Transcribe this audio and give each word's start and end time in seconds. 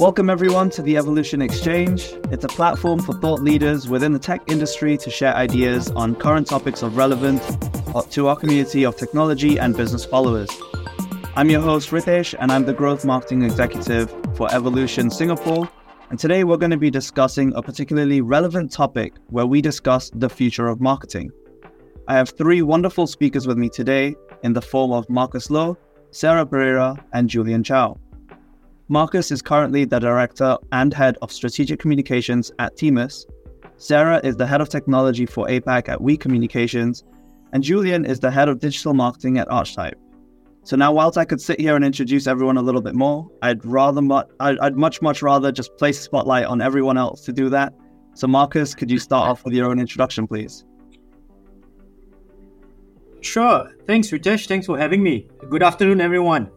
Welcome, 0.00 0.30
everyone, 0.30 0.70
to 0.70 0.80
the 0.80 0.96
Evolution 0.96 1.42
Exchange. 1.42 2.14
It's 2.30 2.42
a 2.42 2.48
platform 2.48 3.00
for 3.00 3.12
thought 3.12 3.42
leaders 3.42 3.86
within 3.86 4.14
the 4.14 4.18
tech 4.18 4.40
industry 4.50 4.96
to 4.96 5.10
share 5.10 5.36
ideas 5.36 5.90
on 5.90 6.14
current 6.14 6.46
topics 6.46 6.82
of 6.82 6.96
relevance 6.96 7.44
to 8.12 8.28
our 8.28 8.34
community 8.34 8.86
of 8.86 8.96
technology 8.96 9.58
and 9.58 9.76
business 9.76 10.06
followers. 10.06 10.48
I'm 11.36 11.50
your 11.50 11.60
host, 11.60 11.90
Ritesh, 11.90 12.34
and 12.38 12.50
I'm 12.50 12.64
the 12.64 12.72
Growth 12.72 13.04
Marketing 13.04 13.42
Executive 13.42 14.10
for 14.34 14.50
Evolution 14.54 15.10
Singapore. 15.10 15.68
And 16.08 16.18
today 16.18 16.44
we're 16.44 16.56
going 16.56 16.70
to 16.70 16.78
be 16.78 16.90
discussing 16.90 17.52
a 17.54 17.60
particularly 17.60 18.22
relevant 18.22 18.72
topic 18.72 19.12
where 19.26 19.44
we 19.44 19.60
discuss 19.60 20.10
the 20.14 20.30
future 20.30 20.68
of 20.68 20.80
marketing. 20.80 21.30
I 22.08 22.16
have 22.16 22.30
three 22.30 22.62
wonderful 22.62 23.06
speakers 23.06 23.46
with 23.46 23.58
me 23.58 23.68
today 23.68 24.16
in 24.44 24.54
the 24.54 24.62
form 24.62 24.92
of 24.92 25.10
Marcus 25.10 25.50
Loh, 25.50 25.76
Sara 26.10 26.46
Pereira, 26.46 26.96
and 27.12 27.28
Julian 27.28 27.62
Chow. 27.62 28.00
Marcus 28.90 29.30
is 29.30 29.40
currently 29.40 29.84
the 29.84 30.00
Director 30.00 30.58
and 30.72 30.92
Head 30.92 31.16
of 31.22 31.30
Strategic 31.30 31.78
Communications 31.78 32.50
at 32.58 32.76
Temus. 32.76 33.24
Sara 33.76 34.20
is 34.24 34.36
the 34.36 34.48
Head 34.48 34.60
of 34.60 34.68
Technology 34.68 35.26
for 35.26 35.46
APAC 35.46 35.88
at 35.88 36.00
We 36.00 36.16
Communications, 36.16 37.04
and 37.52 37.62
Julian 37.62 38.04
is 38.04 38.18
the 38.18 38.32
Head 38.32 38.48
of 38.48 38.58
Digital 38.58 38.92
Marketing 38.92 39.38
at 39.38 39.48
Archetype. 39.48 39.96
So 40.64 40.74
now, 40.74 40.92
whilst 40.92 41.16
I 41.16 41.24
could 41.24 41.40
sit 41.40 41.60
here 41.60 41.76
and 41.76 41.84
introduce 41.84 42.26
everyone 42.26 42.56
a 42.56 42.62
little 42.62 42.80
bit 42.80 42.96
more, 42.96 43.30
I'd 43.42 43.64
rather 43.64 44.02
mu- 44.02 44.22
I'd, 44.40 44.76
much 44.76 45.00
much 45.00 45.22
rather 45.22 45.52
just 45.52 45.76
place 45.76 46.00
a 46.00 46.02
spotlight 46.02 46.46
on 46.46 46.60
everyone 46.60 46.98
else 46.98 47.24
to 47.26 47.32
do 47.32 47.48
that. 47.50 47.72
So, 48.14 48.26
Marcus, 48.26 48.74
could 48.74 48.90
you 48.90 48.98
start 48.98 49.30
off 49.30 49.44
with 49.44 49.54
your 49.54 49.70
own 49.70 49.78
introduction, 49.78 50.26
please? 50.26 50.64
Sure. 53.20 53.70
Thanks, 53.86 54.10
Ritesh. 54.10 54.48
Thanks 54.48 54.66
for 54.66 54.76
having 54.76 55.00
me. 55.00 55.28
Good 55.48 55.62
afternoon, 55.62 56.00
everyone. 56.00 56.50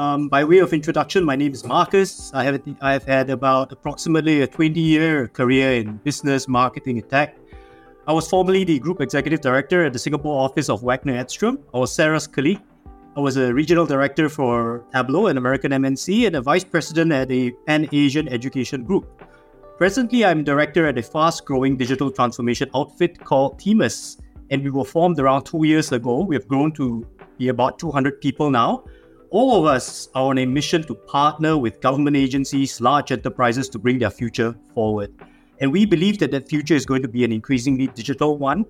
Um, 0.00 0.30
by 0.30 0.44
way 0.44 0.60
of 0.60 0.72
introduction, 0.72 1.26
my 1.26 1.36
name 1.36 1.52
is 1.52 1.62
Marcus. 1.62 2.32
I 2.32 2.42
have 2.44 2.62
I 2.80 2.94
have 2.94 3.04
had 3.04 3.28
about 3.28 3.70
approximately 3.70 4.40
a 4.40 4.46
20-year 4.48 5.28
career 5.28 5.74
in 5.74 5.98
business, 5.98 6.48
marketing, 6.48 6.96
and 7.00 7.10
tech. 7.10 7.36
I 8.06 8.14
was 8.14 8.26
formerly 8.26 8.64
the 8.64 8.78
group 8.78 9.02
executive 9.02 9.42
director 9.42 9.84
at 9.84 9.92
the 9.92 9.98
Singapore 9.98 10.40
office 10.42 10.70
of 10.70 10.80
Waggener 10.80 11.18
Edstrom. 11.18 11.58
I 11.74 11.76
was 11.76 11.92
Sara's 11.92 12.26
colleague. 12.26 12.62
I 13.14 13.20
was 13.20 13.36
a 13.36 13.52
regional 13.52 13.84
director 13.84 14.30
for 14.30 14.86
Tableau, 14.90 15.26
an 15.26 15.36
American 15.36 15.70
MNC, 15.70 16.26
and 16.28 16.36
a 16.36 16.40
vice 16.40 16.64
president 16.64 17.12
at 17.12 17.30
a 17.30 17.50
Pan 17.66 17.86
Asian 17.92 18.26
education 18.28 18.84
group. 18.84 19.04
Presently, 19.76 20.24
I'm 20.24 20.44
director 20.44 20.86
at 20.86 20.96
a 20.96 21.02
fast-growing 21.02 21.76
digital 21.76 22.10
transformation 22.10 22.70
outfit 22.74 23.22
called 23.22 23.60
Temus, 23.60 24.16
and 24.48 24.64
we 24.64 24.70
were 24.70 24.86
formed 24.86 25.20
around 25.20 25.44
two 25.44 25.64
years 25.66 25.92
ago. 25.92 26.24
We 26.24 26.36
have 26.36 26.48
grown 26.48 26.72
to 26.80 27.06
be 27.36 27.48
about 27.48 27.78
200 27.78 28.22
people 28.22 28.50
now 28.50 28.84
all 29.30 29.60
of 29.60 29.64
us 29.64 30.08
are 30.14 30.24
on 30.24 30.38
a 30.38 30.46
mission 30.46 30.82
to 30.84 30.94
partner 30.94 31.56
with 31.56 31.80
government 31.80 32.16
agencies, 32.16 32.80
large 32.80 33.12
enterprises 33.12 33.68
to 33.68 33.78
bring 33.78 33.98
their 33.98 34.10
future 34.10 34.54
forward. 34.74 35.12
And 35.60 35.70
we 35.70 35.86
believe 35.86 36.18
that 36.18 36.30
that 36.32 36.48
future 36.48 36.74
is 36.74 36.84
going 36.84 37.02
to 37.02 37.08
be 37.08 37.24
an 37.24 37.32
increasingly 37.32 37.86
digital 37.88 38.38
one. 38.38 38.64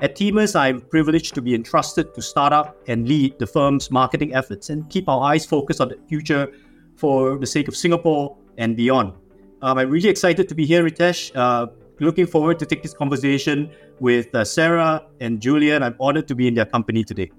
At 0.00 0.16
Temus, 0.16 0.54
I'm 0.54 0.80
privileged 0.80 1.34
to 1.34 1.42
be 1.42 1.54
entrusted 1.54 2.14
to 2.14 2.22
start 2.22 2.52
up 2.52 2.76
and 2.86 3.06
lead 3.06 3.38
the 3.38 3.46
firm's 3.46 3.90
marketing 3.90 4.34
efforts 4.34 4.70
and 4.70 4.88
keep 4.88 5.08
our 5.08 5.22
eyes 5.22 5.44
focused 5.44 5.80
on 5.80 5.88
the 5.88 5.98
future 6.08 6.52
for 6.96 7.36
the 7.38 7.46
sake 7.46 7.68
of 7.68 7.76
Singapore 7.76 8.36
and 8.56 8.76
beyond. 8.76 9.12
Um, 9.60 9.76
I'm 9.76 9.90
really 9.90 10.08
excited 10.08 10.48
to 10.48 10.54
be 10.54 10.64
here, 10.64 10.84
Ritesh. 10.84 11.32
Uh, 11.34 11.66
looking 11.98 12.26
forward 12.26 12.60
to 12.60 12.66
take 12.66 12.82
this 12.82 12.94
conversation 12.94 13.70
with 13.98 14.32
uh, 14.34 14.44
Sara 14.44 15.04
and 15.20 15.40
Julian. 15.40 15.82
I'm 15.82 15.96
honored 15.98 16.28
to 16.28 16.34
be 16.36 16.46
in 16.46 16.54
their 16.54 16.66
company 16.66 17.02
today. 17.02 17.30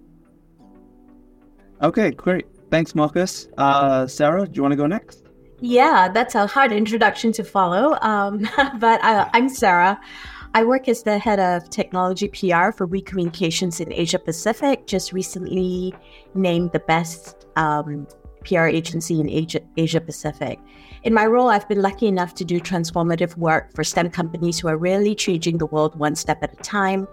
Okay, 1.82 2.12
great. 2.12 2.46
Thanks, 2.70 2.94
Marcus. 2.96 3.48
Uh, 3.58 4.06
Sara, 4.08 4.46
do 4.46 4.52
you 4.54 4.62
want 4.62 4.74
to 4.74 4.78
go 4.78 4.86
next? 4.86 5.24
Yeah, 5.62 6.08
that's 6.08 6.36
a 6.36 6.48
hard 6.48 6.72
introduction 6.72 7.32
to 7.34 7.44
follow. 7.44 7.98
Um, 8.02 8.48
but 8.80 9.04
I, 9.04 9.16
uh, 9.16 9.30
I'm 9.34 9.50
Sara. 9.50 10.00
I 10.56 10.64
work 10.64 10.88
as 10.88 11.04
the 11.04 11.20
head 11.20 11.40
of 11.40 11.70
technology 11.70 12.28
PR 12.28 12.72
for 12.72 12.88
We 12.88 13.02
Communications 13.02 13.80
in 13.80 13.94
Asia 13.94 14.18
Pacific. 14.18 14.88
Just 14.88 15.14
recently 15.14 15.94
named 16.34 16.72
the 16.72 16.80
best 16.80 17.46
um, 17.56 18.08
PR 18.46 18.66
agency 18.66 19.20
in 19.20 19.30
Asia, 19.30 19.60
Asia 19.78 20.02
Pacific. 20.02 20.60
In 21.04 21.14
my 21.14 21.26
role, 21.26 21.50
I've 21.50 21.68
been 21.68 21.82
lucky 21.82 22.08
enough 22.08 22.34
to 22.36 22.46
do 22.46 22.60
transformative 22.60 23.38
work 23.38 23.74
for 23.76 23.84
STEM 23.84 24.10
companies 24.10 24.60
who 24.60 24.68
are 24.68 24.78
really 24.78 25.14
changing 25.14 25.60
the 25.60 25.68
world 25.68 25.98
one 25.98 26.16
step 26.16 26.42
at 26.42 26.54
a 26.54 26.64
time. 26.64 27.08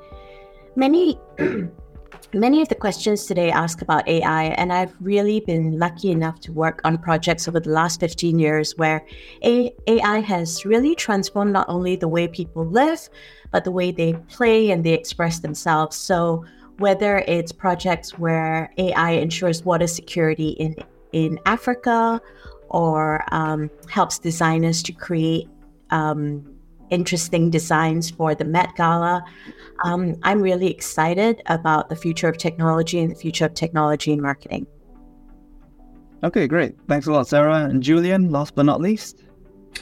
Many 0.75 1.21
Many 2.35 2.61
of 2.61 2.69
the 2.69 2.75
questions 2.75 3.25
today 3.25 3.51
ask 3.51 3.81
about 3.83 4.07
AI, 4.09 4.45
and 4.45 4.73
I've 4.73 4.95
really 5.01 5.41
been 5.41 5.79
lucky 5.79 6.11
enough 6.11 6.41
to 6.41 6.53
work 6.53 6.81
on 6.85 6.99
projects 6.99 7.49
over 7.49 7.61
the 7.61 7.71
last 7.71 8.01
15 8.01 8.39
years 8.39 8.77
where 8.77 9.07
AI 9.43 10.21
has 10.21 10.65
really 10.65 10.95
transformed 10.95 11.53
not 11.53 11.69
only 11.69 11.97
the 11.97 12.09
way 12.09 12.29
people 12.29 12.67
live, 12.67 13.09
but 13.53 13.65
the 13.65 13.71
way 13.71 13.91
they 13.91 14.15
play 14.29 14.71
and 14.71 14.85
they 14.85 14.93
express 14.93 15.39
themselves. 15.39 15.97
So, 15.97 16.45
whether 16.79 17.19
it's 17.27 17.53
projects 17.53 18.19
where 18.19 18.71
AI 18.77 19.13
ensures 19.13 19.65
water 19.65 19.87
security 19.87 20.51
in, 20.51 20.77
in 21.13 21.39
Africa 21.47 22.21
or 22.69 23.25
um, 23.33 23.71
helps 23.89 24.19
designers 24.19 24.83
to 24.83 24.93
create 24.93 25.49
um, 25.91 26.56
interesting 26.91 27.51
designs 27.51 28.11
for 28.11 28.35
the 28.35 28.45
Met 28.45 28.75
Gala. 28.77 29.25
Um, 29.85 30.17
I'm 30.23 30.41
really 30.41 30.71
excited 30.71 31.43
about 31.47 31.89
the 31.89 31.97
future 31.97 32.29
of 32.29 32.39
technology 32.39 33.01
and 33.01 33.11
the 33.11 33.15
future 33.15 33.47
of 33.47 33.55
technology 33.55 34.13
in 34.13 34.21
marketing. 34.21 34.67
Okay, 36.25 36.47
great. 36.47 36.75
Thanks 36.89 37.07
a 37.07 37.13
lot, 37.13 37.29
Sara. 37.29 37.65
And 37.65 37.83
Julian, 37.83 38.31
last 38.31 38.55
but 38.55 38.65
not 38.65 38.81
least. 38.81 39.25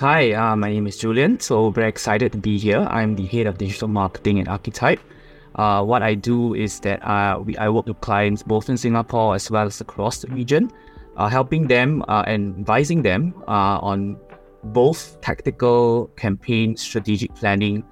Hi, 0.00 0.32
uh, 0.32 0.56
my 0.56 0.70
name 0.70 0.88
is 0.88 0.98
Julian. 0.98 1.38
So, 1.38 1.70
very 1.70 1.88
excited 1.88 2.32
to 2.32 2.38
be 2.38 2.58
here. 2.58 2.80
I'm 2.90 3.14
the 3.14 3.26
head 3.26 3.46
of 3.46 3.58
digital 3.58 3.86
marketing 3.86 4.40
at 4.40 4.48
Archetype. 4.48 5.00
Uh, 5.54 5.84
what 5.84 6.02
I 6.02 6.14
do 6.14 6.54
is 6.54 6.80
that 6.80 7.00
uh, 7.06 7.38
we, 7.38 7.56
I 7.56 7.68
work 7.68 7.86
with 7.86 8.00
clients 8.00 8.42
both 8.42 8.68
in 8.68 8.76
Singapore 8.76 9.36
as 9.36 9.50
well 9.50 9.66
as 9.66 9.80
across 9.80 10.18
the 10.18 10.28
region, 10.28 10.72
uh, 11.16 11.28
helping 11.28 11.68
them 11.68 12.04
uh, 12.08 12.24
and 12.26 12.58
advising 12.58 13.02
them 13.02 13.34
uh, 13.46 13.78
on 13.78 14.16
both 14.64 15.20
tactical 15.20 16.08
campaign 16.16 16.76
strategic 16.76 17.34
planning 17.34 17.84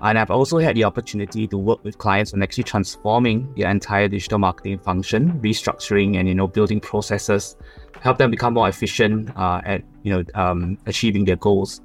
and 0.00 0.18
I've 0.18 0.30
also 0.30 0.58
had 0.58 0.76
the 0.76 0.84
opportunity 0.84 1.46
to 1.48 1.58
work 1.58 1.82
with 1.82 1.98
clients 1.98 2.32
on 2.32 2.42
actually 2.42 2.64
transforming 2.64 3.52
their 3.56 3.68
entire 3.70 4.08
digital 4.08 4.38
marketing 4.38 4.78
function, 4.78 5.40
restructuring 5.40 6.16
and 6.16 6.28
you 6.28 6.34
know 6.34 6.46
building 6.46 6.80
processes, 6.80 7.56
help 8.00 8.18
them 8.18 8.30
become 8.30 8.54
more 8.54 8.68
efficient 8.68 9.36
uh, 9.36 9.60
at 9.64 9.82
you 10.02 10.12
know 10.12 10.24
um, 10.34 10.78
achieving 10.86 11.24
their 11.24 11.36
goals. 11.36 11.80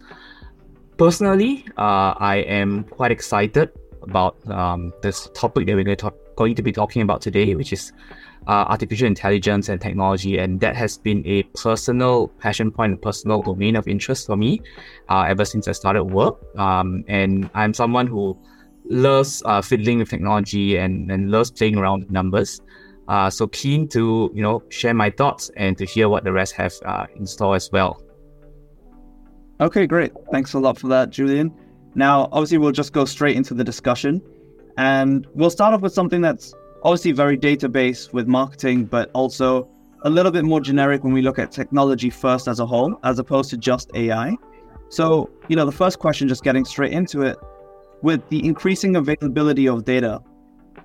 Personally, 0.98 1.66
uh, 1.78 2.14
I 2.18 2.38
am 2.48 2.84
quite 2.84 3.12
excited 3.12 3.72
about 4.04 4.36
um, 4.50 4.94
this 5.02 5.30
topic 5.34 5.66
that 5.66 5.75
we're 5.75 5.84
going 5.84 5.98
to, 5.98 6.02
talk, 6.02 6.16
going 6.36 6.56
to 6.56 6.62
be 6.62 6.72
talking 6.72 7.02
about 7.02 7.22
today, 7.22 7.56
which 7.56 7.74
is 7.74 7.92
uh, 8.48 8.66
artificial 8.68 9.08
intelligence 9.08 9.70
and 9.70 9.80
technology, 9.80 10.38
and 10.38 10.59
that 10.59 10.76
has 10.76 10.98
been 10.98 11.26
a 11.26 11.44
personal 11.56 12.28
passion 12.40 12.72
point, 12.72 12.94
a 12.94 12.98
personal 12.98 13.42
domain 13.42 13.76
of 13.76 13.88
interest 13.88 14.28
for 14.28 14.36
me 14.36 14.62
uh, 15.09 15.26
ever 15.28 15.46
since 15.46 15.68
I 15.68 15.72
started 15.72 16.06
work. 16.06 16.38
Um, 16.58 17.04
and 17.08 17.50
I'm 17.54 17.74
someone 17.74 18.08
who 18.08 18.38
loves 18.90 19.42
uh, 19.46 19.62
fiddling 19.62 20.00
with 20.00 20.09
technology 20.09 20.78
and, 20.78 21.09
and 21.12 21.31
loves 21.31 21.52
playing 21.52 21.78
around 21.78 22.02
with 22.02 22.12
numbers. 22.12 22.62
Uh, 23.08 23.30
so 23.30 23.48
keen 23.48 23.88
to 23.90 24.31
you 24.34 24.42
know 24.42 24.64
share 24.70 24.94
my 24.94 25.10
thoughts 25.10 25.52
and 25.58 25.78
to 25.78 25.86
hear 25.86 26.08
what 26.08 26.24
the 26.24 26.31
rest 26.31 26.54
have 26.54 26.74
uh, 26.86 27.06
in 27.16 27.25
store 27.25 27.56
as 27.56 27.70
well. 27.72 28.02
Okay, 29.60 29.86
great. 29.88 30.12
Thanks 30.31 30.54
a 30.54 30.60
lot 30.60 30.78
for 30.78 30.88
that, 30.88 31.10
Julian. 31.10 31.54
Now, 31.96 32.28
obviously, 32.31 32.58
we'll 32.58 32.72
just 32.72 32.92
go 32.92 33.06
straight 33.06 33.36
into 33.36 33.54
the 33.54 33.64
discussion, 33.64 34.22
and 34.78 35.28
we'll 35.34 35.50
start 35.50 35.74
off 35.74 35.81
with 35.81 35.94
something 35.94 36.22
that's 36.22 36.54
obviously 36.83 37.11
very 37.11 37.38
database 37.38 38.13
with 38.13 38.27
marketing, 38.27 38.85
but 38.85 39.09
also 39.13 39.67
a 40.03 40.09
little 40.09 40.31
bit 40.31 40.44
more 40.44 40.59
generic 40.59 41.03
when 41.03 41.13
we 41.13 41.21
look 41.21 41.39
at 41.39 41.51
technology 41.51 42.09
first 42.09 42.47
as 42.47 42.59
a 42.59 42.65
whole, 42.65 43.00
as 43.03 43.19
opposed 43.19 43.50
to 43.50 43.57
just 43.57 43.89
AI. 43.95 44.35
So, 44.89 45.30
you 45.47 45.56
know, 45.56 45.65
the 45.65 45.71
first 45.71 46.00
question, 46.00 46.27
just 46.27 46.44
getting 46.44 46.65
straight 46.65 46.91
into 46.91 47.21
it, 47.21 47.38
with 48.01 48.27
the 48.30 48.45
increasing 48.45 48.97
availability 48.97 49.68
of 49.68 49.85
data, 49.85 50.21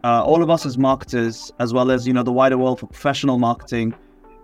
uh, 0.04 0.22
all 0.24 0.42
of 0.42 0.50
us 0.50 0.64
as 0.64 0.78
marketers, 0.78 1.52
as 1.58 1.74
well 1.74 1.90
as 1.90 2.06
you 2.06 2.12
know 2.12 2.22
the 2.22 2.32
wider 2.32 2.56
world 2.56 2.78
for 2.78 2.86
professional 2.86 3.38
marketing, 3.38 3.92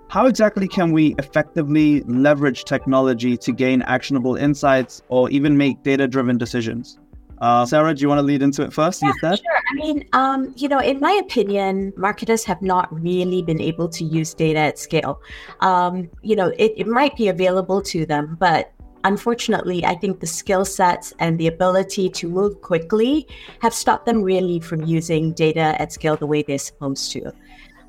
how 0.09 0.27
exactly 0.27 0.69
can 0.69 0.93
we 0.93 1.15
effectively 1.19 2.03
leverage 2.03 2.65
technology 2.65 3.37
to 3.37 3.53
gain 3.53 3.83
actionable 3.83 4.37
insights 4.37 5.03
or 5.09 5.31
even 5.31 5.57
make 5.57 5.83
data-driven 5.83 6.37
decisions? 6.37 6.99
Uh, 7.39 7.67
Sara, 7.67 7.95
do 7.95 8.01
you 8.01 8.09
want 8.09 8.19
to 8.19 8.23
lead 8.23 8.43
into 8.43 8.63
it 8.63 8.73
first 8.73 9.03
yeah, 9.03 9.09
instead? 9.09 9.39
Sure. 9.39 9.61
I 9.71 9.75
mean, 9.75 10.09
um, 10.13 10.55
you 10.57 10.69
know, 10.69 10.79
in 10.79 11.01
my 11.01 11.13
opinion, 11.13 11.93
marketers 11.97 12.45
have 12.45 12.63
not 12.63 12.93
really 12.93 13.43
been 13.43 13.61
able 13.61 13.89
to 13.89 14.05
use 14.05 14.35
data 14.35 14.59
at 14.59 14.79
scale. 14.79 15.21
Um, 15.61 16.09
you 16.23 16.37
know, 16.37 16.49
it, 16.59 16.73
it 16.77 16.87
might 16.87 17.17
be 17.17 17.29
available 17.29 17.83
to 17.83 18.07
them, 18.07 18.37
but 18.39 18.73
unfortunately, 19.05 19.85
I 19.85 19.95
think 19.95 20.21
the 20.21 20.27
skill 20.27 20.65
sets 20.65 21.13
and 21.19 21.39
the 21.39 21.47
ability 21.47 22.09
to 22.11 22.29
move 22.29 22.61
quickly 22.63 23.27
have 23.61 23.75
stopped 23.75 24.07
them 24.07 24.23
really 24.23 24.61
from 24.61 24.85
using 24.85 25.33
data 25.33 25.81
at 25.81 25.93
scale 25.93 26.17
the 26.17 26.27
way 26.27 26.43
they're 26.43 26.59
supposed 26.59 27.13
to. 27.13 27.33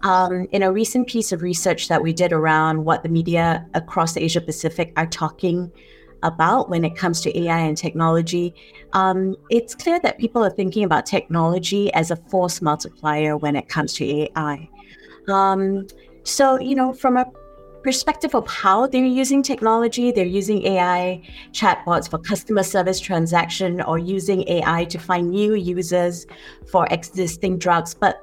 Um, 0.03 0.47
in 0.51 0.61
a 0.61 0.71
recent 0.71 1.07
piece 1.07 1.31
of 1.31 1.41
research 1.41 1.87
that 1.87 2.03
we 2.03 2.13
did 2.13 2.31
around 2.31 2.85
what 2.85 3.01
the 3.01 3.09
media 3.09 3.65
across 3.73 4.13
the 4.13 4.23
Asia 4.23 4.41
Pacific 4.41 4.93
are 4.97 5.07
talking 5.07 5.71
about 6.25 6.69
when 6.69 6.83
it 6.83 6.95
comes 6.95 7.21
to 7.21 7.39
AI 7.39 7.59
and 7.59 7.77
technology, 7.77 8.53
um, 8.93 9.35
it's 9.49 9.75
clear 9.75 9.99
that 10.01 10.17
people 10.17 10.43
are 10.43 10.49
thinking 10.49 10.83
about 10.83 11.05
technology 11.05 11.93
as 11.93 12.11
a 12.11 12.15
force 12.15 12.61
multiplier 12.61 13.37
when 13.37 13.55
it 13.55 13.69
comes 13.69 13.93
to 13.93 14.05
AI. 14.05 14.69
Um, 15.27 15.87
so, 16.23 16.59
you 16.59 16.75
know, 16.75 16.93
from 16.93 17.17
a 17.17 17.25
perspective 17.83 18.33
of 18.33 18.47
how 18.47 18.87
they're 18.87 19.05
using 19.05 19.43
technology, 19.43 20.11
they're 20.11 20.25
using 20.25 20.65
AI 20.65 21.21
chatbots 21.51 22.09
for 22.09 22.17
customer 22.17 22.63
service 22.63 22.99
transaction 22.99 23.79
or 23.81 23.99
using 23.99 24.47
AI 24.49 24.85
to 24.85 24.97
find 24.97 25.29
new 25.29 25.53
users 25.53 26.25
for 26.71 26.87
existing 26.89 27.59
drugs. 27.59 27.93
But 27.93 28.21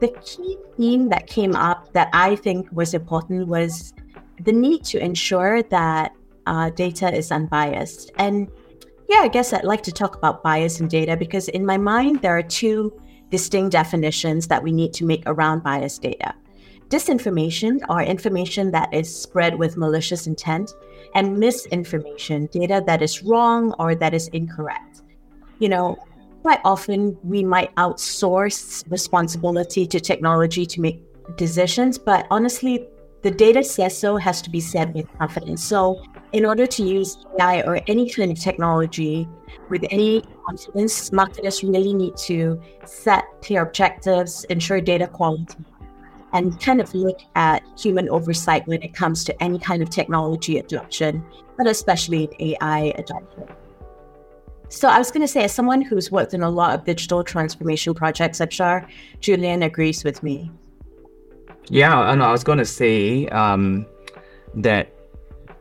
the 0.00 0.08
key 0.24 0.56
theme 0.76 1.10
that 1.10 1.26
came 1.26 1.54
up 1.54 1.92
that 1.92 2.08
I 2.14 2.36
think 2.36 2.66
was 2.72 2.94
important 2.94 3.46
was 3.46 3.92
the 4.40 4.52
need 4.52 4.84
to 4.84 4.98
ensure 4.98 5.62
that 5.64 6.12
uh, 6.46 6.70
data 6.70 7.14
is 7.14 7.30
unbiased. 7.30 8.12
And 8.16 8.48
yeah, 9.08 9.20
I 9.20 9.28
guess 9.28 9.52
I'd 9.52 9.64
like 9.64 9.82
to 9.84 9.92
talk 9.92 10.16
about 10.16 10.42
bias 10.42 10.80
in 10.80 10.88
data 10.88 11.16
because 11.16 11.48
in 11.48 11.64
my 11.64 11.76
mind, 11.76 12.22
there 12.22 12.36
are 12.36 12.42
two 12.42 12.92
distinct 13.30 13.72
definitions 13.72 14.48
that 14.48 14.62
we 14.62 14.72
need 14.72 14.92
to 14.94 15.04
make 15.04 15.22
around 15.26 15.62
bias 15.62 15.98
data 15.98 16.34
disinformation 16.88 17.80
or 17.88 18.02
information 18.02 18.70
that 18.70 18.92
is 18.92 19.14
spread 19.14 19.58
with 19.58 19.76
malicious 19.76 20.26
intent, 20.26 20.72
and 21.14 21.38
misinformation, 21.38 22.46
data 22.46 22.82
that 22.86 23.02
is 23.02 23.22
wrong 23.22 23.72
or 23.78 23.94
that 23.94 24.14
is 24.14 24.28
incorrect. 24.28 25.02
You 25.58 25.68
know, 25.68 25.96
quite 26.42 26.60
often 26.64 27.16
we 27.22 27.42
might 27.44 27.74
outsource 27.76 28.84
responsibility 28.90 29.86
to 29.86 30.00
technology 30.00 30.66
to 30.66 30.80
make 30.80 31.00
decisions, 31.36 31.98
but 31.98 32.26
honestly, 32.30 32.86
the 33.22 33.30
data 33.30 33.64
says 33.64 33.96
so 33.96 34.16
has 34.16 34.42
to 34.42 34.50
be 34.50 34.60
said 34.60 34.94
with 34.94 35.06
confidence. 35.18 35.64
So, 35.64 36.02
in 36.34 36.44
order 36.44 36.66
to 36.66 36.82
use 36.82 37.16
AI 37.40 37.60
or 37.62 37.80
any 37.86 38.10
kind 38.10 38.32
of 38.32 38.38
technology 38.38 39.28
with 39.70 39.84
any 39.90 40.20
confidence, 40.44 41.12
marketers 41.12 41.62
really 41.62 41.94
need 41.94 42.16
to 42.16 42.60
set 42.84 43.24
clear 43.40 43.62
objectives, 43.62 44.42
ensure 44.50 44.80
data 44.80 45.06
quality, 45.06 45.54
and 46.32 46.60
kind 46.60 46.80
of 46.80 46.92
look 46.92 47.20
at 47.36 47.62
human 47.78 48.08
oversight 48.08 48.66
when 48.66 48.82
it 48.82 48.92
comes 48.92 49.22
to 49.22 49.42
any 49.42 49.60
kind 49.60 49.80
of 49.80 49.90
technology 49.90 50.58
adoption, 50.58 51.24
but 51.56 51.68
especially 51.68 52.28
AI 52.40 52.92
adoption. 52.98 53.44
So 54.70 54.88
I 54.88 54.98
was 54.98 55.12
going 55.12 55.20
to 55.20 55.28
say, 55.28 55.44
as 55.44 55.54
someone 55.54 55.82
who's 55.82 56.10
worked 56.10 56.34
in 56.34 56.42
a 56.42 56.50
lot 56.50 56.74
of 56.74 56.84
digital 56.84 57.22
transformation 57.22 57.94
projects, 57.94 58.40
I'm 58.40 58.50
sure 58.50 58.84
Julian 59.20 59.62
agrees 59.62 60.02
with 60.02 60.20
me. 60.24 60.50
Yeah, 61.68 62.10
and 62.10 62.24
I 62.24 62.32
was 62.32 62.42
going 62.42 62.58
to 62.58 62.64
say 62.64 63.28
um, 63.28 63.86
that 64.56 64.93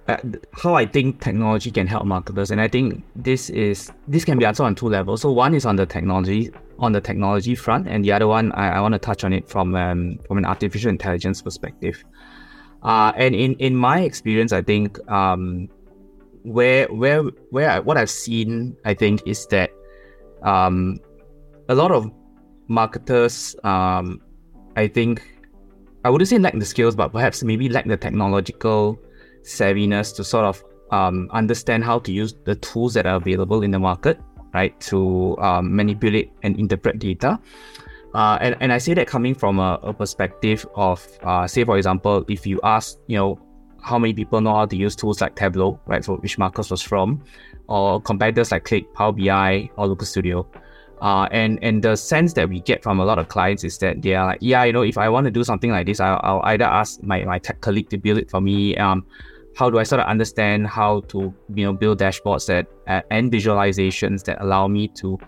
uh, 0.08 0.18
how 0.52 0.74
I 0.74 0.86
think 0.86 1.22
technology 1.22 1.72
can 1.72 1.88
help 1.88 2.06
marketers, 2.06 2.52
and 2.52 2.60
I 2.60 2.68
think 2.68 3.04
this 3.16 3.50
is 3.50 3.92
this 4.08 4.26
can 4.26 4.38
be 4.38 4.46
answered 4.46 4.64
on 4.64 4.76
two 4.76 4.90
levels. 4.90 5.22
So 5.22 5.32
one 5.32 5.56
is 5.56 5.66
on 5.66 5.76
the 5.76 5.86
technology 5.86 6.52
on 6.80 6.92
the 6.92 7.02
technology 7.02 7.56
front, 7.56 7.88
and 7.88 8.04
the 8.04 8.12
other 8.12 8.28
one 8.28 8.52
I, 8.52 8.78
I 8.78 8.82
want 8.82 8.94
to 8.94 9.00
touch 9.00 9.24
on 9.24 9.32
it 9.34 9.48
from 9.48 9.76
um, 9.76 10.20
from 10.28 10.38
an 10.38 10.46
artificial 10.46 10.90
intelligence 10.90 11.42
perspective. 11.42 12.04
Uh, 12.84 13.14
and 13.16 13.34
in 13.34 13.54
in 13.56 13.76
my 13.76 14.02
experience, 14.02 14.52
I 14.52 14.62
think 14.62 15.00
um, 15.10 15.70
where 16.44 16.88
where 16.88 17.24
where 17.52 17.70
I, 17.70 17.80
what 17.80 17.98
I've 17.98 18.10
seen, 18.10 18.76
I 18.84 18.94
think, 18.94 19.22
is 19.26 19.48
that 19.48 19.72
um, 20.42 21.00
a 21.70 21.76
lot 21.76 21.92
of 21.92 22.12
marketers, 22.68 23.56
um, 23.64 24.22
I 24.76 24.88
think, 24.88 25.22
I 26.04 26.10
wouldn't 26.10 26.28
say 26.28 26.40
lack 26.40 26.58
the 26.58 26.66
skills, 26.66 26.96
but 26.96 27.14
perhaps 27.14 27.44
maybe 27.44 27.70
lack 27.70 27.86
the 27.86 27.96
technological 27.96 29.00
savviness 29.44 30.16
to 30.16 30.24
sort 30.24 30.46
of 30.46 30.64
um, 30.92 31.30
understand 31.32 31.84
how 31.84 32.00
to 32.00 32.12
use 32.12 32.36
the 32.46 32.56
tools 32.56 32.94
that 32.94 33.06
are 33.06 33.16
available 33.16 33.64
in 33.64 33.72
the 33.72 33.80
market 33.80 34.20
right, 34.54 34.80
to 34.80 35.38
um, 35.40 35.76
manipulate 35.76 36.32
and 36.44 36.58
interpret 36.60 37.00
data. 37.00 37.40
Uh, 38.14 38.38
and, 38.42 38.56
and 38.60 38.72
I 38.72 38.78
say 38.78 38.94
that 38.94 39.08
coming 39.08 39.34
from 39.34 39.60
a, 39.60 39.80
a 39.82 39.94
perspective 39.94 40.66
of, 40.76 41.06
uh, 41.24 41.48
say, 41.48 41.64
for 41.64 41.78
example, 41.78 42.24
if 42.30 42.46
you 42.46 42.60
ask, 42.64 42.98
you 43.08 43.18
know, 43.18 43.40
how 43.82 43.98
many 43.98 44.14
people 44.14 44.40
know 44.40 44.54
how 44.54 44.66
to 44.66 44.78
use 44.78 44.96
tools 44.96 45.20
like 45.20 45.36
Tableau, 45.36 45.80
right, 45.88 46.06
for 46.06 46.18
which 46.18 46.38
Marcus 46.38 46.70
was 46.70 46.82
from, 46.82 47.24
or 47.68 48.00
competitors 48.02 48.52
like 48.52 48.66
Qlik, 48.66 48.94
Power 48.94 49.12
BI, 49.12 49.70
or 49.76 49.88
Looker 49.88 50.06
Studio. 50.06 50.48
Uh, 51.02 51.28
and 51.32 51.60
and 51.62 51.84
the 51.84 51.98
sense 51.98 52.32
that 52.32 52.48
we 52.48 52.62
get 52.62 52.82
from 52.82 53.02
a 53.02 53.04
lot 53.04 53.20
of 53.20 53.28
clients 53.28 53.66
is 53.66 53.78
that 53.80 54.02
they 54.02 54.16
are 54.16 54.28
like, 54.28 54.38
yeah, 54.40 54.64
you 54.64 54.72
know, 54.72 54.84
if 54.84 54.98
I 54.98 55.10
want 55.10 55.26
to 55.26 55.32
do 55.32 55.44
something 55.44 55.70
like 55.70 55.86
this, 55.86 56.00
I'll, 56.00 56.22
I'll 56.24 56.42
either 56.46 56.64
ask 56.64 57.04
my, 57.04 57.26
my 57.26 57.40
tech 57.40 57.60
colleague 57.60 57.90
to 57.90 57.98
build 57.98 58.20
it 58.20 58.30
for 58.30 58.40
me, 58.40 58.78
um, 58.78 59.06
how 59.56 59.70
do 59.70 59.78
I 59.78 59.84
sort 59.84 60.02
of 60.02 60.08
understand 60.08 60.68
how 60.68 61.02
to 61.10 61.34
you 61.54 61.66
know 61.66 61.74
build 61.74 62.00
dashboards 62.00 62.48
that 62.48 62.68
uh, 62.88 63.02
and 63.12 63.32
visualizations 63.32 64.24
that 64.26 64.42
allow 64.42 64.68
me 64.68 64.88
to 65.00 65.20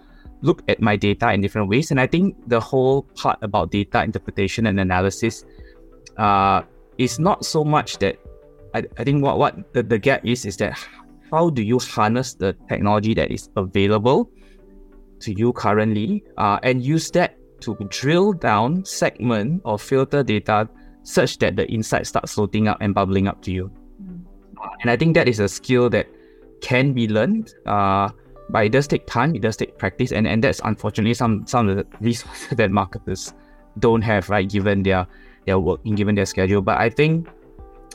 look 0.41 0.61
at 0.67 0.81
my 0.81 0.95
data 0.95 1.31
in 1.31 1.41
different 1.41 1.69
ways. 1.69 1.91
And 1.91 1.99
I 1.99 2.07
think 2.07 2.35
the 2.47 2.59
whole 2.59 3.03
part 3.15 3.39
about 3.41 3.71
data 3.71 4.03
interpretation 4.03 4.67
and 4.67 4.79
analysis 4.79 5.45
uh, 6.17 6.61
is 6.97 7.19
not 7.19 7.45
so 7.45 7.63
much 7.63 7.97
that 7.99 8.17
I, 8.73 8.83
I 8.97 9.03
think 9.03 9.23
what 9.23 9.37
what 9.37 9.73
the, 9.73 9.83
the 9.83 9.97
gap 9.97 10.25
is 10.25 10.45
is 10.45 10.57
that 10.57 10.77
how 11.31 11.49
do 11.49 11.61
you 11.61 11.79
harness 11.79 12.33
the 12.35 12.53
technology 12.69 13.13
that 13.15 13.31
is 13.31 13.49
available 13.55 14.29
to 15.19 15.33
you 15.33 15.53
currently 15.53 16.23
uh, 16.37 16.59
and 16.63 16.83
use 16.83 17.09
that 17.11 17.37
to 17.61 17.75
drill 17.89 18.33
down, 18.33 18.85
segment, 18.85 19.61
or 19.65 19.79
filter 19.79 20.23
data 20.23 20.69
such 21.03 21.37
that 21.39 21.55
the 21.55 21.65
insight 21.67 22.05
starts 22.05 22.33
floating 22.33 22.67
up 22.67 22.77
and 22.81 22.93
bubbling 22.93 23.27
up 23.27 23.41
to 23.41 23.51
you. 23.51 23.71
And 24.81 24.89
I 24.89 24.97
think 24.97 25.15
that 25.15 25.27
is 25.27 25.39
a 25.39 25.47
skill 25.47 25.89
that 25.89 26.07
can 26.61 26.93
be 26.93 27.07
learned. 27.07 27.53
Uh, 27.65 28.09
but 28.49 28.65
it 28.65 28.71
does 28.71 28.87
take 28.87 29.07
time, 29.07 29.35
it 29.35 29.41
does 29.41 29.57
take 29.57 29.77
practice, 29.77 30.11
and, 30.11 30.27
and 30.27 30.43
that's 30.43 30.61
unfortunately 30.63 31.15
some 31.15 31.47
some 31.47 31.67
of 31.67 31.77
the 31.77 31.85
resources 32.01 32.55
that 32.57 32.69
marketers 32.69 33.33
don't 33.79 34.03
have, 34.03 34.29
right, 34.29 34.47
given 34.47 34.83
their 34.83 35.07
their 35.45 35.59
work 35.59 35.81
given 35.95 36.15
their 36.15 36.27
schedule. 36.27 36.61
But 36.61 36.77
I 36.77 36.89
think 36.89 37.27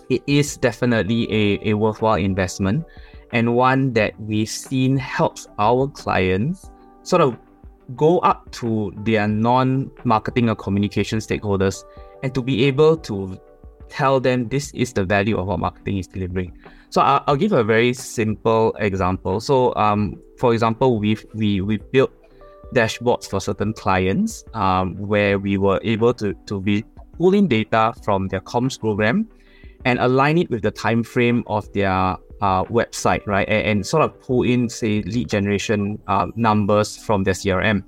it 0.09 0.23
is 0.27 0.57
definitely 0.57 1.31
a, 1.33 1.71
a 1.71 1.75
worthwhile 1.75 2.17
investment 2.17 2.85
and 3.33 3.55
one 3.55 3.93
that 3.93 4.19
we've 4.21 4.49
seen 4.49 4.97
helps 4.97 5.47
our 5.59 5.87
clients 5.89 6.71
sort 7.03 7.23
of 7.23 7.39
go 7.97 8.19
up 8.21 8.51
to 8.53 8.93
their 9.05 9.27
non-marketing 9.27 10.49
or 10.49 10.55
communication 10.55 11.19
stakeholders 11.19 11.85
and 12.23 12.35
to 12.35 12.43
be 12.43 12.65
able 12.65 12.97
to 12.97 13.39
tell 13.91 14.21
them 14.21 14.49
this 14.49 14.73
is 14.73 14.93
the 14.93 15.05
value 15.05 15.39
of 15.39 15.47
what 15.47 15.59
marketing 15.59 15.99
is 15.99 16.07
delivering. 16.07 16.57
So 16.91 17.01
I'll, 17.01 17.23
I'll 17.27 17.37
give 17.37 17.53
a 17.53 17.65
very 17.65 17.93
simple 17.93 18.75
example. 18.79 19.41
So 19.41 19.75
um, 19.77 20.21
for 20.39 20.53
example, 20.53 20.99
we've 20.99 21.25
we 21.35 21.61
we 21.61 21.77
built 21.77 22.13
dashboards 22.75 23.29
for 23.29 23.41
certain 23.41 23.73
clients 23.73 24.45
um, 24.55 24.97
where 24.97 25.39
we 25.39 25.59
were 25.59 25.81
able 25.83 26.15
to 26.15 26.35
to 26.47 26.61
be 26.61 26.85
pulling 27.19 27.49
data 27.49 27.93
from 28.03 28.29
their 28.29 28.41
comms 28.41 28.79
program 28.79 29.29
and 29.85 29.99
align 29.99 30.39
it 30.39 30.51
with 30.51 30.63
the 30.63 30.71
time 30.71 31.03
frame 31.03 31.43
of 31.47 31.71
their 31.73 32.17
uh, 32.41 32.65
website, 32.65 33.27
right? 33.27 33.49
And, 33.49 33.67
and, 33.67 33.87
sort 33.87 34.03
of 34.03 34.19
pull 34.21 34.43
in, 34.43 34.69
say, 34.69 35.03
lead 35.03 35.29
generation 35.29 35.99
uh, 36.07 36.29
numbers 36.37 36.97
from 36.97 37.25
their 37.25 37.35
CRM. 37.35 37.85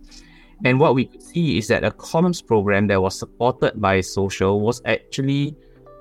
And 0.64 0.78
what 0.78 0.94
we 0.94 1.06
could 1.06 1.22
see 1.22 1.58
is 1.58 1.68
that 1.68 1.84
a 1.84 1.90
comms 1.90 2.44
program 2.46 2.86
that 2.88 3.00
was 3.00 3.18
supported 3.18 3.80
by 3.80 4.00
social 4.00 4.60
was 4.60 4.80
actually 4.84 5.56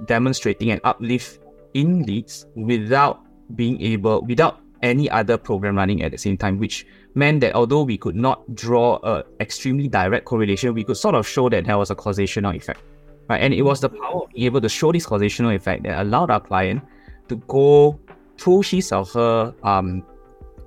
demonstrating 0.05 0.71
an 0.71 0.79
uplift 0.83 1.39
in 1.73 2.03
leads 2.03 2.45
without 2.55 3.21
being 3.55 3.81
able, 3.81 4.21
without 4.23 4.59
any 4.81 5.09
other 5.09 5.37
program 5.37 5.75
running 5.75 6.03
at 6.03 6.11
the 6.11 6.17
same 6.17 6.37
time, 6.37 6.57
which 6.57 6.85
meant 7.13 7.41
that 7.41 7.53
although 7.55 7.83
we 7.83 7.97
could 7.97 8.15
not 8.15 8.55
draw 8.55 8.99
a 9.03 9.23
extremely 9.39 9.87
direct 9.87 10.25
correlation, 10.25 10.73
we 10.73 10.83
could 10.83 10.97
sort 10.97 11.15
of 11.15 11.27
show 11.27 11.49
that 11.49 11.65
there 11.65 11.77
was 11.77 11.91
a 11.91 11.95
causational 11.95 12.55
effect. 12.55 12.81
Right? 13.29 13.41
And 13.41 13.53
it 13.53 13.61
was 13.61 13.79
the 13.79 13.89
power 13.89 14.23
of 14.23 14.29
being 14.33 14.45
able 14.45 14.61
to 14.61 14.69
show 14.69 14.91
this 14.91 15.05
causational 15.05 15.55
effect 15.55 15.83
that 15.83 16.01
allowed 16.01 16.31
our 16.31 16.39
client 16.39 16.83
to 17.29 17.35
go 17.47 17.99
through 18.37 18.61
his 18.61 18.91
or 18.91 19.05
her 19.05 19.53
um, 19.63 20.03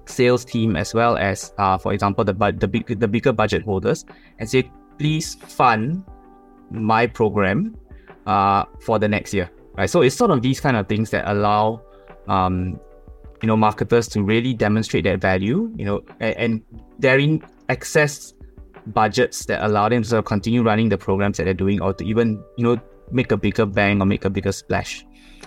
sales 0.07 0.45
team 0.45 0.76
as 0.76 0.95
well 0.95 1.17
as, 1.17 1.53
uh, 1.59 1.76
for 1.76 1.93
example, 1.93 2.25
the 2.25 2.33
the 2.59 2.69
big 2.69 2.87
the 3.00 3.09
bigger 3.09 3.33
budget 3.33 3.62
holders 3.62 4.05
and 4.38 4.49
say, 4.49 4.71
please 4.99 5.35
fund 5.35 6.05
my 6.71 7.07
program 7.07 7.76
uh, 8.26 8.64
for 8.81 8.99
the 8.99 9.09
next 9.09 9.35
year, 9.35 9.50
right? 9.76 9.88
So 9.88 10.02
it's 10.02 10.16
sort 10.16 10.31
of 10.31 10.43
these 10.43 10.61
kind 10.61 10.76
of 10.76 10.88
things 10.88 11.11
that 11.11 11.31
allow, 11.31 11.83
um, 12.28 12.81
you 13.43 13.47
know, 13.47 13.57
marketers 13.57 14.09
to 14.09 14.23
really 14.23 14.54
demonstrate 14.54 15.04
that 15.04 15.21
value, 15.21 15.73
you 15.76 15.85
know, 15.85 16.02
and, 16.21 16.37
and 16.37 16.62
therein 16.99 17.43
access 17.69 18.33
budgets 18.88 19.47
that 19.47 19.64
allow 19.64 19.88
them 19.88 20.02
to 20.02 20.09
sort 20.09 20.19
of 20.19 20.25
continue 20.25 20.62
running 20.62 20.88
the 20.88 20.99
programs 20.99 21.37
that 21.38 21.45
they're 21.45 21.54
doing, 21.54 21.81
or 21.81 21.93
to 21.93 22.04
even, 22.04 22.43
you 22.57 22.64
know, 22.64 22.81
make 23.11 23.33
a 23.33 23.37
bigger 23.37 23.66
bang 23.66 24.00
or 24.00 24.07
make 24.07 24.25
a 24.25 24.31
bigger 24.31 24.52
splash. 24.52 25.04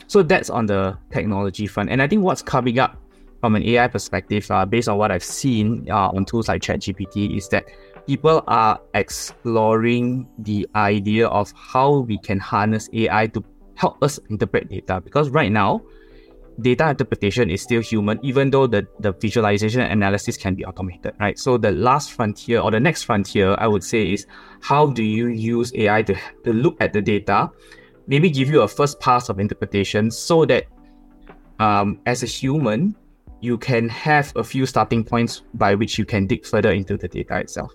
So 0.07 0.23
that's 0.23 0.49
on 0.49 0.67
the 0.67 0.97
technology 1.11 1.67
front, 1.67 1.89
and 1.89 2.01
I 2.01 2.07
think 2.07 2.23
what's 2.23 2.41
coming 2.41 2.79
up 2.79 2.97
from 3.41 3.55
an 3.55 3.63
AI 3.63 3.87
perspective, 3.87 4.49
uh, 4.49 4.65
based 4.65 4.89
on 4.89 4.97
what 4.97 5.11
I've 5.11 5.23
seen 5.23 5.87
uh, 5.89 6.09
on 6.09 6.25
tools 6.25 6.47
like 6.47 6.61
ChatGPT, 6.61 7.37
is 7.37 7.49
that 7.49 7.65
people 8.07 8.43
are 8.47 8.79
exploring 8.93 10.27
the 10.39 10.67
idea 10.75 11.27
of 11.27 11.53
how 11.55 11.99
we 11.99 12.17
can 12.17 12.39
harness 12.39 12.89
AI 12.93 13.27
to 13.27 13.43
help 13.75 14.01
us 14.01 14.17
interpret 14.29 14.69
data. 14.69 15.01
Because 15.01 15.29
right 15.29 15.51
now, 15.51 15.81
data 16.61 16.89
interpretation 16.89 17.51
is 17.51 17.61
still 17.61 17.81
human, 17.81 18.19
even 18.23 18.49
though 18.49 18.65
the, 18.65 18.87
the 18.99 19.11
visualization 19.11 19.81
analysis 19.81 20.37
can 20.37 20.55
be 20.55 20.65
automated, 20.65 21.13
right? 21.19 21.37
So 21.37 21.57
the 21.57 21.71
last 21.71 22.13
frontier 22.13 22.61
or 22.61 22.71
the 22.71 22.79
next 22.79 23.03
frontier, 23.03 23.55
I 23.59 23.67
would 23.67 23.83
say, 23.83 24.13
is 24.13 24.25
how 24.61 24.87
do 24.87 25.03
you 25.03 25.27
use 25.27 25.71
AI 25.75 26.01
to, 26.03 26.15
to 26.45 26.53
look 26.53 26.77
at 26.79 26.93
the 26.93 27.01
data, 27.01 27.51
maybe 28.07 28.29
give 28.29 28.49
you 28.49 28.61
a 28.61 28.67
first 28.67 28.99
pass 28.99 29.29
of 29.29 29.39
interpretation 29.39 30.09
so 30.09 30.45
that 30.45 30.65
um, 31.59 31.99
as 32.05 32.23
a 32.23 32.25
human, 32.25 32.95
you 33.41 33.57
can 33.57 33.87
have 33.89 34.33
a 34.35 34.43
few 34.43 34.65
starting 34.65 35.03
points 35.03 35.43
by 35.53 35.75
which 35.75 35.97
you 35.97 36.05
can 36.05 36.25
dig 36.25 36.45
further 36.45 36.71
into 36.71 36.97
the 36.97 37.07
data 37.07 37.39
itself. 37.39 37.71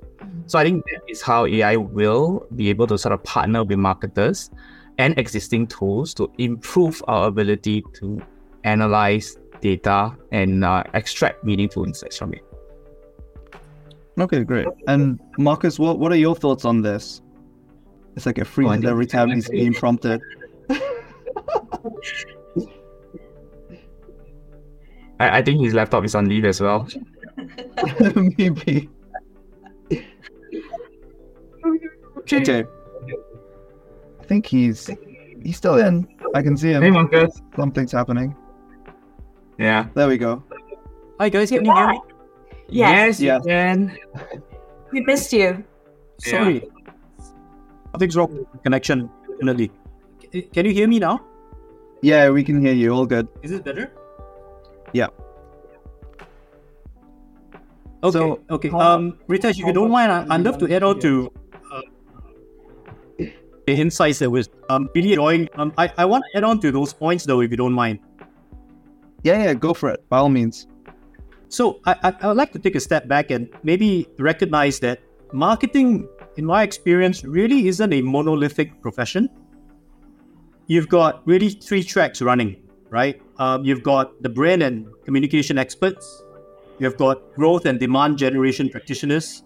So 0.46 0.58
I 0.58 0.64
think 0.64 0.84
that 0.84 1.02
is 1.08 1.22
how 1.22 1.46
AI 1.46 1.76
will 1.76 2.46
be 2.56 2.68
able 2.68 2.86
to 2.88 2.98
sort 2.98 3.12
of 3.12 3.22
partner 3.24 3.64
with 3.64 3.78
marketers 3.78 4.50
and 4.98 5.18
existing 5.18 5.66
tools 5.66 6.14
to 6.14 6.30
improve 6.38 7.02
our 7.08 7.28
ability 7.28 7.84
to 7.94 8.22
analyze 8.64 9.38
data 9.60 10.16
and 10.30 10.64
uh, 10.64 10.82
extract 10.94 11.44
meaningful 11.44 11.84
insights 11.84 12.18
from 12.18 12.34
it. 12.34 12.44
Okay, 14.18 14.44
great. 14.44 14.66
And 14.88 15.18
Marcus, 15.38 15.78
what, 15.78 15.98
what 15.98 16.12
are 16.12 16.16
your 16.16 16.34
thoughts 16.34 16.64
on 16.64 16.82
this? 16.82 17.22
It's 18.14 18.26
like 18.26 18.38
a 18.38 18.44
free 18.44 18.66
oh, 18.66 18.72
every 18.72 19.06
time 19.06 19.30
he's 19.30 19.48
being 19.48 19.72
prompted. 19.72 20.20
I, 25.18 25.38
I 25.38 25.42
think 25.42 25.62
his 25.62 25.72
laptop 25.72 26.04
is 26.04 26.14
on 26.14 26.28
leave 26.28 26.44
as 26.44 26.60
well. 26.60 26.86
Maybe. 28.38 28.90
Okay. 32.22 32.64
I 34.20 34.24
think 34.24 34.46
he's 34.46 34.88
he's 35.42 35.56
still 35.56 35.76
in. 35.76 36.06
I 36.34 36.42
can 36.42 36.56
see 36.56 36.72
him. 36.72 36.82
Hey, 36.82 36.90
Marcus. 36.90 37.42
Something's 37.56 37.92
happening. 37.92 38.34
Yeah. 39.58 39.86
There 39.94 40.08
we 40.08 40.18
go. 40.18 40.42
Hi 41.18 41.28
guys, 41.28 41.50
can 41.50 41.64
you 41.64 41.72
hear 41.74 41.88
me? 41.88 42.00
Yes. 42.68 43.20
Yes, 43.20 43.42
you 43.44 43.50
can. 43.50 43.96
We 44.92 45.00
missed 45.02 45.32
you. 45.32 45.62
Sorry. 46.18 46.62
Something's 47.92 48.16
wrong 48.16 48.32
with 48.32 48.50
the 48.52 48.58
connection, 48.58 49.10
definitely. 49.28 49.70
Can 50.32 50.64
you 50.66 50.72
hear 50.72 50.88
me 50.88 50.98
now? 50.98 51.20
Yeah, 52.00 52.30
we 52.30 52.42
can 52.42 52.60
hear 52.60 52.72
you. 52.72 52.90
All 52.90 53.06
good. 53.06 53.28
Is 53.42 53.50
this 53.50 53.60
better? 53.60 53.92
Yeah. 54.92 55.08
Okay. 58.02 58.18
So, 58.18 58.40
okay. 58.50 58.70
Um, 58.70 59.18
Ritesh, 59.28 59.60
if 59.60 59.66
you 59.66 59.72
don't 59.72 59.90
mind, 59.90 60.10
I, 60.10 60.36
would 60.36 60.44
love 60.44 60.58
to 60.58 60.74
add 60.74 60.82
on 60.82 60.98
to 61.00 61.30
the 61.30 61.41
insights 63.66 64.18
that 64.18 64.30
was 64.30 64.48
um, 64.68 64.88
really 64.94 65.12
enjoying. 65.12 65.48
Um, 65.54 65.72
I, 65.78 65.92
I 65.98 66.04
want 66.04 66.24
to 66.30 66.38
add 66.38 66.44
on 66.44 66.60
to 66.60 66.72
those 66.72 66.92
points 66.92 67.24
though, 67.24 67.40
if 67.40 67.50
you 67.50 67.56
don't 67.56 67.72
mind. 67.72 68.00
Yeah, 69.22 69.44
yeah, 69.44 69.54
go 69.54 69.72
for 69.72 69.90
it. 69.90 70.08
By 70.08 70.18
all 70.18 70.28
means. 70.28 70.66
So 71.48 71.80
I, 71.84 71.94
I, 72.02 72.14
I 72.22 72.26
would 72.28 72.36
like 72.36 72.52
to 72.52 72.58
take 72.58 72.74
a 72.74 72.80
step 72.80 73.06
back 73.08 73.30
and 73.30 73.48
maybe 73.62 74.08
recognize 74.18 74.80
that 74.80 75.00
marketing, 75.32 76.08
in 76.36 76.44
my 76.44 76.62
experience, 76.62 77.24
really 77.24 77.68
isn't 77.68 77.92
a 77.92 78.02
monolithic 78.02 78.80
profession. 78.80 79.28
You've 80.66 80.88
got 80.88 81.26
really 81.26 81.50
three 81.50 81.82
tracks 81.84 82.22
running, 82.22 82.56
right? 82.88 83.20
Um, 83.38 83.64
you've 83.64 83.82
got 83.82 84.22
the 84.22 84.28
brand 84.28 84.62
and 84.62 84.86
communication 85.04 85.58
experts, 85.58 86.22
you've 86.78 86.96
got 86.96 87.34
growth 87.34 87.66
and 87.66 87.78
demand 87.78 88.18
generation 88.18 88.68
practitioners, 88.70 89.42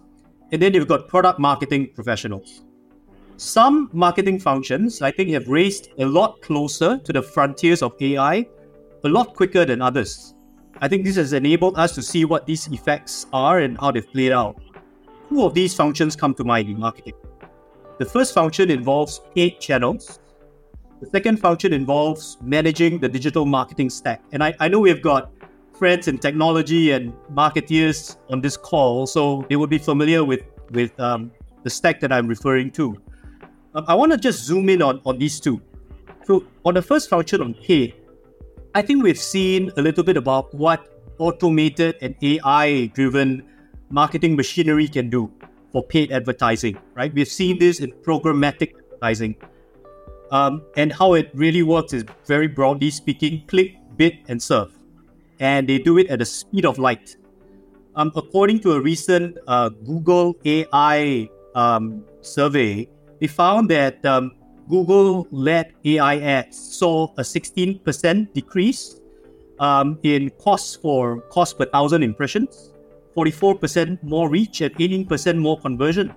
and 0.51 0.61
then 0.61 0.73
you've 0.73 0.87
got 0.87 1.07
product 1.07 1.39
marketing 1.39 1.89
professionals. 1.93 2.63
Some 3.37 3.91
marketing 3.93 4.39
functions, 4.39 5.03
I 5.03 5.11
think, 5.11 5.29
have 5.29 5.47
raced 5.47 5.89
a 5.99 6.05
lot 6.05 6.41
closer 6.41 6.97
to 6.97 7.13
the 7.13 7.21
frontiers 7.21 7.83
of 7.83 7.93
AI 8.01 8.47
a 9.03 9.07
lot 9.07 9.35
quicker 9.35 9.63
than 9.63 9.79
others. 9.79 10.33
I 10.81 10.87
think 10.87 11.05
this 11.05 11.17
has 11.17 11.33
enabled 11.33 11.77
us 11.77 11.93
to 11.93 12.01
see 12.01 12.25
what 12.25 12.47
these 12.47 12.65
effects 12.67 13.27
are 13.31 13.59
and 13.59 13.77
how 13.79 13.91
they've 13.91 14.11
played 14.11 14.31
out. 14.31 14.59
Two 15.29 15.43
of 15.43 15.53
these 15.53 15.75
functions 15.75 16.15
come 16.15 16.33
to 16.33 16.43
mind 16.43 16.67
in 16.67 16.79
marketing. 16.79 17.13
The 17.99 18.05
first 18.05 18.33
function 18.33 18.71
involves 18.71 19.21
paid 19.35 19.59
channels. 19.59 20.19
The 20.99 21.07
second 21.07 21.37
function 21.37 21.73
involves 21.73 22.39
managing 22.41 22.97
the 22.97 23.07
digital 23.07 23.45
marketing 23.45 23.91
stack. 23.91 24.23
And 24.31 24.43
I, 24.43 24.55
I 24.59 24.67
know 24.67 24.79
we've 24.79 25.01
got 25.01 25.31
friends 25.77 26.07
in 26.07 26.17
technology 26.17 26.91
and 26.91 27.13
marketeers 27.31 28.17
on 28.31 28.41
this 28.41 28.57
call, 28.57 29.05
so 29.05 29.45
they 29.47 29.57
would 29.57 29.69
be 29.69 29.77
familiar 29.77 30.23
with, 30.23 30.41
with 30.71 30.99
um, 30.99 31.31
the 31.61 31.69
stack 31.69 31.99
that 31.99 32.11
I'm 32.11 32.27
referring 32.27 32.71
to. 32.71 32.97
Um, 33.77 33.85
I 33.87 33.93
want 33.93 34.11
to 34.11 34.17
just 34.17 34.43
zoom 34.43 34.69
in 34.69 34.81
on, 34.81 34.99
on 35.05 35.19
these 35.19 35.39
two. 35.39 35.61
So, 36.25 36.43
on 36.65 36.73
the 36.73 36.81
first 36.81 37.11
function 37.11 37.41
on 37.41 37.53
paid, 37.53 37.93
I 38.73 38.81
think 38.81 39.03
we've 39.03 39.19
seen 39.19 39.71
a 39.77 39.81
little 39.83 40.03
bit 40.03 40.17
about 40.17 40.51
what 40.51 40.87
automated 41.19 41.95
and 42.01 42.15
AI 42.23 42.87
driven 42.87 43.45
marketing 43.91 44.35
machinery 44.35 44.87
can 44.87 45.11
do 45.11 45.31
for 45.71 45.83
paid 45.83 46.11
advertising, 46.11 46.79
right? 46.95 47.13
We've 47.13 47.27
seen 47.27 47.59
this 47.59 47.79
in 47.79 47.91
programmatic 47.91 48.73
advertising. 48.79 49.35
Um, 50.31 50.63
and 50.75 50.91
how 50.91 51.13
it 51.13 51.29
really 51.35 51.61
works 51.61 51.93
is 51.93 52.03
very 52.25 52.47
broadly 52.47 52.89
speaking 52.89 53.43
click, 53.45 53.75
bid, 53.95 54.17
and 54.27 54.41
serve. 54.41 54.73
And 55.39 55.69
they 55.69 55.77
do 55.77 55.99
it 55.99 56.07
at 56.07 56.17
the 56.17 56.25
speed 56.25 56.65
of 56.65 56.79
light. 56.79 57.15
Um, 57.95 58.11
according 58.15 58.61
to 58.61 58.71
a 58.71 58.81
recent 58.81 59.37
uh, 59.47 59.69
Google 59.69 60.35
AI 60.45 61.29
um, 61.53 62.03
survey, 62.21 62.89
they 63.19 63.27
found 63.27 63.69
that 63.69 64.05
um, 64.05 64.31
Google 64.69 65.27
led 65.31 65.73
AI 65.85 66.17
ads 66.19 66.57
saw 66.57 67.07
a 67.17 67.21
16% 67.21 68.33
decrease 68.33 68.99
um, 69.59 69.97
in 70.03 70.29
cost 70.41 70.81
for 70.81 71.21
cost 71.29 71.57
per 71.57 71.65
thousand 71.65 72.03
impressions, 72.03 72.73
44% 73.15 74.03
more 74.03 74.29
reach, 74.29 74.61
and 74.61 74.75
18% 74.75 75.37
more 75.37 75.59
conversion. 75.59 76.13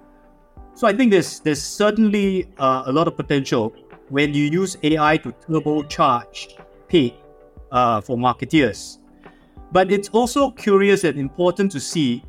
So 0.75 0.87
I 0.87 0.93
think 0.93 1.11
there's 1.11 1.41
there's 1.41 1.63
certainly 1.63 2.49
uh, 2.59 2.85
a 2.87 2.93
lot 2.93 3.07
of 3.07 3.17
potential 3.17 3.75
when 4.09 4.35
you 4.35 4.45
use 4.45 4.77
AI 4.83 5.17
to 5.19 5.33
turbocharge 5.33 6.59
pay 6.89 7.15
uh, 7.71 8.01
for 8.01 8.17
marketeers. 8.17 8.99
But 9.73 9.93
it's 9.93 10.09
also 10.09 10.51
curious 10.51 11.05
and 11.05 11.19
important 11.19 11.71
to 11.73 11.81
see 11.81 12.25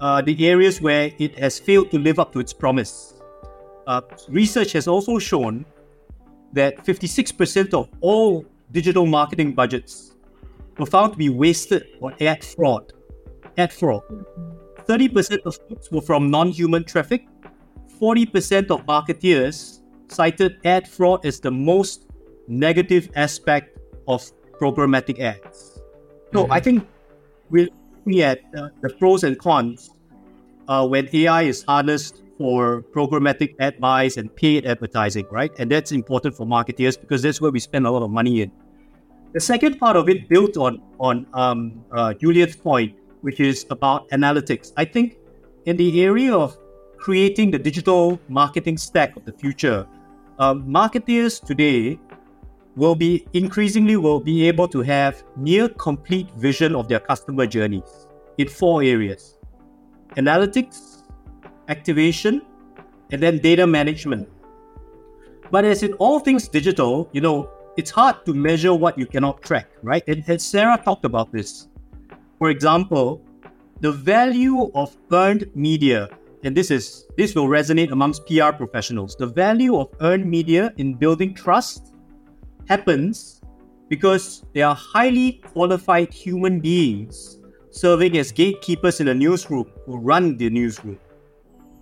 uh, 0.00 0.22
the 0.22 0.48
areas 0.48 0.80
where 0.80 1.10
it 1.18 1.38
has 1.38 1.58
failed 1.58 1.90
to 1.90 1.98
live 1.98 2.18
up 2.18 2.32
to 2.32 2.40
its 2.40 2.52
promise. 2.52 3.15
Uh, 3.86 4.00
research 4.28 4.72
has 4.72 4.88
also 4.88 5.18
shown 5.18 5.64
that 6.52 6.84
56% 6.84 7.74
of 7.74 7.88
all 8.00 8.44
digital 8.72 9.06
marketing 9.06 9.52
budgets 9.52 10.16
were 10.78 10.86
found 10.86 11.12
to 11.12 11.18
be 11.18 11.28
wasted 11.28 11.84
on 12.02 12.14
ad 12.20 12.44
fraud. 12.44 12.92
Ad 13.56 13.72
fraud. 13.72 14.02
30% 14.86 15.38
of 15.44 15.58
clicks 15.66 15.90
were 15.90 16.00
from 16.00 16.30
non 16.30 16.48
human 16.48 16.84
traffic. 16.84 17.26
40% 18.00 18.70
of 18.70 18.84
marketeers 18.86 19.80
cited 20.08 20.58
ad 20.64 20.86
fraud 20.86 21.24
as 21.24 21.40
the 21.40 21.50
most 21.50 22.06
negative 22.48 23.10
aspect 23.16 23.78
of 24.06 24.22
programmatic 24.60 25.20
ads. 25.20 25.80
So 26.32 26.44
mm-hmm. 26.44 26.52
I 26.52 26.60
think 26.60 26.86
we're 27.50 27.68
looking 28.04 28.22
at 28.22 28.40
uh, 28.56 28.68
the 28.82 28.90
pros 28.90 29.24
and 29.24 29.38
cons 29.38 29.90
uh, 30.68 30.86
when 30.86 31.08
AI 31.12 31.42
is 31.42 31.64
harnessed 31.64 32.22
for 32.38 32.82
programmatic 32.94 33.54
ad 33.60 33.80
buys 33.80 34.16
and 34.16 34.34
paid 34.34 34.66
advertising, 34.66 35.26
right? 35.30 35.52
And 35.58 35.70
that's 35.70 35.92
important 35.92 36.36
for 36.36 36.46
marketeers 36.46 37.00
because 37.00 37.22
that's 37.22 37.40
where 37.40 37.50
we 37.50 37.60
spend 37.60 37.86
a 37.86 37.90
lot 37.90 38.02
of 38.02 38.10
money 38.10 38.42
in. 38.42 38.52
The 39.32 39.40
second 39.40 39.78
part 39.78 39.96
of 39.96 40.08
it 40.08 40.28
built 40.28 40.56
on 40.56 40.80
on 40.98 41.26
um, 41.34 41.84
uh, 41.92 42.14
Julian's 42.14 42.56
point, 42.56 42.94
which 43.20 43.40
is 43.40 43.66
about 43.70 44.08
analytics. 44.10 44.72
I 44.76 44.84
think 44.84 45.18
in 45.66 45.76
the 45.76 46.02
area 46.02 46.34
of 46.34 46.56
creating 46.96 47.50
the 47.50 47.58
digital 47.58 48.18
marketing 48.28 48.78
stack 48.78 49.16
of 49.16 49.24
the 49.24 49.32
future, 49.32 49.86
um, 50.38 50.66
marketeers 50.66 51.44
today 51.44 51.98
will 52.76 52.94
be 52.94 53.26
increasingly 53.32 53.96
will 53.96 54.20
be 54.20 54.48
able 54.48 54.68
to 54.68 54.82
have 54.82 55.22
near 55.36 55.68
complete 55.68 56.30
vision 56.36 56.74
of 56.74 56.88
their 56.88 57.00
customer 57.00 57.46
journeys 57.46 58.08
in 58.38 58.48
four 58.48 58.82
areas: 58.82 59.38
analytics, 60.16 60.95
activation, 61.68 62.42
and 63.10 63.22
then 63.22 63.38
data 63.38 63.66
management. 63.66 64.28
But 65.50 65.64
as 65.64 65.82
in 65.82 65.92
all 65.94 66.18
things 66.20 66.48
digital, 66.48 67.08
you 67.12 67.20
know, 67.20 67.50
it's 67.76 67.90
hard 67.90 68.24
to 68.26 68.34
measure 68.34 68.74
what 68.74 68.98
you 68.98 69.06
cannot 69.06 69.42
track, 69.42 69.68
right? 69.82 70.02
And, 70.08 70.24
and 70.26 70.40
Sara 70.40 70.80
talked 70.82 71.04
about 71.04 71.30
this. 71.30 71.68
For 72.38 72.50
example, 72.50 73.22
the 73.80 73.92
value 73.92 74.70
of 74.74 74.96
earned 75.12 75.50
media, 75.54 76.08
and 76.42 76.56
this 76.56 76.70
is 76.70 77.06
this 77.16 77.34
will 77.34 77.48
resonate 77.48 77.92
amongst 77.92 78.26
PR 78.26 78.52
professionals. 78.52 79.16
The 79.16 79.26
value 79.26 79.76
of 79.76 79.88
earned 80.00 80.26
media 80.26 80.72
in 80.78 80.94
building 80.94 81.34
trust 81.34 81.94
happens 82.68 83.40
because 83.88 84.44
they 84.52 84.62
are 84.62 84.74
highly 84.74 85.40
qualified 85.52 86.12
human 86.12 86.60
beings 86.60 87.38
serving 87.70 88.16
as 88.16 88.32
gatekeepers 88.32 89.00
in 89.00 89.08
a 89.08 89.14
newsroom 89.14 89.70
who 89.84 89.98
run 89.98 90.36
the 90.38 90.48
newsroom 90.48 90.98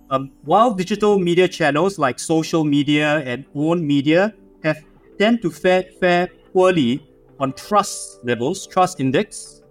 Um, 0.09 0.31
while 0.43 0.73
digital 0.73 1.17
media 1.17 1.47
channels 1.47 1.97
like 1.97 2.19
social 2.19 2.63
media 2.63 3.19
and 3.19 3.45
owned 3.55 3.85
media 3.85 4.33
have 4.63 4.83
tend 5.17 5.41
to 5.41 5.49
fare, 5.49 5.85
fare 5.99 6.27
poorly 6.53 7.07
on 7.39 7.53
trust 7.53 8.23
levels, 8.23 8.67
trust 8.67 8.99
index, 8.99 9.61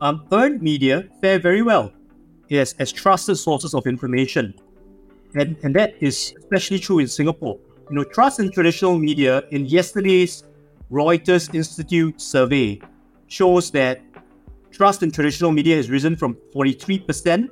um, 0.00 0.26
earned 0.32 0.60
media 0.60 1.08
fare 1.20 1.38
very 1.38 1.62
well 1.62 1.92
yes, 2.48 2.74
as 2.78 2.92
trusted 2.92 3.38
sources 3.38 3.74
of 3.74 3.86
information. 3.86 4.54
And, 5.34 5.56
and 5.62 5.74
that 5.74 5.94
is 6.00 6.34
especially 6.38 6.78
true 6.78 6.98
in 6.98 7.08
Singapore. 7.08 7.58
You 7.90 7.96
know, 7.96 8.04
trust 8.04 8.40
in 8.40 8.50
traditional 8.50 8.98
media 8.98 9.42
in 9.50 9.66
yesterday's 9.66 10.44
Reuters 10.90 11.54
Institute 11.54 12.20
survey 12.20 12.80
shows 13.28 13.70
that 13.72 14.00
trust 14.70 15.02
in 15.02 15.10
traditional 15.10 15.52
media 15.52 15.76
has 15.76 15.90
risen 15.90 16.16
from 16.16 16.36
43% 16.54 17.48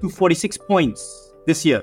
to 0.00 0.08
46 0.08 0.56
points 0.58 1.27
this 1.48 1.64
year. 1.64 1.82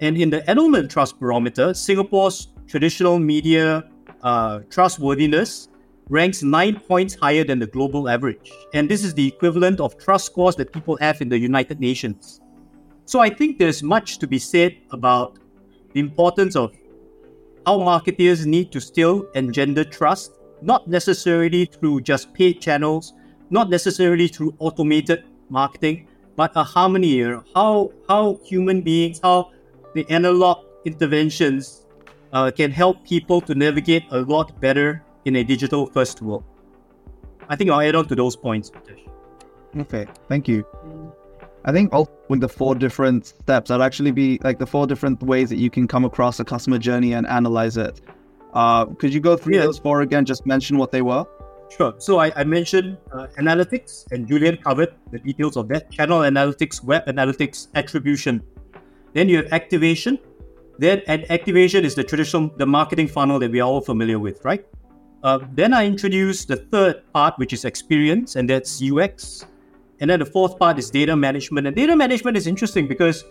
And 0.00 0.16
in 0.16 0.30
the 0.30 0.40
Edelman 0.42 0.88
Trust 0.88 1.20
Barometer, 1.20 1.74
Singapore's 1.74 2.48
traditional 2.66 3.18
media 3.20 3.84
uh, 4.22 4.60
trustworthiness 4.70 5.68
ranks 6.08 6.42
nine 6.42 6.80
points 6.80 7.14
higher 7.14 7.44
than 7.44 7.58
the 7.58 7.66
global 7.66 8.08
average. 8.08 8.50
And 8.74 8.88
this 8.88 9.04
is 9.04 9.14
the 9.14 9.28
equivalent 9.28 9.78
of 9.78 9.96
trust 9.98 10.26
scores 10.26 10.56
that 10.56 10.72
people 10.72 10.96
have 10.96 11.20
in 11.20 11.28
the 11.28 11.38
United 11.38 11.80
Nations. 11.80 12.40
So 13.04 13.20
I 13.20 13.28
think 13.28 13.58
there's 13.58 13.82
much 13.82 14.18
to 14.18 14.26
be 14.26 14.38
said 14.38 14.76
about 14.90 15.38
the 15.92 16.00
importance 16.00 16.56
of 16.56 16.72
how 17.66 17.78
marketers 17.78 18.46
need 18.46 18.72
to 18.72 18.80
still 18.80 19.28
engender 19.34 19.84
trust, 19.84 20.38
not 20.62 20.88
necessarily 20.88 21.66
through 21.66 22.00
just 22.00 22.32
paid 22.32 22.60
channels, 22.60 23.12
not 23.50 23.68
necessarily 23.68 24.28
through 24.28 24.54
automated 24.58 25.24
marketing, 25.50 26.08
but 26.36 26.52
a 26.56 26.62
harmony, 26.62 27.22
how, 27.54 27.92
how 28.08 28.38
human 28.44 28.80
beings, 28.80 29.20
how 29.22 29.50
the 29.94 30.08
analog 30.10 30.64
interventions 30.84 31.86
uh, 32.32 32.50
can 32.50 32.70
help 32.70 33.04
people 33.04 33.40
to 33.42 33.54
navigate 33.54 34.04
a 34.10 34.20
lot 34.20 34.58
better 34.60 35.02
in 35.24 35.36
a 35.36 35.44
digital 35.44 35.86
first 35.86 36.22
world. 36.22 36.44
I 37.48 37.56
think 37.56 37.70
I'll 37.70 37.80
add 37.80 37.94
on 37.94 38.06
to 38.08 38.14
those 38.14 38.36
points. 38.36 38.72
Okay, 39.76 40.06
thank 40.28 40.48
you. 40.48 40.66
I 41.64 41.72
think 41.72 41.92
with 42.28 42.40
the 42.40 42.48
four 42.48 42.74
different 42.74 43.26
steps, 43.26 43.70
I'd 43.70 43.80
actually 43.80 44.10
be 44.10 44.38
like 44.42 44.58
the 44.58 44.66
four 44.66 44.86
different 44.86 45.22
ways 45.22 45.48
that 45.50 45.58
you 45.58 45.70
can 45.70 45.86
come 45.86 46.04
across 46.04 46.40
a 46.40 46.44
customer 46.44 46.78
journey 46.78 47.12
and 47.12 47.26
analyze 47.26 47.76
it. 47.76 48.00
Uh, 48.52 48.86
could 48.86 49.14
you 49.14 49.20
go 49.20 49.36
through 49.36 49.56
yeah. 49.56 49.62
those 49.62 49.78
four 49.78 50.02
again? 50.02 50.24
Just 50.24 50.44
mention 50.44 50.76
what 50.76 50.90
they 50.90 51.02
were. 51.02 51.24
Sure. 51.76 51.94
So 51.98 52.18
I, 52.18 52.30
I 52.36 52.44
mentioned 52.44 52.98
uh, 53.12 53.28
analytics, 53.38 54.04
and 54.12 54.28
Julian 54.28 54.58
covered 54.58 54.94
the 55.10 55.18
details 55.18 55.56
of 55.56 55.68
that. 55.68 55.90
Channel 55.90 56.20
analytics, 56.20 56.84
web 56.84 57.06
analytics, 57.06 57.68
attribution. 57.74 58.42
Then 59.14 59.28
you 59.28 59.38
have 59.38 59.52
activation. 59.52 60.18
Then 60.78 61.02
and 61.06 61.30
activation 61.30 61.84
is 61.84 61.94
the 61.94 62.04
traditional 62.04 62.50
the 62.56 62.66
marketing 62.66 63.08
funnel 63.08 63.38
that 63.38 63.50
we 63.50 63.60
are 63.60 63.68
all 63.68 63.80
familiar 63.80 64.18
with, 64.18 64.44
right? 64.44 64.66
Uh, 65.22 65.38
then 65.52 65.72
I 65.72 65.86
introduced 65.86 66.48
the 66.48 66.56
third 66.56 67.02
part, 67.14 67.38
which 67.38 67.52
is 67.52 67.64
experience, 67.64 68.36
and 68.36 68.50
that's 68.50 68.82
UX. 68.82 69.46
And 70.00 70.10
then 70.10 70.18
the 70.18 70.26
fourth 70.26 70.58
part 70.58 70.78
is 70.78 70.90
data 70.90 71.16
management. 71.16 71.66
And 71.66 71.76
data 71.76 71.96
management 71.96 72.36
is 72.36 72.46
interesting 72.46 72.86
because 72.86 73.24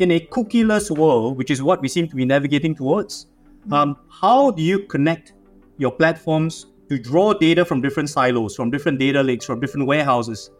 in 0.00 0.10
a 0.10 0.20
cookieless 0.20 0.90
world, 0.90 1.36
which 1.36 1.50
is 1.50 1.62
what 1.62 1.80
we 1.80 1.88
seem 1.88 2.08
to 2.08 2.16
be 2.16 2.24
navigating 2.24 2.74
towards, 2.74 3.26
um, 3.70 3.96
how 4.08 4.50
do 4.50 4.62
you 4.62 4.80
connect 4.80 5.34
your 5.76 5.92
platforms 5.92 6.66
to 6.88 6.98
draw 6.98 7.32
data 7.32 7.64
from 7.64 7.80
different 7.80 8.10
silos, 8.10 8.54
from 8.56 8.70
different 8.70 8.98
data 8.98 9.22
lakes, 9.22 9.44
from 9.44 9.60
different 9.60 9.86
warehouses? 9.86 10.50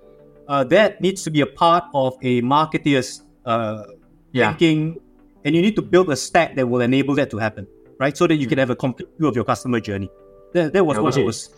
Uh, 0.48 0.64
that 0.64 1.00
needs 1.00 1.22
to 1.22 1.30
be 1.30 1.40
a 1.40 1.46
part 1.46 1.84
of 1.94 2.14
a 2.22 2.42
marketeer's 2.42 3.22
uh, 3.46 3.84
yeah. 4.32 4.50
thinking, 4.50 5.00
and 5.44 5.54
you 5.54 5.62
need 5.62 5.76
to 5.76 5.82
build 5.82 6.10
a 6.10 6.16
stack 6.16 6.54
that 6.56 6.66
will 6.66 6.80
enable 6.80 7.14
that 7.14 7.30
to 7.30 7.38
happen, 7.38 7.66
right? 7.98 8.16
So 8.16 8.26
that 8.26 8.36
you 8.36 8.46
can 8.46 8.58
have 8.58 8.70
a 8.70 8.76
complete 8.76 9.08
view 9.18 9.28
of 9.28 9.34
your 9.34 9.44
customer 9.44 9.80
journey. 9.80 10.10
That, 10.52 10.72
that 10.72 10.84
was 10.84 10.96
yeah, 10.96 11.02
what 11.02 11.18
I 11.18 11.22
was. 11.22 11.50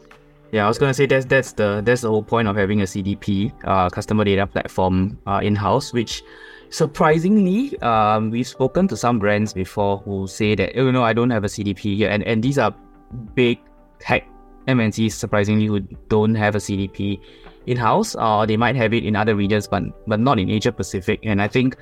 Yeah, 0.53 0.65
I 0.65 0.69
was 0.69 0.79
gonna 0.79 0.95
say 0.95 1.07
that's 1.07 1.27
that's 1.27 1.53
the 1.53 1.83
that's 1.85 2.03
the 2.03 2.09
whole 2.09 2.23
point 2.23 2.47
of 2.47 2.57
having 2.57 2.81
a 2.81 2.85
CDP, 2.85 3.53
uh, 3.65 3.91
customer 3.91 4.25
data 4.25 4.47
platform, 4.47 5.19
uh, 5.27 5.41
in 5.43 5.57
house. 5.57 5.93
Which, 5.93 6.23
surprisingly, 6.71 7.77
um, 7.81 8.31
we've 8.31 8.47
spoken 8.47 8.87
to 8.89 8.97
some 8.97 9.19
brands 9.19 9.53
before 9.53 9.99
who 9.99 10.29
say 10.29 10.55
that 10.55 10.79
oh 10.79 10.93
no, 10.93 11.03
I 11.03 11.13
don't 11.13 11.31
have 11.31 11.43
a 11.43 11.49
CDP 11.49 11.97
here, 11.97 12.11
and 12.11 12.23
and 12.23 12.43
these 12.43 12.59
are 12.59 12.73
big 13.35 13.59
tech 13.99 14.25
MNCs 14.67 15.13
surprisingly 15.13 15.67
who 15.67 15.81
don't 16.09 16.35
have 16.35 16.55
a 16.55 16.59
CDP 16.59 17.21
in 17.67 17.77
house, 17.77 18.15
or 18.15 18.47
they 18.47 18.57
might 18.57 18.77
have 18.77 18.93
it 18.95 19.05
in 19.05 19.17
other 19.17 19.35
regions, 19.35 19.67
but 19.67 19.83
but 20.07 20.21
not 20.21 20.39
in 20.39 20.51
Asia 20.51 20.73
Pacific. 20.73 21.21
And 21.23 21.43
I 21.43 21.49
think 21.49 21.77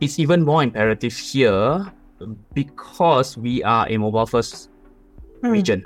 it's 0.00 0.18
even 0.18 0.42
more 0.42 0.62
imperative 0.62 1.16
here 1.16 1.92
because 2.54 3.36
we 3.38 3.62
are 3.62 3.86
a 3.88 3.96
mobile 3.96 4.26
first 4.26 4.70
mm. 5.42 5.50
region 5.50 5.84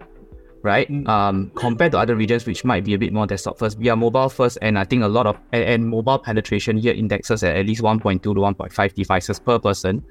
right? 0.64 0.88
Mm. 0.88 1.06
Um, 1.06 1.52
compared 1.54 1.92
to 1.92 1.98
other 1.98 2.16
regions 2.16 2.46
which 2.46 2.64
might 2.64 2.84
be 2.84 2.94
a 2.94 2.98
bit 2.98 3.12
more 3.12 3.26
desktop 3.26 3.58
first, 3.58 3.78
we 3.78 3.90
are 3.90 3.96
mobile 3.96 4.30
first, 4.30 4.56
and 4.62 4.78
I 4.78 4.84
think 4.84 5.04
a 5.04 5.08
lot 5.08 5.26
of 5.26 5.36
and, 5.52 5.62
and 5.62 5.88
mobile 5.88 6.18
penetration 6.18 6.78
here 6.78 6.94
indexes 6.94 7.44
at 7.44 7.54
at 7.54 7.66
least 7.66 7.82
1.2 7.82 8.22
to 8.22 8.30
1.5 8.30 8.94
devices 8.94 9.38
per 9.38 9.58
person, 9.58 10.02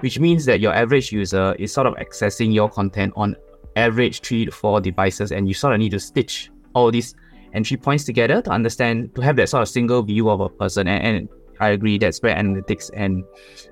which 0.00 0.20
means 0.20 0.44
that 0.44 0.60
your 0.60 0.74
average 0.74 1.10
user 1.10 1.56
is 1.58 1.72
sort 1.72 1.86
of 1.86 1.94
accessing 1.94 2.52
your 2.52 2.68
content 2.68 3.14
on 3.16 3.34
average 3.76 4.20
three 4.20 4.46
to 4.46 4.50
four 4.50 4.80
devices, 4.80 5.30
and 5.30 5.48
you 5.48 5.54
sort 5.54 5.74
of 5.74 5.78
need 5.78 5.90
to 5.90 6.00
stitch 6.00 6.50
all 6.74 6.90
these 6.90 7.14
entry 7.52 7.76
points 7.76 8.04
together 8.04 8.42
to 8.42 8.50
understand 8.50 9.14
to 9.14 9.22
have 9.22 9.36
that 9.36 9.48
sort 9.48 9.62
of 9.62 9.68
single 9.68 10.02
view 10.02 10.28
of 10.28 10.40
a 10.40 10.48
person. 10.48 10.88
And, 10.88 11.04
and 11.04 11.28
I 11.60 11.70
agree 11.70 11.98
that 11.98 12.14
spread 12.14 12.36
analytics 12.36 12.90
and 12.94 13.24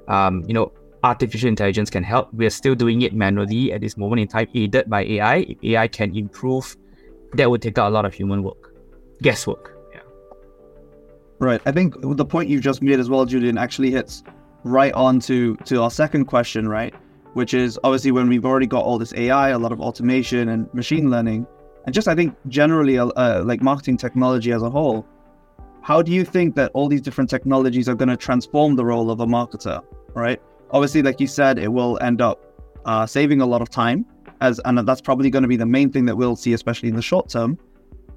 um, 0.09 0.45
you 0.47 0.55
know 0.55 0.73
artificial 1.05 1.49
intelligence 1.49 1.91
can 1.91 2.03
help. 2.03 2.33
We're 2.33 2.51
still 2.51 2.75
doing 2.75 3.03
it 3.03 3.13
manually 3.15 3.73
at 3.73 3.81
this 3.81 3.97
moment 3.97 4.21
in 4.21 4.29
time, 4.29 4.49
aided 4.55 4.89
by 4.89 5.05
AI. 5.05 5.37
If 5.37 5.59
AI 5.63 5.89
can 5.89 6.17
improve, 6.17 6.77
that 7.35 7.51
would 7.51 7.63
take 7.63 7.79
out 7.79 7.89
a 7.89 7.95
lot 7.95 8.07
of 8.07 8.15
human 8.15 8.43
work, 8.43 8.75
guesswork. 9.23 9.77
Yeah. 9.93 10.01
Right. 11.39 11.61
I 11.67 11.73
think 11.73 11.95
the 12.01 12.25
point 12.25 12.49
you 12.49 12.59
just 12.59 12.81
made 12.81 12.99
as 12.99 13.11
well, 13.11 13.27
Julian, 13.27 13.59
actually 13.59 13.91
hits 13.91 14.23
right 14.65 14.95
on 14.95 15.21
to, 15.21 15.57
to 15.57 15.83
our 15.83 15.91
second 15.91 16.25
question, 16.25 16.67
right? 16.67 16.95
Which 17.35 17.55
is 17.55 17.79
obviously 17.85 18.11
when 18.11 18.29
we've 18.29 18.45
already 18.45 18.67
got 18.67 18.85
all 18.85 18.99
this 18.99 19.13
AI, 19.15 19.51
a 19.51 19.59
lot 19.59 19.73
of 19.73 19.81
automation 19.81 20.49
and 20.49 20.73
machine 20.73 21.11
learning, 21.11 21.47
and 21.85 21.95
just 21.95 22.09
I 22.09 22.15
think 22.15 22.35
generally 22.49 22.99
uh, 22.99 23.45
like 23.45 23.63
marketing 23.63 23.97
technology 23.97 24.53
as 24.53 24.63
a 24.63 24.71
whole. 24.71 25.07
How 25.83 26.01
do 26.01 26.13
you 26.13 26.25
think 26.25 26.55
that 26.55 26.71
all 26.73 26.89
these 26.89 27.03
different 27.03 27.29
technologies 27.29 27.89
are 27.89 27.95
going 27.95 28.09
to 28.09 28.17
transform 28.17 28.77
the 28.77 28.85
role 28.85 29.11
of 29.11 29.21
a 29.21 29.27
marketer, 29.27 29.83
right? 30.15 30.41
obviously, 30.75 31.03
like 31.03 31.21
you 31.21 31.27
said, 31.27 31.59
it 31.59 31.69
will 31.69 31.99
end 32.03 32.21
up 32.21 32.41
uh, 32.85 33.07
saving 33.07 33.41
a 33.41 33.47
lot 33.47 33.63
of 33.63 33.71
time, 33.71 34.05
as 34.41 34.61
and 34.65 34.77
that's 34.87 35.01
probably 35.01 35.31
going 35.31 35.43
to 35.43 35.49
be 35.49 35.57
the 35.57 35.65
main 35.67 35.91
thing 35.91 36.05
that 36.07 36.17
we'll 36.17 36.37
see, 36.37 36.53
especially 36.53 36.89
in 36.89 36.97
the 36.97 37.03
short 37.03 37.29
term. 37.31 37.59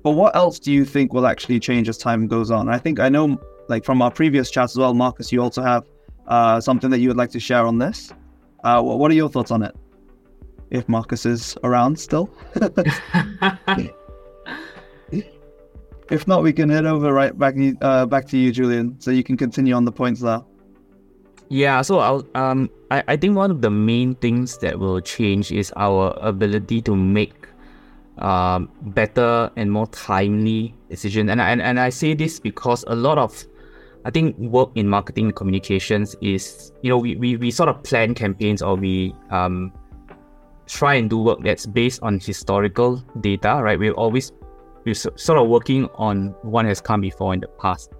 But 0.04 0.12
what 0.12 0.36
else 0.36 0.60
do 0.60 0.72
you 0.72 0.84
think 0.84 1.14
will 1.14 1.28
actually 1.28 1.60
change 1.60 1.88
as 1.88 1.98
time 1.98 2.28
goes 2.28 2.52
on? 2.52 2.68
I 2.68 2.80
think 2.80 3.00
I 3.00 3.10
know, 3.10 3.40
like 3.70 3.86
from 3.86 4.02
our 4.02 4.12
previous 4.12 4.52
chats 4.52 4.74
as 4.74 4.78
well, 4.78 4.94
Marcus, 4.94 5.32
you 5.32 5.42
also 5.42 5.62
have 5.62 5.86
uh, 6.28 6.60
something 6.60 6.90
that 6.90 7.00
you 7.00 7.08
would 7.10 7.18
like 7.18 7.32
to 7.32 7.40
share 7.40 7.66
on 7.66 7.78
this. 7.78 8.12
Uh, 8.68 8.82
what 8.82 9.10
are 9.10 9.14
your 9.14 9.30
thoughts 9.30 9.50
on 9.50 9.64
it? 9.64 9.74
If 10.72 10.90
Marcus 10.90 11.26
is 11.26 11.56
around 11.64 11.98
still. 11.98 12.30
if 16.12 16.28
not, 16.28 16.44
we 16.44 16.52
can 16.52 16.68
head 16.68 16.86
over 16.86 17.14
right 17.14 17.32
back 17.40 17.56
uh, 17.82 18.06
back 18.06 18.28
to 18.28 18.38
you, 18.38 18.52
Julian, 18.52 19.00
so 19.00 19.10
you 19.12 19.24
can 19.24 19.38
continue 19.38 19.74
on 19.74 19.86
the 19.86 19.92
points 19.94 20.20
there. 20.20 20.42
Yeah, 21.48 21.82
so 21.82 22.00
I'll, 22.00 22.28
um, 22.36 22.70
I, 22.92 23.04
I 23.08 23.16
think 23.16 23.38
one 23.38 23.52
of 23.52 23.62
the 23.62 23.72
main 23.72 24.16
things 24.16 24.58
that 24.58 24.78
will 24.78 25.00
change 25.00 25.50
is 25.54 25.72
our 25.78 26.12
ability 26.20 26.82
to 26.82 26.94
make 26.94 27.48
um, 28.18 28.70
better 28.82 29.50
and 29.56 29.72
more 29.72 29.88
timely 29.88 30.76
decisions. 30.90 31.32
And, 31.32 31.40
and, 31.40 31.62
and 31.62 31.80
I 31.80 31.88
say 31.88 32.16
this 32.16 32.38
because 32.38 32.84
a 32.88 32.96
lot 32.96 33.18
of, 33.18 33.48
I 34.08 34.10
think, 34.10 34.38
work 34.38 34.72
in 34.76 34.88
marketing 34.88 35.34
communications 35.34 36.16
is, 36.22 36.72
you 36.82 36.90
know, 36.90 36.98
we, 36.98 37.18
we, 37.18 37.36
we 37.36 37.52
sort 37.52 37.68
of 37.68 37.84
plan 37.84 38.16
campaigns 38.16 38.62
or 38.62 38.76
we 38.76 39.14
um, 39.32 39.74
try 40.66 40.94
and 40.94 41.10
do 41.10 41.18
work 41.18 41.40
that's 41.44 41.66
based 41.66 42.02
on 42.02 42.18
historical 42.22 43.04
data, 43.20 43.60
right? 43.62 43.78
We're 43.78 43.92
always, 43.92 44.32
we're 44.86 44.96
sort 44.96 45.38
of 45.38 45.50
working 45.50 45.90
on 45.96 46.34
what 46.44 46.66
has 46.66 46.80
come 46.80 47.02
before 47.02 47.34
in 47.34 47.42
the 47.42 47.50
past. 47.50 47.92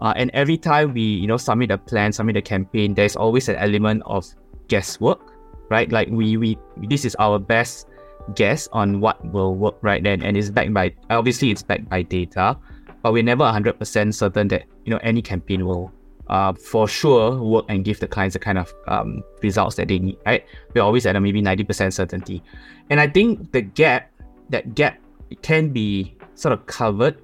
Uh, 0.00 0.14
and 0.16 0.30
every 0.32 0.56
time 0.56 0.94
we, 0.94 1.02
you 1.02 1.26
know, 1.26 1.36
submit 1.36 1.70
a 1.70 1.76
plan, 1.76 2.12
submit 2.12 2.38
a 2.38 2.42
campaign, 2.42 2.94
there's 2.94 3.14
always 3.14 3.50
an 3.50 3.56
element 3.56 4.02
of 4.06 4.24
guesswork, 4.68 5.20
right? 5.68 5.92
Like 5.92 6.08
we, 6.10 6.38
we, 6.38 6.58
this 6.78 7.04
is 7.04 7.14
our 7.16 7.38
best 7.38 7.88
guess 8.34 8.68
on 8.72 9.00
what 9.00 9.22
will 9.26 9.54
work 9.54 9.76
right 9.82 10.02
then, 10.02 10.22
and 10.22 10.34
it's 10.34 10.48
backed 10.48 10.72
by, 10.72 10.94
obviously, 11.10 11.50
it's 11.50 11.62
backed 11.62 11.90
by 11.90 12.00
data, 12.00 12.56
but 13.02 13.12
we're 13.12 13.22
never 13.22 13.44
100% 13.44 14.14
certain 14.14 14.48
that 14.48 14.64
you 14.84 14.90
know 14.90 14.98
any 15.02 15.22
campaign 15.22 15.66
will, 15.66 15.92
uh, 16.28 16.52
for 16.52 16.88
sure, 16.88 17.36
work 17.42 17.64
and 17.68 17.84
give 17.84 18.00
the 18.00 18.08
clients 18.08 18.34
the 18.34 18.38
kind 18.38 18.58
of 18.58 18.72
um, 18.88 19.22
results 19.42 19.76
that 19.76 19.88
they 19.88 19.98
need, 19.98 20.18
right? 20.24 20.44
We're 20.74 20.82
always 20.82 21.04
at 21.06 21.16
a 21.16 21.20
maybe 21.20 21.42
90% 21.42 21.92
certainty, 21.92 22.42
and 22.90 23.00
I 23.00 23.08
think 23.08 23.52
the 23.52 23.62
gap, 23.62 24.10
that 24.50 24.74
gap, 24.74 24.98
can 25.42 25.70
be 25.70 26.16
sort 26.34 26.52
of 26.52 26.66
covered 26.66 27.20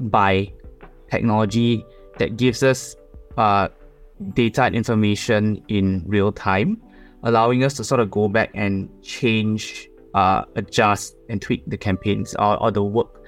by 0.00 0.52
technology 1.10 1.84
that 2.18 2.36
gives 2.36 2.62
us 2.62 2.96
uh, 3.36 3.68
data 4.32 4.62
and 4.64 4.74
information 4.74 5.62
in 5.68 6.02
real 6.06 6.32
time, 6.32 6.80
allowing 7.22 7.64
us 7.64 7.74
to 7.74 7.84
sort 7.84 8.00
of 8.00 8.10
go 8.10 8.28
back 8.28 8.50
and 8.54 8.88
change, 9.02 9.88
uh, 10.14 10.44
adjust, 10.54 11.16
and 11.28 11.42
tweak 11.42 11.62
the 11.66 11.76
campaigns 11.76 12.34
or, 12.36 12.60
or 12.62 12.70
the 12.70 12.82
work 12.82 13.24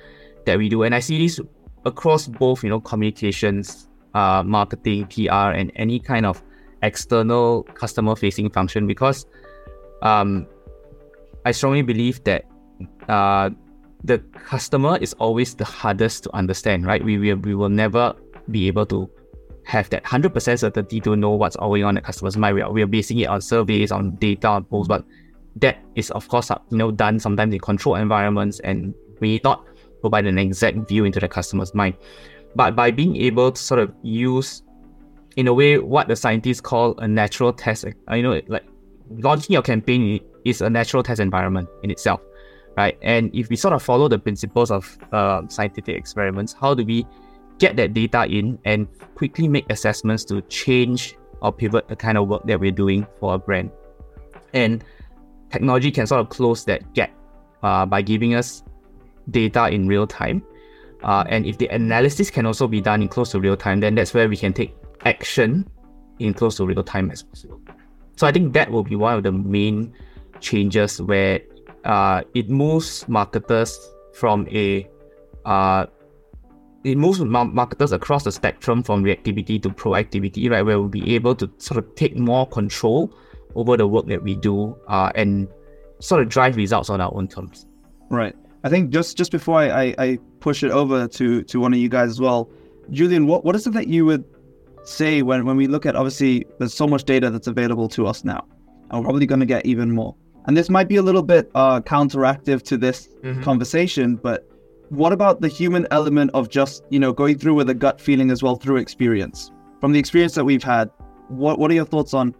that 0.46 0.58
we 0.58 0.68
do. 0.68 0.82
And 0.82 0.94
I 0.94 1.00
see 1.00 1.18
this 1.18 1.40
across 1.88 2.26
both, 2.28 2.62
you 2.62 2.70
know, 2.70 2.80
communications, 2.80 3.88
uh, 4.14 4.42
marketing, 4.44 5.06
PR, 5.06 5.52
and 5.58 5.72
any 5.76 5.98
kind 5.98 6.24
of 6.24 6.42
external 6.82 7.64
customer 7.74 8.14
facing 8.14 8.48
function 8.50 8.86
because 8.86 9.26
um, 10.02 10.46
I 11.44 11.50
strongly 11.50 11.82
believe 11.82 12.22
that 12.24 12.44
uh, 13.08 13.50
the 14.04 14.18
customer 14.18 14.96
is 14.98 15.12
always 15.14 15.54
the 15.54 15.64
hardest 15.64 16.24
to 16.24 16.36
understand, 16.36 16.86
right? 16.86 17.04
We, 17.04 17.18
we, 17.18 17.34
we 17.34 17.54
will 17.54 17.68
never 17.68 18.14
be 18.50 18.68
able 18.68 18.86
to 18.86 19.10
have 19.64 19.90
that 19.90 20.04
100% 20.04 20.58
certainty 20.58 21.00
to 21.00 21.16
know 21.16 21.30
what's 21.30 21.56
going 21.56 21.84
on 21.84 21.90
in 21.90 21.94
the 21.96 22.00
customer's 22.00 22.36
mind. 22.36 22.54
We 22.54 22.62
are, 22.62 22.72
we 22.72 22.82
are 22.82 22.86
basing 22.86 23.18
it 23.18 23.26
on 23.28 23.40
surveys, 23.40 23.90
on 23.92 24.14
data, 24.16 24.48
on 24.48 24.64
polls, 24.64 24.88
but 24.88 25.04
that 25.56 25.78
is, 25.94 26.10
of 26.12 26.28
course, 26.28 26.50
you 26.70 26.78
know, 26.78 26.90
done 26.90 27.18
sometimes 27.18 27.52
in 27.52 27.60
controlled 27.60 27.98
environments 27.98 28.60
and 28.60 28.94
we 29.20 29.40
not 29.42 29.66
provide 30.00 30.26
an 30.26 30.38
exact 30.38 30.88
view 30.88 31.04
into 31.04 31.20
the 31.20 31.28
customer's 31.28 31.74
mind. 31.74 31.94
But 32.54 32.74
by 32.74 32.90
being 32.90 33.16
able 33.16 33.52
to 33.52 33.60
sort 33.60 33.80
of 33.80 33.92
use, 34.02 34.62
in 35.36 35.46
a 35.46 35.54
way, 35.54 35.78
what 35.78 36.08
the 36.08 36.16
scientists 36.16 36.60
call 36.60 36.98
a 36.98 37.06
natural 37.06 37.52
test, 37.52 37.84
uh, 37.84 38.14
you 38.14 38.22
know, 38.22 38.40
like 38.48 38.64
launching 39.10 39.52
your 39.52 39.62
campaign 39.62 40.20
is 40.44 40.60
a 40.60 40.70
natural 40.70 41.02
test 41.02 41.20
environment 41.20 41.68
in 41.82 41.90
itself, 41.90 42.20
right? 42.76 42.98
And 43.02 43.34
if 43.34 43.48
we 43.48 43.56
sort 43.56 43.74
of 43.74 43.82
follow 43.82 44.08
the 44.08 44.18
principles 44.18 44.70
of 44.70 44.98
uh, 45.12 45.46
scientific 45.48 45.96
experiments, 45.96 46.52
how 46.52 46.74
do 46.74 46.84
we 46.84 47.06
get 47.58 47.76
that 47.76 47.92
data 47.92 48.24
in 48.24 48.58
and 48.64 48.88
quickly 49.14 49.48
make 49.48 49.70
assessments 49.70 50.24
to 50.24 50.40
change 50.42 51.16
or 51.40 51.52
pivot 51.52 51.88
the 51.88 51.96
kind 51.96 52.18
of 52.18 52.28
work 52.28 52.44
that 52.46 52.58
we're 52.58 52.72
doing 52.72 53.06
for 53.20 53.34
a 53.34 53.38
brand? 53.38 53.70
And 54.54 54.82
technology 55.50 55.90
can 55.90 56.06
sort 56.06 56.20
of 56.20 56.30
close 56.30 56.64
that 56.64 56.94
gap 56.94 57.12
uh, 57.62 57.86
by 57.86 58.02
giving 58.02 58.34
us 58.34 58.62
data 59.30 59.68
in 59.68 59.86
real 59.86 60.06
time. 60.06 60.42
Uh, 61.02 61.24
and 61.28 61.46
if 61.46 61.58
the 61.58 61.68
analysis 61.68 62.30
can 62.30 62.44
also 62.44 62.66
be 62.66 62.80
done 62.80 63.02
in 63.02 63.08
close 63.08 63.30
to 63.30 63.40
real 63.40 63.56
time, 63.56 63.80
then 63.80 63.94
that's 63.94 64.12
where 64.14 64.28
we 64.28 64.36
can 64.36 64.52
take 64.52 64.74
action 65.04 65.68
in 66.18 66.34
close 66.34 66.56
to 66.56 66.66
real 66.66 66.82
time 66.82 67.10
as 67.10 67.22
possible. 67.22 67.60
So 68.16 68.26
I 68.26 68.32
think 68.32 68.52
that 68.54 68.70
will 68.70 68.82
be 68.82 68.96
one 68.96 69.14
of 69.14 69.22
the 69.22 69.30
main 69.30 69.92
changes 70.40 71.00
where 71.00 71.40
uh, 71.84 72.22
it 72.34 72.50
moves 72.50 73.08
marketers 73.08 73.78
from 74.12 74.48
a 74.50 74.88
uh, 75.44 75.86
it 76.84 76.96
moves 76.96 77.20
marketers 77.20 77.92
across 77.92 78.24
the 78.24 78.32
spectrum 78.32 78.82
from 78.82 79.04
reactivity 79.04 79.60
to 79.62 79.68
proactivity, 79.70 80.50
right? 80.50 80.62
Where 80.62 80.78
we'll 80.78 80.88
be 80.88 81.14
able 81.14 81.34
to 81.36 81.50
sort 81.58 81.78
of 81.78 81.94
take 81.94 82.16
more 82.16 82.46
control 82.46 83.12
over 83.54 83.76
the 83.76 83.86
work 83.86 84.06
that 84.06 84.22
we 84.22 84.34
do 84.34 84.76
uh, 84.88 85.10
and 85.14 85.48
sort 86.00 86.22
of 86.22 86.28
drive 86.28 86.56
results 86.56 86.90
on 86.90 87.00
our 87.00 87.12
own 87.14 87.28
terms. 87.28 87.66
Right. 88.10 88.34
I 88.64 88.68
think 88.68 88.90
just 88.90 89.16
just 89.16 89.30
before 89.30 89.58
I, 89.58 89.68
I, 89.68 89.94
I 89.98 90.18
push 90.40 90.62
it 90.62 90.70
over 90.70 91.08
to 91.08 91.42
to 91.42 91.60
one 91.60 91.72
of 91.72 91.78
you 91.78 91.88
guys 91.88 92.10
as 92.10 92.20
well, 92.20 92.50
Julian, 92.90 93.26
what, 93.26 93.44
what 93.44 93.54
is 93.54 93.66
it 93.66 93.72
that 93.74 93.88
you 93.88 94.04
would 94.06 94.24
say 94.88 95.22
when, 95.22 95.44
when 95.44 95.56
we 95.56 95.66
look 95.66 95.86
at 95.86 95.94
obviously 95.94 96.46
there's 96.58 96.74
so 96.74 96.86
much 96.86 97.04
data 97.04 97.30
that's 97.30 97.46
available 97.46 97.88
to 97.88 98.06
us 98.06 98.24
now 98.24 98.44
and 98.90 99.00
we're 99.00 99.04
probably 99.04 99.26
going 99.26 99.40
to 99.40 99.46
get 99.46 99.64
even 99.66 99.90
more 99.90 100.14
and 100.46 100.56
this 100.56 100.70
might 100.70 100.88
be 100.88 100.96
a 100.96 101.02
little 101.02 101.22
bit 101.22 101.50
uh, 101.54 101.80
counteractive 101.80 102.62
to 102.62 102.76
this 102.76 103.08
mm-hmm. 103.22 103.42
conversation 103.42 104.16
but 104.16 104.48
what 104.88 105.12
about 105.12 105.42
the 105.42 105.48
human 105.48 105.86
element 105.90 106.30
of 106.32 106.48
just 106.48 106.84
you 106.88 106.98
know 106.98 107.12
going 107.12 107.36
through 107.36 107.54
with 107.54 107.68
a 107.68 107.74
gut 107.74 108.00
feeling 108.00 108.30
as 108.30 108.42
well 108.42 108.56
through 108.56 108.76
experience 108.76 109.50
from 109.80 109.92
the 109.92 109.98
experience 109.98 110.34
that 110.34 110.44
we've 110.44 110.64
had 110.64 110.90
what, 111.28 111.58
what 111.58 111.70
are 111.70 111.74
your 111.74 111.84
thoughts 111.84 112.14
on 112.14 112.34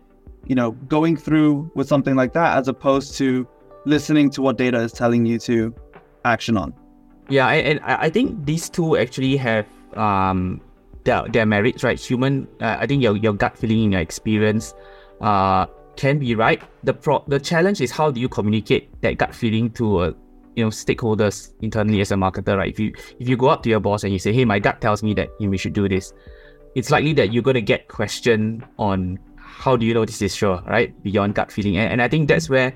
you 0.47 0.55
know 0.55 0.71
going 0.71 1.17
through 1.17 1.71
with 1.75 1.87
something 1.87 2.17
like 2.17 2.33
that 2.33 2.57
as 2.57 2.67
opposed 2.67 3.15
to 3.15 3.47
listening 3.85 4.31
to 4.31 4.41
what 4.41 4.57
data 4.57 4.79
is 4.79 4.93
telling 4.93 5.27
you 5.27 5.39
to 5.39 5.75
action 6.29 6.57
on 6.57 6.73
yeah 7.29 7.49
and 7.49 7.81
I, 7.81 8.09
think 8.09 8.47
these 8.47 8.71
two 8.71 8.97
actually 8.97 9.37
have 9.37 9.67
um, 9.95 10.61
their, 11.09 11.25
their 11.29 11.47
merits, 11.47 11.83
right? 11.83 11.99
Human, 11.99 12.47
uh, 12.61 12.77
I 12.79 12.87
think 12.87 13.03
your, 13.03 13.17
your 13.17 13.33
gut 13.33 13.57
feeling 13.57 13.85
in 13.85 13.93
your 13.93 14.01
experience 14.01 14.75
uh, 15.21 15.67
can 15.97 16.19
be 16.19 16.35
right. 16.35 16.63
The 16.85 16.93
pro- 16.93 17.25
the 17.27 17.41
challenge 17.41 17.81
is 17.81 17.91
how 17.91 18.11
do 18.11 18.21
you 18.21 18.29
communicate 18.29 18.89
that 19.01 19.19
gut 19.19 19.35
feeling 19.35 19.71
to 19.73 19.99
uh, 19.99 20.13
you 20.55 20.65
know 20.65 20.71
stakeholders 20.71 21.53
internally 21.61 22.01
as 22.01 22.13
a 22.13 22.15
marketer, 22.15 22.57
right? 22.57 22.71
If 22.71 22.79
you 22.79 22.93
if 23.19 23.29
you 23.29 23.37
go 23.37 23.49
up 23.49 23.63
to 23.65 23.71
your 23.71 23.81
boss 23.81 24.05
and 24.05 24.13
you 24.13 24.19
say, 24.19 24.33
"Hey, 24.33 24.45
my 24.45 24.59
gut 24.59 24.81
tells 24.81 25.03
me 25.03 25.15
that 25.15 25.29
we 25.41 25.57
should 25.59 25.73
do 25.73 25.89
this," 25.89 26.13
it's 26.75 26.91
likely 26.91 27.15
that 27.15 27.33
you're 27.33 27.43
to 27.43 27.63
get 27.63 27.89
questioned 27.89 28.65
on 28.79 29.19
how 29.37 29.77
do 29.77 29.87
you 29.87 29.95
know 29.95 30.05
this 30.05 30.23
is 30.23 30.37
sure, 30.37 30.63
right? 30.67 30.95
Beyond 31.03 31.35
gut 31.35 31.51
feeling, 31.51 31.77
and, 31.79 31.93
and 31.93 32.03
I 32.03 32.09
think 32.09 32.29
that's 32.29 32.49
where 32.49 32.73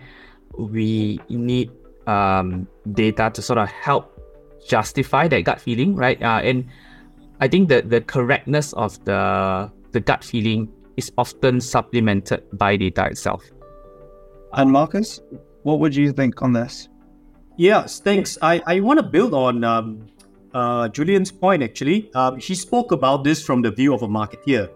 we 0.58 1.20
need 1.28 1.70
um, 2.06 2.66
data 2.92 3.30
to 3.34 3.42
sort 3.42 3.58
of 3.58 3.68
help 3.68 4.12
justify 4.66 5.28
that 5.28 5.44
gut 5.44 5.60
feeling, 5.60 5.94
right? 5.94 6.20
Uh, 6.22 6.40
and 6.42 6.66
I 7.40 7.48
think 7.48 7.68
that 7.68 7.90
the 7.90 8.00
correctness 8.00 8.72
of 8.74 9.02
the 9.04 9.70
the 9.92 10.00
gut 10.00 10.24
feeling 10.24 10.68
is 10.96 11.12
often 11.18 11.60
supplemented 11.60 12.42
by 12.52 12.76
data 12.76 13.06
itself. 13.06 13.44
And 14.52 14.70
Marcus, 14.70 15.20
what 15.62 15.80
would 15.80 15.94
you 15.94 16.12
think 16.12 16.42
on 16.42 16.52
this? 16.52 16.88
Yes, 17.56 18.00
thanks. 18.00 18.38
I, 18.42 18.62
I 18.66 18.80
want 18.80 18.98
to 18.98 19.02
build 19.02 19.34
on 19.34 19.64
um, 19.64 20.06
uh, 20.54 20.88
Julian's 20.88 21.30
point 21.30 21.62
actually. 21.62 22.10
Um, 22.14 22.40
she 22.40 22.54
spoke 22.54 22.92
about 22.92 23.24
this 23.24 23.44
from 23.44 23.62
the 23.62 23.70
view 23.70 23.94
of 23.94 24.02
a 24.02 24.08
marketeer. 24.08 24.70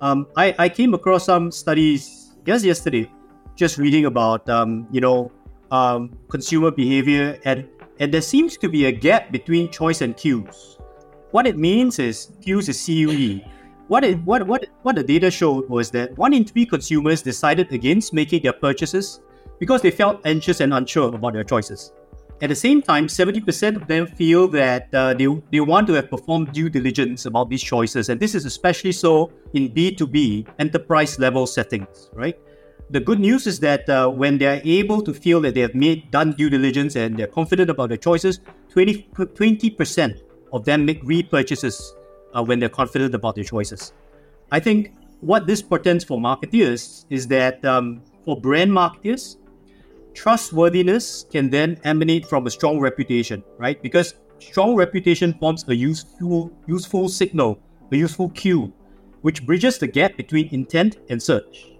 Um, 0.00 0.26
I, 0.36 0.54
I 0.58 0.68
came 0.68 0.94
across 0.94 1.24
some 1.24 1.50
studies 1.50 2.32
just 2.44 2.64
yesterday, 2.64 3.10
just 3.56 3.78
reading 3.78 4.04
about 4.06 4.48
um, 4.48 4.86
you 4.90 5.00
know 5.00 5.32
um, 5.74 6.10
consumer 6.28 6.70
behavior 6.70 7.38
and 7.44 7.68
and 8.00 8.12
there 8.12 8.20
seems 8.20 8.56
to 8.56 8.68
be 8.68 8.86
a 8.86 8.92
gap 8.92 9.30
between 9.30 9.70
choice 9.70 10.00
and 10.00 10.16
cues. 10.16 10.78
What 11.30 11.46
it 11.46 11.56
means 11.56 11.98
is 11.98 12.32
cues 12.42 12.68
is 12.68 12.84
CUE. 12.84 13.40
What, 13.86 14.02
it, 14.02 14.18
what, 14.24 14.46
what, 14.46 14.66
what 14.82 14.96
the 14.96 15.04
data 15.04 15.30
showed 15.30 15.68
was 15.68 15.90
that 15.90 16.16
one 16.18 16.32
in 16.32 16.44
three 16.44 16.66
consumers 16.66 17.22
decided 17.22 17.70
against 17.70 18.12
making 18.12 18.42
their 18.42 18.52
purchases 18.52 19.20
because 19.60 19.82
they 19.82 19.90
felt 19.90 20.20
anxious 20.24 20.60
and 20.60 20.74
unsure 20.74 21.14
about 21.14 21.34
their 21.34 21.44
choices. 21.44 21.92
At 22.42 22.48
the 22.48 22.56
same 22.56 22.82
time, 22.82 23.06
70% 23.06 23.76
of 23.76 23.86
them 23.86 24.06
feel 24.06 24.48
that 24.48 24.88
uh, 24.92 25.14
they, 25.14 25.28
they 25.52 25.60
want 25.60 25.86
to 25.86 25.92
have 25.92 26.10
performed 26.10 26.52
due 26.52 26.68
diligence 26.68 27.26
about 27.26 27.48
these 27.48 27.62
choices. 27.62 28.08
And 28.08 28.18
this 28.18 28.34
is 28.34 28.44
especially 28.44 28.92
so 28.92 29.30
in 29.52 29.68
B2B 29.68 30.48
enterprise 30.58 31.18
level 31.20 31.46
settings, 31.46 32.10
right? 32.12 32.36
The 32.90 33.00
good 33.00 33.18
news 33.18 33.46
is 33.46 33.60
that 33.60 33.88
uh, 33.88 34.08
when 34.08 34.36
they're 34.38 34.60
able 34.62 35.02
to 35.02 35.14
feel 35.14 35.40
that 35.40 35.54
they 35.54 35.60
have 35.60 35.74
made 35.74 36.10
done 36.10 36.32
due 36.32 36.50
diligence 36.50 36.96
and 36.96 37.16
they're 37.16 37.26
confident 37.26 37.70
about 37.70 37.88
their 37.88 37.98
choices, 37.98 38.40
20, 38.70 39.08
20% 39.14 40.20
of 40.52 40.64
them 40.64 40.84
make 40.84 41.02
repurchases 41.02 41.92
uh, 42.34 42.42
when 42.42 42.58
they're 42.60 42.68
confident 42.68 43.14
about 43.14 43.36
their 43.36 43.44
choices. 43.44 43.92
I 44.52 44.60
think 44.60 44.94
what 45.20 45.46
this 45.46 45.62
portends 45.62 46.04
for 46.04 46.18
marketeers 46.18 47.06
is 47.08 47.26
that 47.28 47.64
um, 47.64 48.02
for 48.24 48.38
brand 48.38 48.72
marketers, 48.72 49.38
trustworthiness 50.12 51.24
can 51.30 51.48
then 51.50 51.80
emanate 51.84 52.26
from 52.26 52.46
a 52.46 52.50
strong 52.50 52.78
reputation, 52.78 53.42
right? 53.58 53.80
Because 53.82 54.14
strong 54.38 54.76
reputation 54.76 55.32
forms 55.34 55.64
a 55.68 55.74
useful, 55.74 56.52
useful 56.66 57.08
signal, 57.08 57.58
a 57.90 57.96
useful 57.96 58.28
cue, 58.30 58.72
which 59.22 59.46
bridges 59.46 59.78
the 59.78 59.86
gap 59.86 60.16
between 60.16 60.48
intent 60.52 60.98
and 61.08 61.22
search. 61.22 61.73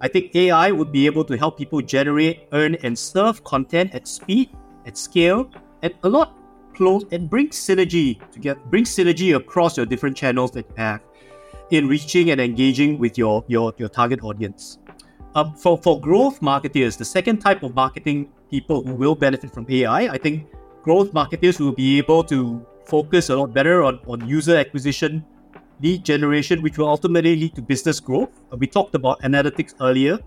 I 0.00 0.08
think 0.08 0.34
AI 0.34 0.70
would 0.70 0.92
be 0.92 1.06
able 1.06 1.24
to 1.24 1.36
help 1.36 1.58
people 1.58 1.80
generate, 1.80 2.48
earn, 2.52 2.76
and 2.82 2.96
serve 2.96 3.42
content 3.44 3.94
at 3.94 4.06
speed, 4.06 4.50
at 4.86 4.96
scale, 4.96 5.50
and 5.82 5.92
a 6.02 6.08
lot 6.08 6.36
close 6.74 7.04
and 7.10 7.28
bring 7.28 7.48
synergy 7.48 8.18
to 8.30 8.38
get 8.38 8.56
bring 8.70 8.84
synergy 8.84 9.34
across 9.34 9.76
your 9.76 9.86
different 9.86 10.16
channels 10.16 10.52
that 10.52 10.66
you 10.68 10.74
have 10.76 11.00
in 11.70 11.88
reaching 11.88 12.30
and 12.30 12.40
engaging 12.40 12.98
with 12.98 13.18
your 13.18 13.44
your, 13.48 13.74
your 13.78 13.88
target 13.88 14.22
audience. 14.22 14.78
Um, 15.34 15.54
for, 15.54 15.76
for 15.76 16.00
growth 16.00 16.40
marketers, 16.40 16.96
the 16.96 17.04
second 17.04 17.38
type 17.38 17.62
of 17.62 17.74
marketing 17.74 18.30
people 18.50 18.82
who 18.82 18.94
will 18.94 19.14
benefit 19.14 19.52
from 19.52 19.66
AI, 19.68 20.08
I 20.08 20.18
think 20.18 20.46
growth 20.82 21.12
marketers 21.12 21.60
will 21.60 21.72
be 21.72 21.98
able 21.98 22.24
to 22.24 22.64
focus 22.86 23.28
a 23.28 23.36
lot 23.36 23.52
better 23.52 23.82
on, 23.82 24.00
on 24.06 24.26
user 24.26 24.56
acquisition, 24.56 25.24
lead 25.80 26.04
generation, 26.04 26.62
which 26.62 26.78
will 26.78 26.88
ultimately 26.88 27.36
lead 27.36 27.54
to 27.54 27.62
business 27.62 28.00
growth. 28.00 28.30
Uh, 28.52 28.56
we 28.56 28.66
talked 28.66 28.94
about 28.94 29.20
analytics 29.22 29.74
earlier, 29.80 30.18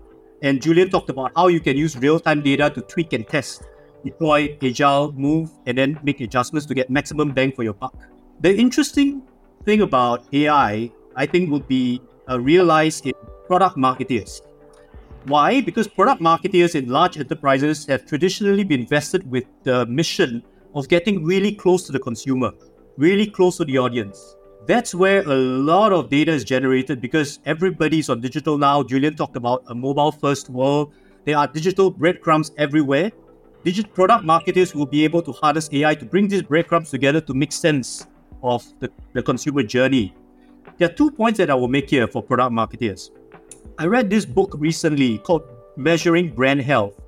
and 0.42 0.60
Julian 0.60 0.90
talked 0.90 1.10
about 1.10 1.32
how 1.36 1.48
you 1.48 1.60
can 1.60 1.76
use 1.76 1.96
real 1.96 2.18
time 2.18 2.42
data 2.42 2.70
to 2.70 2.80
tweak 2.82 3.12
and 3.12 3.26
test 3.26 3.64
deploy, 4.04 4.56
agile, 4.62 5.12
move, 5.12 5.50
and 5.66 5.78
then 5.78 5.98
make 6.02 6.20
adjustments 6.20 6.66
to 6.66 6.74
get 6.74 6.90
maximum 6.90 7.30
bang 7.30 7.52
for 7.52 7.62
your 7.62 7.74
buck. 7.74 7.94
The 8.40 8.54
interesting 8.54 9.22
thing 9.64 9.82
about 9.82 10.24
AI, 10.32 10.90
I 11.14 11.26
think, 11.26 11.50
would 11.50 11.68
be 11.68 12.00
uh, 12.28 12.40
realized 12.40 13.06
in 13.06 13.12
product 13.46 13.76
marketers. 13.76 14.42
Why? 15.26 15.60
Because 15.60 15.86
product 15.86 16.20
marketers 16.20 16.74
in 16.74 16.88
large 16.88 17.16
enterprises 17.16 17.86
have 17.86 18.06
traditionally 18.06 18.64
been 18.64 18.86
vested 18.86 19.30
with 19.30 19.44
the 19.62 19.86
mission 19.86 20.42
of 20.74 20.88
getting 20.88 21.24
really 21.24 21.52
close 21.52 21.84
to 21.86 21.92
the 21.92 22.00
consumer, 22.00 22.50
really 22.96 23.26
close 23.26 23.56
to 23.58 23.64
the 23.64 23.78
audience, 23.78 24.34
That's 24.64 24.94
where 24.94 25.22
a 25.22 25.34
lot 25.34 25.92
of 25.92 26.08
data 26.08 26.30
is 26.30 26.44
generated 26.44 27.00
because 27.00 27.40
everybody's 27.44 28.08
on 28.08 28.20
digital 28.20 28.56
now. 28.56 28.84
Julian 28.84 29.16
talked 29.16 29.36
about 29.36 29.64
a 29.66 29.74
mobile 29.74 30.12
first 30.12 30.48
world. 30.48 30.94
There 31.24 31.36
are 31.36 31.48
digital 31.48 31.90
breadcrumbs 31.90 32.52
everywhere. 32.56 33.10
Digital 33.64 33.90
product 33.90 34.24
marketers 34.24 34.72
will 34.72 34.86
be 34.86 35.02
able 35.02 35.20
to 35.22 35.32
harness 35.32 35.68
AI 35.72 35.96
to 35.96 36.04
bring 36.04 36.28
these 36.28 36.42
breadcrumbs 36.42 36.90
together 36.90 37.20
to 37.22 37.34
make 37.34 37.50
sense 37.50 38.06
of 38.42 38.64
the, 38.78 38.90
the 39.14 39.22
consumer 39.22 39.64
journey. 39.64 40.14
There 40.78 40.88
are 40.88 40.92
two 40.92 41.10
points 41.10 41.38
that 41.38 41.50
I 41.50 41.54
will 41.54 41.68
make 41.68 41.90
here 41.90 42.06
for 42.06 42.22
product 42.22 42.52
marketers. 42.52 43.10
I 43.78 43.86
read 43.86 44.10
this 44.10 44.24
book 44.24 44.54
recently 44.58 45.18
called 45.18 45.42
Measuring 45.76 46.34
Brand 46.34 46.60
Health 46.60 47.00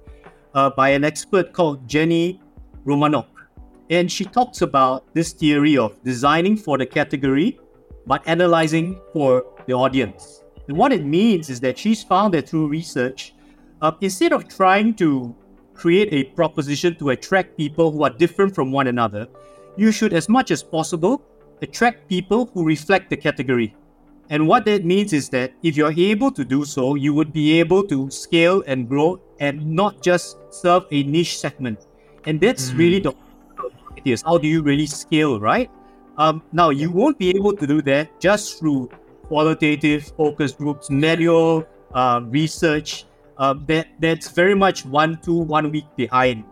uh, 0.55 0.71
by 0.71 0.88
an 0.88 1.05
expert 1.05 1.53
called 1.53 1.87
Jenny 1.87 2.40
Romaniuk. 2.85 3.27
And 3.90 4.11
she 4.11 4.25
talks 4.25 4.62
about 4.62 5.12
this 5.14 5.33
theory 5.33 5.77
of 5.77 6.03
designing 6.03 6.57
for 6.57 6.79
the 6.79 6.87
category, 6.87 7.59
but 8.07 8.23
analyzing 8.27 9.01
for 9.12 9.44
the 9.66 9.75
audience. 9.75 10.42
And 10.68 10.77
what 10.77 10.92
it 10.92 11.05
means 11.05 11.51
is 11.51 11.61
that 11.61 11.79
she's 11.79 12.03
found 12.03 12.35
that 12.35 12.49
through 12.49 12.68
research, 12.68 13.35
uh, 13.83 13.92
instead 14.01 14.33
of 14.33 14.49
trying 14.49 14.94
to 14.94 15.35
create 15.75 16.12
a 16.12 16.25
proposition 16.35 16.94
to 16.97 17.11
attract 17.11 17.57
people 17.57 17.90
who 17.90 18.05
are 18.05 18.11
different 18.11 18.55
from 18.55 18.73
one 18.73 18.87
another, 18.87 19.27
you 19.77 19.92
should, 19.92 20.12
as 20.12 20.29
much 20.29 20.51
as 20.51 20.62
possible, 20.62 21.23
attract 21.61 22.09
people 22.09 22.47
who 22.55 22.64
reflect 22.64 23.11
the 23.11 23.16
category. 23.16 23.75
And 24.31 24.49
what 24.49 24.64
that 24.64 24.85
means 24.85 25.12
is 25.12 25.29
that 25.31 25.53
if 25.62 25.77
you're 25.77 25.92
able 25.92 26.31
to 26.31 26.44
do 26.44 26.64
so, 26.64 26.94
you 26.94 27.12
would 27.12 27.33
be 27.33 27.59
able 27.61 27.83
to 27.88 28.11
scale 28.11 28.62
and 28.66 28.88
grow 28.88 29.20
and 29.40 29.66
not 29.66 30.03
just 30.03 30.38
serve 30.51 30.85
a 30.90 31.03
niche 31.03 31.38
segment. 31.38 31.87
And 32.25 32.40
that's 32.40 32.70
mm. 32.70 32.79
really 32.79 33.01
the 33.01 33.12
is 34.04 34.22
how 34.22 34.38
do 34.38 34.48
you 34.48 34.62
really 34.62 34.87
scale, 34.87 35.40
right? 35.40 35.70
Um, 36.16 36.42
now 36.52 36.70
you 36.70 36.90
won't 36.90 37.18
be 37.18 37.30
able 37.30 37.57
to 37.57 37.66
do 37.66 37.83
that 37.83 38.20
just 38.20 38.59
through 38.59 38.90
qualitative 39.24 40.12
focus 40.16 40.52
groups, 40.52 40.90
manual 40.90 41.66
uh, 41.92 42.20
research. 42.24 43.07
Uh, 43.37 43.54
that 43.66 43.88
that's 43.98 44.30
very 44.30 44.54
much 44.54 44.87
one, 44.87 45.18
two, 45.22 45.35
one 45.35 45.72
week 45.72 45.87
behind. 45.96 46.44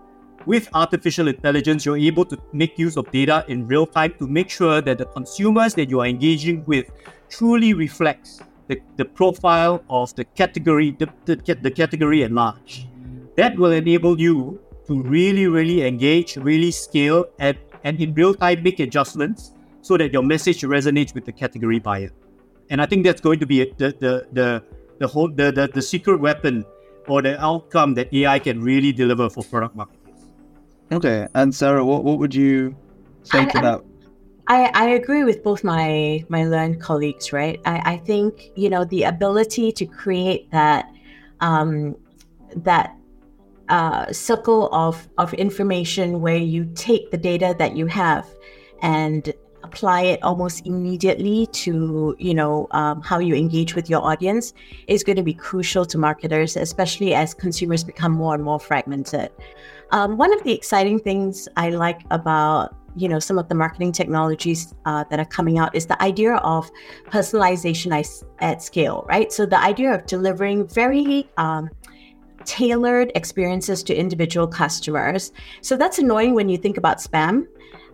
With 0.46 0.68
artificial 0.74 1.28
intelligence, 1.28 1.86
you're 1.86 1.96
able 1.96 2.24
to 2.24 2.36
make 2.52 2.76
use 2.76 2.96
of 2.96 3.08
data 3.12 3.44
in 3.46 3.68
real 3.68 3.86
time 3.86 4.14
to 4.18 4.26
make 4.26 4.50
sure 4.50 4.80
that 4.80 4.98
the 4.98 5.06
consumers 5.06 5.74
that 5.74 5.88
you 5.88 6.00
are 6.00 6.06
engaging 6.06 6.64
with 6.66 6.90
truly 7.28 7.74
reflects 7.74 8.40
the, 8.66 8.80
the 8.96 9.04
profile 9.04 9.84
of 9.88 10.12
the 10.16 10.24
category, 10.24 10.96
the, 10.98 11.08
the, 11.26 11.36
the 11.54 11.70
category 11.70 12.24
at 12.24 12.32
large. 12.32 12.88
That 13.36 13.56
will 13.56 13.70
enable 13.70 14.20
you 14.20 14.60
to 14.92 15.02
really, 15.08 15.46
really 15.46 15.86
engage, 15.86 16.36
really 16.36 16.70
scale, 16.70 17.24
and, 17.38 17.56
and 17.84 18.00
in 18.00 18.12
real 18.14 18.34
time 18.34 18.62
make 18.62 18.80
adjustments 18.80 19.52
so 19.80 19.96
that 19.96 20.12
your 20.12 20.22
message 20.22 20.62
resonates 20.62 21.14
with 21.14 21.24
the 21.24 21.32
category 21.32 21.78
buyer. 21.78 22.10
And 22.70 22.80
I 22.80 22.86
think 22.86 23.04
that's 23.04 23.20
going 23.20 23.40
to 23.40 23.46
be 23.46 23.64
the 23.78 23.88
the 24.04 24.26
the 24.32 24.62
the 24.98 25.06
whole 25.06 25.28
the, 25.28 25.50
the, 25.50 25.68
the 25.68 25.82
secret 25.82 26.20
weapon 26.20 26.64
or 27.08 27.22
the 27.22 27.40
outcome 27.42 27.94
that 27.94 28.12
AI 28.14 28.38
can 28.38 28.62
really 28.62 28.92
deliver 28.92 29.28
for 29.28 29.42
product 29.44 29.74
marketers. 29.74 30.20
Okay, 30.92 31.26
and 31.34 31.54
Sara, 31.54 31.84
what, 31.84 32.04
what 32.04 32.18
would 32.18 32.34
you 32.34 32.76
say 33.24 33.40
I, 33.40 33.44
to 33.46 33.60
that? 33.60 33.80
I, 34.46 34.70
I 34.74 34.88
agree 34.90 35.24
with 35.24 35.42
both 35.42 35.64
my 35.64 36.24
my 36.28 36.44
learned 36.44 36.80
colleagues, 36.80 37.32
right? 37.32 37.60
I, 37.64 37.94
I 37.94 37.96
think 37.96 38.52
you 38.54 38.68
know 38.70 38.84
the 38.84 39.04
ability 39.04 39.72
to 39.72 39.86
create 39.86 40.50
that 40.50 40.86
um, 41.40 41.96
that 42.56 42.96
uh, 43.72 44.12
circle 44.12 44.68
of, 44.72 45.08
of 45.16 45.32
information 45.34 46.20
where 46.20 46.36
you 46.36 46.70
take 46.74 47.10
the 47.10 47.16
data 47.16 47.56
that 47.58 47.74
you 47.74 47.86
have 47.86 48.28
and 48.82 49.32
apply 49.64 50.02
it 50.02 50.22
almost 50.22 50.66
immediately 50.66 51.46
to 51.52 52.14
you 52.18 52.34
know 52.34 52.66
um, 52.72 53.00
how 53.00 53.18
you 53.18 53.34
engage 53.34 53.74
with 53.74 53.88
your 53.88 54.04
audience 54.04 54.52
is 54.88 55.02
going 55.02 55.16
to 55.16 55.22
be 55.22 55.32
crucial 55.32 55.86
to 55.86 55.96
marketers 55.96 56.54
especially 56.54 57.14
as 57.14 57.32
consumers 57.32 57.82
become 57.82 58.12
more 58.12 58.34
and 58.34 58.44
more 58.44 58.60
fragmented. 58.60 59.30
Um, 59.90 60.18
one 60.18 60.34
of 60.34 60.42
the 60.44 60.52
exciting 60.52 60.98
things 60.98 61.48
i 61.56 61.70
like 61.70 62.02
about 62.10 62.74
you 62.94 63.08
know 63.08 63.18
some 63.18 63.38
of 63.38 63.48
the 63.48 63.54
marketing 63.54 63.92
technologies 63.92 64.74
uh, 64.84 65.04
that 65.08 65.18
are 65.18 65.24
coming 65.24 65.58
out 65.58 65.74
is 65.74 65.86
the 65.86 66.00
idea 66.02 66.34
of 66.36 66.70
personalization 67.06 67.90
at 68.40 68.62
scale 68.62 69.06
right? 69.08 69.32
So 69.32 69.46
the 69.46 69.58
idea 69.58 69.94
of 69.94 70.04
delivering 70.04 70.68
very 70.68 71.30
um, 71.38 71.70
tailored 72.46 73.12
experiences 73.14 73.82
to 73.84 73.94
individual 73.94 74.46
customers. 74.46 75.32
So 75.60 75.76
that's 75.76 75.98
annoying 75.98 76.34
when 76.34 76.48
you 76.48 76.58
think 76.58 76.76
about 76.76 76.98
spam. 76.98 77.46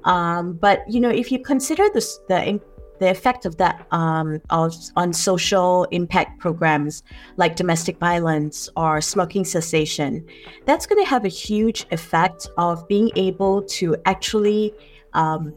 Um, 0.05 0.55
but 0.55 0.81
you 0.89 1.01
know, 1.01 1.11
if 1.11 1.31
you 1.33 1.41
consider 1.41 1.89
this, 1.93 2.19
the 2.29 2.61
the 2.99 3.11
effect 3.11 3.47
of 3.47 3.57
that 3.59 3.87
um, 3.93 4.41
of, 4.51 4.75
on 4.97 5.13
social 5.13 5.85
impact 5.93 6.41
programs 6.41 7.03
like 7.37 7.55
domestic 7.55 7.99
violence 7.99 8.69
or 8.77 9.01
smoking 9.01 9.45
cessation, 9.45 10.25
that's 10.67 10.87
going 10.87 11.03
to 11.03 11.09
have 11.09 11.25
a 11.25 11.29
huge 11.29 11.87
effect 11.91 12.49
of 12.57 12.87
being 12.89 13.11
able 13.17 13.63
to 13.63 13.97
actually 14.05 14.75
um, 15.15 15.55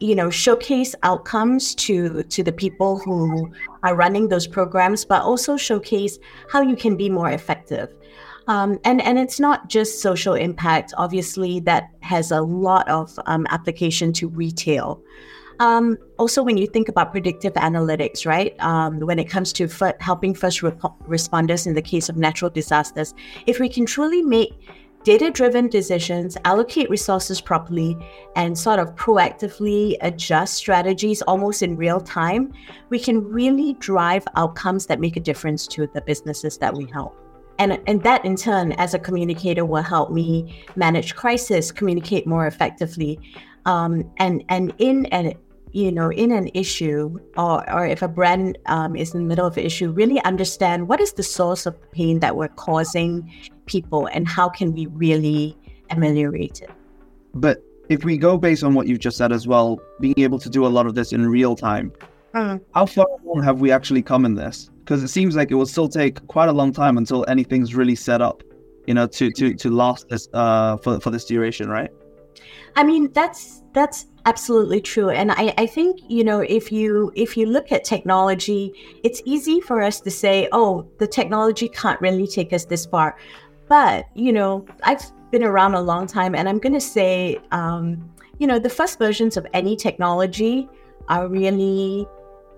you 0.00 0.14
know 0.14 0.30
showcase 0.30 0.94
outcomes 1.02 1.74
to 1.74 2.22
to 2.24 2.42
the 2.42 2.52
people 2.52 2.98
who 2.98 3.50
are 3.82 3.94
running 3.94 4.28
those 4.28 4.46
programs 4.46 5.04
but 5.04 5.22
also 5.22 5.56
showcase 5.56 6.18
how 6.50 6.60
you 6.60 6.76
can 6.76 6.96
be 6.96 7.08
more 7.08 7.30
effective. 7.30 7.94
Um, 8.46 8.78
and 8.84 9.00
and 9.00 9.18
it's 9.18 9.40
not 9.40 9.68
just 9.68 10.02
social 10.02 10.34
impact 10.34 10.92
obviously 10.98 11.60
that 11.60 11.90
has 12.00 12.30
a 12.30 12.42
lot 12.42 12.88
of 12.88 13.18
um, 13.26 13.46
application 13.50 14.12
to 14.14 14.28
retail. 14.28 15.02
Um, 15.60 15.96
also 16.18 16.42
when 16.42 16.56
you 16.56 16.66
think 16.66 16.88
about 16.88 17.12
predictive 17.12 17.52
analytics 17.54 18.26
right 18.26 18.56
um, 18.58 18.98
when 18.98 19.20
it 19.20 19.26
comes 19.26 19.52
to 19.52 19.64
f- 19.64 19.94
helping 20.00 20.34
first 20.34 20.62
responders 20.62 21.66
in 21.66 21.74
the 21.74 21.82
case 21.82 22.08
of 22.08 22.16
natural 22.16 22.50
disasters 22.50 23.14
if 23.46 23.60
we 23.60 23.68
can 23.68 23.86
truly 23.86 24.20
make 24.20 24.52
data 25.04 25.30
driven 25.30 25.68
decisions, 25.68 26.36
allocate 26.44 26.88
resources 26.90 27.40
properly, 27.40 27.96
and 28.36 28.58
sort 28.58 28.78
of 28.78 28.94
proactively 28.96 29.96
adjust 30.00 30.54
strategies 30.54 31.22
almost 31.22 31.62
in 31.62 31.76
real 31.76 32.00
time, 32.00 32.52
we 32.88 32.98
can 32.98 33.22
really 33.22 33.74
drive 33.74 34.24
outcomes 34.36 34.86
that 34.86 34.98
make 34.98 35.16
a 35.16 35.20
difference 35.20 35.66
to 35.68 35.86
the 35.94 36.00
businesses 36.00 36.58
that 36.58 36.74
we 36.74 36.86
help. 36.86 37.14
And, 37.58 37.80
and 37.86 38.02
that 38.02 38.24
in 38.24 38.34
turn, 38.34 38.72
as 38.72 38.94
a 38.94 38.98
communicator, 38.98 39.64
will 39.64 39.82
help 39.82 40.10
me 40.10 40.64
manage 40.74 41.14
crisis, 41.14 41.70
communicate 41.70 42.26
more 42.26 42.46
effectively. 42.46 43.20
Um, 43.66 44.10
and 44.18 44.44
and 44.50 44.74
in 44.78 45.06
an 45.06 45.34
you 45.74 45.90
know 45.90 46.10
in 46.10 46.30
an 46.30 46.48
issue 46.54 47.18
or, 47.36 47.68
or 47.70 47.86
if 47.86 48.00
a 48.00 48.08
brand 48.08 48.56
um, 48.66 48.94
is 48.94 49.12
in 49.12 49.20
the 49.20 49.26
middle 49.26 49.46
of 49.46 49.56
an 49.56 49.64
issue 49.64 49.90
really 49.90 50.22
understand 50.22 50.88
what 50.88 51.00
is 51.00 51.12
the 51.14 51.22
source 51.22 51.66
of 51.66 51.74
pain 51.90 52.20
that 52.20 52.36
we're 52.36 52.48
causing 52.48 53.30
people 53.66 54.06
and 54.06 54.26
how 54.28 54.48
can 54.48 54.72
we 54.72 54.86
really 54.86 55.56
ameliorate 55.90 56.62
it. 56.62 56.70
But 57.34 57.62
if 57.88 58.04
we 58.04 58.16
go 58.16 58.38
based 58.38 58.62
on 58.62 58.74
what 58.74 58.86
you've 58.86 59.00
just 59.00 59.16
said 59.16 59.32
as 59.32 59.46
well 59.48 59.80
being 60.00 60.18
able 60.18 60.38
to 60.38 60.48
do 60.48 60.64
a 60.64 60.68
lot 60.68 60.86
of 60.86 60.94
this 60.94 61.12
in 61.12 61.28
real 61.28 61.56
time 61.56 61.92
uh-huh. 62.32 62.58
how 62.72 62.86
far 62.86 63.06
have 63.42 63.60
we 63.60 63.70
actually 63.70 64.02
come 64.02 64.24
in 64.24 64.34
this? 64.34 64.70
Because 64.80 65.02
it 65.02 65.08
seems 65.08 65.34
like 65.34 65.50
it 65.50 65.54
will 65.54 65.66
still 65.66 65.88
take 65.88 66.24
quite 66.28 66.48
a 66.48 66.52
long 66.52 66.72
time 66.72 66.98
until 66.98 67.24
anything's 67.28 67.74
really 67.74 67.94
set 67.94 68.20
up 68.22 68.42
you 68.86 68.94
know 68.94 69.06
to 69.06 69.30
to 69.32 69.54
to 69.54 69.70
last 69.70 70.08
this 70.08 70.28
uh 70.34 70.76
for, 70.78 71.00
for 71.00 71.10
this 71.10 71.24
duration 71.24 71.68
right? 71.68 71.90
I 72.76 72.84
mean 72.84 73.10
that's 73.12 73.63
that's 73.74 74.06
absolutely 74.26 74.80
true 74.80 75.10
and 75.10 75.30
I, 75.32 75.52
I 75.58 75.66
think 75.66 76.00
you 76.08 76.24
know 76.24 76.40
if 76.40 76.72
you 76.72 77.12
if 77.14 77.36
you 77.36 77.44
look 77.44 77.72
at 77.72 77.84
technology 77.84 78.72
it's 79.02 79.20
easy 79.26 79.60
for 79.60 79.82
us 79.82 80.00
to 80.00 80.10
say 80.10 80.48
oh 80.52 80.86
the 80.98 81.06
technology 81.06 81.68
can't 81.68 82.00
really 82.00 82.26
take 82.26 82.54
us 82.54 82.64
this 82.64 82.86
far 82.86 83.16
but, 83.68 84.06
you 84.14 84.32
know, 84.32 84.66
I've 84.82 85.02
been 85.30 85.42
around 85.42 85.74
a 85.74 85.80
long 85.80 86.06
time 86.06 86.34
and 86.34 86.48
I'm 86.48 86.58
going 86.58 86.74
to 86.74 86.80
say, 86.80 87.38
um, 87.50 88.10
you 88.38 88.46
know, 88.46 88.58
the 88.58 88.68
first 88.68 88.98
versions 88.98 89.36
of 89.36 89.46
any 89.52 89.76
technology 89.76 90.68
are 91.08 91.28
really 91.28 92.06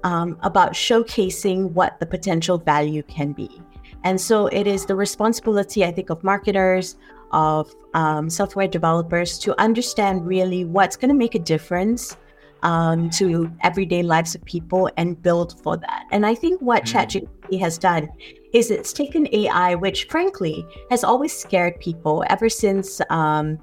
um, 0.04 0.38
about 0.42 0.72
showcasing 0.72 1.72
what 1.72 1.98
the 2.00 2.06
potential 2.06 2.58
value 2.58 3.02
can 3.04 3.32
be. 3.32 3.60
And 4.04 4.20
so 4.20 4.46
it 4.48 4.66
is 4.66 4.86
the 4.86 4.94
responsibility, 4.94 5.84
I 5.84 5.90
think, 5.90 6.10
of 6.10 6.22
marketers, 6.22 6.96
of 7.32 7.74
um, 7.94 8.28
software 8.30 8.68
developers 8.68 9.38
to 9.38 9.58
understand 9.60 10.26
really 10.26 10.64
what's 10.64 10.96
going 10.96 11.08
to 11.08 11.14
make 11.14 11.34
a 11.34 11.38
difference 11.38 12.16
um, 12.62 13.10
to 13.10 13.50
everyday 13.62 14.02
lives 14.02 14.34
of 14.34 14.44
people 14.44 14.90
and 14.96 15.20
build 15.22 15.60
for 15.62 15.76
that. 15.76 16.06
And 16.10 16.26
I 16.26 16.34
think 16.34 16.60
what 16.60 16.84
mm. 16.84 16.92
ChatGPT 16.92 17.60
has 17.60 17.78
done 17.78 18.08
is 18.52 18.70
it's 18.70 18.92
taken 18.92 19.28
AI, 19.32 19.74
which 19.74 20.04
frankly 20.04 20.66
has 20.90 21.04
always 21.04 21.36
scared 21.36 21.78
people 21.80 22.24
ever 22.28 22.48
since. 22.48 23.00
Um, 23.10 23.58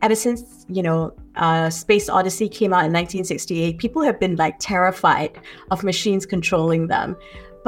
ever 0.00 0.14
since 0.14 0.64
you 0.68 0.82
know 0.82 1.12
uh, 1.36 1.68
space 1.68 2.08
odyssey 2.08 2.48
came 2.48 2.72
out 2.72 2.84
in 2.84 2.92
1968 2.92 3.78
people 3.78 4.00
have 4.00 4.20
been 4.20 4.36
like 4.36 4.56
terrified 4.60 5.40
of 5.72 5.82
machines 5.82 6.24
controlling 6.24 6.86
them 6.86 7.16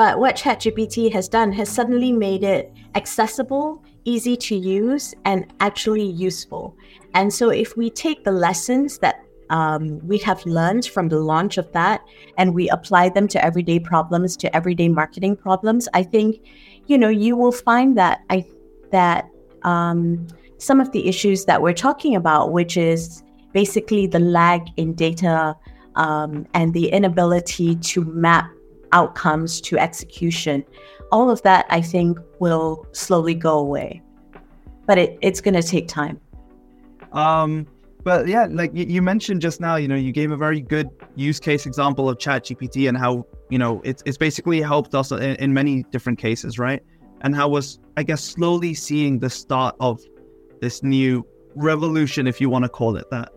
but 0.01 0.19
what 0.19 0.35
ChatGPT 0.35 1.13
has 1.13 1.29
done 1.29 1.53
has 1.53 1.69
suddenly 1.69 2.11
made 2.11 2.43
it 2.43 2.73
accessible 2.95 3.85
easy 4.07 4.35
to 4.35 4.57
use 4.57 5.15
and 5.27 5.53
actually 5.61 6.07
useful. 6.07 6.75
And 7.13 7.31
so 7.31 7.51
if 7.51 7.77
we 7.77 7.91
take 7.91 8.25
the 8.25 8.33
lessons 8.33 8.97
that 9.01 9.23
um, 9.51 9.99
we 9.99 10.17
have 10.21 10.43
learned 10.47 10.87
from 10.87 11.11
the 11.11 11.21
launch 11.21 11.59
of 11.59 11.71
that 11.73 12.01
and 12.39 12.55
we 12.55 12.67
apply 12.71 13.11
them 13.11 13.29
to 13.29 13.45
everyday 13.45 13.79
problems, 13.79 14.39
to 14.39 14.57
everyday 14.57 14.89
marketing 14.89 15.37
problems, 15.37 15.87
I 15.93 16.03
think, 16.03 16.47
you 16.87 16.97
know, 16.97 17.11
you 17.11 17.37
will 17.37 17.53
find 17.53 17.95
that 17.99 18.23
I 18.31 18.47
that 18.93 19.29
um, 19.65 20.27
some 20.57 20.81
of 20.81 20.93
the 20.93 21.09
issues 21.09 21.45
that 21.45 21.61
we're 21.61 21.75
talking 21.75 22.17
about, 22.17 22.53
which 22.53 22.79
is 22.79 23.23
basically 23.53 24.07
the 24.07 24.19
lag 24.19 24.63
in 24.79 24.95
data 24.95 25.55
um, 25.97 26.47
and 26.55 26.73
the 26.73 26.89
inability 26.89 27.77
to 27.93 28.03
map 28.07 28.51
outcomes 28.93 29.61
to 29.63 29.79
execution, 29.79 30.65
all 31.13 31.31
of 31.31 31.43
that 31.43 31.67
I 31.71 31.81
think 31.81 32.19
will 32.39 32.87
slowly 32.93 33.35
go 33.35 33.59
away. 33.59 34.03
But 34.87 34.99
it, 34.99 35.19
it's 35.21 35.41
going 35.41 35.55
to 35.55 35.63
take 35.63 35.89
time. 35.89 36.21
Um, 37.13 37.67
but 38.03 38.29
yeah, 38.29 38.47
like 38.51 38.71
you 38.75 39.03
mentioned 39.03 39.43
just 39.43 39.61
now, 39.61 39.77
you 39.77 39.87
know, 39.87 39.95
you 39.95 40.13
gave 40.13 40.31
a 40.31 40.37
very 40.37 40.61
good 40.61 40.89
use 41.17 41.39
case 41.39 41.67
example 41.67 42.09
of 42.09 42.19
ChatGPT 42.19 42.89
and 42.89 42.97
how, 42.97 43.27
you 43.51 43.59
know, 43.59 43.81
it's, 43.85 44.03
it's 44.07 44.17
basically 44.17 44.61
helped 44.61 44.95
us 44.95 45.13
in, 45.13 45.37
in 45.37 45.53
many 45.53 45.83
different 45.91 46.19
cases, 46.19 46.59
right? 46.59 46.83
And 47.21 47.35
how 47.35 47.49
was, 47.49 47.79
I 47.97 48.03
guess, 48.03 48.25
slowly 48.25 48.73
seeing 48.73 49.19
the 49.19 49.29
start 49.29 49.77
of 49.81 50.01
this 50.61 50.83
new 50.83 51.27
revolution, 51.55 52.27
if 52.27 52.41
you 52.41 52.49
want 52.49 52.65
to 52.65 52.69
call 52.69 52.97
it 52.97 53.09
that. 53.11 53.33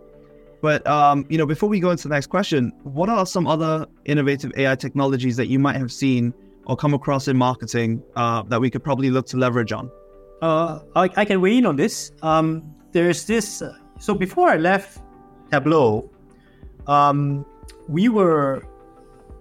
But 0.63 0.87
um, 0.87 1.25
you 1.27 1.37
know, 1.37 1.45
before 1.45 1.67
we 1.67 1.81
go 1.81 1.91
into 1.91 2.07
the 2.07 2.13
next 2.13 2.27
question, 2.27 2.71
what 2.83 3.09
are 3.09 3.25
some 3.25 3.47
other 3.47 3.85
innovative 4.05 4.53
AI 4.55 4.75
technologies 4.75 5.35
that 5.35 5.47
you 5.47 5.59
might 5.59 5.75
have 5.75 5.91
seen 5.91 6.33
or 6.67 6.77
come 6.77 6.93
across 6.93 7.27
in 7.27 7.35
marketing 7.35 8.01
uh, 8.15 8.43
that 8.43 8.61
we 8.61 8.69
could 8.69 8.81
probably 8.81 9.09
look 9.09 9.25
to 9.27 9.37
leverage 9.37 9.73
on? 9.73 9.91
Uh, 10.41 10.79
I, 10.95 11.09
I, 11.17 11.25
can 11.25 11.41
weigh 11.41 11.57
in 11.57 11.65
on 11.65 11.75
this. 11.75 12.13
Um, 12.21 12.73
there's 12.93 13.25
this. 13.25 13.61
Uh, 13.61 13.75
so 13.99 14.15
before 14.15 14.47
I 14.47 14.55
left 14.55 15.01
Tableau, 15.51 16.09
um, 16.87 17.45
we 17.89 18.07
were 18.07 18.65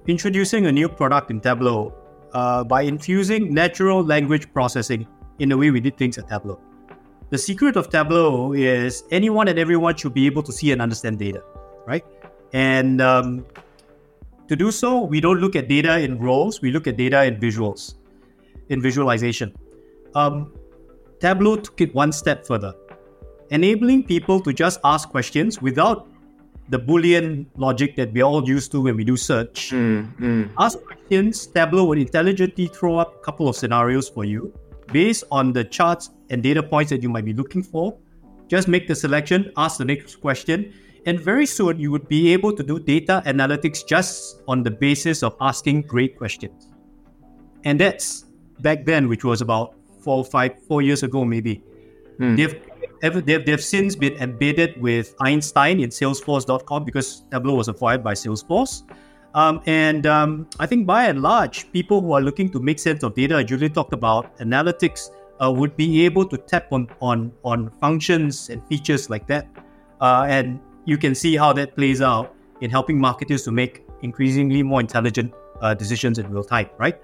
introducing 0.09 0.67
a 0.67 0.73
new 0.73 0.89
product 0.89 1.31
in 1.31 1.41
Tableau 1.41 1.95
uh, 2.33 2.65
by 2.65 2.83
infusing 2.83 3.55
natural 3.55 4.03
language 4.03 4.53
processing 4.53 5.07
in 5.39 5.51
the 5.51 5.57
way 5.57 5.71
we 5.71 5.79
did 5.79 5.97
things 5.97 6.19
at 6.19 6.29
Tableau. 6.29 6.59
The 7.33 7.38
secret 7.38 7.77
of 7.77 7.88
Tableau 7.88 8.53
is 8.53 9.05
anyone 9.11 9.49
and 9.49 9.59
everyone 9.59 9.97
should 9.97 10.12
be 10.12 10.27
able 10.27 10.42
to 10.42 10.53
see 10.53 10.71
and 10.71 10.83
understand 10.83 11.18
data, 11.18 11.42
right? 11.87 12.05
And 12.53 13.01
um, 13.01 13.47
to 14.49 14.55
do 14.55 14.71
so, 14.71 15.01
we 15.01 15.18
don't 15.18 15.40
look 15.40 15.57
at 15.57 15.66
data 15.66 15.99
in 15.99 16.18
rows, 16.18 16.61
we 16.61 16.71
look 16.71 16.87
at 16.87 16.99
data 16.99 17.25
in 17.25 17.40
visuals, 17.40 17.95
in 18.68 18.83
visualization. 18.83 19.55
Um, 20.14 20.53
Tableau 21.21 21.57
took 21.57 21.81
it 21.81 21.95
one 21.95 22.12
step 22.12 22.47
further, 22.47 22.75
enabling 23.49 24.05
people 24.05 24.38
to 24.40 24.53
just 24.53 24.79
ask 24.85 25.09
questions 25.09 25.62
without 25.62 26.09
the 26.68 26.79
Boolean 26.79 27.47
logic 27.57 27.97
that 27.97 28.12
we're 28.12 28.25
all 28.25 28.47
used 28.47 28.71
to 28.73 28.83
when 28.83 28.95
we 28.95 29.05
do 29.05 29.16
search. 29.16 29.71
Mm, 29.71 30.16
mm. 30.18 30.51
Ask 30.59 30.85
questions, 30.85 31.47
Tableau 31.47 31.85
will 31.85 31.99
intelligently 31.99 32.66
throw 32.66 32.99
up 32.99 33.14
a 33.16 33.25
couple 33.25 33.49
of 33.49 33.57
scenarios 33.57 34.07
for 34.11 34.27
you 34.27 34.53
based 34.92 35.24
on 35.31 35.52
the 35.52 35.64
charts 35.64 36.11
and 36.31 36.42
data 36.42 36.62
points 36.62 36.90
that 36.90 37.02
you 37.02 37.09
might 37.09 37.24
be 37.24 37.33
looking 37.33 37.62
for. 37.62 37.96
Just 38.48 38.68
make 38.68 38.87
the 38.87 38.94
selection, 38.94 39.50
ask 39.57 39.78
the 39.78 39.85
next 39.85 40.16
question, 40.16 40.72
and 41.07 41.18
very 41.18 41.46
soon 41.46 41.78
you 41.78 41.90
would 41.90 42.09
be 42.09 42.33
able 42.33 42.55
to 42.55 42.62
do 42.62 42.78
data 42.78 43.22
analytics 43.26 43.87
just 43.87 44.42
on 44.46 44.62
the 44.62 44.70
basis 44.70 45.22
of 45.22 45.37
asking 45.40 45.83
great 45.83 46.16
questions. 46.16 46.68
And 47.64 47.81
that's 47.81 48.26
back 48.61 48.85
then, 48.85 49.09
which 49.09 49.24
was 49.24 49.40
about 49.40 49.74
four, 50.00 50.24
five, 50.24 50.62
four 50.68 50.83
years 50.83 51.02
ago, 51.02 51.24
maybe. 51.24 51.62
Hmm. 52.18 52.37
They've, 52.37 52.61
they've, 53.00 53.44
they've 53.44 53.64
since 53.64 53.96
been 53.96 54.14
embedded 54.14 54.81
with 54.81 55.14
Einstein 55.20 55.81
in 55.81 55.90
Salesforce.com 55.90 56.85
because 56.85 57.22
Tableau 57.31 57.55
was 57.55 57.68
acquired 57.68 58.05
by 58.05 58.14
Salesforce. 58.14 58.83
Um, 59.35 59.62
and 59.66 60.07
um, 60.07 60.47
I 60.59 60.66
think 60.66 60.87
by 60.87 61.07
and 61.07 61.23
large, 61.23 61.71
people 61.73 62.01
who 62.01 62.12
are 62.12 62.21
looking 62.21 62.51
to 62.51 62.61
make 62.61 62.79
sense 62.79 63.03
of 63.03 63.14
data, 63.14 63.42
Julie 63.42 63.71
talked 63.71 63.92
about 63.92 64.37
analytics, 64.38 65.11
uh, 65.42 65.51
would 65.51 65.77
be 65.77 66.05
able 66.05 66.27
to 66.27 66.37
tap 66.37 66.73
on, 66.73 66.88
on, 67.01 67.33
on 67.45 67.71
functions 67.81 68.51
and 68.51 68.66
features 68.66 69.09
like 69.09 69.27
that. 69.29 69.49
Uh, 70.01 70.27
and 70.29 70.61
you 70.85 70.99
can 70.99 71.14
see 71.14 71.37
how 71.37 71.53
that 71.53 71.75
plays 71.77 72.01
out 72.03 72.35
in 72.61 72.71
helping 72.71 73.01
marketers 73.01 73.42
to 73.45 73.53
make 73.53 73.85
increasingly 74.03 74.62
more 74.62 74.81
intelligent 74.81 75.33
uh, 75.61 75.75
decisions 75.75 76.18
in 76.18 76.31
real 76.31 76.45
time, 76.45 76.68
right? 76.79 77.01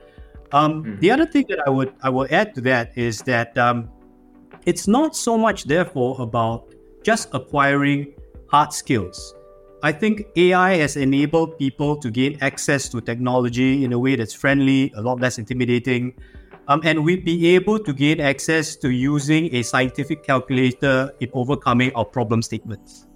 Um, 0.53 0.85
mm-hmm. 0.85 1.01
The 1.01 1.11
other 1.11 1.27
thing 1.27 1.47
that 1.49 1.61
I 1.67 1.71
would 1.71 1.95
I 2.03 2.11
will 2.11 2.27
add 2.31 2.55
to 2.55 2.61
that 2.63 2.97
is 2.97 3.23
that 3.23 3.57
um, 3.59 3.91
it's 4.67 4.89
not 4.89 5.15
so 5.17 5.39
much, 5.39 5.65
therefore, 5.65 6.21
about 6.21 6.75
just 7.03 7.29
acquiring 7.33 8.15
hard 8.51 8.73
skills. 8.73 9.35
I 9.81 9.93
think 9.93 10.27
AI 10.35 10.75
has 10.79 10.97
enabled 10.97 11.57
people 11.57 11.97
to 11.99 12.11
gain 12.11 12.37
access 12.41 12.89
to 12.89 13.01
technology 13.01 13.85
in 13.85 13.93
a 13.93 13.99
way 13.99 14.17
that's 14.17 14.35
friendly, 14.35 14.93
a 14.97 15.03
lot 15.03 15.21
less 15.21 15.39
intimidating, 15.39 16.15
um, 16.67 16.81
and 16.83 17.05
we'd 17.05 17.25
be 17.25 17.55
able 17.55 17.79
to 17.79 17.93
gain 17.93 18.21
access 18.21 18.75
to 18.77 18.91
using 18.91 19.55
a 19.55 19.63
scientific 19.63 20.25
calculator 20.25 21.13
in 21.21 21.31
overcoming 21.33 21.93
our 21.95 22.05
problem 22.05 22.43
statements. 22.43 23.07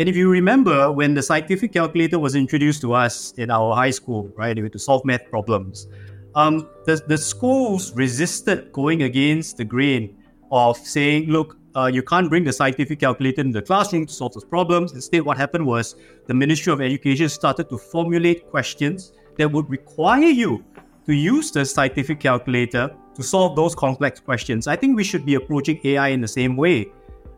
And 0.00 0.08
if 0.08 0.16
you 0.16 0.28
remember, 0.28 0.90
when 0.90 1.14
the 1.14 1.22
scientific 1.22 1.72
calculator 1.72 2.18
was 2.18 2.34
introduced 2.34 2.80
to 2.80 2.94
us 2.94 3.32
in 3.38 3.50
our 3.50 3.76
high 3.76 3.90
school, 3.90 4.28
right, 4.36 4.54
to 4.54 4.78
solve 4.78 5.04
math 5.04 5.30
problems, 5.30 5.86
um, 6.34 6.68
the, 6.84 7.00
the 7.06 7.18
schools 7.18 7.94
resisted 7.94 8.72
going 8.72 9.02
against 9.04 9.56
the 9.56 9.64
grain 9.64 10.16
of 10.50 10.76
saying, 10.78 11.28
look, 11.28 11.56
uh, 11.74 11.86
you 11.86 12.02
can't 12.02 12.28
bring 12.28 12.44
the 12.44 12.52
scientific 12.52 13.00
calculator 13.00 13.40
in 13.40 13.50
the 13.50 13.62
classroom 13.62 14.06
to 14.06 14.12
solve 14.12 14.34
those 14.34 14.44
problems. 14.44 14.92
Instead, 14.92 15.22
what 15.22 15.36
happened 15.36 15.66
was 15.66 15.96
the 16.26 16.34
Ministry 16.34 16.72
of 16.72 16.80
Education 16.80 17.28
started 17.28 17.68
to 17.70 17.78
formulate 17.78 18.48
questions 18.50 19.12
that 19.38 19.50
would 19.50 19.68
require 19.70 20.28
you 20.28 20.64
to 21.06 21.14
use 21.14 21.50
the 21.50 21.64
scientific 21.64 22.20
calculator 22.20 22.94
to 23.14 23.22
solve 23.22 23.56
those 23.56 23.74
complex 23.74 24.20
questions. 24.20 24.66
I 24.66 24.76
think 24.76 24.96
we 24.96 25.04
should 25.04 25.24
be 25.24 25.34
approaching 25.34 25.80
AI 25.84 26.08
in 26.08 26.20
the 26.20 26.28
same 26.28 26.56
way. 26.56 26.92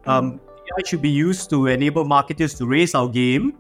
Um, 0.07 0.41
AI 0.55 0.83
should 0.87 1.03
be 1.03 1.11
used 1.11 1.51
to 1.51 1.67
enable 1.67 2.05
marketers 2.05 2.55
to 2.55 2.67
raise 2.67 2.95
our 2.95 3.09
game 3.09 3.55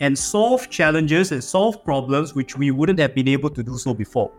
and 0.00 0.18
solve 0.18 0.68
challenges 0.68 1.32
and 1.32 1.42
solve 1.42 1.82
problems 1.84 2.34
which 2.34 2.56
we 2.56 2.70
wouldn't 2.70 2.98
have 2.98 3.14
been 3.14 3.28
able 3.28 3.50
to 3.50 3.62
do 3.62 3.78
so 3.78 3.94
before. 3.94 4.30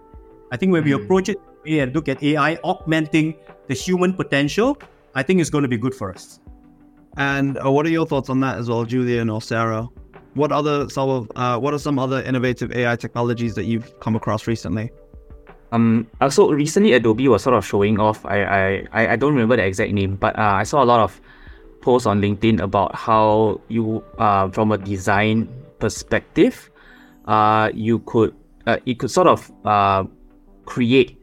I 0.52 0.58
think 0.58 0.72
when 0.72 0.84
we 0.84 0.92
hmm. 0.92 1.04
approach 1.04 1.30
it 1.30 1.38
and 1.66 1.94
look 1.94 2.08
at 2.08 2.22
AI 2.24 2.56
augmenting 2.64 3.36
the 3.68 3.74
human 3.74 4.14
potential, 4.14 4.78
I 5.16 5.24
think 5.24 5.42
it's 5.42 5.50
going 5.50 5.64
to 5.64 5.68
be 5.68 5.78
good 5.78 5.96
for 5.96 6.12
us. 6.14 6.40
And 7.18 7.58
uh, 7.64 7.72
what 7.72 7.86
are 7.86 7.90
your 7.90 8.06
thoughts 8.06 8.30
on 8.30 8.40
that 8.42 8.58
as 8.58 8.70
well, 8.70 8.86
Julian 8.86 9.30
or 9.30 9.42
Sara? 9.42 9.88
What 10.36 10.52
other 10.52 10.88
some 10.90 11.10
of 11.10 11.32
uh, 11.36 11.58
what 11.58 11.74
are 11.74 11.80
some 11.80 11.98
other 11.98 12.22
innovative 12.22 12.72
AI 12.72 12.96
technologies 12.96 13.56
that 13.56 13.66
you've 13.66 14.00
come 14.00 14.16
across 14.16 14.46
recently? 14.46 14.92
Um, 15.72 16.08
so 16.30 16.52
recently 16.52 16.94
Adobe 16.94 17.28
was 17.28 17.42
sort 17.42 17.56
of 17.56 17.66
showing 17.66 18.00
off. 18.00 18.24
I 18.26 18.86
I, 18.94 19.14
I 19.14 19.16
don't 19.16 19.34
remember 19.34 19.58
the 19.58 19.66
exact 19.66 19.92
name, 19.94 20.16
but 20.16 20.38
uh, 20.38 20.54
I 20.62 20.64
saw 20.64 20.84
a 20.84 20.86
lot 20.86 21.00
of 21.00 21.20
posts 21.82 22.06
on 22.06 22.22
LinkedIn 22.22 22.60
about 22.60 22.94
how 22.96 23.62
you, 23.70 24.04
uh, 24.18 24.50
from 24.50 24.72
a 24.72 24.78
design 24.78 25.48
perspective, 25.80 26.70
uh, 27.26 27.72
you 27.74 28.00
could 28.00 28.36
uh, 28.68 28.78
it 28.86 29.00
could 29.00 29.10
sort 29.10 29.28
of 29.28 29.50
uh, 29.66 30.04
create, 30.66 31.18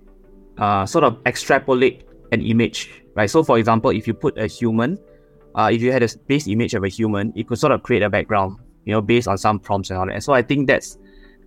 uh, 0.57 0.87
sort 0.87 1.05
of 1.05 1.18
extrapolate 1.27 2.09
an 2.33 2.40
image, 2.40 3.04
right? 3.14 3.31
So, 3.31 3.42
for 3.42 3.59
example, 3.59 3.90
if 3.90 4.07
you 4.07 4.14
put 4.14 4.38
a 4.38 4.46
human, 4.46 4.98
uh, 5.55 5.70
if 5.72 5.81
you 5.81 5.92
had 5.92 6.03
a 6.03 6.09
base 6.27 6.46
image 6.48 6.74
of 6.74 6.85
a 6.85 6.88
human, 6.88 7.33
it 7.37 7.48
could 7.48 7.59
sort 7.59 7.72
of 7.72 7.83
create 7.83 8.03
a 8.03 8.11
background, 8.11 8.59
you 8.85 8.92
know, 8.92 9.00
based 9.00 9.29
on 9.29 9.38
some 9.38 9.59
prompts 9.59 9.90
and 9.90 9.98
all 9.98 10.07
that. 10.07 10.14
And 10.14 10.24
so, 10.24 10.33
I 10.33 10.42
think 10.42 10.66
that's 10.66 10.98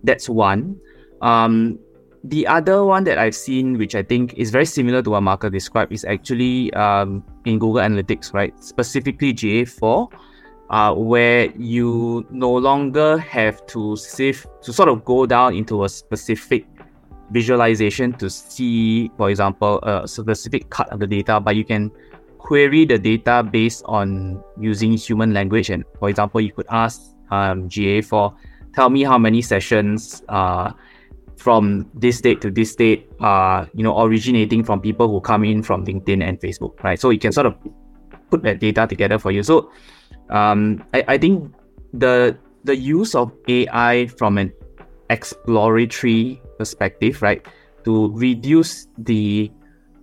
that's 0.04 0.28
one. 0.28 0.80
Um, 1.20 1.78
the 2.24 2.46
other 2.46 2.84
one 2.84 3.04
that 3.04 3.18
I've 3.18 3.34
seen, 3.34 3.78
which 3.78 3.94
I 3.94 4.02
think 4.02 4.34
is 4.34 4.50
very 4.50 4.66
similar 4.66 5.02
to 5.02 5.10
what 5.10 5.22
Marcus 5.22 5.50
described, 5.50 5.92
is 5.92 6.04
actually 6.04 6.72
um, 6.74 7.24
in 7.44 7.58
Google 7.58 7.82
Analytics, 7.82 8.34
right? 8.34 8.52
Specifically 8.62 9.32
GA4, 9.32 10.12
uh, 10.70 10.94
where 10.94 11.50
you 11.56 12.26
no 12.30 12.52
longer 12.52 13.18
have 13.18 13.64
to 13.68 13.96
sift 13.96 14.46
to 14.62 14.72
sort 14.72 14.88
of 14.88 15.04
go 15.04 15.26
down 15.26 15.54
into 15.54 15.84
a 15.84 15.88
specific 15.88 16.66
visualization 17.30 18.12
to 18.14 18.30
see, 18.30 19.10
for 19.16 19.30
example, 19.30 19.80
a 19.82 20.08
specific 20.08 20.70
cut 20.70 20.88
of 20.90 21.00
the 21.00 21.06
data, 21.06 21.40
but 21.40 21.56
you 21.56 21.64
can 21.64 21.90
query 22.38 22.84
the 22.84 22.98
data 22.98 23.42
based 23.42 23.82
on 23.86 24.42
using 24.58 24.92
human 24.92 25.34
language. 25.34 25.70
And 25.70 25.84
for 25.98 26.08
example, 26.08 26.40
you 26.40 26.52
could 26.52 26.66
ask 26.70 27.00
um, 27.30 27.68
GA4, 27.68 28.34
tell 28.74 28.90
me 28.90 29.04
how 29.04 29.18
many 29.18 29.42
sessions 29.42 30.22
uh, 30.28 30.72
from 31.36 31.88
this 31.94 32.20
date 32.20 32.40
to 32.40 32.50
this 32.50 32.74
date 32.74 33.08
are 33.20 33.68
you 33.74 33.82
know 33.84 34.00
originating 34.02 34.64
from 34.64 34.80
people 34.80 35.08
who 35.08 35.20
come 35.20 35.44
in 35.44 35.62
from 35.62 35.84
LinkedIn 35.84 36.22
and 36.22 36.40
Facebook, 36.40 36.82
right? 36.82 36.98
So 36.98 37.10
you 37.10 37.18
can 37.18 37.32
sort 37.32 37.46
of 37.46 37.54
put 38.30 38.42
that 38.42 38.58
data 38.60 38.86
together 38.86 39.18
for 39.18 39.30
you. 39.30 39.42
So 39.42 39.70
um, 40.30 40.84
I, 40.94 41.04
I 41.08 41.18
think 41.18 41.52
the 41.92 42.36
the 42.64 42.76
use 42.76 43.14
of 43.14 43.32
AI 43.46 44.08
from 44.18 44.36
an 44.38 44.52
exploratory 45.10 46.42
perspective, 46.58 47.22
right, 47.22 47.46
to 47.84 48.10
reduce 48.14 48.88
the 48.98 49.50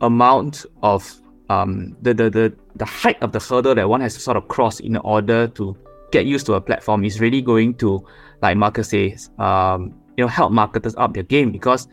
amount 0.01 0.65
of 0.81 1.21
um, 1.49 1.95
the, 2.01 2.13
the 2.13 2.29
the 2.29 2.53
the 2.75 2.85
height 2.85 3.21
of 3.21 3.31
the 3.31 3.39
hurdle 3.39 3.75
that 3.75 3.87
one 3.87 4.01
has 4.01 4.13
to 4.15 4.19
sort 4.19 4.37
of 4.37 4.47
cross 4.47 4.79
in 4.79 4.97
order 4.97 5.47
to 5.49 5.77
get 6.11 6.25
used 6.25 6.45
to 6.47 6.53
a 6.53 6.61
platform 6.61 7.03
is 7.03 7.19
really 7.19 7.41
going 7.41 7.73
to, 7.75 8.03
like 8.41 8.57
Marcus 8.57 8.89
says, 8.89 9.29
um, 9.39 9.93
you 10.17 10.23
know, 10.23 10.27
help 10.27 10.51
marketers 10.51 10.95
up 10.95 11.13
their 11.13 11.23
game. 11.23 11.51
Because 11.51 11.87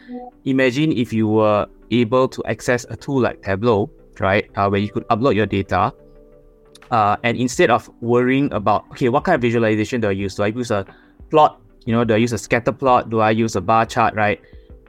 imagine 0.44 0.92
if 0.92 1.12
you 1.12 1.28
were 1.28 1.66
able 1.90 2.28
to 2.28 2.42
access 2.44 2.86
a 2.88 2.96
tool 2.96 3.20
like 3.20 3.42
Tableau, 3.42 3.90
right, 4.20 4.48
uh, 4.56 4.68
where 4.68 4.80
you 4.80 4.90
could 4.90 5.06
upload 5.08 5.34
your 5.34 5.46
data, 5.46 5.92
uh, 6.90 7.16
and 7.22 7.36
instead 7.36 7.70
of 7.70 7.90
worrying 8.00 8.52
about 8.52 8.84
okay, 8.92 9.08
what 9.08 9.24
kind 9.24 9.34
of 9.34 9.40
visualization 9.40 10.00
do 10.00 10.08
I 10.08 10.12
use? 10.12 10.34
Do 10.34 10.44
I 10.44 10.48
use 10.48 10.70
a 10.70 10.86
plot? 11.30 11.61
You 11.86 11.92
know, 11.92 12.04
do 12.04 12.14
I 12.14 12.18
use 12.18 12.32
a 12.32 12.38
scatter 12.38 12.72
plot? 12.72 13.10
Do 13.10 13.20
I 13.20 13.30
use 13.30 13.56
a 13.56 13.60
bar 13.60 13.86
chart? 13.86 14.14
Right? 14.14 14.40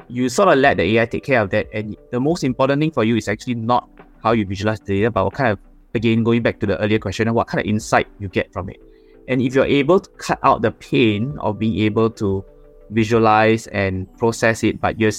You 0.08 0.30
sort 0.30 0.50
of 0.50 0.58
let 0.60 0.78
the 0.78 0.84
AI 0.98 1.06
take 1.06 1.24
care 1.24 1.42
of 1.42 1.50
that, 1.52 1.68
and 1.74 1.98
the 2.12 2.20
most 2.20 2.44
important 2.44 2.82
thing 2.82 2.92
for 2.92 3.04
you 3.04 3.16
is 3.16 3.28
actually 3.28 3.56
not 3.56 3.90
how 4.24 4.32
you 4.32 4.46
visualize 4.46 4.80
the 4.82 5.00
data, 5.00 5.12
but 5.12 5.26
what 5.26 5.34
kind 5.34 5.52
of 5.52 5.60
again 5.96 6.24
going 6.24 6.42
back 6.42 6.60
to 6.60 6.66
the 6.66 6.80
earlier 6.80 7.00
question, 7.00 7.32
what 7.34 7.48
kind 7.48 7.62
of 7.62 7.68
insight 7.68 8.08
you 8.20 8.28
get 8.28 8.52
from 8.54 8.70
it. 8.70 8.82
And 9.28 9.42
if 9.42 9.56
you're 9.56 9.66
able 9.66 10.00
to 10.00 10.10
cut 10.12 10.40
out 10.44 10.62
the 10.62 10.72
pain 10.72 11.38
of 11.40 11.58
being 11.58 11.80
able 11.80 12.10
to 12.12 12.44
visualize 12.90 13.68
and 13.68 14.12
process 14.18 14.64
it, 14.64 14.82
but 14.82 15.00
you're 15.00 15.12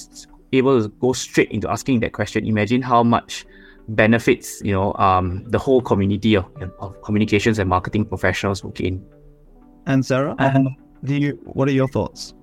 able 0.52 0.82
to 0.82 0.88
go 0.88 1.12
straight 1.12 1.50
into 1.50 1.70
asking 1.70 2.00
that 2.00 2.12
question, 2.12 2.46
imagine 2.46 2.82
how 2.82 3.02
much 3.02 3.46
benefits 3.88 4.62
you 4.64 4.72
know 4.72 4.94
um, 4.94 5.44
the 5.48 5.58
whole 5.58 5.80
community 5.82 6.34
of, 6.34 6.46
of 6.78 7.00
communications 7.02 7.58
and 7.58 7.68
marketing 7.68 8.04
professionals 8.04 8.64
will 8.64 8.70
gain. 8.70 9.04
And 9.86 10.04
Sara, 10.04 10.34
um, 10.38 10.76
do 11.04 11.14
you? 11.14 11.38
What 11.44 11.68
are 11.68 11.72
your 11.72 11.88
thoughts? 11.88 12.34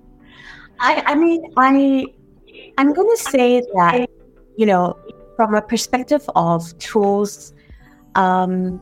I, 0.80 1.02
I 1.06 1.14
mean, 1.14 1.52
I, 1.56 2.06
I'm 2.78 2.92
going 2.92 3.08
to 3.16 3.22
say 3.22 3.60
that, 3.74 4.08
you 4.56 4.66
know, 4.66 4.98
from 5.36 5.54
a 5.54 5.62
perspective 5.62 6.28
of 6.34 6.76
tools, 6.78 7.54
um, 8.14 8.80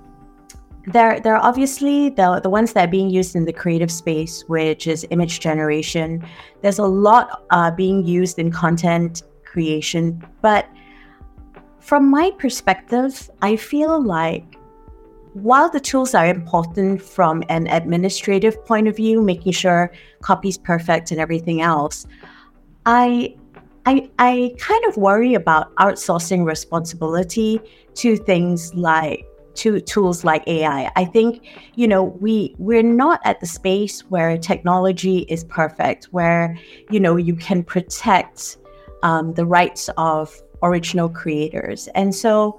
there, 0.87 1.21
there 1.21 1.37
are 1.37 1.43
obviously 1.43 2.09
the, 2.11 2.41
the 2.43 2.51
ones 2.51 2.73
that 2.73 2.89
are 2.89 2.91
being 2.91 3.11
used 3.11 3.37
in 3.37 3.45
the 3.45 3.53
creative 3.53 3.91
space, 3.91 4.43
which 4.49 4.87
is 4.87 5.07
image 5.11 5.41
generation. 5.41 6.25
There's 6.63 6.79
a 6.79 6.87
lot 6.87 7.45
uh, 7.51 7.71
being 7.71 8.05
used 8.07 8.39
in 8.39 8.51
content 8.51 9.23
creation, 9.45 10.25
but 10.41 10.67
from 11.81 12.11
my 12.11 12.31
perspective, 12.39 13.31
I 13.43 13.57
feel 13.57 14.03
like 14.03 14.50
while 15.35 15.71
the 15.71 15.81
tools 15.81 16.15
are 16.15 16.27
important 16.27 17.01
from 17.03 17.43
an 17.49 17.67
administrative 17.69 18.65
point 18.67 18.89
of 18.89 18.97
view, 18.97 19.23
making 19.23 19.53
sure 19.53 19.93
copy's 20.23 20.59
perfect 20.59 21.11
and 21.11 21.21
everything 21.21 21.61
else, 21.61 22.07
I 22.87 23.37
I, 23.87 24.11
I 24.19 24.55
kind 24.59 24.85
of 24.85 24.97
worry 24.97 25.35
about 25.35 25.75
outsourcing 25.77 26.45
responsibility 26.45 27.61
to 27.95 28.17
things 28.17 28.75
like 28.75 29.27
to 29.55 29.81
tools 29.81 30.23
like 30.23 30.47
AI. 30.47 30.91
I 30.97 31.05
think, 31.05 31.45
you 31.75 31.89
know, 31.89 32.05
we 32.05 32.55
we're 32.59 32.83
not 32.83 33.21
at 33.25 33.41
the 33.41 33.47
space 33.47 34.01
where 34.11 34.37
technology 34.39 35.21
is 35.29 35.45
perfect, 35.45 36.07
where, 36.07 36.57
you 36.91 37.01
know, 37.01 37.17
you 37.17 37.35
can 37.35 37.65
protect 37.65 38.59
um, 39.03 39.35
the 39.35 39.47
rights 39.47 39.89
of 39.97 40.41
original 40.63 41.09
creators. 41.09 41.89
And 41.95 42.15
so 42.15 42.59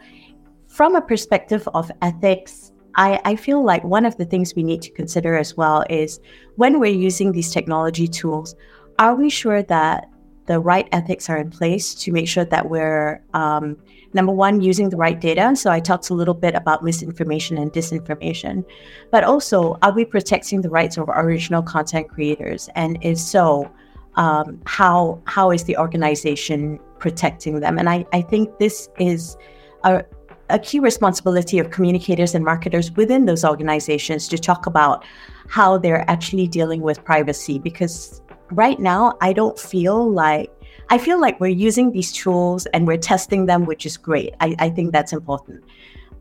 from 0.81 0.95
a 0.95 1.01
perspective 1.01 1.69
of 1.75 1.91
ethics, 2.01 2.71
I, 2.95 3.21
I 3.23 3.35
feel 3.35 3.63
like 3.63 3.83
one 3.83 4.03
of 4.03 4.17
the 4.17 4.25
things 4.25 4.55
we 4.55 4.63
need 4.63 4.81
to 4.81 4.89
consider 4.89 5.37
as 5.37 5.55
well 5.55 5.85
is 5.91 6.19
when 6.55 6.79
we're 6.79 6.91
using 6.91 7.31
these 7.31 7.51
technology 7.51 8.07
tools, 8.07 8.55
are 8.97 9.13
we 9.13 9.29
sure 9.29 9.61
that 9.61 10.09
the 10.47 10.59
right 10.59 10.89
ethics 10.91 11.29
are 11.29 11.37
in 11.37 11.51
place 11.51 11.93
to 11.93 12.11
make 12.11 12.27
sure 12.27 12.45
that 12.45 12.67
we're 12.67 13.23
um, 13.35 13.77
number 14.13 14.31
one 14.31 14.59
using 14.59 14.89
the 14.89 14.97
right 14.97 15.21
data? 15.21 15.55
So 15.55 15.69
i 15.69 15.79
talked 15.79 16.09
a 16.09 16.15
little 16.15 16.33
bit 16.33 16.55
about 16.55 16.83
misinformation 16.83 17.59
and 17.59 17.71
disinformation 17.71 18.65
but 19.11 19.23
also 19.23 19.77
are 19.83 19.93
we 19.93 20.03
protecting 20.03 20.61
the 20.61 20.71
rights 20.71 20.97
of 20.97 21.07
original 21.09 21.61
content 21.61 22.09
creators? 22.09 22.69
And 22.73 22.97
if 23.01 23.19
so 23.19 23.71
um, 24.15 24.59
how 24.65 25.21
how 25.27 25.51
is 25.51 25.65
the 25.65 25.77
organization 25.77 26.79
protecting 26.97 27.59
them? 27.59 27.77
And 27.77 27.87
i, 27.87 28.03
I 28.11 28.23
think 28.23 28.57
this 28.57 28.89
is 28.97 29.37
a, 29.83 30.03
a 30.51 30.59
key 30.59 30.79
responsibility 30.79 31.59
of 31.59 31.71
communicators 31.71 32.35
and 32.35 32.45
marketers 32.45 32.91
within 32.91 33.25
those 33.25 33.43
organizations 33.43 34.27
to 34.27 34.37
talk 34.37 34.65
about 34.65 35.05
how 35.47 35.77
they're 35.77 36.09
actually 36.09 36.47
dealing 36.47 36.81
with 36.81 37.03
privacy 37.03 37.57
because 37.59 38.21
right 38.51 38.79
now, 38.79 39.17
I 39.21 39.33
don't 39.33 39.57
feel 39.57 40.11
like 40.11 40.51
I 40.89 40.97
feel 40.97 41.21
like 41.21 41.39
we're 41.39 41.47
using 41.47 41.91
these 41.93 42.11
tools 42.11 42.65
and 42.67 42.85
we're 42.85 42.97
testing 42.97 43.45
them, 43.45 43.65
which 43.65 43.85
is 43.85 43.95
great. 43.95 44.33
I, 44.41 44.55
I 44.59 44.69
think 44.69 44.91
that's 44.91 45.13
important. 45.13 45.63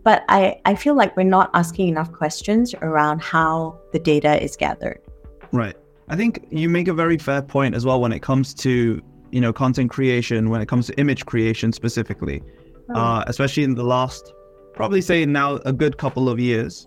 But 0.05 0.25
I, 0.29 0.61
I 0.65 0.77
feel 0.77 0.95
like 0.95 1.17
we're 1.17 1.25
not 1.25 1.51
asking 1.55 1.89
enough 1.89 2.13
questions 2.13 2.73
around 2.75 3.21
how 3.21 3.79
the 3.93 3.99
data 3.99 4.41
is 4.41 4.57
gathered. 4.57 5.01
Right. 5.51 5.77
I 6.09 6.15
think 6.15 6.47
you 6.51 6.69
make 6.69 6.87
a 6.87 6.95
very 6.95 7.19
fair 7.19 7.43
point 7.43 7.75
as 7.75 7.85
well 7.85 8.01
when 8.01 8.13
it 8.13 8.21
comes 8.21 8.55
to, 8.55 9.03
you 9.33 9.41
know, 9.41 9.53
content 9.53 9.91
creation, 9.91 10.51
when 10.51 10.61
it 10.61 10.69
comes 10.69 10.87
to 10.87 10.99
image 11.01 11.27
creation 11.27 11.73
specifically. 11.73 12.41
Uh, 12.95 13.25
especially 13.27 13.63
in 13.63 13.75
the 13.75 13.85
last, 13.85 14.33
probably 14.75 15.01
say 15.01 15.25
now 15.27 15.57
a 15.65 15.73
good 15.73 15.99
couple 15.99 16.29
of 16.29 16.39
years. 16.39 16.87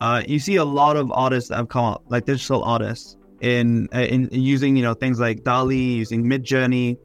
Uh, 0.00 0.22
you 0.26 0.38
see 0.38 0.56
a 0.56 0.64
lot 0.64 0.96
of 0.96 1.10
artists 1.12 1.50
that 1.50 1.56
have 1.56 1.68
come 1.68 1.84
up, 1.84 2.02
like 2.08 2.26
digital 2.26 2.62
artists, 2.64 3.16
in, 3.40 3.88
in, 3.92 4.28
in 4.28 4.40
using 4.42 4.76
you 4.76 4.82
know 4.82 4.94
things 4.94 5.20
like 5.20 5.44
DALL-E, 5.44 5.94
using 5.94 6.24
Midjourney. 6.24 6.96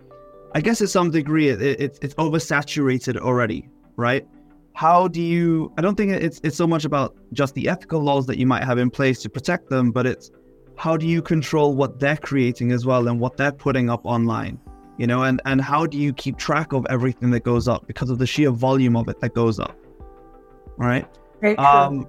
I 0.56 0.62
guess 0.62 0.80
to 0.80 0.88
some 0.88 1.12
degree 1.12 1.50
it, 1.50 1.62
it, 1.62 2.00
it's 2.02 2.14
oversaturated 2.16 3.18
already, 3.18 3.70
right? 3.96 4.28
How 4.74 5.08
do 5.08 5.22
you? 5.22 5.72
I 5.78 5.82
don't 5.82 5.96
think 5.96 6.12
it's 6.12 6.40
it's 6.44 6.56
so 6.56 6.66
much 6.66 6.86
about 6.86 7.16
just 7.34 7.54
the 7.56 7.68
ethical 7.68 8.02
laws 8.02 8.26
that 8.28 8.38
you 8.38 8.48
might 8.48 8.64
have 8.64 8.78
in 8.78 8.90
place 8.90 9.22
to 9.24 9.30
protect 9.30 9.70
them, 9.70 9.92
but 9.92 10.06
it's 10.06 10.32
how 10.78 10.96
do 10.96 11.06
you 11.06 11.22
control 11.22 11.76
what 11.76 12.00
they're 12.00 12.18
creating 12.18 12.72
as 12.72 12.86
well 12.86 13.10
and 13.10 13.20
what 13.20 13.36
they're 13.36 13.52
putting 13.52 13.90
up 13.90 14.06
online 14.06 14.58
you 15.00 15.08
know 15.08 15.24
and 15.24 15.42
and 15.46 15.62
how 15.62 15.88
do 15.88 15.98
you 15.98 16.14
keep 16.14 16.38
track 16.38 16.74
of 16.74 16.86
everything 16.90 17.32
that 17.32 17.44
goes 17.44 17.68
up 17.68 17.88
because 17.88 18.12
of 18.12 18.20
the 18.20 18.28
sheer 18.28 18.52
volume 18.52 18.96
of 18.96 19.08
it 19.08 19.20
that 19.20 19.34
goes 19.34 19.60
up 19.60 19.76
right 20.78 21.08
um 21.58 22.08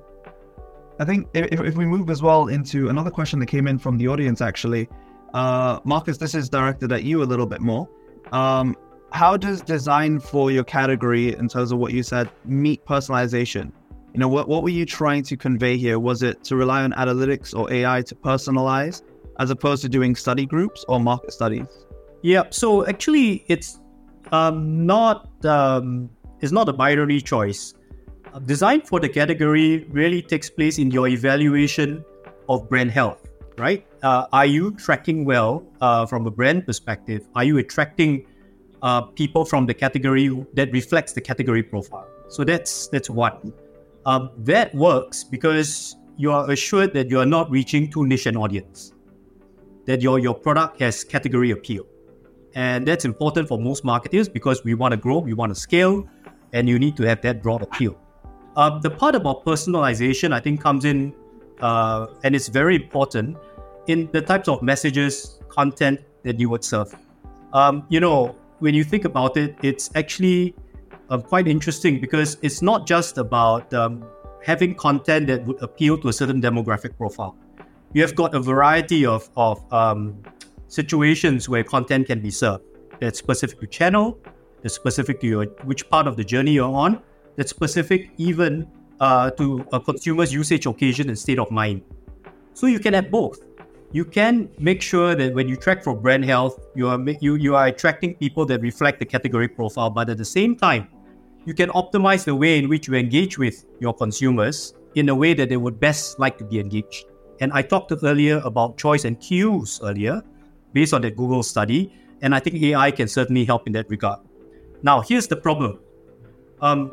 I 1.00 1.04
think 1.06 1.28
if, 1.32 1.60
if 1.62 1.76
we 1.76 1.86
move 1.86 2.10
as 2.10 2.20
well 2.22 2.48
into 2.48 2.90
another 2.90 3.10
question 3.10 3.38
that 3.38 3.46
came 3.46 3.66
in 3.66 3.78
from 3.78 3.96
the 3.96 4.06
audience, 4.06 4.42
actually, 4.42 4.86
uh, 5.32 5.80
Marcus, 5.84 6.18
this 6.18 6.34
is 6.34 6.50
directed 6.50 6.92
at 6.92 7.04
you 7.04 7.22
a 7.22 7.24
little 7.24 7.46
bit 7.46 7.62
more. 7.62 7.88
Um, 8.32 8.76
how 9.10 9.38
does 9.38 9.62
design 9.62 10.20
for 10.20 10.50
your 10.50 10.62
category, 10.62 11.34
in 11.34 11.48
terms 11.48 11.72
of 11.72 11.78
what 11.78 11.94
you 11.94 12.02
said, 12.02 12.30
meet 12.44 12.84
personalization? 12.84 13.72
You 14.12 14.20
know, 14.20 14.28
what, 14.28 14.46
what 14.46 14.62
were 14.62 14.68
you 14.68 14.84
trying 14.84 15.22
to 15.22 15.38
convey 15.38 15.78
here? 15.78 15.98
Was 15.98 16.22
it 16.22 16.44
to 16.44 16.56
rely 16.56 16.82
on 16.82 16.92
analytics 16.92 17.58
or 17.58 17.72
AI 17.72 18.02
to 18.02 18.14
personalize, 18.14 19.02
as 19.38 19.48
opposed 19.48 19.80
to 19.82 19.88
doing 19.88 20.14
study 20.14 20.44
groups 20.44 20.84
or 20.86 21.00
market 21.00 21.32
studies? 21.32 21.86
Yeah. 22.22 22.44
So 22.50 22.86
actually, 22.86 23.44
it's 23.48 23.80
um, 24.32 24.86
not 24.86 25.28
um, 25.44 26.10
it's 26.40 26.52
not 26.52 26.68
a 26.68 26.72
binary 26.72 27.20
choice. 27.20 27.74
Design 28.46 28.80
for 28.82 29.00
the 29.00 29.08
category 29.08 29.86
really 29.90 30.22
takes 30.22 30.48
place 30.48 30.78
in 30.78 30.90
your 30.90 31.08
evaluation 31.08 32.04
of 32.48 32.68
brand 32.68 32.90
health, 32.90 33.28
right? 33.58 33.84
Uh, 34.02 34.26
are 34.32 34.46
you 34.46 34.72
tracking 34.72 35.24
well 35.24 35.64
uh, 35.80 36.06
from 36.06 36.26
a 36.26 36.30
brand 36.30 36.64
perspective? 36.64 37.26
Are 37.34 37.44
you 37.44 37.58
attracting 37.58 38.26
uh, 38.82 39.02
people 39.02 39.44
from 39.44 39.66
the 39.66 39.74
category 39.74 40.28
that 40.54 40.70
reflects 40.72 41.12
the 41.12 41.20
category 41.20 41.62
profile? 41.62 42.06
So 42.28 42.44
that's 42.44 42.86
that's 42.88 43.10
one. 43.10 43.52
Um, 44.06 44.30
that 44.38 44.74
works 44.74 45.24
because 45.24 45.96
you 46.16 46.30
are 46.30 46.50
assured 46.50 46.94
that 46.94 47.10
you 47.10 47.18
are 47.18 47.26
not 47.26 47.50
reaching 47.50 47.90
too 47.90 48.06
niche 48.06 48.26
an 48.26 48.36
audience, 48.36 48.92
that 49.86 50.02
your 50.02 50.18
your 50.18 50.34
product 50.34 50.80
has 50.80 51.02
category 51.02 51.50
appeal, 51.50 51.84
and 52.54 52.86
that's 52.86 53.04
important 53.04 53.48
for 53.48 53.58
most 53.58 53.84
marketers 53.84 54.28
because 54.28 54.64
we 54.64 54.74
want 54.74 54.92
to 54.92 54.96
grow, 54.96 55.18
we 55.18 55.34
want 55.34 55.54
to 55.54 55.60
scale, 55.60 56.08
and 56.52 56.68
you 56.68 56.78
need 56.78 56.96
to 56.96 57.04
have 57.04 57.20
that 57.22 57.42
broad 57.42 57.62
appeal. 57.62 57.96
Uh, 58.56 58.78
the 58.78 58.90
part 58.90 59.14
about 59.14 59.44
personalization, 59.44 60.32
I 60.32 60.40
think, 60.40 60.60
comes 60.60 60.84
in, 60.84 61.14
uh, 61.60 62.06
and 62.24 62.34
it's 62.34 62.48
very 62.48 62.76
important 62.76 63.36
in 63.86 64.08
the 64.12 64.20
types 64.20 64.48
of 64.48 64.62
messages, 64.62 65.38
content 65.48 66.00
that 66.22 66.38
you 66.38 66.48
would 66.48 66.64
serve. 66.64 66.94
Um, 67.52 67.86
you 67.88 68.00
know, 68.00 68.36
when 68.58 68.74
you 68.74 68.84
think 68.84 69.04
about 69.04 69.36
it, 69.36 69.56
it's 69.62 69.90
actually 69.94 70.54
uh, 71.08 71.18
quite 71.18 71.48
interesting 71.48 72.00
because 72.00 72.36
it's 72.42 72.62
not 72.62 72.86
just 72.86 73.18
about 73.18 73.72
um, 73.74 74.04
having 74.44 74.74
content 74.74 75.26
that 75.28 75.44
would 75.44 75.62
appeal 75.62 75.98
to 75.98 76.08
a 76.08 76.12
certain 76.12 76.40
demographic 76.40 76.96
profile. 76.96 77.36
You 77.92 78.02
have 78.02 78.14
got 78.14 78.34
a 78.34 78.40
variety 78.40 79.04
of, 79.04 79.28
of 79.36 79.60
um, 79.72 80.22
situations 80.70 81.48
where 81.48 81.64
content 81.64 82.06
can 82.06 82.20
be 82.20 82.30
served 82.30 82.64
that's 83.00 83.18
specific 83.18 83.58
to 83.60 83.66
channel, 83.66 84.18
that's 84.62 84.74
specific 84.74 85.20
to 85.20 85.26
your, 85.26 85.44
which 85.64 85.88
part 85.90 86.06
of 86.06 86.16
the 86.16 86.24
journey 86.24 86.52
you're 86.52 86.74
on, 86.74 87.02
that's 87.36 87.50
specific 87.50 88.10
even 88.18 88.68
uh, 89.00 89.30
to 89.32 89.66
a 89.72 89.80
consumer's 89.80 90.32
usage 90.32 90.66
occasion 90.66 91.08
and 91.08 91.18
state 91.18 91.38
of 91.38 91.50
mind. 91.50 91.82
So 92.54 92.66
you 92.66 92.78
can 92.78 92.94
have 92.94 93.10
both. 93.10 93.40
You 93.92 94.04
can 94.04 94.48
make 94.58 94.82
sure 94.82 95.14
that 95.16 95.34
when 95.34 95.48
you 95.48 95.56
track 95.56 95.82
for 95.82 95.96
brand 95.96 96.24
health, 96.24 96.60
you 96.76 96.86
are 96.86 97.00
you 97.20 97.34
you 97.34 97.56
are 97.56 97.66
attracting 97.66 98.14
people 98.14 98.46
that 98.46 98.60
reflect 98.60 99.00
the 99.00 99.06
category 99.06 99.48
profile, 99.48 99.90
but 99.90 100.08
at 100.08 100.18
the 100.18 100.24
same 100.24 100.54
time, 100.54 100.86
you 101.44 101.54
can 101.54 101.70
optimize 101.70 102.24
the 102.24 102.34
way 102.34 102.58
in 102.58 102.68
which 102.68 102.86
you 102.86 102.94
engage 102.94 103.36
with 103.38 103.64
your 103.80 103.94
consumers 103.94 104.74
in 104.94 105.08
a 105.08 105.14
way 105.14 105.34
that 105.34 105.48
they 105.48 105.56
would 105.56 105.80
best 105.80 106.20
like 106.20 106.38
to 106.38 106.44
be 106.44 106.60
engaged. 106.60 107.06
And 107.40 107.52
I 107.52 107.62
talked 107.62 107.92
earlier 108.04 108.40
about 108.44 108.76
choice 108.76 109.04
and 109.04 109.18
cues 109.18 109.80
earlier, 109.82 110.22
based 110.72 110.92
on 110.94 111.02
the 111.02 111.10
Google 111.10 111.42
study. 111.42 111.92
And 112.22 112.34
I 112.34 112.40
think 112.40 112.56
AI 112.62 112.90
can 112.90 113.08
certainly 113.08 113.44
help 113.44 113.66
in 113.66 113.72
that 113.72 113.88
regard. 113.88 114.20
Now, 114.82 115.00
here's 115.00 115.26
the 115.26 115.36
problem. 115.36 115.78
Um, 116.60 116.92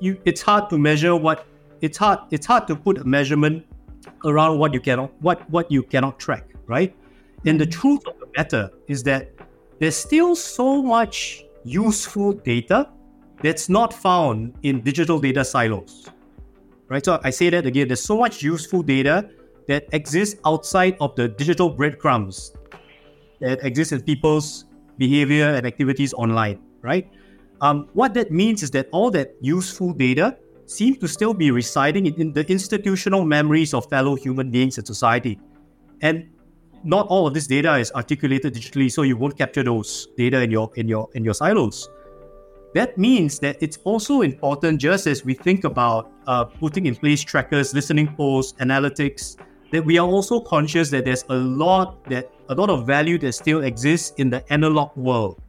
you, 0.00 0.20
it's 0.24 0.42
hard 0.42 0.68
to 0.70 0.78
measure 0.78 1.16
what 1.16 1.46
it's 1.80 1.98
hard. 1.98 2.20
It's 2.30 2.46
hard 2.46 2.66
to 2.68 2.76
put 2.76 2.98
a 2.98 3.04
measurement 3.04 3.64
around 4.24 4.58
what 4.58 4.74
you 4.74 4.80
cannot 4.80 5.10
what 5.22 5.48
what 5.50 5.70
you 5.70 5.82
cannot 5.82 6.18
track, 6.18 6.54
right? 6.66 6.94
And 7.44 7.60
the 7.60 7.66
truth 7.66 8.06
of 8.06 8.18
the 8.18 8.26
matter 8.36 8.70
is 8.88 9.02
that 9.04 9.30
there's 9.78 9.96
still 9.96 10.34
so 10.34 10.82
much 10.82 11.44
useful 11.64 12.32
data 12.32 12.88
that's 13.42 13.68
not 13.68 13.92
found 13.92 14.54
in 14.62 14.80
digital 14.80 15.20
data 15.20 15.44
silos. 15.44 16.08
Right? 16.88 17.04
So 17.04 17.20
I 17.22 17.30
say 17.30 17.50
that 17.50 17.66
again, 17.66 17.88
there's 17.88 18.02
so 18.02 18.16
much 18.16 18.42
useful 18.42 18.82
data 18.82 19.28
that 19.68 19.86
exists 19.92 20.40
outside 20.46 20.96
of 21.00 21.14
the 21.16 21.28
digital 21.28 21.68
breadcrumbs 21.68 22.52
that 23.40 23.64
exists 23.64 23.92
in 23.92 24.02
people's 24.02 24.64
behavior 24.98 25.54
and 25.54 25.66
activities 25.66 26.12
online, 26.14 26.60
right? 26.82 27.08
Um, 27.60 27.88
what 27.94 28.14
that 28.14 28.30
means 28.30 28.62
is 28.62 28.70
that 28.72 28.88
all 28.92 29.10
that 29.12 29.34
useful 29.40 29.92
data 29.92 30.36
seems 30.66 30.98
to 30.98 31.08
still 31.08 31.32
be 31.32 31.50
residing 31.50 32.06
in, 32.06 32.32
the 32.32 32.44
institutional 32.50 33.24
memories 33.24 33.72
of 33.72 33.88
fellow 33.88 34.14
human 34.14 34.50
beings 34.50 34.78
and 34.78 34.86
society. 34.86 35.38
And 36.02 36.28
not 36.84 37.06
all 37.08 37.26
of 37.26 37.34
this 37.34 37.46
data 37.46 37.76
is 37.76 37.90
articulated 37.92 38.54
digitally, 38.54 38.90
so 38.90 39.02
you 39.02 39.16
won't 39.16 39.38
capture 39.38 39.62
those 39.62 40.08
data 40.16 40.40
in 40.40 40.50
your 40.50 40.70
in 40.76 40.88
your 40.88 41.08
in 41.14 41.24
your 41.24 41.34
silos. 41.34 41.88
That 42.74 42.98
means 42.98 43.38
that 43.38 43.56
it's 43.60 43.78
also 43.84 44.20
important, 44.20 44.80
just 44.80 45.06
as 45.06 45.24
we 45.24 45.32
think 45.32 45.64
about 45.64 46.12
uh, 46.26 46.44
putting 46.44 46.84
in 46.86 46.94
place 46.94 47.22
trackers, 47.22 47.72
listening 47.72 48.14
posts, 48.14 48.52
analytics, 48.60 49.36
that 49.70 49.84
we 49.84 49.98
are 49.98 50.06
also 50.06 50.40
conscious 50.40 50.90
that 50.90 51.04
there's 51.04 51.24
a 51.28 51.34
lot 51.34 52.04
that 52.04 52.30
a 52.48 52.54
lot 52.54 52.70
of 52.70 52.86
value 52.86 53.18
that 53.18 53.32
still 53.32 53.64
exists 53.64 54.12
in 54.18 54.30
the 54.30 54.44
analog 54.52 54.96
world. 54.96 55.40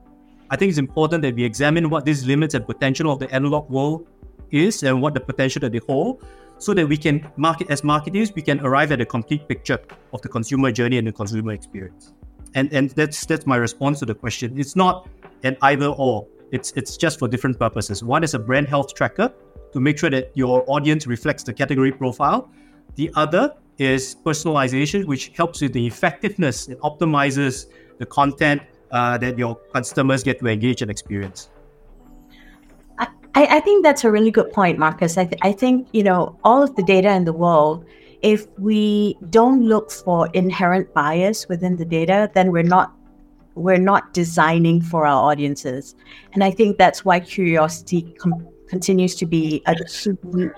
I 0.49 0.55
think 0.55 0.69
it's 0.69 0.77
important 0.77 1.21
that 1.23 1.35
we 1.35 1.43
examine 1.43 1.89
what 1.89 2.05
these 2.05 2.25
limits 2.25 2.53
and 2.53 2.65
potential 2.65 3.11
of 3.11 3.19
the 3.19 3.29
analog 3.31 3.69
world 3.69 4.07
is 4.51 4.83
and 4.83 5.01
what 5.01 5.13
the 5.13 5.19
potential 5.19 5.59
that 5.61 5.73
they 5.73 5.79
hold, 5.79 6.25
so 6.57 6.73
that 6.73 6.87
we 6.87 6.97
can 6.97 7.29
market 7.35 7.69
as 7.69 7.83
marketers, 7.83 8.33
we 8.33 8.41
can 8.41 8.59
arrive 8.61 8.91
at 8.91 9.01
a 9.01 9.05
complete 9.05 9.47
picture 9.47 9.79
of 10.13 10.21
the 10.21 10.29
consumer 10.29 10.71
journey 10.71 10.97
and 10.97 11.07
the 11.07 11.11
consumer 11.11 11.51
experience. 11.51 12.13
And 12.55 12.71
and 12.73 12.89
that's 12.91 13.25
that's 13.25 13.45
my 13.45 13.57
response 13.57 13.99
to 13.99 14.05
the 14.05 14.15
question. 14.15 14.57
It's 14.57 14.75
not 14.75 15.07
an 15.43 15.57
either 15.61 15.87
or. 15.87 16.27
It's 16.51 16.71
it's 16.71 16.95
just 16.97 17.19
for 17.19 17.27
different 17.27 17.59
purposes. 17.59 18.03
One 18.03 18.23
is 18.23 18.33
a 18.33 18.39
brand 18.39 18.69
health 18.69 18.95
tracker 18.95 19.33
to 19.73 19.79
make 19.79 19.99
sure 19.99 20.09
that 20.09 20.31
your 20.33 20.63
audience 20.67 21.05
reflects 21.05 21.43
the 21.43 21.53
category 21.53 21.91
profile. 21.91 22.49
The 22.95 23.11
other 23.15 23.53
is 23.77 24.15
personalization, 24.25 25.05
which 25.05 25.29
helps 25.35 25.61
with 25.61 25.73
the 25.73 25.85
effectiveness. 25.85 26.67
It 26.67 26.79
optimizes 26.81 27.67
the 27.97 28.05
content 28.05 28.61
uh, 28.91 29.17
that 29.17 29.37
your 29.37 29.55
customers 29.73 30.23
get 30.23 30.39
to 30.39 30.47
engage 30.47 30.81
and 30.81 30.91
experience. 30.91 31.49
I, 33.37 33.57
I 33.57 33.59
think 33.59 33.83
that's 33.83 34.03
a 34.03 34.09
really 34.09 34.31
good 34.31 34.51
point, 34.51 34.79
Marcus. 34.79 35.15
I, 35.15 35.25
th- 35.25 35.39
I 35.43 35.51
think, 35.51 35.87
you 35.91 36.01
know, 36.01 36.39
all 36.43 36.63
of 36.63 36.75
the 36.75 36.81
data 36.81 37.11
in 37.11 37.25
the 37.25 37.33
world, 37.33 37.85
if 38.23 38.47
we 38.57 39.15
don't 39.29 39.61
look 39.63 39.91
for 39.91 40.27
inherent 40.33 40.91
bias 40.95 41.47
within 41.47 41.75
the 41.75 41.85
data, 41.85 42.31
then 42.33 42.51
we're 42.51 42.63
not 42.63 42.93
we're 43.53 43.77
not 43.77 44.13
designing 44.13 44.81
for 44.81 45.05
our 45.05 45.31
audiences. 45.31 45.95
And 46.33 46.43
I 46.43 46.51
think 46.51 46.77
that's 46.77 47.03
why 47.03 47.19
curiosity 47.19 48.13
com- 48.19 48.47
continues 48.67 49.15
to 49.15 49.25
be 49.25 49.61
a 49.65 49.75
key, 49.75 50.49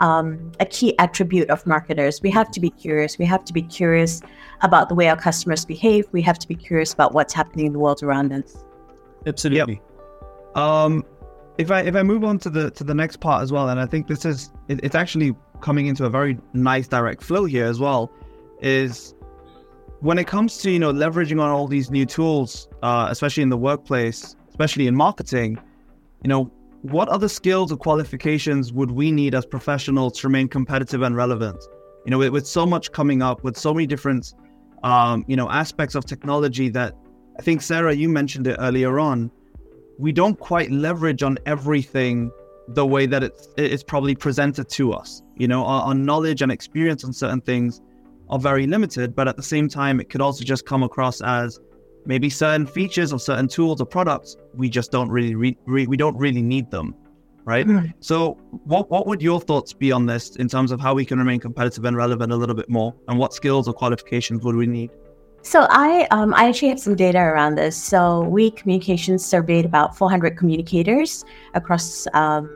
um, 0.00 0.52
a 0.60 0.66
key 0.66 0.98
attribute 0.98 1.48
of 1.50 1.66
marketers. 1.66 2.20
We 2.22 2.30
have 2.30 2.50
to 2.50 2.60
be 2.60 2.70
curious. 2.70 3.18
We 3.18 3.24
have 3.24 3.44
to 3.44 3.52
be 3.52 3.62
curious 3.62 4.22
about 4.62 4.88
the 4.88 4.94
way 4.94 5.08
our 5.08 5.16
customers 5.16 5.64
behave. 5.64 6.06
We 6.12 6.22
have 6.22 6.38
to 6.38 6.48
be 6.48 6.54
curious 6.54 6.92
about 6.92 7.14
what's 7.14 7.32
happening 7.32 7.66
in 7.66 7.72
the 7.72 7.78
world 7.78 8.02
around 8.02 8.32
us. 8.32 8.64
Absolutely. 9.26 9.80
Yep. 10.54 10.56
Um, 10.56 11.04
if 11.58 11.70
I 11.70 11.80
if 11.82 11.96
I 11.96 12.02
move 12.02 12.24
on 12.24 12.38
to 12.40 12.50
the 12.50 12.70
to 12.72 12.84
the 12.84 12.94
next 12.94 13.20
part 13.20 13.42
as 13.42 13.52
well, 13.52 13.68
and 13.68 13.80
I 13.80 13.86
think 13.86 14.06
this 14.06 14.24
is 14.24 14.50
it, 14.68 14.80
it's 14.82 14.94
actually 14.94 15.34
coming 15.60 15.86
into 15.86 16.04
a 16.04 16.10
very 16.10 16.38
nice 16.52 16.86
direct 16.86 17.22
flow 17.22 17.44
here 17.44 17.66
as 17.66 17.80
well, 17.80 18.10
is 18.60 19.14
when 20.00 20.18
it 20.18 20.26
comes 20.26 20.58
to 20.58 20.70
you 20.70 20.78
know 20.78 20.92
leveraging 20.92 21.40
on 21.40 21.50
all 21.50 21.66
these 21.66 21.90
new 21.90 22.06
tools, 22.06 22.68
uh, 22.82 23.08
especially 23.10 23.42
in 23.42 23.48
the 23.48 23.56
workplace, 23.56 24.36
especially 24.50 24.86
in 24.86 24.94
marketing, 24.94 25.58
you 26.22 26.28
know, 26.28 26.50
what 26.90 27.08
other 27.08 27.28
skills 27.28 27.72
or 27.72 27.76
qualifications 27.76 28.72
would 28.72 28.90
we 28.90 29.10
need 29.10 29.34
as 29.34 29.44
professionals 29.46 30.18
to 30.20 30.28
remain 30.28 30.48
competitive 30.48 31.02
and 31.02 31.16
relevant? 31.16 31.62
You 32.04 32.10
know, 32.10 32.18
with, 32.18 32.30
with 32.30 32.46
so 32.46 32.64
much 32.66 32.92
coming 32.92 33.22
up, 33.22 33.42
with 33.42 33.56
so 33.56 33.74
many 33.74 33.86
different, 33.86 34.34
um, 34.82 35.24
you 35.26 35.36
know, 35.36 35.50
aspects 35.50 35.94
of 35.94 36.04
technology 36.04 36.68
that 36.70 36.94
I 37.38 37.42
think 37.42 37.62
Sara, 37.62 37.94
you 37.94 38.08
mentioned 38.08 38.46
it 38.46 38.56
earlier 38.58 38.98
on. 38.98 39.30
We 39.98 40.12
don't 40.12 40.38
quite 40.38 40.70
leverage 40.70 41.22
on 41.22 41.38
everything 41.46 42.30
the 42.68 42.86
way 42.86 43.06
that 43.06 43.22
it's 43.22 43.48
it's 43.56 43.82
probably 43.82 44.14
presented 44.14 44.68
to 44.70 44.92
us. 44.92 45.22
You 45.36 45.48
know, 45.48 45.64
our, 45.64 45.82
our 45.82 45.94
knowledge 45.94 46.42
and 46.42 46.52
experience 46.52 47.04
on 47.04 47.12
certain 47.12 47.40
things 47.40 47.80
are 48.28 48.38
very 48.38 48.66
limited, 48.66 49.14
but 49.14 49.28
at 49.28 49.36
the 49.36 49.42
same 49.42 49.68
time, 49.68 50.00
it 50.00 50.10
could 50.10 50.20
also 50.20 50.44
just 50.44 50.66
come 50.66 50.82
across 50.82 51.20
as 51.20 51.60
maybe 52.06 52.30
certain 52.30 52.66
features 52.66 53.12
of 53.12 53.20
certain 53.20 53.48
tools 53.48 53.80
or 53.80 53.86
products 53.86 54.36
we 54.54 54.68
just 54.68 54.90
don't 54.90 55.08
really 55.10 55.34
re- 55.34 55.58
re- 55.66 55.86
we 55.86 55.96
don't 55.96 56.16
really 56.16 56.42
need 56.42 56.70
them 56.70 56.94
right 57.44 57.66
mm. 57.66 57.92
so 58.00 58.32
what 58.64 58.90
what 58.90 59.06
would 59.06 59.20
your 59.20 59.40
thoughts 59.40 59.72
be 59.72 59.92
on 59.92 60.06
this 60.06 60.36
in 60.36 60.48
terms 60.48 60.70
of 60.70 60.80
how 60.80 60.94
we 60.94 61.04
can 61.04 61.18
remain 61.18 61.40
competitive 61.40 61.84
and 61.84 61.96
relevant 61.96 62.32
a 62.32 62.36
little 62.36 62.54
bit 62.54 62.68
more 62.68 62.94
and 63.08 63.18
what 63.18 63.34
skills 63.34 63.68
or 63.68 63.74
qualifications 63.74 64.42
would 64.42 64.56
we 64.56 64.66
need 64.66 64.90
so 65.42 65.64
I 65.70 66.08
um, 66.10 66.34
I 66.34 66.48
actually 66.48 66.70
have 66.70 66.80
some 66.80 66.96
data 66.96 67.20
around 67.20 67.54
this. 67.54 67.76
So 67.76 68.22
WE 68.22 68.50
Communications 68.50 69.24
surveyed 69.24 69.64
about 69.64 69.96
400 69.96 70.36
communicators 70.36 71.24
across 71.54 72.08
um, 72.14 72.50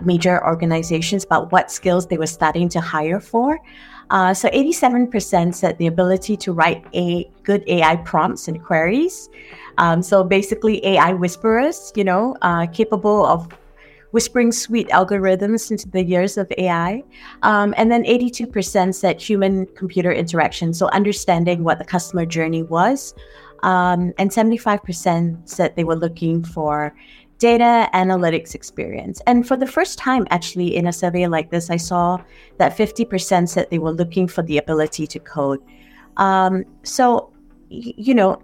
major 0.00 0.42
organizations 0.42 1.22
about 1.22 1.52
what 1.52 1.70
skills 1.70 2.06
they 2.06 2.16
were 2.16 2.26
starting 2.26 2.70
to 2.70 2.80
hire 2.80 3.20
for. 3.20 3.58
Uh, 4.10 4.32
so 4.32 4.48
87% 4.48 5.54
said 5.54 5.76
the 5.78 5.86
ability 5.86 6.36
to 6.38 6.52
write 6.52 6.84
a 6.94 7.30
good 7.42 7.62
AI 7.66 7.96
prompts 7.96 8.48
and 8.48 8.62
queries. 8.62 9.28
Um, 9.76 10.02
so 10.02 10.24
basically, 10.24 10.84
AI 10.84 11.12
whisperers, 11.12 11.92
you 11.94 12.04
know, 12.04 12.36
uh, 12.42 12.66
capable 12.66 13.24
of 13.26 13.48
whispering 14.10 14.50
sweet 14.50 14.88
algorithms 14.88 15.70
into 15.70 15.88
the 15.88 16.00
ears 16.10 16.38
of 16.38 16.50
AI. 16.56 17.02
Um, 17.42 17.74
and 17.76 17.90
then 17.90 18.04
82% 18.04 18.94
said 18.94 19.20
human 19.20 19.66
computer 19.66 20.10
interaction, 20.10 20.72
so 20.72 20.88
understanding 20.88 21.62
what 21.62 21.78
the 21.78 21.84
customer 21.84 22.24
journey 22.24 22.62
was. 22.62 23.14
Um, 23.62 24.12
and 24.18 24.30
75% 24.30 25.48
said 25.48 25.76
they 25.76 25.84
were 25.84 25.96
looking 25.96 26.42
for 26.44 26.94
data 27.38 27.88
analytics 27.94 28.54
experience. 28.54 29.20
And 29.26 29.46
for 29.46 29.56
the 29.56 29.66
first 29.66 29.98
time, 29.98 30.26
actually, 30.30 30.76
in 30.76 30.86
a 30.86 30.92
survey 30.92 31.26
like 31.28 31.50
this, 31.50 31.70
I 31.70 31.76
saw 31.76 32.20
that 32.58 32.76
50% 32.76 33.48
said 33.48 33.68
they 33.70 33.78
were 33.78 33.92
looking 33.92 34.26
for 34.26 34.42
the 34.42 34.58
ability 34.58 35.06
to 35.06 35.18
code. 35.20 35.60
Um, 36.16 36.64
so, 36.82 37.32
you 37.68 38.14
know, 38.14 38.42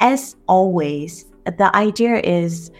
as 0.00 0.36
always, 0.46 1.26
the 1.44 1.74
idea 1.74 2.20
is, 2.20 2.70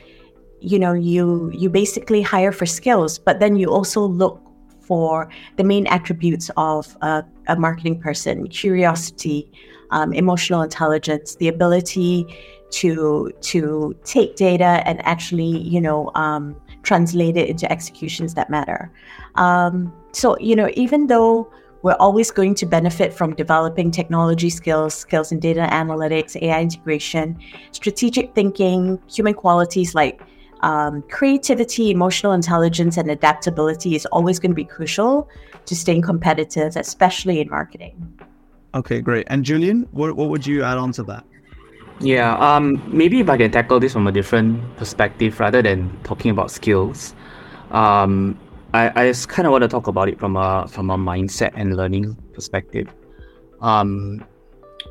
you 0.60 0.78
know, 0.78 0.92
you 0.92 1.50
you 1.54 1.70
basically 1.70 2.20
hire 2.20 2.52
for 2.52 2.66
skills, 2.66 3.18
but 3.18 3.40
then 3.40 3.56
you 3.56 3.70
also 3.70 4.02
look 4.02 4.42
for 4.80 5.30
the 5.56 5.64
main 5.64 5.86
attributes 5.86 6.50
of 6.58 6.96
a, 7.00 7.24
a 7.48 7.56
marketing 7.56 7.98
person: 7.98 8.46
curiosity, 8.48 9.50
um, 9.90 10.12
emotional 10.12 10.60
intelligence, 10.60 11.36
the 11.36 11.48
ability 11.48 12.26
to 12.70 13.32
to 13.40 13.96
take 14.04 14.36
data 14.36 14.82
and 14.86 15.04
actually 15.04 15.58
you 15.58 15.80
know 15.80 16.10
um, 16.14 16.56
translate 16.82 17.36
it 17.36 17.48
into 17.48 17.70
executions 17.70 18.34
that 18.34 18.50
matter. 18.50 18.90
Um, 19.34 19.92
so 20.12 20.38
you 20.38 20.56
know 20.56 20.70
even 20.74 21.06
though 21.06 21.50
we're 21.82 21.96
always 21.98 22.30
going 22.30 22.54
to 22.54 22.66
benefit 22.66 23.12
from 23.12 23.34
developing 23.34 23.90
technology 23.90 24.50
skills, 24.50 24.94
skills 24.94 25.32
in 25.32 25.40
data 25.40 25.66
analytics, 25.70 26.40
AI 26.42 26.60
integration, 26.60 27.38
strategic 27.72 28.34
thinking, 28.34 29.00
human 29.08 29.32
qualities 29.32 29.94
like 29.94 30.20
um, 30.60 31.02
creativity, 31.10 31.90
emotional 31.90 32.32
intelligence, 32.32 32.96
and 32.96 33.10
adaptability 33.10 33.94
is 33.94 34.04
always 34.06 34.38
going 34.38 34.50
to 34.50 34.54
be 34.54 34.64
crucial 34.64 35.28
to 35.64 35.74
staying 35.74 36.02
competitive, 36.02 36.76
especially 36.76 37.40
in 37.40 37.48
marketing. 37.48 38.20
Okay, 38.74 39.00
great. 39.00 39.26
And 39.30 39.44
Julian, 39.44 39.88
what, 39.92 40.14
what 40.16 40.28
would 40.28 40.46
you 40.46 40.62
add 40.62 40.78
on 40.78 40.92
to 40.92 41.02
that? 41.04 41.24
Yeah, 42.00 42.34
um, 42.38 42.82
maybe 42.86 43.20
if 43.20 43.28
I 43.28 43.36
can 43.36 43.50
tackle 43.50 43.78
this 43.78 43.92
from 43.92 44.06
a 44.06 44.12
different 44.12 44.76
perspective 44.76 45.38
rather 45.38 45.60
than 45.60 45.98
talking 46.02 46.30
about 46.30 46.50
skills. 46.50 47.14
Um, 47.70 48.38
I, 48.72 48.90
I 49.02 49.08
just 49.08 49.28
kind 49.28 49.46
of 49.46 49.52
want 49.52 49.62
to 49.62 49.68
talk 49.68 49.86
about 49.86 50.08
it 50.08 50.18
from 50.18 50.36
a 50.36 50.66
from 50.66 50.90
a 50.90 50.96
mindset 50.96 51.52
and 51.54 51.76
learning 51.76 52.16
perspective. 52.32 52.88
Um, 53.60 54.24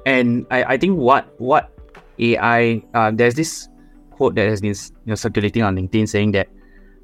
and 0.06 0.46
I, 0.52 0.64
I 0.76 0.78
think 0.78 0.98
what 1.00 1.34
what 1.40 1.72
AI 2.20 2.84
uh, 2.94 3.12
there's 3.12 3.34
this 3.34 3.70
quote 4.12 4.36
that 4.36 4.48
has 4.48 4.62
been 4.62 4.76
you 4.76 5.10
know, 5.12 5.16
circulating 5.16 5.64
on 5.64 5.76
LinkedIn 5.76 6.08
saying 6.08 6.34
that 6.34 6.48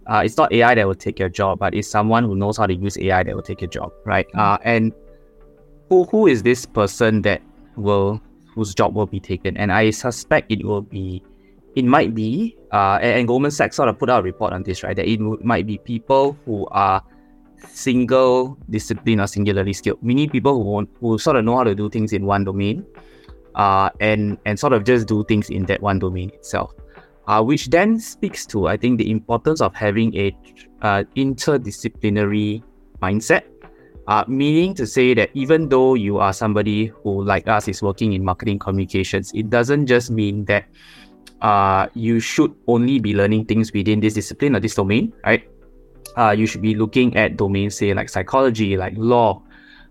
uh, 0.06 0.22
it's 0.24 0.38
not 0.38 0.54
AI 0.54 0.76
that 0.76 0.86
will 0.86 0.94
take 0.94 1.18
your 1.18 1.30
job, 1.30 1.58
but 1.58 1.74
it's 1.74 1.90
someone 1.90 2.26
who 2.26 2.36
knows 2.36 2.58
how 2.58 2.68
to 2.68 2.76
use 2.76 2.96
AI 3.00 3.24
that 3.24 3.36
will 3.36 3.42
take 3.42 3.62
your 3.62 3.70
job, 3.72 3.92
right? 4.06 4.28
Uh, 4.36 4.60
and 4.64 4.94
who 5.90 6.04
who 6.06 6.28
is 6.28 6.44
this 6.44 6.64
person 6.64 7.24
that 7.24 7.42
will 7.76 8.22
whose 8.56 8.74
job 8.74 8.96
will 8.96 9.06
be 9.06 9.20
taken? 9.20 9.56
And 9.58 9.72
I 9.72 9.92
suspect 9.92 10.52
it 10.52 10.66
will 10.66 10.82
be, 10.82 11.22
it 11.76 11.86
might 11.86 12.16
be, 12.16 12.58
uh, 12.72 12.98
and, 13.02 13.20
and 13.20 13.28
Goldman 13.28 13.52
Sachs 13.52 13.76
sort 13.76 13.90
of 13.90 14.00
put 14.00 14.10
out 14.10 14.22
a 14.22 14.24
report 14.24 14.54
on 14.54 14.64
this, 14.64 14.82
right? 14.82 14.96
That 14.96 15.08
it 15.08 15.20
might 15.44 15.68
be 15.68 15.78
people 15.78 16.38
who 16.46 16.66
are 16.72 17.04
single 17.68 18.58
discipline 18.70 19.20
or 19.20 19.28
singularly 19.28 19.74
skilled, 19.74 20.02
meaning 20.02 20.30
people 20.30 20.64
who 20.64 20.88
who 21.00 21.18
sort 21.18 21.36
of 21.36 21.46
know 21.46 21.58
how 21.58 21.64
to 21.64 21.76
do 21.76 21.90
things 21.90 22.14
in 22.14 22.26
one 22.26 22.44
domain, 22.44 22.86
uh, 23.56 23.90
and 24.00 24.38
and 24.46 24.60
sort 24.60 24.74
of 24.74 24.84
just 24.84 25.08
do 25.08 25.24
things 25.26 25.50
in 25.50 25.66
that 25.66 25.82
one 25.82 26.00
domain 26.00 26.30
itself. 26.30 26.74
Uh, 27.28 27.42
which 27.42 27.68
then 27.70 28.00
speaks 28.00 28.46
to 28.46 28.68
I 28.68 28.78
think 28.78 29.00
the 29.00 29.10
importance 29.10 29.60
of 29.60 29.74
having 29.74 30.16
a 30.16 30.36
uh, 30.82 31.04
interdisciplinary 31.16 32.62
mindset 33.02 33.44
uh, 34.08 34.24
meaning 34.28 34.74
to 34.76 34.86
say 34.86 35.14
that 35.14 35.30
even 35.34 35.70
though 35.70 35.94
you 35.96 36.18
are 36.18 36.34
somebody 36.34 36.88
who, 37.04 37.24
like 37.24 37.48
us, 37.48 37.68
is 37.68 37.82
working 37.82 38.14
in 38.14 38.24
marketing 38.24 38.60
communications, 38.60 39.32
it 39.34 39.50
doesn't 39.50 39.88
just 39.88 40.12
mean 40.12 40.46
that 40.46 40.66
uh, 41.42 41.88
you 41.94 42.20
should 42.20 42.54
only 42.68 43.00
be 43.00 43.14
learning 43.14 43.46
things 43.46 43.74
within 43.74 44.00
this 44.00 44.14
discipline 44.14 44.56
or 44.56 44.60
this 44.60 44.76
domain, 44.76 45.14
right? 45.26 45.50
Uh, 46.18 46.32
you 46.32 46.46
should 46.46 46.62
be 46.62 46.76
looking 46.76 47.16
at 47.18 47.36
domains, 47.36 47.76
say, 47.76 47.94
like 47.94 48.10
psychology, 48.10 48.78
like 48.78 48.94
law, 48.96 49.42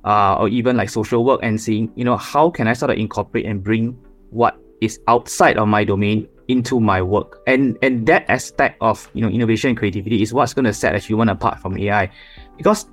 uh, 0.04 0.36
or 0.38 0.48
even 0.48 0.76
like 0.76 0.88
social 0.88 1.24
work, 1.24 1.40
and 1.42 1.60
seeing, 1.60 1.90
you 1.96 2.04
know, 2.04 2.16
how 2.16 2.50
can 2.50 2.68
I 2.68 2.72
sort 2.72 2.90
of 2.90 2.98
incorporate 2.98 3.46
and 3.46 3.62
bring 3.62 3.98
what 4.30 4.56
is 4.80 5.00
outside 5.08 5.58
of 5.58 5.68
my 5.68 5.84
domain 5.84 6.28
into 6.48 6.78
my 6.78 7.00
work 7.00 7.40
and 7.46 7.78
and 7.80 8.06
that 8.06 8.28
aspect 8.28 8.76
of 8.80 9.08
you 9.14 9.22
know 9.22 9.28
innovation 9.28 9.70
and 9.70 9.78
creativity 9.78 10.20
is 10.20 10.34
what's 10.34 10.52
going 10.52 10.64
to 10.64 10.74
set 10.74 10.94
a 10.94 10.98
human 10.98 11.30
apart 11.30 11.58
from 11.58 11.78
ai 11.78 12.10
because 12.58 12.86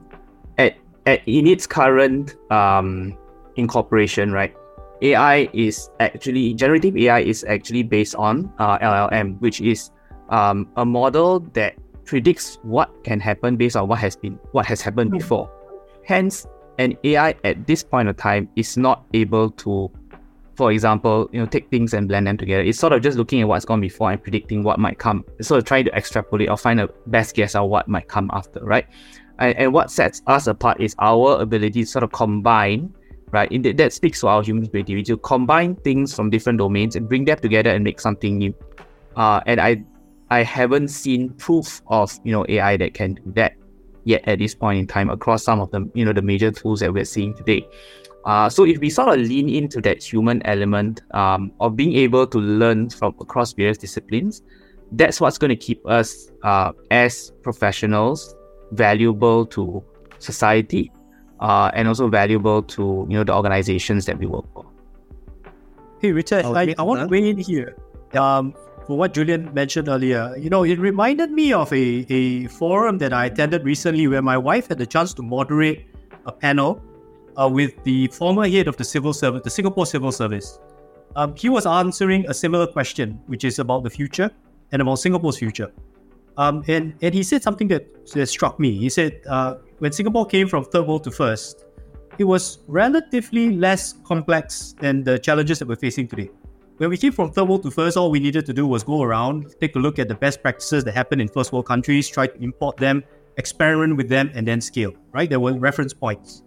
at 1.06 1.22
in 1.28 1.48
its 1.48 1.68
current 1.68 2.36
um, 2.52 3.18
incorporation, 3.56 4.32
right, 4.32 4.56
AI 5.02 5.50
is 5.54 5.90
actually 6.00 6.54
generative 6.54 6.96
AI 6.98 7.20
is 7.20 7.44
actually 7.46 7.84
based 7.84 8.16
on 8.16 8.52
uh, 8.60 8.78
LLM, 8.80 9.40
which 9.40 9.62
is 9.62 9.92
um, 10.30 10.68
a 10.78 10.86
model 10.86 11.40
that 11.54 11.76
predicts 12.06 12.58
what 12.64 13.04
can 13.04 13.20
happen 13.20 13.56
based 13.58 13.76
on 13.76 13.88
what 13.88 14.00
has 14.00 14.16
been 14.16 14.40
what 14.52 14.66
has 14.66 14.82
happened 14.82 15.12
hmm. 15.12 15.18
before. 15.18 15.50
Hence, 16.06 16.48
an 16.78 16.98
AI 17.04 17.36
at 17.44 17.68
this 17.68 17.84
point 17.84 18.10
of 18.10 18.18
time 18.18 18.50
is 18.56 18.78
not 18.78 19.06
able 19.14 19.52
to, 19.52 19.90
for 20.56 20.72
example, 20.72 21.30
you 21.32 21.40
know, 21.40 21.46
take 21.46 21.70
things 21.70 21.94
and 21.94 22.08
blend 22.08 22.28
them 22.28 22.38
together. 22.38 22.64
It's 22.64 22.80
sort 22.80 22.94
of 22.94 23.02
just 23.02 23.18
looking 23.18 23.42
at 23.42 23.48
what's 23.48 23.66
gone 23.66 23.82
before 23.82 24.12
and 24.12 24.22
predicting 24.22 24.64
what 24.64 24.80
might 24.80 24.98
come. 24.98 25.24
Sort 25.42 25.60
of 25.60 25.66
trying 25.66 25.86
to 25.86 25.92
extrapolate 25.96 26.50
or 26.50 26.58
find 26.58 26.80
a 26.80 26.90
best 27.08 27.36
guess 27.36 27.56
of 27.56 27.70
what 27.70 27.88
might 27.88 28.08
come 28.08 28.30
after, 28.34 28.60
right? 28.64 28.88
And, 29.42 29.58
and 29.58 29.74
what 29.74 29.90
sets 29.90 30.22
us 30.28 30.46
apart 30.46 30.80
is 30.80 30.96
our 31.00 31.42
ability 31.42 31.82
to 31.82 31.86
sort 31.86 32.04
of 32.04 32.12
combine, 32.12 32.94
right? 33.32 33.50
The, 33.50 33.74
that 33.74 33.92
speaks 33.92 34.22
to 34.22 34.28
our 34.28 34.44
human 34.44 34.68
creativity 34.68 35.04
to 35.06 35.18
combine 35.18 35.76
things 35.78 36.14
from 36.14 36.30
different 36.30 36.60
domains 36.60 36.96
and 36.96 37.10
bring 37.10 37.26
them 37.26 37.40
together 37.40 37.72
and 37.72 37.84
make 37.84 38.00
something 38.00 38.38
new. 38.38 38.54
Uh, 39.16 39.42
and 39.48 39.60
I, 39.60 39.84
I 40.30 40.44
haven't 40.44 40.90
seen 40.90 41.32
proof 41.32 41.82
of 41.88 42.18
you 42.24 42.32
know 42.32 42.46
AI 42.48 42.78
that 42.78 42.94
can 42.94 43.16
do 43.16 43.32
that 43.34 43.56
yet 44.04 44.26
at 44.28 44.38
this 44.38 44.54
point 44.54 44.80
in 44.80 44.88
time 44.88 45.10
across 45.10 45.44
some 45.44 45.60
of 45.60 45.72
the 45.72 45.90
you 45.94 46.06
know 46.06 46.14
the 46.14 46.22
major 46.22 46.52
tools 46.52 46.80
that 46.82 46.94
we're 46.94 47.04
seeing 47.04 47.34
today. 47.34 47.68
Uh, 48.26 48.48
so 48.48 48.64
if 48.64 48.78
we 48.78 48.92
sort 48.92 49.10
of 49.10 49.26
lean 49.26 49.50
into 49.50 49.82
that 49.82 50.04
human 50.04 50.46
element 50.46 51.02
um, 51.16 51.52
of 51.60 51.76
being 51.76 51.96
able 51.96 52.28
to 52.28 52.38
learn 52.38 52.88
from 52.92 53.16
across 53.20 53.54
various 53.54 53.80
disciplines, 53.80 54.44
that's 54.92 55.20
what's 55.20 55.40
going 55.40 55.50
to 55.50 55.56
keep 55.56 55.84
us 55.88 56.30
uh, 56.44 56.72
as 56.92 57.34
professionals 57.42 58.36
valuable 58.72 59.46
to 59.48 59.84
society 60.20 60.92
uh, 61.40 61.72
and 61.74 61.88
also 61.88 62.08
valuable 62.08 62.62
to 62.64 63.06
you 63.10 63.18
know 63.18 63.24
the 63.24 63.34
organizations 63.34 64.06
that 64.06 64.18
we 64.18 64.26
work 64.26 64.46
for. 64.54 64.66
Hey 66.00 66.12
Ritesh, 66.12 66.44
I, 66.56 66.74
I 66.78 66.84
want 66.84 67.02
to 67.02 67.08
weigh 67.08 67.30
in 67.30 67.38
here. 67.38 67.76
Um, 68.14 68.54
for 68.88 68.98
what 68.98 69.14
Julian 69.14 69.54
mentioned 69.54 69.88
earlier, 69.88 70.36
you 70.38 70.50
know, 70.50 70.64
it 70.64 70.80
reminded 70.80 71.32
me 71.32 71.54
of 71.54 71.72
a, 71.72 72.06
a 72.10 72.48
forum 72.48 72.98
that 72.98 73.14
I 73.14 73.26
attended 73.26 73.64
recently 73.64 74.08
where 74.08 74.22
my 74.22 74.38
wife 74.38 74.68
had 74.68 74.80
the 74.80 74.86
chance 74.88 75.14
to 75.14 75.22
moderate 75.22 75.86
a 76.26 76.32
panel 76.32 76.82
uh, 77.40 77.48
with 77.48 77.72
the 77.84 78.08
former 78.08 78.48
head 78.48 78.68
of 78.68 78.78
the 78.78 78.84
civil 78.84 79.14
service, 79.14 79.44
the 79.44 79.50
Singapore 79.50 79.86
Civil 79.86 80.12
Service. 80.12 80.60
Um, 81.16 81.36
he 81.36 81.50
was 81.50 81.66
answering 81.66 82.26
a 82.28 82.34
similar 82.34 82.68
question, 82.68 83.20
which 83.28 83.44
is 83.44 83.60
about 83.60 83.84
the 83.84 83.90
future 83.90 84.32
and 84.72 84.82
about 84.82 84.96
Singapore's 84.96 85.38
future. 85.38 85.72
Um, 86.42 86.64
and, 86.68 86.96
and 87.04 87.14
he 87.14 87.22
said 87.22 87.44
something 87.44 87.68
that, 87.68 87.84
that 88.14 88.26
struck 88.26 88.60
me. 88.60 88.72
He 88.76 88.90
said, 88.90 89.22
uh, 89.30 89.56
when 89.78 89.92
Singapore 89.92 90.26
came 90.26 90.48
from 90.48 90.64
third 90.66 90.88
world 90.88 91.04
to 91.04 91.12
first, 91.12 91.66
it 92.18 92.24
was 92.24 92.60
relatively 92.68 93.52
less 93.52 93.94
complex 94.04 94.74
than 94.80 95.04
the 95.04 95.20
challenges 95.20 95.60
that 95.60 95.68
we're 95.68 95.76
facing 95.76 96.08
today. 96.08 96.32
When 96.78 96.90
we 96.90 96.98
came 96.98 97.12
from 97.12 97.32
third 97.32 97.48
world 97.48 97.62
to 97.62 97.70
first, 97.70 97.96
all 97.96 98.10
we 98.10 98.20
needed 98.20 98.48
to 98.48 98.54
do 98.54 98.66
was 98.66 98.84
go 98.84 99.04
around, 99.04 99.54
take 99.62 99.76
a 99.76 99.80
look 99.80 100.00
at 100.00 100.08
the 100.08 100.16
best 100.16 100.42
practices 100.42 100.84
that 100.86 100.96
happen 100.96 101.22
in 101.22 101.28
first 101.28 101.54
world 101.54 101.68
countries, 101.68 102.10
try 102.10 102.26
to 102.26 102.44
import 102.44 102.76
them, 102.78 103.04
experiment 103.38 103.96
with 103.96 104.10
them, 104.10 104.32
and 104.34 104.48
then 104.48 104.62
scale, 104.62 104.94
right? 105.12 105.30
There 105.30 105.40
were 105.40 105.54
reference 105.54 105.94
points. 105.94 106.42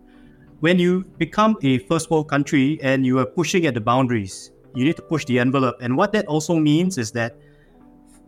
When 0.58 0.80
you 0.80 1.04
become 1.18 1.56
a 1.62 1.78
first 1.90 2.10
world 2.10 2.28
country 2.28 2.80
and 2.82 3.06
you 3.06 3.20
are 3.20 3.26
pushing 3.26 3.64
at 3.66 3.74
the 3.74 3.80
boundaries, 3.80 4.50
you 4.74 4.84
need 4.84 4.96
to 4.96 5.02
push 5.02 5.24
the 5.26 5.38
envelope. 5.38 5.76
And 5.80 5.96
what 5.96 6.10
that 6.14 6.26
also 6.26 6.56
means 6.58 6.98
is 6.98 7.12
that 7.12 7.36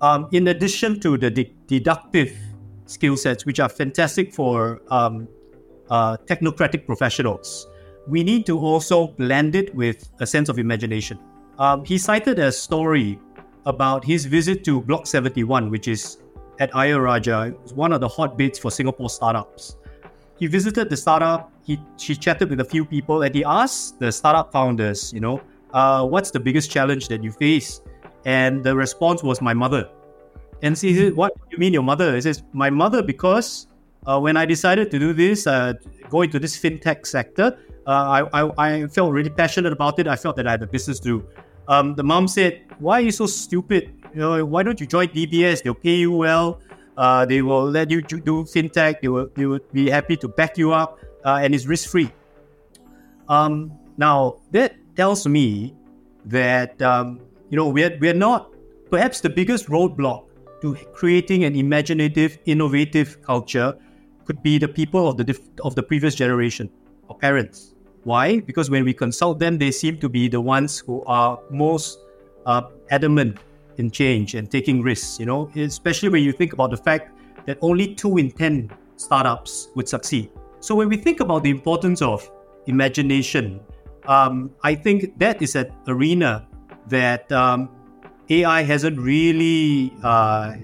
um, 0.00 0.28
in 0.32 0.48
addition 0.48 1.00
to 1.00 1.16
the 1.16 1.30
de- 1.30 1.54
deductive 1.66 2.36
skill 2.86 3.16
sets, 3.16 3.46
which 3.46 3.60
are 3.60 3.68
fantastic 3.68 4.32
for 4.32 4.82
um, 4.90 5.28
uh, 5.90 6.16
technocratic 6.26 6.86
professionals, 6.86 7.66
we 8.06 8.22
need 8.22 8.46
to 8.46 8.58
also 8.58 9.08
blend 9.08 9.54
it 9.54 9.74
with 9.74 10.08
a 10.20 10.26
sense 10.26 10.48
of 10.48 10.58
imagination. 10.58 11.18
Um, 11.58 11.84
he 11.84 11.98
cited 11.98 12.38
a 12.38 12.52
story 12.52 13.18
about 13.64 14.04
his 14.04 14.26
visit 14.26 14.62
to 14.64 14.80
Block 14.80 15.06
71, 15.06 15.70
which 15.70 15.88
is 15.88 16.18
at 16.60 16.74
Ayer 16.74 17.00
Rajah. 17.00 17.54
One 17.74 17.92
of 17.92 18.00
the 18.00 18.08
hotbeds 18.08 18.58
for 18.58 18.70
Singapore 18.70 19.10
startups. 19.10 19.76
He 20.38 20.46
visited 20.46 20.90
the 20.90 20.96
startup, 20.96 21.50
he, 21.64 21.80
he 21.98 22.14
chatted 22.14 22.50
with 22.50 22.60
a 22.60 22.64
few 22.64 22.84
people, 22.84 23.22
and 23.22 23.34
he 23.34 23.42
asked 23.42 23.98
the 23.98 24.12
startup 24.12 24.52
founders, 24.52 25.12
you 25.12 25.20
know, 25.20 25.40
uh, 25.72 26.06
what's 26.06 26.30
the 26.30 26.38
biggest 26.40 26.70
challenge 26.70 27.08
that 27.08 27.24
you 27.24 27.32
face? 27.32 27.80
And 28.26 28.64
the 28.64 28.74
response 28.74 29.22
was 29.22 29.40
my 29.40 29.54
mother. 29.54 29.88
And 30.60 30.76
she 30.76 30.94
said, 30.96 31.14
What 31.14 31.32
do 31.36 31.42
you 31.52 31.58
mean 31.58 31.72
your 31.72 31.84
mother? 31.84 32.14
He 32.14 32.20
says, 32.20 32.42
My 32.52 32.70
mother, 32.70 33.02
because 33.02 33.68
uh, 34.04 34.18
when 34.18 34.36
I 34.36 34.44
decided 34.44 34.90
to 34.90 34.98
do 34.98 35.12
this, 35.12 35.46
uh, 35.46 35.74
go 36.10 36.22
into 36.22 36.38
this 36.40 36.58
fintech 36.58 37.06
sector, 37.06 37.56
uh, 37.86 38.26
I, 38.32 38.42
I, 38.42 38.50
I, 38.58 38.86
felt 38.88 39.12
really 39.12 39.30
passionate 39.30 39.72
about 39.72 40.00
it. 40.00 40.08
I 40.08 40.16
felt 40.16 40.34
that 40.36 40.46
I 40.46 40.50
had 40.52 40.62
a 40.62 40.66
business 40.66 40.98
to 41.00 41.20
do. 41.20 41.28
Um, 41.68 41.94
the 41.94 42.02
mom 42.02 42.26
said, 42.26 42.62
Why 42.80 42.98
are 42.98 43.02
you 43.02 43.12
so 43.12 43.26
stupid? 43.26 43.94
You 44.12 44.20
know, 44.20 44.44
why 44.44 44.64
don't 44.64 44.80
you 44.80 44.86
join 44.86 45.06
DBS? 45.08 45.62
They'll 45.62 45.74
pay 45.74 45.94
you 45.94 46.10
well. 46.10 46.60
Uh, 46.96 47.26
they 47.26 47.42
will 47.42 47.70
let 47.70 47.90
you 47.90 48.02
do 48.02 48.42
fintech. 48.42 49.02
They 49.02 49.08
will, 49.08 49.28
they 49.34 49.46
will 49.46 49.60
be 49.72 49.88
happy 49.88 50.16
to 50.16 50.26
back 50.26 50.58
you 50.58 50.72
up, 50.72 50.98
uh, 51.24 51.38
and 51.42 51.54
it's 51.54 51.66
risk 51.66 51.90
free. 51.90 52.10
Um, 53.28 53.70
now, 53.98 54.40
that 54.50 54.74
tells 54.96 55.26
me 55.28 55.76
that 56.24 56.80
um, 56.82 57.20
you 57.50 57.56
know 57.56 57.68
we're 57.68 57.96
we're 58.00 58.14
not 58.14 58.52
perhaps 58.90 59.20
the 59.20 59.30
biggest 59.30 59.66
roadblock 59.66 60.26
to 60.62 60.74
creating 60.92 61.44
an 61.44 61.54
imaginative, 61.54 62.38
innovative 62.46 63.20
culture 63.22 63.76
could 64.24 64.42
be 64.42 64.58
the 64.58 64.68
people 64.68 65.08
of 65.08 65.16
the 65.16 65.38
of 65.62 65.74
the 65.74 65.82
previous 65.82 66.14
generation 66.14 66.70
or 67.08 67.16
parents. 67.16 67.74
Why? 68.04 68.40
Because 68.40 68.70
when 68.70 68.84
we 68.84 68.94
consult 68.94 69.38
them, 69.38 69.58
they 69.58 69.70
seem 69.70 69.98
to 69.98 70.08
be 70.08 70.28
the 70.28 70.40
ones 70.40 70.78
who 70.78 71.04
are 71.06 71.40
most 71.50 71.98
uh, 72.46 72.62
adamant 72.90 73.38
in 73.78 73.90
change 73.90 74.34
and 74.34 74.50
taking 74.50 74.82
risks. 74.82 75.18
You 75.20 75.26
know, 75.26 75.50
especially 75.56 76.08
when 76.08 76.22
you 76.22 76.32
think 76.32 76.52
about 76.52 76.70
the 76.70 76.76
fact 76.76 77.10
that 77.46 77.58
only 77.60 77.94
two 77.94 78.16
in 78.16 78.30
ten 78.30 78.70
startups 78.96 79.68
would 79.74 79.88
succeed. 79.88 80.30
So 80.60 80.74
when 80.74 80.88
we 80.88 80.96
think 80.96 81.20
about 81.20 81.42
the 81.42 81.50
importance 81.50 82.02
of 82.02 82.28
imagination, 82.66 83.60
um, 84.06 84.50
I 84.62 84.74
think 84.74 85.18
that 85.18 85.42
is 85.42 85.54
an 85.54 85.70
arena 85.86 86.48
that 86.88 87.30
um, 87.32 87.68
AI 88.30 88.62
hasn't 88.62 88.98
really 88.98 89.92
uh, 90.02 90.54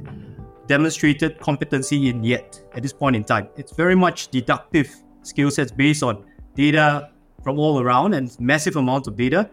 demonstrated 0.67 1.39
competency 1.39 2.09
in 2.09 2.23
yet 2.23 2.63
at 2.75 2.83
this 2.83 2.93
point 2.93 3.17
in 3.17 3.25
time. 3.25 3.49
It's 3.57 3.73
very 3.73 3.95
much 3.95 4.29
deductive 4.29 4.95
skill 5.23 5.51
sets 5.51 5.71
based 5.71 6.03
on 6.03 6.25
data 6.55 7.11
from 7.43 7.59
all 7.59 7.81
around 7.81 8.15
and 8.15 8.39
massive 8.41 8.77
amounts 8.77 9.09
of 9.09 9.17
data. 9.17 9.49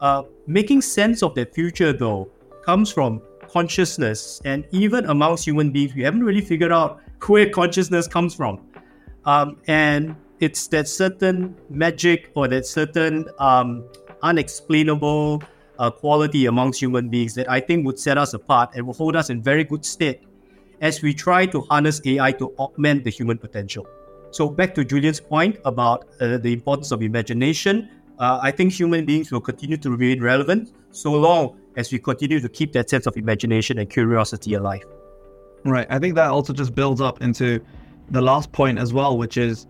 Uh, 0.00 0.22
making 0.46 0.82
sense 0.82 1.22
of 1.22 1.34
the 1.34 1.46
future, 1.46 1.92
though, 1.92 2.28
comes 2.64 2.92
from 2.92 3.22
consciousness, 3.48 4.40
and 4.44 4.66
even 4.72 5.04
amongst 5.06 5.46
human 5.46 5.70
beings, 5.70 5.94
we 5.94 6.02
haven't 6.02 6.24
really 6.24 6.40
figured 6.40 6.72
out 6.72 7.00
where 7.26 7.48
consciousness 7.48 8.06
comes 8.08 8.34
from. 8.34 8.60
Um, 9.24 9.56
and 9.68 10.16
it's 10.40 10.66
that 10.68 10.88
certain 10.88 11.56
magic 11.70 12.30
or 12.34 12.48
that 12.48 12.66
certain 12.66 13.26
um, 13.38 13.88
unexplainable 14.22 15.42
uh, 15.78 15.90
quality 15.90 16.46
amongst 16.46 16.80
human 16.80 17.08
beings 17.08 17.34
that 17.34 17.50
I 17.50 17.60
think 17.60 17.84
would 17.86 17.98
set 17.98 18.18
us 18.18 18.34
apart 18.34 18.70
and 18.74 18.86
will 18.86 18.94
hold 18.94 19.16
us 19.16 19.30
in 19.30 19.42
very 19.42 19.64
good 19.64 19.84
stead 19.84 20.20
as 20.80 21.02
we 21.02 21.14
try 21.14 21.46
to 21.46 21.62
harness 21.62 22.00
AI 22.04 22.32
to 22.32 22.54
augment 22.58 23.04
the 23.04 23.10
human 23.10 23.38
potential. 23.38 23.86
So 24.30 24.48
back 24.48 24.74
to 24.74 24.84
Julian's 24.84 25.20
point 25.20 25.58
about 25.64 26.08
uh, 26.20 26.38
the 26.38 26.52
importance 26.52 26.90
of 26.90 27.02
imagination, 27.02 27.88
uh, 28.18 28.40
I 28.42 28.50
think 28.50 28.72
human 28.72 29.04
beings 29.04 29.30
will 29.32 29.40
continue 29.40 29.76
to 29.78 29.90
remain 29.90 30.22
relevant 30.22 30.72
so 30.90 31.12
long 31.12 31.56
as 31.76 31.92
we 31.92 31.98
continue 31.98 32.40
to 32.40 32.48
keep 32.48 32.72
that 32.72 32.90
sense 32.90 33.06
of 33.06 33.16
imagination 33.16 33.78
and 33.78 33.88
curiosity 33.88 34.54
alive. 34.54 34.84
Right. 35.64 35.86
I 35.88 35.98
think 35.98 36.14
that 36.16 36.30
also 36.30 36.52
just 36.52 36.74
builds 36.74 37.00
up 37.00 37.22
into 37.22 37.60
the 38.10 38.20
last 38.20 38.52
point 38.52 38.78
as 38.78 38.92
well, 38.92 39.16
which 39.16 39.36
is, 39.36 39.66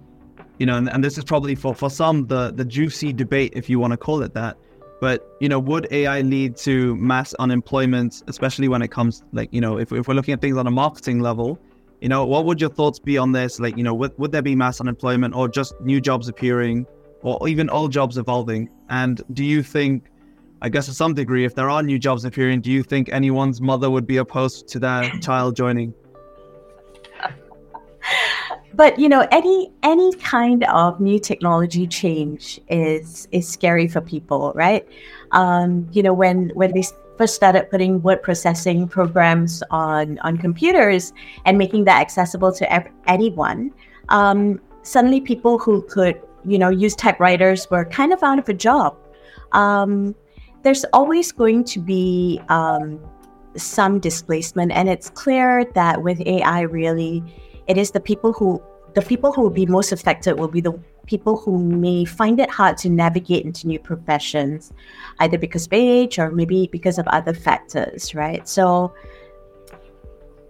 you 0.58 0.66
know, 0.66 0.76
and, 0.76 0.90
and 0.90 1.02
this 1.02 1.16
is 1.18 1.24
probably 1.24 1.54
for, 1.54 1.74
for 1.74 1.88
some 1.88 2.26
the, 2.26 2.50
the 2.50 2.64
juicy 2.64 3.12
debate, 3.12 3.52
if 3.54 3.70
you 3.70 3.78
want 3.78 3.92
to 3.92 3.96
call 3.96 4.22
it 4.22 4.34
that. 4.34 4.56
But, 5.00 5.26
you 5.40 5.48
know, 5.48 5.58
would 5.58 5.88
AI 5.90 6.20
lead 6.22 6.56
to 6.58 6.96
mass 6.96 7.34
unemployment, 7.34 8.22
especially 8.28 8.68
when 8.68 8.80
it 8.80 8.88
comes, 8.88 9.22
like, 9.32 9.52
you 9.52 9.60
know, 9.60 9.78
if, 9.78 9.92
if 9.92 10.08
we're 10.08 10.14
looking 10.14 10.34
at 10.34 10.40
things 10.40 10.56
on 10.56 10.66
a 10.66 10.70
marketing 10.70 11.20
level, 11.20 11.58
you 12.00 12.08
know, 12.08 12.24
what 12.24 12.44
would 12.44 12.60
your 12.60 12.70
thoughts 12.70 12.98
be 12.98 13.18
on 13.18 13.32
this? 13.32 13.60
Like, 13.60 13.76
you 13.76 13.82
know, 13.82 13.94
would, 13.94 14.16
would 14.18 14.32
there 14.32 14.42
be 14.42 14.54
mass 14.54 14.80
unemployment 14.80 15.34
or 15.34 15.48
just 15.48 15.78
new 15.80 16.00
jobs 16.00 16.28
appearing 16.28 16.86
or 17.22 17.48
even 17.48 17.68
old 17.70 17.92
jobs 17.92 18.18
evolving? 18.18 18.70
And 18.88 19.22
do 19.32 19.44
you 19.44 19.62
think 19.62 20.10
I 20.64 20.70
guess 20.70 20.86
to 20.86 20.94
some 20.94 21.12
degree, 21.12 21.44
if 21.44 21.54
there 21.54 21.68
are 21.68 21.82
new 21.82 21.98
jobs 21.98 22.24
appearing, 22.24 22.62
do 22.62 22.72
you 22.72 22.82
think 22.82 23.10
anyone's 23.12 23.60
mother 23.60 23.90
would 23.90 24.06
be 24.06 24.16
opposed 24.16 24.66
to 24.68 24.78
their 24.78 25.10
child 25.20 25.56
joining? 25.56 25.92
But 28.76 28.98
you 28.98 29.08
know, 29.08 29.26
any 29.30 29.72
any 29.82 30.12
kind 30.14 30.64
of 30.64 31.00
new 31.00 31.18
technology 31.18 31.86
change 31.86 32.60
is 32.68 33.28
is 33.30 33.48
scary 33.48 33.86
for 33.86 34.00
people, 34.00 34.52
right? 34.54 34.86
Um, 35.32 35.88
you 35.92 36.02
know, 36.02 36.12
when 36.12 36.50
when 36.54 36.72
they 36.72 36.84
first 37.16 37.34
started 37.36 37.70
putting 37.70 38.02
word 38.02 38.22
processing 38.22 38.88
programs 38.88 39.62
on 39.70 40.18
on 40.20 40.38
computers 40.38 41.12
and 41.44 41.56
making 41.56 41.84
that 41.84 42.00
accessible 42.00 42.52
to 42.52 42.72
ev- 42.72 42.90
anyone, 43.06 43.72
um, 44.08 44.60
suddenly 44.82 45.20
people 45.20 45.58
who 45.58 45.82
could 45.82 46.20
you 46.44 46.58
know 46.58 46.70
use 46.70 46.96
typewriters 46.96 47.70
were 47.70 47.84
kind 47.84 48.12
of 48.12 48.22
out 48.22 48.38
of 48.38 48.48
a 48.48 48.54
job. 48.54 48.96
Um, 49.52 50.14
there's 50.62 50.84
always 50.92 51.30
going 51.30 51.62
to 51.64 51.78
be 51.78 52.40
um, 52.48 52.98
some 53.56 54.00
displacement, 54.00 54.72
and 54.72 54.88
it's 54.88 55.10
clear 55.10 55.64
that 55.74 56.02
with 56.02 56.20
AI, 56.22 56.62
really, 56.62 57.22
it 57.66 57.76
is 57.76 57.90
the 57.90 58.00
people 58.00 58.32
who 58.32 58.62
the 58.94 59.02
people 59.02 59.32
who 59.32 59.42
will 59.42 59.50
be 59.50 59.66
most 59.66 59.90
affected 59.90 60.38
will 60.38 60.48
be 60.48 60.60
the 60.60 60.72
people 61.06 61.36
who 61.36 61.58
may 61.58 62.04
find 62.04 62.38
it 62.38 62.48
hard 62.48 62.76
to 62.78 62.88
navigate 62.88 63.44
into 63.44 63.66
new 63.66 63.78
professions, 63.78 64.72
either 65.18 65.36
because 65.36 65.66
of 65.66 65.72
age 65.72 66.18
or 66.18 66.30
maybe 66.30 66.68
because 66.70 66.98
of 66.98 67.06
other 67.08 67.34
factors, 67.34 68.14
right? 68.14 68.48
So, 68.48 68.94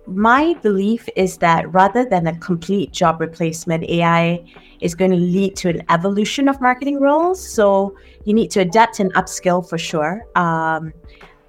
my 0.07 0.55
belief 0.63 1.09
is 1.17 1.39
that 1.39 1.73
rather 1.73 2.05
than 2.05 2.27
a 2.27 2.39
complete 2.39 2.93
job 2.93 3.21
replacement, 3.21 3.85
AI 3.85 4.45
is 4.81 4.95
going 4.95 5.11
to 5.11 5.17
lead 5.17 5.57
to 5.57 5.71
an 5.71 5.83
evolution 5.89 6.47
of 6.47 6.61
marketing 6.61 7.01
roles. 7.01 7.47
So 7.47 7.97
you 8.25 8.35
need 8.35 8.51
to 8.51 8.61
adapt 8.61 9.01
and 9.01 9.13
upskill 9.15 9.67
for 9.67 9.79
sure. 9.79 10.27
Um, 10.35 10.93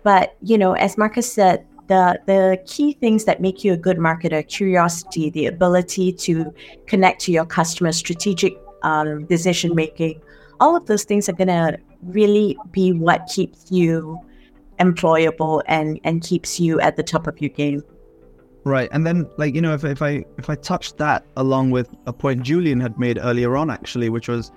but 0.03 0.37
you 0.41 0.57
know, 0.57 0.73
as 0.73 0.97
Marcus 0.97 1.31
said, 1.31 1.65
the 1.87 2.19
the 2.25 2.61
key 2.65 2.93
things 2.93 3.25
that 3.25 3.41
make 3.41 3.63
you 3.63 3.73
a 3.73 3.77
good 3.77 3.97
marketer: 3.97 4.47
curiosity, 4.47 5.29
the 5.29 5.47
ability 5.47 6.13
to 6.13 6.53
connect 6.87 7.21
to 7.21 7.31
your 7.31 7.45
customers, 7.45 7.97
strategic 7.97 8.57
um, 8.83 9.25
decision 9.25 9.75
making. 9.75 10.21
All 10.59 10.75
of 10.75 10.85
those 10.85 11.03
things 11.03 11.27
are 11.27 11.33
going 11.33 11.49
to 11.49 11.77
really 12.03 12.57
be 12.71 12.93
what 12.93 13.27
keeps 13.27 13.71
you 13.71 14.19
employable 14.79 15.61
and 15.67 15.99
and 16.03 16.21
keeps 16.21 16.59
you 16.59 16.79
at 16.79 16.95
the 16.95 17.03
top 17.03 17.27
of 17.27 17.39
your 17.41 17.49
game. 17.49 17.83
Right, 18.63 18.89
and 18.91 19.05
then 19.05 19.29
like 19.37 19.53
you 19.53 19.61
know, 19.61 19.73
if 19.73 19.83
if 19.83 20.01
I 20.01 20.25
if 20.37 20.49
I 20.49 20.55
touch 20.55 20.95
that 20.95 21.25
along 21.37 21.71
with 21.71 21.89
a 22.07 22.13
point 22.13 22.41
Julian 22.41 22.79
had 22.79 22.97
made 22.97 23.19
earlier 23.21 23.55
on, 23.55 23.69
actually, 23.69 24.09
which 24.09 24.27
was, 24.27 24.51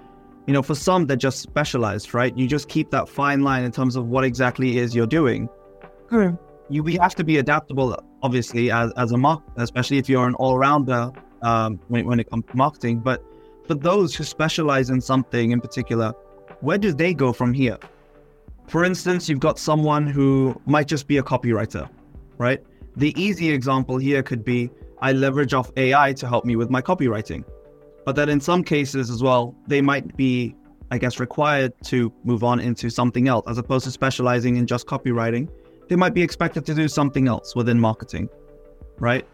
you 0.46 0.54
know, 0.54 0.62
for 0.62 0.74
some 0.74 1.06
they're 1.06 1.16
just 1.16 1.40
specialized, 1.40 2.14
right? 2.14 2.36
You 2.36 2.46
just 2.46 2.68
keep 2.68 2.90
that 2.90 3.08
fine 3.08 3.42
line 3.42 3.64
in 3.64 3.72
terms 3.72 3.96
of 3.96 4.06
what 4.06 4.24
exactly 4.24 4.78
is 4.78 4.94
you're 4.94 5.06
doing. 5.06 5.48
Hmm. 6.08 6.36
You 6.70 6.82
we 6.82 6.96
have 6.96 7.14
to 7.16 7.24
be 7.24 7.38
adaptable, 7.38 7.96
obviously, 8.22 8.70
as 8.70 8.92
as 8.96 9.12
a 9.12 9.16
mark, 9.16 9.42
especially 9.56 9.98
if 9.98 10.08
you're 10.08 10.26
an 10.26 10.34
all 10.34 10.58
rounder 10.58 11.10
um, 11.42 11.80
when 11.88 12.06
when 12.06 12.20
it 12.20 12.28
comes 12.30 12.44
to 12.50 12.56
marketing. 12.56 13.00
But 13.00 13.24
for 13.66 13.74
those 13.74 14.14
who 14.14 14.24
specialize 14.24 14.90
in 14.90 15.00
something 15.00 15.50
in 15.52 15.60
particular, 15.60 16.12
where 16.60 16.78
do 16.78 16.92
they 16.92 17.14
go 17.14 17.32
from 17.32 17.52
here? 17.52 17.78
For 18.66 18.84
instance, 18.84 19.28
you've 19.28 19.40
got 19.40 19.58
someone 19.58 20.06
who 20.06 20.60
might 20.66 20.88
just 20.88 21.06
be 21.06 21.16
a 21.18 21.22
copywriter, 21.22 21.88
right? 22.36 22.62
The 22.96 23.18
easy 23.20 23.50
example 23.50 23.96
here 23.96 24.22
could 24.22 24.44
be 24.44 24.70
I 25.00 25.12
leverage 25.12 25.54
off 25.54 25.70
AI 25.76 26.12
to 26.14 26.28
help 26.28 26.44
me 26.44 26.56
with 26.56 26.70
my 26.70 26.82
copywriting. 26.82 27.44
But 28.04 28.16
then 28.16 28.28
in 28.28 28.40
some 28.40 28.64
cases 28.64 29.10
as 29.10 29.22
well, 29.22 29.54
they 29.66 29.80
might 29.80 30.16
be, 30.16 30.56
I 30.90 30.98
guess, 30.98 31.20
required 31.20 31.72
to 31.84 32.12
move 32.24 32.42
on 32.42 32.58
into 32.58 32.90
something 32.90 33.28
else 33.28 33.44
as 33.48 33.58
opposed 33.58 33.84
to 33.84 33.90
specializing 33.90 34.56
in 34.56 34.66
just 34.66 34.86
copywriting. 34.86 35.48
They 35.88 35.96
might 35.96 36.14
be 36.14 36.22
expected 36.22 36.66
to 36.66 36.74
do 36.74 36.86
something 36.88 37.28
else 37.28 37.56
within 37.56 37.80
marketing, 37.80 38.28
right? 38.98 39.26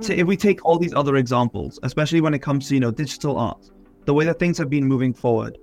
So 0.00 0.12
if 0.14 0.26
we 0.26 0.36
take 0.36 0.64
all 0.64 0.78
these 0.78 0.94
other 0.94 1.16
examples, 1.16 1.78
especially 1.82 2.20
when 2.20 2.32
it 2.34 2.40
comes 2.40 2.68
to 2.68 2.74
you 2.74 2.80
know 2.80 2.90
digital 2.90 3.36
art, 3.36 3.70
the 4.06 4.14
way 4.14 4.24
that 4.24 4.38
things 4.38 4.56
have 4.58 4.70
been 4.70 4.86
moving 4.86 5.12
forward, 5.12 5.58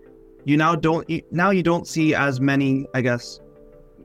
you 0.46 0.56
now 0.56 0.76
don't 0.76 1.10
now 1.32 1.50
you 1.50 1.64
don't 1.64 1.88
see 1.88 2.14
as 2.14 2.40
many, 2.40 2.88
I 2.94 3.02
guess, 3.02 3.40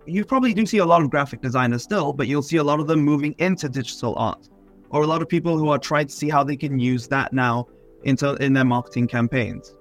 you 0.06 0.24
probably 0.24 0.54
do 0.54 0.66
see 0.66 0.78
a 0.78 0.84
lot 0.84 1.02
of 1.02 1.10
graphic 1.10 1.40
designers 1.40 1.82
still, 1.82 2.12
but 2.12 2.26
you'll 2.26 2.42
see 2.42 2.56
a 2.56 2.64
lot 2.64 2.80
of 2.80 2.86
them 2.86 3.00
moving 3.00 3.34
into 3.38 3.68
digital 3.68 4.14
art, 4.16 4.48
or 4.90 5.02
a 5.02 5.06
lot 5.06 5.22
of 5.22 5.28
people 5.28 5.58
who 5.58 5.68
are 5.68 5.78
trying 5.78 6.06
to 6.06 6.12
see 6.12 6.28
how 6.28 6.42
they 6.42 6.56
can 6.56 6.78
use 6.78 7.06
that 7.08 7.32
now 7.32 7.66
into 8.04 8.34
in 8.36 8.52
their 8.52 8.64
marketing 8.64 9.06
campaigns. 9.06 9.74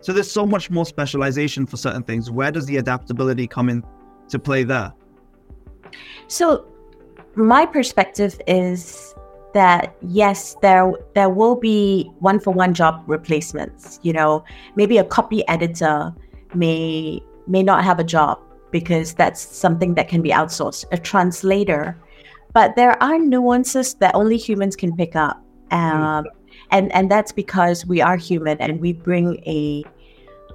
So 0.00 0.12
there's 0.12 0.30
so 0.30 0.46
much 0.46 0.70
more 0.70 0.86
specialization 0.86 1.66
for 1.66 1.76
certain 1.76 2.02
things. 2.02 2.30
Where 2.30 2.50
does 2.50 2.66
the 2.66 2.78
adaptability 2.78 3.46
come 3.46 3.68
in 3.68 3.84
to 4.28 4.38
play 4.38 4.64
there? 4.64 4.92
So 6.28 6.66
my 7.34 7.66
perspective 7.66 8.40
is 8.46 9.14
that 9.54 9.96
yes, 10.02 10.56
there 10.62 10.92
there 11.14 11.28
will 11.28 11.56
be 11.56 12.10
one 12.20 12.38
for 12.38 12.52
one 12.52 12.74
job 12.74 13.02
replacements. 13.06 13.98
You 14.02 14.12
know, 14.12 14.44
maybe 14.76 14.98
a 14.98 15.04
copy 15.04 15.46
editor 15.48 16.14
may 16.54 17.22
may 17.46 17.62
not 17.62 17.84
have 17.84 17.98
a 17.98 18.04
job 18.04 18.38
because 18.70 19.14
that's 19.14 19.40
something 19.40 19.94
that 19.94 20.08
can 20.08 20.22
be 20.22 20.30
outsourced, 20.30 20.84
a 20.92 20.98
translator. 20.98 21.96
But 22.52 22.76
there 22.76 23.00
are 23.02 23.18
nuances 23.18 23.94
that 23.94 24.14
only 24.14 24.36
humans 24.36 24.76
can 24.76 24.96
pick 24.96 25.16
up. 25.16 25.42
Um, 25.70 26.26
and, 26.70 26.92
and 26.92 27.10
that's 27.10 27.32
because 27.32 27.86
we 27.86 28.00
are 28.00 28.16
human 28.16 28.58
and 28.58 28.80
we 28.80 28.92
bring 28.92 29.36
a, 29.46 29.84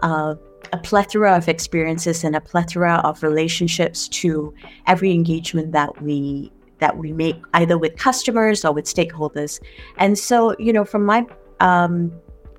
uh, 0.02 0.36
a 0.74 0.78
plethora 0.78 1.36
of 1.36 1.48
experiences 1.48 2.24
and 2.24 2.36
a 2.36 2.42
plethora 2.42 3.02
of 3.04 3.24
relationships 3.24 4.08
to 4.10 4.54
every 4.88 5.12
engagement 5.12 5.72
that 5.72 6.02
we 6.02 6.52
that 6.80 6.98
we 6.98 7.14
make 7.14 7.38
either 7.54 7.78
with 7.78 7.96
customers 7.96 8.66
or 8.66 8.74
with 8.74 8.86
stakeholders. 8.86 9.62
And 9.98 10.20
so, 10.20 10.56
you 10.60 10.74
know, 10.74 10.84
from 10.84 11.06
my 11.06 11.26
um, 11.60 12.12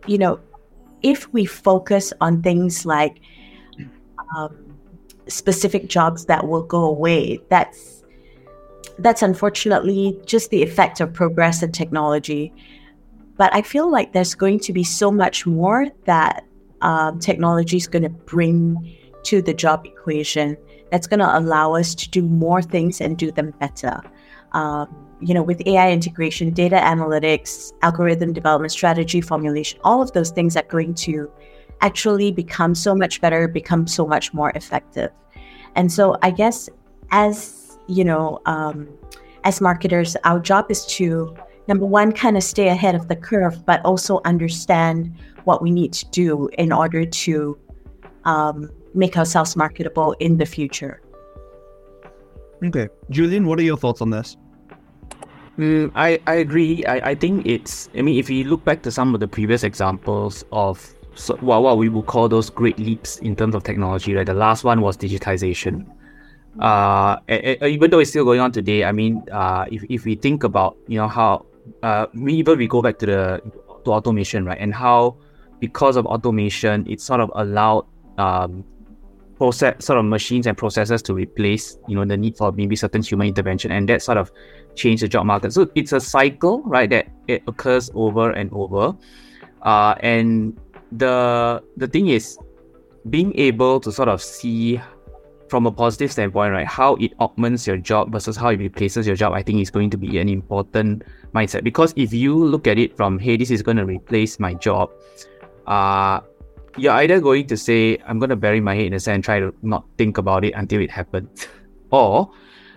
you 0.07 0.19
know, 0.19 0.41
if 1.03 1.33
we 1.33 1.45
focus 1.45 2.13
on 2.21 2.43
things 2.43 2.87
like 2.87 3.21
um, 4.35 4.67
specific 5.29 5.89
jobs 5.89 6.27
that 6.27 6.47
will 6.47 6.63
go 6.63 6.85
away. 6.85 7.41
That's 7.49 8.05
that's 8.99 9.23
unfortunately 9.23 10.19
just 10.25 10.51
the 10.51 10.63
effect 10.63 11.01
of 11.01 11.13
progress 11.13 11.63
and 11.63 11.75
technology. 11.75 12.53
But 13.37 13.55
I 13.55 13.61
feel 13.61 13.91
like 13.91 14.13
there's 14.13 14.35
going 14.35 14.61
to 14.61 14.73
be 14.73 14.85
so 14.85 15.11
much 15.11 15.47
more 15.47 15.89
that 16.07 16.45
um, 16.87 17.19
technology 17.19 17.77
is 17.77 17.89
going 17.89 18.05
to 18.05 18.09
bring 18.09 18.97
to 19.25 19.43
the 19.43 19.53
job 19.53 19.85
equation 19.85 20.57
that's 20.91 21.09
going 21.09 21.19
to 21.19 21.39
allow 21.39 21.75
us 21.75 21.97
to 21.97 22.09
do 22.09 22.23
more 22.23 22.63
things 22.63 23.01
and 23.01 23.19
do 23.19 23.33
them 23.33 23.53
better. 23.59 24.01
Um, 24.53 24.87
you 25.21 25.35
know, 25.35 25.43
with 25.43 25.61
AI 25.67 25.91
integration, 25.91 26.51
data 26.51 26.77
analytics, 26.77 27.73
algorithm 27.83 28.33
development, 28.33 28.71
strategy 28.71 29.21
formulation, 29.21 29.81
all 29.83 30.01
of 30.01 30.13
those 30.13 30.31
things 30.31 30.57
are 30.57 30.63
going 30.69 30.95
to 30.95 31.29
actually 31.81 32.31
become 32.31 32.75
so 32.75 32.95
much 32.95 33.21
better, 33.21 33.49
become 33.49 33.89
so 33.89 34.07
much 34.07 34.33
more 34.33 34.51
effective. 34.55 35.11
And 35.75 35.91
so 35.91 36.17
I 36.23 36.31
guess 36.31 36.69
as, 37.11 37.79
you 37.89 38.05
know, 38.05 38.41
um, 38.47 38.89
as 39.43 39.61
marketers, 39.61 40.17
our 40.23 40.39
job 40.39 40.71
is 40.71 40.87
to, 40.87 41.37
number 41.69 41.87
one, 41.87 42.13
kind 42.13 42.37
of 42.37 42.43
stay 42.43 42.69
ahead 42.69 42.95
of 42.95 43.09
the 43.09 43.17
curve, 43.17 43.65
but 43.67 43.85
also 43.85 44.21
understand 44.25 45.15
what 45.45 45.63
we 45.63 45.71
need 45.71 45.93
to 45.95 46.07
do 46.11 46.49
in 46.59 46.73
order 46.73 47.05
to 47.05 47.59
um, 48.25 48.71
make 48.95 49.17
ourselves 49.17 49.57
marketable 49.57 50.13
in 50.21 50.37
the 50.37 50.47
future. 50.47 51.03
Okay. 52.65 52.89
Julian, 53.11 53.47
what 53.47 53.59
are 53.59 53.63
your 53.63 53.77
thoughts 53.77 54.01
on 54.01 54.11
this? 54.11 54.37
Mm, 55.59 55.91
I, 55.95 56.19
I 56.27 56.35
agree. 56.35 56.85
I, 56.85 57.11
I 57.11 57.15
think 57.15 57.47
it's, 57.47 57.89
I 57.97 58.03
mean, 58.03 58.19
if 58.19 58.29
you 58.29 58.45
look 58.45 58.65
back 58.65 58.83
to 58.83 58.91
some 58.91 59.15
of 59.15 59.21
the 59.21 59.29
previous 59.29 59.63
examples 59.63 60.45
of 60.53 60.93
so, 61.15 61.39
well, 61.41 61.63
what 61.63 61.79
we 61.79 61.89
would 61.89 62.07
call 62.07 62.29
those 62.29 62.51
great 62.51 62.79
leaps 62.79 63.17
in 63.19 63.35
terms 63.35 63.55
of 63.55 63.65
technology, 63.65 64.15
right? 64.15 64.27
The 64.27 64.35
last 64.35 64.65
one 64.65 64.83
was 64.83 64.99
digitization. 64.99 65.87
Uh, 66.59 67.19
even 67.29 67.91
though 67.91 67.99
it's 67.99 68.11
still 68.11 68.25
going 68.25 68.41
on 68.41 68.53
today, 68.53 68.85
I 68.85 68.93
mean, 68.93 69.23
uh, 69.33 69.65
if, 69.71 69.83
if 69.89 70.05
we 70.05 70.15
think 70.15 70.45
about, 70.45 70.77
you 70.89 70.99
know, 70.99 71.09
how, 71.09 71.47
uh, 71.83 72.07
even 72.27 72.59
we 72.59 72.67
go 72.67 72.83
back 72.83 72.99
to 72.99 73.07
the 73.07 73.43
to 73.85 73.93
automation, 73.93 74.45
right? 74.45 74.59
And 74.59 74.75
how 74.75 75.17
because 75.61 75.97
of 75.97 76.07
automation, 76.07 76.87
it 76.89 77.01
sort 77.01 77.21
of 77.21 77.31
allowed 77.35 77.87
um, 78.19 78.65
process 79.37 79.85
sort 79.85 79.99
of 79.99 80.05
machines 80.05 80.47
and 80.47 80.57
processes 80.57 81.03
to 81.03 81.15
replace 81.15 81.79
you 81.89 81.95
know 81.95 82.05
the 82.05 82.17
need 82.17 82.37
for 82.37 82.53
maybe 82.53 82.77
certain 82.77 83.03
human 83.03 83.29
intervention. 83.29 83.71
And 83.71 83.89
that 83.89 84.03
sort 84.03 84.19
of 84.19 84.31
changed 84.75 85.03
the 85.03 85.09
job 85.09 85.27
market. 85.27 85.53
So 85.53 85.71
it's 85.75 85.93
a 85.93 86.01
cycle 86.01 86.63
right 86.63 86.89
that 86.91 87.09
it 87.29 87.43
occurs 87.47 87.91
over 87.95 88.31
and 88.31 88.53
over. 88.53 88.97
Uh, 89.63 89.95
and 90.01 90.59
the 90.93 91.63
the 91.77 91.87
thing 91.87 92.09
is 92.09 92.39
being 93.11 93.37
able 93.39 93.81
to 93.81 93.93
sort 93.93 94.09
of 94.09 94.23
see 94.23 94.81
from 95.49 95.67
a 95.67 95.71
positive 95.71 96.11
standpoint 96.11 96.53
right 96.53 96.67
how 96.67 96.95
it 96.97 97.13
augments 97.21 97.67
your 97.67 97.77
job 97.77 98.13
versus 98.13 98.37
how 98.37 98.49
it 98.49 98.59
replaces 98.59 99.07
your 99.07 99.17
job 99.17 99.33
i 99.33 99.43
think 99.43 99.61
is 99.61 99.71
going 99.71 99.89
to 99.91 99.97
be 99.97 100.19
an 100.19 100.29
important 100.29 101.03
mindset 101.35 101.63
because 101.63 101.93
if 101.97 102.13
you 102.13 102.35
look 102.35 102.67
at 102.67 102.79
it 102.79 102.97
from 102.97 103.19
hey 103.19 103.37
this 103.37 103.51
is 103.51 103.63
going 103.63 103.77
to 103.77 103.85
replace 103.85 104.41
my 104.41 104.55
job 104.55 104.91
uh 105.67 106.21
you're 106.77 106.93
either 106.93 107.21
going 107.21 107.47
to 107.47 107.57
say, 107.57 107.99
I'm 108.07 108.19
going 108.19 108.31
to 108.31 108.37
bury 108.37 108.61
my 108.61 108.75
head 108.75 108.87
in 108.87 108.93
the 108.93 109.01
sand 109.01 109.17
and 109.17 109.25
try 109.25 109.41
to 109.41 109.55
not 109.63 109.85
think 109.99 110.19
about 110.19 110.45
it 110.45 110.53
until 110.55 110.81
it 110.81 110.91
happens. 110.91 111.47
or 111.91 112.31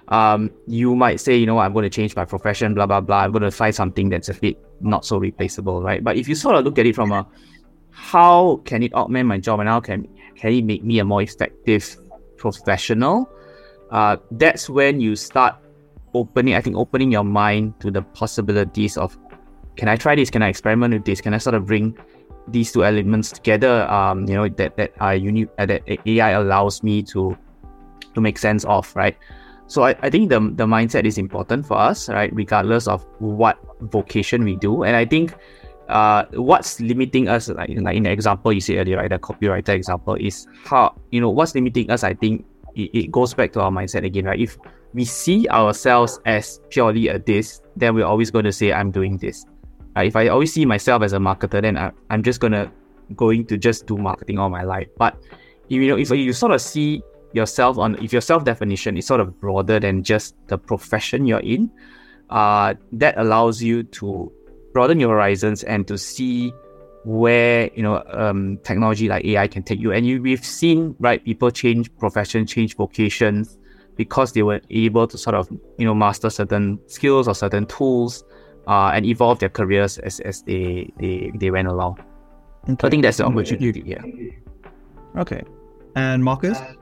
um, 0.08 0.52
you 0.68 0.96
might 0.96 1.20
say, 1.20 1.36
you 1.36 1.46
know 1.46 1.60
I'm 1.60 1.74
going 1.74 1.84
to 1.84 1.90
change 1.90 2.16
my 2.16 2.26
profession, 2.26 2.74
blah, 2.74 2.86
blah, 2.86 3.02
blah. 3.02 3.20
I'm 3.20 3.32
going 3.32 3.44
to 3.44 3.52
find 3.52 3.74
something 3.74 4.10
that's 4.10 4.30
a 4.30 4.34
bit 4.34 4.58
not 4.82 5.06
so 5.06 5.18
replaceable, 5.18 5.82
right? 5.82 6.04
But 6.04 6.18
if 6.18 6.28
you 6.28 6.36
sort 6.36 6.56
of 6.56 6.64
look 6.64 6.80
at 6.80 6.86
it 6.86 6.96
from 6.96 7.12
a 7.12 7.28
how 7.92 8.62
can 8.66 8.84
it 8.84 8.94
augment 8.94 9.28
my 9.28 9.38
job 9.38 9.60
and 9.60 9.68
how 9.68 9.80
can, 9.80 10.08
can 10.36 10.54
it 10.54 10.64
make 10.64 10.84
me 10.84 11.00
a 11.00 11.06
more 11.06 11.22
effective 11.22 11.98
professional, 12.40 13.30
uh, 13.92 14.18
that's 14.32 14.70
when 14.70 15.00
you 15.00 15.16
start 15.16 15.56
opening, 16.14 16.56
I 16.56 16.62
think, 16.62 16.76
opening 16.76 17.12
your 17.12 17.24
mind 17.24 17.80
to 17.82 17.92
the 17.92 18.02
possibilities 18.02 18.98
of 18.98 19.18
can 19.76 19.88
I 19.88 19.96
try 19.96 20.16
this? 20.16 20.30
Can 20.30 20.42
I 20.42 20.50
experiment 20.50 20.94
with 20.94 21.06
this? 21.06 21.22
Can 21.22 21.34
I 21.34 21.38
sort 21.38 21.56
of 21.56 21.66
bring 21.66 21.98
these 22.48 22.72
two 22.72 22.84
elements 22.84 23.32
together, 23.32 23.90
um, 23.90 24.28
you 24.28 24.36
know, 24.36 24.50
that 24.50 24.76
that 24.76 24.92
uni- 25.22 25.48
uh, 25.58 25.66
that 25.66 25.84
AI 25.88 26.32
allows 26.32 26.84
me 26.84 27.04
to 27.04 27.38
to 28.14 28.22
make 28.22 28.38
sense 28.38 28.66
of, 28.66 28.94
right? 28.96 29.16
So 29.68 29.84
I, 29.84 29.96
I 30.02 30.10
think 30.10 30.30
the 30.30 30.40
the 30.40 30.66
mindset 30.66 31.06
is 31.06 31.18
important 31.18 31.66
for 31.66 31.78
us, 31.78 32.10
right? 32.10 32.34
Regardless 32.34 32.88
of 32.88 33.06
what 33.20 33.58
vocation 33.82 34.44
we 34.44 34.56
do, 34.56 34.84
and 34.84 34.96
I 34.96 35.06
think 35.06 35.36
uh, 35.90 36.26
what's 36.34 36.80
limiting 36.80 37.28
us, 37.28 37.50
like, 37.50 37.70
like 37.70 37.98
in 37.98 38.04
the 38.04 38.12
example 38.12 38.54
you 38.54 38.62
said 38.62 38.78
earlier, 38.78 38.98
right, 38.98 39.10
the 39.10 39.20
copywriter 39.20 39.70
example, 39.70 40.16
is 40.16 40.48
how 40.64 40.96
you 41.12 41.20
know 41.20 41.30
what's 41.30 41.56
limiting 41.56 41.90
us. 41.90 42.04
I 42.04 42.14
think 42.14 42.46
it, 42.76 42.92
it 42.94 43.12
goes 43.12 43.34
back 43.34 43.54
to 43.54 43.62
our 43.62 43.72
mindset 43.72 44.06
again, 44.06 44.26
right? 44.26 44.40
If 44.40 44.58
we 44.94 45.06
see 45.06 45.48
ourselves 45.50 46.20
as 46.26 46.62
purely 46.70 47.08
a 47.08 47.20
this, 47.20 47.62
then 47.76 47.96
we're 47.96 48.06
always 48.06 48.32
going 48.32 48.46
to 48.46 48.52
say, 48.52 48.72
"I'm 48.72 48.92
doing 48.92 49.18
this." 49.18 49.46
If 49.96 50.16
I 50.16 50.28
always 50.28 50.54
see 50.54 50.66
myself 50.66 51.02
as 51.02 51.14
a 51.14 51.18
marketer, 51.18 51.62
then 51.62 51.76
I, 51.76 51.92
I'm 52.10 52.24
just 52.24 52.40
gonna 52.40 52.72
going 53.16 53.46
to 53.48 53.58
just 53.58 53.88
do 53.88 53.98
marketing 53.98 54.38
all 54.38 54.50
my 54.50 54.64
life. 54.64 54.88
But 54.98 55.18
you 55.68 55.88
know, 55.88 55.98
if 55.98 56.10
you 56.12 56.34
sort 56.34 56.52
of 56.52 56.62
see 56.62 57.02
yourself 57.34 57.78
on, 57.78 58.02
if 58.04 58.14
your 58.14 58.22
self 58.22 58.46
definition 58.46 58.96
is 58.98 59.08
sort 59.08 59.22
of 59.22 59.40
broader 59.42 59.80
than 59.80 60.04
just 60.04 60.36
the 60.48 60.58
profession 60.58 61.26
you're 61.26 61.40
in, 61.40 61.72
uh, 62.30 62.76
that 62.94 63.18
allows 63.18 63.62
you 63.62 63.84
to 63.84 64.32
broaden 64.74 65.00
your 65.00 65.10
horizons 65.10 65.64
and 65.64 65.88
to 65.88 65.98
see 65.98 66.54
where 67.06 67.70
you 67.76 67.82
know 67.82 68.04
um, 68.12 68.58
technology 68.64 69.08
like 69.08 69.26
AI 69.26 69.48
can 69.48 69.64
take 69.64 69.80
you. 69.80 69.92
And 69.92 70.06
you, 70.06 70.22
we've 70.22 70.44
seen 70.44 70.96
right 71.00 71.24
people 71.24 71.52
change 71.52 71.96
profession, 71.98 72.46
change 72.46 72.76
vocations 72.76 73.58
because 73.96 74.34
they 74.34 74.44
were 74.44 74.62
able 74.70 75.08
to 75.08 75.18
sort 75.18 75.36
of 75.36 75.50
you 75.78 75.86
know 75.86 75.94
master 75.94 76.30
certain 76.30 76.80
skills 76.88 77.28
or 77.28 77.36
certain 77.36 77.66
tools 77.66 78.24
uh, 78.70 78.92
and 78.94 79.06
evolve 79.06 79.40
their 79.40 79.50
careers 79.50 79.98
as, 79.98 80.20
as 80.22 80.44
they, 80.44 80.92
they, 81.00 81.32
they 81.36 81.50
went 81.50 81.68
along. 81.68 82.00
Okay. 82.70 82.88
I 82.88 82.90
think 82.90 83.04
that's 83.04 83.18
the 83.18 83.26
opportunity 83.26 83.82
here. 83.82 84.04
Okay. 85.18 85.42
And 85.96 86.24
Marcus? 86.24 86.58
Uh, 86.60 86.74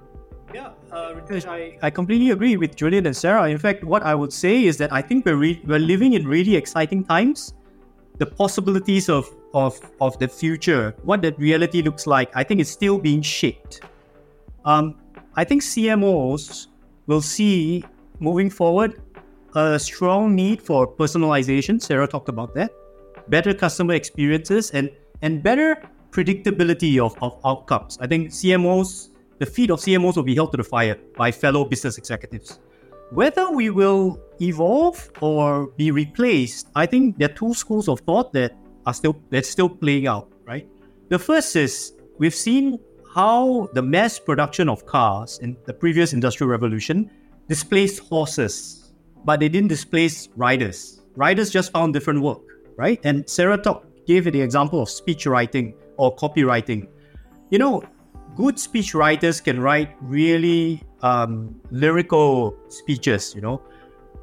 yeah, 0.54 0.72
uh, 0.92 1.14
Ritesh, 1.14 1.48
I, 1.48 1.78
I 1.82 1.90
completely 1.90 2.32
agree 2.32 2.58
with 2.58 2.76
Julian 2.76 3.06
and 3.06 3.16
Sara. 3.16 3.50
In 3.50 3.58
fact, 3.58 3.84
what 3.84 4.04
I 4.04 4.16
would 4.16 4.34
say 4.34 4.66
is 4.66 4.78
that 4.78 4.92
I 4.92 5.02
think 5.02 5.26
we're, 5.26 5.38
re- 5.38 5.62
we're 5.66 5.80
living 5.80 6.14
in 6.14 6.28
really 6.28 6.56
exciting 6.56 7.06
times. 7.06 7.54
The 8.18 8.26
possibilities 8.26 9.10
of, 9.10 9.30
of, 9.54 9.80
of 10.02 10.18
the 10.20 10.28
future, 10.28 10.96
what 11.04 11.22
that 11.22 11.38
reality 11.40 11.82
looks 11.82 12.08
like, 12.08 12.32
I 12.36 12.44
think 12.44 12.62
it's 12.62 12.70
still 12.70 12.98
being 12.98 13.22
shaped. 13.22 13.82
Um, 14.66 14.96
I 15.36 15.44
think 15.44 15.62
CMOs 15.62 16.68
will 17.06 17.22
see 17.22 17.84
moving 18.20 18.50
forward 18.50 19.02
a 19.56 19.80
strong 19.80 20.36
need 20.36 20.62
for 20.62 20.88
personalization. 20.88 21.82
Sara 21.82 22.08
talked 22.08 22.30
about 22.30 22.54
that. 22.56 22.72
Better 23.30 23.54
customer 23.54 23.94
experiences 23.94 24.72
and 24.72 24.90
and 25.22 25.42
better 25.42 25.82
predictability 26.12 27.00
of, 27.00 27.16
of 27.22 27.40
outcomes. 27.46 27.98
I 28.00 28.08
think 28.08 28.30
CMOs, 28.30 29.10
the 29.40 29.46
feet 29.46 29.72
of 29.72 29.80
CMOs 29.80 30.16
will 30.16 30.24
be 30.24 30.36
held 30.36 30.52
to 30.52 30.58
the 30.58 30.64
fire 30.64 30.98
by 31.16 31.32
fellow 31.32 31.66
business 31.66 31.98
executives. 31.98 32.60
Whether 33.12 33.50
we 33.52 33.70
will 33.70 34.20
evolve 34.42 35.12
or 35.22 35.68
be 35.78 35.92
replaced, 35.92 36.68
I 36.76 36.86
think 36.86 37.18
there 37.18 37.30
are 37.30 37.34
two 37.34 37.54
schools 37.54 37.88
of 37.88 38.02
thought 38.02 38.34
that 38.34 38.54
are 38.86 38.94
still 38.94 39.22
that's 39.30 39.50
still 39.50 39.70
playing 39.70 40.08
out, 40.08 40.32
right? 40.46 40.68
The 41.10 41.20
first 41.20 41.56
is 41.56 41.94
we've 42.20 42.36
seen 42.36 42.80
how 43.16 43.70
the 43.74 43.82
mass 43.82 44.20
production 44.20 44.70
of 44.70 44.86
cars 44.86 45.40
in 45.40 45.58
the 45.66 45.74
previous 45.74 46.14
industrial 46.14 46.50
revolution 46.50 47.10
displaced 47.48 48.00
horses 48.00 48.88
but 49.28 49.42
they 49.42 49.50
didn't 49.50 49.68
displace 49.68 50.30
riders. 50.38 51.02
Riders 51.16 51.50
just 51.50 51.74
found 51.74 51.94
different 51.94 52.22
work, 52.22 52.42
right? 52.78 53.00
And 53.04 53.30
Sara 53.30 53.58
talk, 53.58 53.86
gave 54.06 54.24
the 54.24 54.42
example 54.42 54.82
of 54.82 54.90
speech 54.90 55.26
writing 55.26 55.74
or 55.98 56.16
copywriting. 56.16 56.88
You 57.50 57.60
know, 57.60 57.84
good 58.38 58.58
speech 58.58 58.94
writers 58.96 59.42
can 59.42 59.60
write 59.60 59.96
really 60.02 60.82
um, 61.02 61.60
lyrical 61.72 62.58
speeches, 62.70 63.34
you 63.36 63.42
know, 63.42 63.62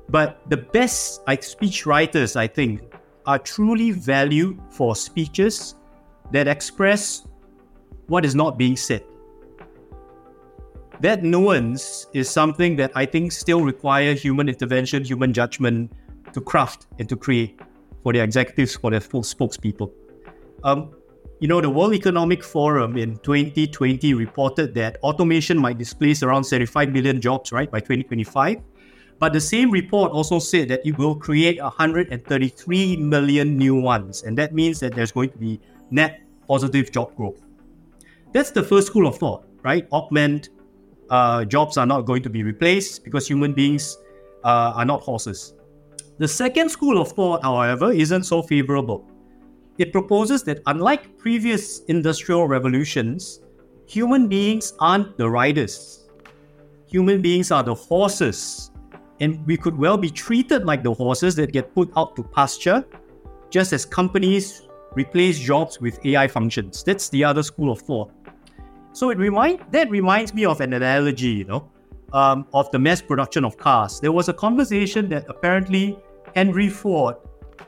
but 0.08 0.40
the 0.50 0.56
best 0.56 1.22
like 1.26 1.42
speech 1.42 1.86
writers, 1.86 2.36
I 2.36 2.46
think, 2.46 2.82
are 3.26 3.38
truly 3.38 3.90
valued 3.90 4.60
for 4.70 4.94
speeches 4.94 5.74
that 6.32 6.46
express 6.48 7.26
what 8.06 8.24
is 8.24 8.34
not 8.34 8.58
being 8.58 8.76
said 8.76 9.02
that 11.00 11.22
nuance 11.22 12.06
is 12.14 12.30
something 12.30 12.76
that 12.76 12.92
I 12.94 13.04
think 13.06 13.32
still 13.32 13.62
require 13.62 14.14
human 14.14 14.48
intervention, 14.48 15.04
human 15.04 15.32
judgment 15.32 15.92
to 16.32 16.40
craft 16.40 16.86
and 16.98 17.08
to 17.08 17.16
create 17.16 17.60
for 18.02 18.12
the 18.12 18.20
executives, 18.20 18.76
for 18.76 18.90
their 18.90 19.00
full 19.00 19.22
spokespeople. 19.22 19.90
Um, 20.62 20.93
you 21.41 21.49
know, 21.49 21.61
the 21.61 21.70
World 21.70 21.95
Economic 21.95 22.43
Forum 22.43 22.97
in 22.97 23.16
2020 23.18 24.14
reported 24.14 24.74
that 24.74 24.99
automation 25.03 25.59
might 25.59 25.78
displace 25.78 26.22
around 26.22 26.45
75 26.45 26.91
million 26.91 27.20
jobs, 27.20 27.53
right, 27.53 27.70
by 27.70 27.80
2025. 27.80 28.59
But 29.18 29.32
the 29.32 29.41
same 29.41 29.70
report 29.70 30.12
also 30.12 30.39
said 30.39 30.68
that 30.68 30.87
it 30.87 30.99
will 30.99 31.14
create 31.14 31.61
133 31.61 32.97
million 32.97 33.57
new 33.57 33.74
ones. 33.80 34.22
And 34.22 34.37
that 34.39 34.55
means 34.55 34.80
that 34.80 34.95
there's 34.95 35.12
going 35.12 35.30
to 35.30 35.39
be 35.39 35.61
net 35.91 36.20
positive 36.49 36.91
job 36.93 37.14
growth. 37.16 37.41
That's 38.32 38.51
the 38.51 38.62
first 38.62 38.89
school 38.89 39.07
of 39.07 39.18
thought, 39.18 39.47
right? 39.62 39.87
Augment, 39.93 40.51
uh, 41.11 41.45
jobs 41.45 41.76
are 41.76 41.87
not 41.87 42.03
going 42.03 42.22
to 42.22 42.30
be 42.30 42.43
replaced 42.43 43.05
because 43.05 43.26
human 43.26 43.53
beings 43.53 43.97
uh, 44.43 44.72
are 44.74 44.85
not 44.85 45.03
horses. 45.03 45.55
The 46.18 46.28
second 46.28 46.70
school 46.70 47.01
of 47.01 47.12
thought, 47.12 47.43
however, 47.43 47.93
isn't 47.93 48.24
so 48.24 48.43
favorable. 48.43 49.07
It 49.78 49.92
proposes 49.92 50.44
that 50.44 50.60
unlike 50.66 51.18
previous 51.18 51.80
industrial 51.84 52.46
revolutions, 52.46 53.40
human 53.86 54.28
beings 54.28 54.72
aren't 54.78 55.16
the 55.18 55.28
riders. 55.28 56.08
Human 56.86 57.20
beings 57.20 57.50
are 57.50 57.62
the 57.62 57.74
horses. 57.74 58.70
And 59.20 59.44
we 59.46 59.56
could 59.56 59.76
well 59.76 59.96
be 59.96 60.10
treated 60.10 60.64
like 60.64 60.82
the 60.82 60.94
horses 60.94 61.34
that 61.36 61.52
get 61.52 61.74
put 61.74 61.90
out 61.96 62.14
to 62.16 62.22
pasture, 62.22 62.84
just 63.50 63.72
as 63.72 63.84
companies 63.84 64.62
replace 64.94 65.38
jobs 65.38 65.80
with 65.80 66.04
AI 66.06 66.28
functions. 66.28 66.84
That's 66.84 67.08
the 67.08 67.24
other 67.24 67.42
school 67.42 67.72
of 67.72 67.80
thought. 67.80 68.12
So 68.92 69.10
it 69.10 69.18
remind 69.18 69.60
that 69.72 69.90
reminds 69.90 70.34
me 70.34 70.44
of 70.44 70.60
an 70.60 70.72
analogy, 70.72 71.30
you 71.30 71.44
know, 71.44 71.68
um, 72.12 72.46
of 72.54 72.70
the 72.70 72.78
mass 72.78 73.02
production 73.02 73.44
of 73.44 73.56
cars. 73.56 73.98
There 73.98 74.12
was 74.12 74.28
a 74.28 74.32
conversation 74.32 75.08
that 75.08 75.24
apparently 75.28 75.98
Henry 76.36 76.68
Ford 76.68 77.16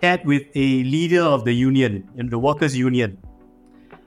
had 0.02 0.24
with 0.24 0.44
a 0.54 0.84
leader 0.84 1.22
of 1.22 1.44
the 1.44 1.52
union, 1.52 2.08
in 2.16 2.28
the 2.28 2.38
workers' 2.38 2.76
union. 2.76 3.18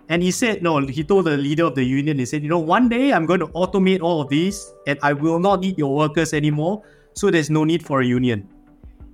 And 0.10 0.24
he 0.24 0.32
said, 0.32 0.64
no, 0.64 0.80
he 0.80 1.04
told 1.04 1.26
the 1.26 1.38
leader 1.38 1.66
of 1.66 1.76
the 1.76 1.84
union, 1.84 2.18
he 2.18 2.26
said, 2.26 2.42
you 2.42 2.50
know, 2.50 2.58
one 2.58 2.90
day 2.90 3.14
I'm 3.14 3.28
going 3.28 3.40
to 3.42 3.48
automate 3.48 4.02
all 4.02 4.22
of 4.22 4.30
these 4.30 4.74
and 4.88 4.98
I 5.04 5.14
will 5.14 5.40
not 5.40 5.60
need 5.60 5.78
your 5.78 5.96
workers 5.96 6.34
anymore. 6.34 6.82
So 7.14 7.30
there's 7.30 7.52
no 7.52 7.64
need 7.64 7.86
for 7.86 8.02
a 8.02 8.06
union. 8.06 8.48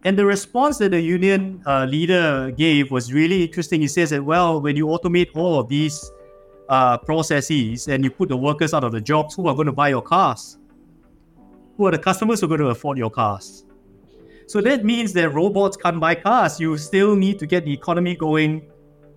And 0.05 0.17
the 0.17 0.25
response 0.25 0.77
that 0.77 0.91
the 0.91 1.01
union 1.01 1.61
uh, 1.65 1.85
leader 1.85 2.51
gave 2.51 2.91
was 2.91 3.11
really 3.11 3.43
interesting. 3.43 3.81
He 3.81 3.87
says 3.87 4.11
that, 4.11 4.23
well, 4.23 4.61
when 4.61 4.77
you 4.77 4.87
automate 4.87 5.35
all 5.35 5.59
of 5.59 5.67
these 5.67 6.11
uh, 6.69 6.97
processes 6.99 7.87
and 7.87 8.03
you 8.03 8.11
put 8.11 8.29
the 8.29 8.37
workers 8.37 8.73
out 8.73 8.83
of 8.83 8.91
the 8.91 9.01
jobs, 9.01 9.35
who 9.35 9.47
are 9.47 9.55
going 9.55 9.65
to 9.65 9.73
buy 9.73 9.89
your 9.89 10.01
cars? 10.01 10.57
Who 11.75 11.87
are 11.87 11.91
the 11.91 11.99
customers 11.99 12.39
who 12.39 12.45
are 12.45 12.49
going 12.49 12.61
to 12.61 12.67
afford 12.67 12.97
your 12.97 13.09
cars? 13.09 13.65
So 14.47 14.61
that 14.61 14.85
means 14.85 15.13
that 15.13 15.29
robots 15.33 15.75
can't 15.75 15.99
buy 15.99 16.15
cars. 16.15 16.59
You 16.59 16.77
still 16.77 17.15
need 17.15 17.39
to 17.39 17.47
get 17.47 17.65
the 17.65 17.73
economy 17.73 18.15
going 18.15 18.69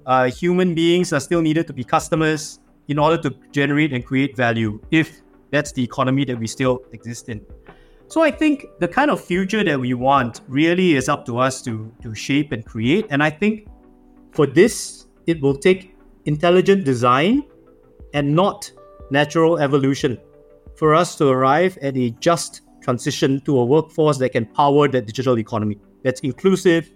uh, 0.09 0.31
human 0.31 0.75
beings 0.75 1.13
are 1.13 1.21
still 1.21 1.43
needed 1.43 1.67
to 1.67 1.75
be 1.75 1.85
customers 1.85 2.61
in 2.89 2.99
order 2.99 3.19
to 3.19 3.37
generate 3.53 3.93
and 3.93 4.05
create 4.05 4.35
value 4.35 4.81
if 4.91 5.21
that's 5.51 5.71
the 5.73 5.85
economy 5.85 6.25
that 6.25 6.39
we 6.39 6.47
still 6.47 6.81
exist 6.93 7.29
in. 7.29 7.45
So 8.07 8.23
I 8.23 8.31
think 8.31 8.65
the 8.81 8.89
kind 8.89 9.11
of 9.11 9.23
future 9.23 9.63
that 9.63 9.79
we 9.79 9.93
want 9.93 10.41
really 10.49 10.97
is 10.97 11.11
up 11.11 11.27
to 11.27 11.37
us 11.39 11.61
to, 11.63 11.93
to 12.03 12.15
shape 12.15 12.53
and 12.53 12.65
create. 12.65 13.07
And 13.11 13.23
I 13.23 13.29
think 13.29 13.69
for 14.33 14.47
this, 14.47 15.07
it 15.27 15.43
will 15.43 15.55
take 15.55 15.95
intelligent 16.25 16.87
design 16.87 17.43
and 18.15 18.35
not 18.35 18.73
natural 19.11 19.59
evolution 19.59 20.17
for 20.75 20.95
us 20.95 21.17
to 21.17 21.29
arrive 21.29 21.77
at 21.83 21.99
a 21.99 22.11
just 22.13 22.63
transition 22.89 23.39
to 23.43 23.59
a 23.59 23.65
workforce 23.65 24.17
that 24.17 24.31
can 24.33 24.47
power 24.47 24.89
that 24.89 25.05
digital 25.05 25.39
economy 25.39 25.77
that's 26.03 26.21
inclusive, 26.21 26.91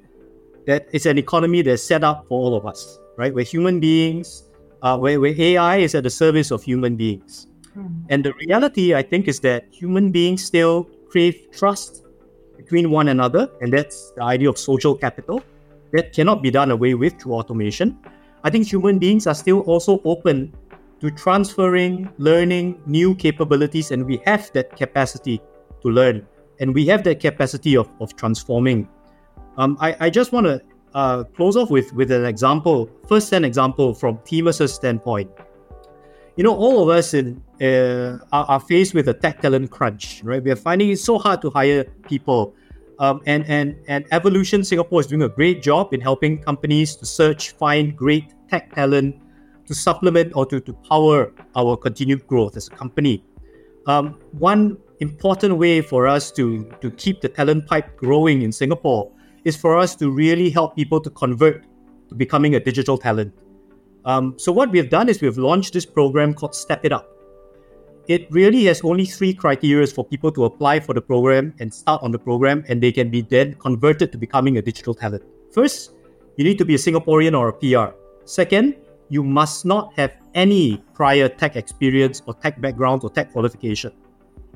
that 0.66 0.88
is 0.92 1.04
an 1.04 1.18
economy 1.18 1.60
that's 1.60 1.82
set 1.82 2.02
up 2.02 2.24
for 2.28 2.40
all 2.40 2.56
of 2.56 2.64
us, 2.64 2.98
right? 3.18 3.34
Where 3.34 3.44
human 3.44 3.78
beings, 3.78 4.48
uh, 4.80 4.96
where, 4.96 5.20
where 5.20 5.34
AI 5.38 5.76
is 5.78 5.94
at 5.94 6.04
the 6.04 6.14
service 6.24 6.50
of 6.50 6.62
human 6.62 6.96
beings. 6.96 7.46
Mm. 7.76 8.04
And 8.08 8.24
the 8.24 8.32
reality, 8.34 8.94
I 8.94 9.02
think, 9.02 9.28
is 9.28 9.40
that 9.40 9.66
human 9.70 10.10
beings 10.10 10.42
still 10.42 10.88
crave 11.10 11.36
trust 11.52 12.06
between 12.56 12.90
one 12.90 13.08
another, 13.08 13.50
and 13.60 13.70
that's 13.70 14.12
the 14.16 14.22
idea 14.22 14.48
of 14.48 14.56
social 14.56 14.94
capital. 14.94 15.42
That 15.92 16.14
cannot 16.14 16.42
be 16.42 16.50
done 16.50 16.70
away 16.70 16.94
with 16.94 17.20
through 17.20 17.34
automation. 17.34 17.98
I 18.44 18.48
think 18.48 18.66
human 18.66 18.98
beings 18.98 19.26
are 19.26 19.34
still 19.34 19.60
also 19.68 20.00
open 20.06 20.54
to 21.00 21.10
transferring, 21.10 22.08
learning 22.16 22.80
new 22.86 23.14
capabilities, 23.14 23.90
and 23.90 24.06
we 24.06 24.22
have 24.24 24.50
that 24.54 24.74
capacity 24.74 25.42
to 25.82 25.88
learn, 25.88 26.26
and 26.60 26.74
we 26.74 26.86
have 26.86 27.04
that 27.04 27.20
capacity 27.20 27.76
of, 27.76 27.88
of 28.00 28.16
transforming. 28.16 28.88
Um, 29.58 29.76
I, 29.80 29.96
I 30.00 30.10
just 30.10 30.32
want 30.32 30.46
to 30.46 30.60
uh, 30.94 31.24
close 31.24 31.56
off 31.56 31.70
with, 31.70 31.92
with 31.92 32.10
an 32.10 32.24
example, 32.24 32.90
first-hand 33.08 33.44
example 33.44 33.94
from 33.94 34.18
Temus' 34.18 34.70
standpoint 34.70 35.30
you 36.36 36.44
know, 36.44 36.54
all 36.54 36.82
of 36.82 36.88
us 36.88 37.14
in 37.14 37.42
uh, 37.60 38.18
are, 38.32 38.44
are, 38.48 38.60
faced 38.60 38.94
with 38.94 39.08
a 39.08 39.14
tech 39.14 39.42
talent 39.42 39.70
crunch, 39.70 40.22
right? 40.24 40.42
We 40.42 40.50
are 40.50 40.56
finding 40.56 40.90
it 40.90 40.98
so 40.98 41.18
hard 41.18 41.42
to 41.42 41.50
hire 41.50 41.84
people. 42.08 42.54
Um, 42.98 43.20
and, 43.26 43.44
and, 43.46 43.76
and 43.88 44.06
Evolution 44.12 44.64
Singapore 44.64 45.00
is 45.00 45.06
doing 45.06 45.22
a 45.22 45.28
great 45.28 45.62
job 45.62 45.92
in 45.92 46.00
helping 46.00 46.42
companies 46.42 46.94
to 46.96 47.06
search, 47.06 47.50
find 47.50 47.96
great 47.96 48.34
tech 48.48 48.74
talent 48.74 49.16
to 49.66 49.74
supplement 49.74 50.32
or 50.34 50.46
to, 50.46 50.60
to 50.60 50.72
power 50.72 51.32
our 51.56 51.76
continued 51.76 52.26
growth 52.26 52.56
as 52.56 52.68
a 52.68 52.70
company. 52.70 53.24
Um, 53.86 54.18
one 54.32 54.78
important 55.02 55.58
way 55.58 55.82
for 55.82 56.06
us 56.06 56.30
to, 56.32 56.64
to 56.80 56.90
keep 56.92 57.20
the 57.20 57.28
talent 57.28 57.66
pipe 57.66 57.96
growing 57.96 58.42
in 58.42 58.52
Singapore 58.52 59.10
is 59.44 59.56
for 59.56 59.76
us 59.76 59.94
to 59.96 60.10
really 60.10 60.48
help 60.48 60.76
people 60.76 61.00
to 61.00 61.10
convert 61.10 61.64
to 62.08 62.14
becoming 62.14 62.54
a 62.54 62.60
digital 62.60 62.96
talent. 62.96 63.34
Um, 64.04 64.38
so 64.38 64.50
what 64.52 64.70
we 64.70 64.78
have 64.78 64.90
done 64.90 65.08
is 65.08 65.20
we've 65.20 65.38
launched 65.38 65.72
this 65.74 65.84
program 65.84 66.34
called 66.34 66.54
Step 66.54 66.84
It 66.84 66.92
Up. 66.92 67.08
It 68.08 68.26
really 68.30 68.64
has 68.64 68.80
only 68.82 69.04
three 69.04 69.32
criteria 69.32 69.86
for 69.86 70.04
people 70.04 70.32
to 70.32 70.44
apply 70.44 70.80
for 70.80 70.92
the 70.92 71.00
program 71.00 71.54
and 71.60 71.72
start 71.72 72.02
on 72.02 72.10
the 72.10 72.18
program, 72.18 72.64
and 72.68 72.82
they 72.82 72.90
can 72.90 73.10
be 73.10 73.22
then 73.22 73.54
converted 73.54 74.10
to 74.12 74.18
becoming 74.18 74.58
a 74.58 74.62
digital 74.62 74.94
talent. 74.94 75.22
First, 75.52 75.92
you 76.36 76.44
need 76.44 76.58
to 76.58 76.64
be 76.64 76.74
a 76.74 76.78
Singaporean 76.78 77.38
or 77.38 77.48
a 77.48 77.52
PR. 77.52 77.94
Second, 78.24 78.76
you 79.08 79.22
must 79.22 79.64
not 79.64 79.92
have 79.96 80.16
any 80.34 80.82
prior 80.94 81.28
tech 81.28 81.54
experience 81.54 82.22
or 82.26 82.34
tech 82.34 82.60
background 82.60 83.04
or 83.04 83.10
tech 83.10 83.30
qualification. 83.32 83.92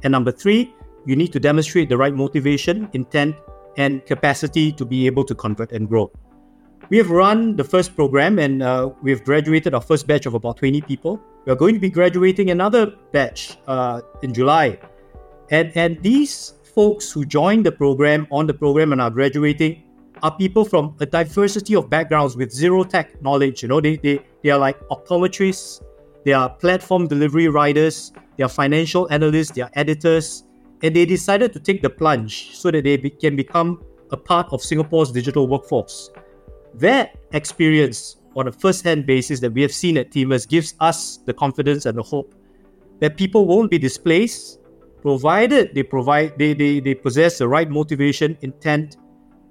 And 0.03 0.13
number 0.13 0.33
three, 0.33 0.75
you 1.05 1.17
need 1.17 1.33
to 1.33 1.41
demonstrate 1.41 1.89
the 1.89 1.97
right 1.97 2.15
motivation, 2.15 2.89
intent, 2.93 3.37
and 3.77 4.05
capacity 4.07 4.73
to 4.73 4.85
be 4.85 5.07
able 5.07 5.25
to 5.25 5.35
convert 5.35 5.73
and 5.73 5.89
grow. 5.89 6.11
We 6.89 6.99
have 6.99 7.11
run 7.11 7.57
the 7.57 7.65
first 7.65 7.97
program 7.97 8.39
and 8.39 8.63
uh, 8.63 8.91
we've 9.03 9.25
graduated 9.25 9.75
our 9.75 9.81
first 9.81 10.07
batch 10.07 10.27
of 10.27 10.35
about 10.35 10.59
20 10.59 10.83
people. 10.83 11.21
We 11.45 11.53
are 11.53 11.57
going 11.57 11.75
to 11.75 11.81
be 11.81 11.91
graduating 11.91 12.51
another 12.51 12.93
batch 13.13 13.59
uh, 13.67 14.03
in 14.23 14.33
July. 14.33 14.79
And, 15.51 15.73
and 15.77 16.01
these 16.03 16.55
folks 16.75 17.11
who 17.11 17.25
joined 17.25 17.67
the 17.67 17.73
program, 17.73 18.27
on 18.31 18.47
the 18.47 18.55
program, 18.55 18.93
and 18.93 19.01
are 19.01 19.11
graduating 19.11 19.83
are 20.23 20.35
people 20.37 20.65
from 20.65 20.95
a 21.01 21.07
diversity 21.07 21.75
of 21.75 21.91
backgrounds 21.91 22.37
with 22.37 22.53
zero 22.53 22.85
tech 22.85 23.21
knowledge. 23.23 23.63
You 23.63 23.69
know, 23.69 23.81
they, 23.81 23.97
they, 23.97 24.21
they 24.43 24.51
are 24.51 24.59
like 24.59 24.79
optometrists, 24.89 25.83
they 26.25 26.33
are 26.33 26.49
platform 26.49 27.07
delivery 27.07 27.49
riders, 27.49 28.13
they 28.37 28.45
are 28.45 28.49
financial 28.49 29.11
analysts, 29.11 29.53
their 29.53 29.71
editors, 29.75 30.45
and 30.83 30.95
they 30.95 31.07
decided 31.07 31.53
to 31.53 31.61
take 31.61 31.83
the 31.83 31.91
plunge 31.91 32.55
so 32.55 32.71
that 32.71 32.85
they 32.85 32.97
be, 32.97 33.11
can 33.11 33.37
become 33.37 33.83
a 34.11 34.17
part 34.17 34.47
of 34.53 34.63
Singapore's 34.63 35.11
digital 35.11 35.49
workforce. 35.49 36.11
That 36.75 37.17
experience 37.33 38.17
on 38.37 38.49
a 38.49 38.53
first-hand 38.53 39.07
basis 39.07 39.41
that 39.41 39.53
we 39.53 39.63
have 39.63 39.73
seen 39.73 39.97
at 39.97 40.11
Temus 40.11 40.47
gives 40.47 40.75
us 40.81 41.17
the 41.19 41.33
confidence 41.33 41.87
and 41.87 41.97
the 41.97 42.03
hope 42.03 42.35
that 43.01 43.17
people 43.17 43.47
won't 43.47 43.71
be 43.71 43.79
displaced, 43.79 44.61
provided 45.01 45.75
they 45.75 45.83
provide 45.83 46.39
they, 46.39 46.53
they, 46.53 46.81
they 46.81 46.95
possess 46.95 47.39
the 47.39 47.49
right 47.49 47.71
motivation, 47.71 48.37
intent, 48.43 48.97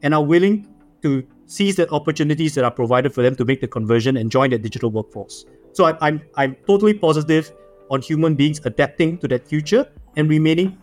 and 0.04 0.14
are 0.14 0.24
willing 0.24 0.68
to 1.02 1.26
seize 1.48 1.76
the 1.76 1.90
opportunities 1.90 2.56
that 2.56 2.64
are 2.64 2.72
provided 2.72 3.14
for 3.14 3.22
them 3.22 3.36
to 3.36 3.46
make 3.46 3.62
the 3.62 3.68
conversion 3.68 4.18
and 4.18 4.32
join 4.32 4.50
the 4.50 4.58
digital 4.58 4.92
workforce. 4.92 5.46
So 5.74 5.86
I, 5.86 5.98
I'm 6.02 6.22
I'm 6.36 6.56
totally 6.68 6.94
positive 6.94 7.52
on 7.90 8.02
human 8.02 8.36
beings 8.36 8.62
adapting 8.66 9.18
to 9.20 9.28
that 9.28 9.48
future 9.48 9.88
and 10.16 10.30
remaining 10.30 10.78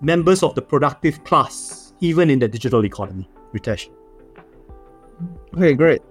members 0.00 0.42
of 0.42 0.54
the 0.54 0.62
productive 0.62 1.22
class, 1.24 1.92
even 2.00 2.30
in 2.30 2.38
the 2.38 2.48
digital 2.48 2.84
economy. 2.84 3.28
Ritesh. 3.54 3.88
Okay, 5.56 5.74
great. 5.74 6.02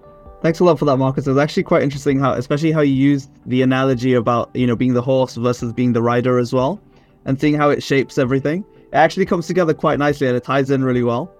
Thanks 0.42 0.60
a 0.60 0.64
lot 0.64 0.78
for 0.78 0.84
that, 0.84 0.96
Marcus. 0.98 1.26
It 1.26 1.30
was 1.30 1.38
actually 1.38 1.62
quite 1.62 1.82
interesting 1.82 2.18
how, 2.18 2.34
especially 2.34 2.70
how 2.70 2.82
you 2.82 2.92
used 2.92 3.30
the 3.46 3.62
analogy 3.62 4.14
about 4.14 4.50
you 4.54 4.66
know 4.66 4.76
being 4.76 4.94
the 4.94 5.02
horse 5.02 5.36
versus 5.36 5.72
being 5.72 5.92
the 5.92 6.02
rider 6.02 6.38
as 6.38 6.52
well, 6.52 6.80
and 7.24 7.40
seeing 7.40 7.54
how 7.54 7.70
it 7.70 7.82
shapes 7.82 8.18
everything. 8.18 8.64
It 8.92 8.96
actually 8.96 9.26
comes 9.26 9.46
together 9.46 9.74
quite 9.74 9.98
nicely 9.98 10.26
and 10.26 10.36
it 10.36 10.44
ties 10.44 10.70
in 10.70 10.84
really 10.84 11.02
well. 11.02 11.32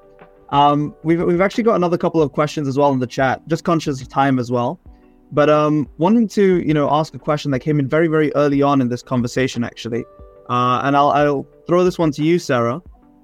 Um, 0.50 0.94
we've 1.02 1.22
we've 1.22 1.40
actually 1.40 1.64
got 1.64 1.76
another 1.76 1.98
couple 1.98 2.22
of 2.22 2.32
questions 2.32 2.66
as 2.66 2.78
well 2.78 2.92
in 2.92 2.98
the 2.98 3.06
chat. 3.06 3.46
Just 3.46 3.64
conscious 3.64 4.00
of 4.00 4.08
time 4.08 4.38
as 4.38 4.50
well, 4.50 4.80
but 5.34 5.50
um, 5.50 5.88
wanting 5.98 6.28
to 6.28 6.62
you 6.66 6.72
know 6.72 6.88
ask 6.90 7.14
a 7.14 7.18
question 7.18 7.50
that 7.50 7.60
came 7.60 7.78
in 7.78 7.88
very 7.88 8.06
very 8.06 8.32
early 8.34 8.62
on 8.62 8.80
in 8.80 8.88
this 8.88 9.02
conversation 9.02 9.64
actually, 9.64 10.04
uh, 10.48 10.80
and 10.84 10.96
I'll 10.96 11.10
I'll 11.10 11.46
throw 11.66 11.84
this 11.84 11.98
one 11.98 12.12
to 12.12 12.22
you, 12.22 12.38
Sara. 12.38 12.80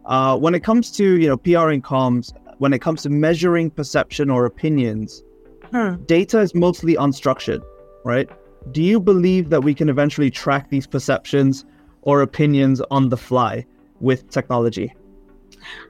Uh, 0.06 0.36
when 0.36 0.54
it 0.54 0.64
comes 0.64 0.90
to 0.92 1.18
you 1.18 1.28
know 1.28 1.36
PR 1.36 1.70
and 1.70 1.84
comms, 1.84 2.32
when 2.58 2.72
it 2.72 2.80
comes 2.80 3.02
to 3.04 3.10
measuring 3.10 3.70
perception 3.70 4.28
or 4.28 4.44
opinions, 4.44 5.22
hmm. 5.70 5.94
data 6.06 6.40
is 6.40 6.54
mostly 6.54 6.96
unstructured, 6.96 7.62
right? 8.04 8.28
Do 8.72 8.82
you 8.82 9.00
believe 9.00 9.50
that 9.50 9.62
we 9.62 9.72
can 9.72 9.88
eventually 9.88 10.30
track 10.30 10.68
these 10.68 10.86
perceptions 10.86 11.64
or 12.02 12.22
opinions 12.22 12.82
on 12.90 13.08
the 13.08 13.16
fly 13.16 13.64
with 14.00 14.28
technology? 14.30 14.92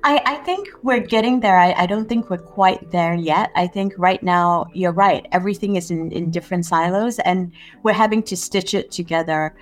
I, 0.03 0.23
I 0.25 0.35
think 0.37 0.69
we're 0.83 1.01
getting 1.01 1.41
there. 1.41 1.59
I, 1.59 1.73
I 1.73 1.87
don't 1.87 2.09
think 2.09 2.31
we're 2.31 2.39
quite 2.39 2.91
there 2.91 3.15
yet. 3.15 3.51
I 3.55 3.67
think 3.67 3.95
right 3.99 4.23
now, 4.23 4.67
you're 4.75 4.93
right. 4.93 5.27
Everything 5.33 5.77
is 5.77 5.91
in, 5.91 6.11
in 6.13 6.31
different 6.31 6.67
silos 6.67 7.19
and 7.21 7.53
we're 7.83 7.93
having 7.93 8.23
to 8.25 8.37
stitch 8.37 8.75
it 8.75 8.91
together. 8.91 9.55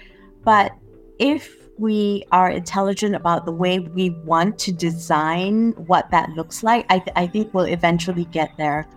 But 0.44 0.72
if 1.18 1.56
we 1.78 2.24
are 2.32 2.50
intelligent 2.50 3.14
about 3.14 3.44
the 3.44 3.52
way 3.52 3.78
we 3.78 4.10
want 4.10 4.58
to 4.60 4.72
design 4.72 5.72
what 5.86 6.10
that 6.10 6.30
looks 6.30 6.62
like, 6.62 6.86
I, 6.90 6.98
th- 6.98 7.12
I 7.16 7.26
think 7.26 7.54
we'll 7.54 7.66
eventually 7.66 8.24
get 8.26 8.50
there. 8.56 8.88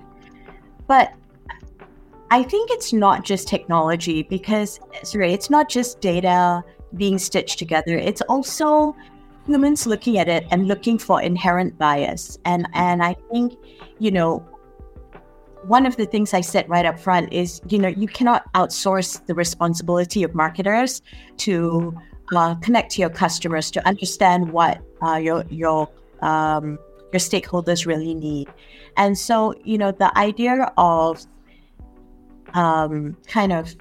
But 0.88 1.14
I 2.32 2.44
think 2.44 2.72
it's 2.72 2.94
not 2.94 3.24
just 3.24 3.48
technology 3.48 4.24
because, 4.24 4.80
sorry, 5.04 5.34
it's 5.34 5.50
not 5.50 5.70
just 5.70 6.00
data 6.00 6.64
being 6.96 7.18
stitched 7.18 7.60
together. 7.60 7.98
It's 7.98 8.22
also 8.22 8.96
humans 9.46 9.88
looking 9.88 10.18
at 10.18 10.28
it 10.28 10.46
and 10.52 10.68
looking 10.68 10.98
for 10.98 11.22
inherent 11.22 11.78
bias. 11.78 12.38
And 12.46 12.68
and 12.74 13.04
I 13.04 13.16
think, 13.32 13.54
you 14.00 14.12
know, 14.12 14.40
one 15.64 15.86
of 15.86 15.96
the 15.98 16.06
things 16.06 16.34
I 16.34 16.42
said 16.42 16.68
right 16.70 16.86
up 16.86 17.00
front 17.00 17.32
is, 17.32 17.62
you 17.70 17.80
know, 17.80 17.88
you 17.90 18.08
cannot 18.08 18.52
outsource 18.54 19.26
the 19.26 19.36
responsibility 19.36 20.24
of 20.24 20.34
marketers 20.34 21.02
to 21.38 21.96
uh, 22.36 22.56
connect 22.56 22.92
to 22.94 23.02
your 23.02 23.10
customers 23.10 23.70
to 23.72 23.88
understand 23.88 24.52
what 24.52 24.82
uh, 25.04 25.18
your 25.18 25.46
your 25.50 25.90
um, 26.22 26.80
your 27.12 27.20
stakeholders 27.20 27.86
really 27.86 28.14
need. 28.14 28.48
And 28.98 29.18
so, 29.18 29.54
you 29.64 29.78
know, 29.78 29.92
the 29.92 30.16
idea 30.18 30.72
of 30.78 31.26
um, 32.54 33.18
kind 33.28 33.54
of 33.54 33.76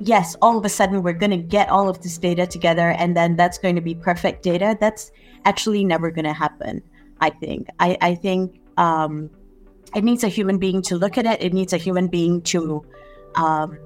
yes, 0.00 0.36
all 0.42 0.58
of 0.58 0.64
a 0.64 0.68
sudden 0.68 1.02
we're 1.02 1.12
going 1.12 1.30
to 1.30 1.36
get 1.36 1.68
all 1.68 1.88
of 1.88 2.02
this 2.02 2.18
data 2.18 2.46
together, 2.46 2.90
and 2.90 3.16
then 3.16 3.36
that's 3.36 3.58
going 3.58 3.74
to 3.74 3.80
be 3.80 3.94
perfect 3.94 4.42
data. 4.42 4.76
That's 4.80 5.10
actually 5.44 5.84
never 5.84 6.10
going 6.10 6.24
to 6.24 6.32
happen. 6.32 6.82
I 7.20 7.30
think. 7.30 7.68
I, 7.80 7.96
I 8.00 8.14
think 8.14 8.60
um, 8.76 9.30
it 9.94 10.04
needs 10.04 10.22
a 10.24 10.28
human 10.28 10.58
being 10.58 10.82
to 10.82 10.96
look 10.96 11.18
at 11.18 11.26
it. 11.26 11.42
It 11.42 11.52
needs 11.52 11.72
a 11.72 11.78
human 11.78 12.08
being 12.08 12.42
to 12.42 12.84
um, 13.34 13.78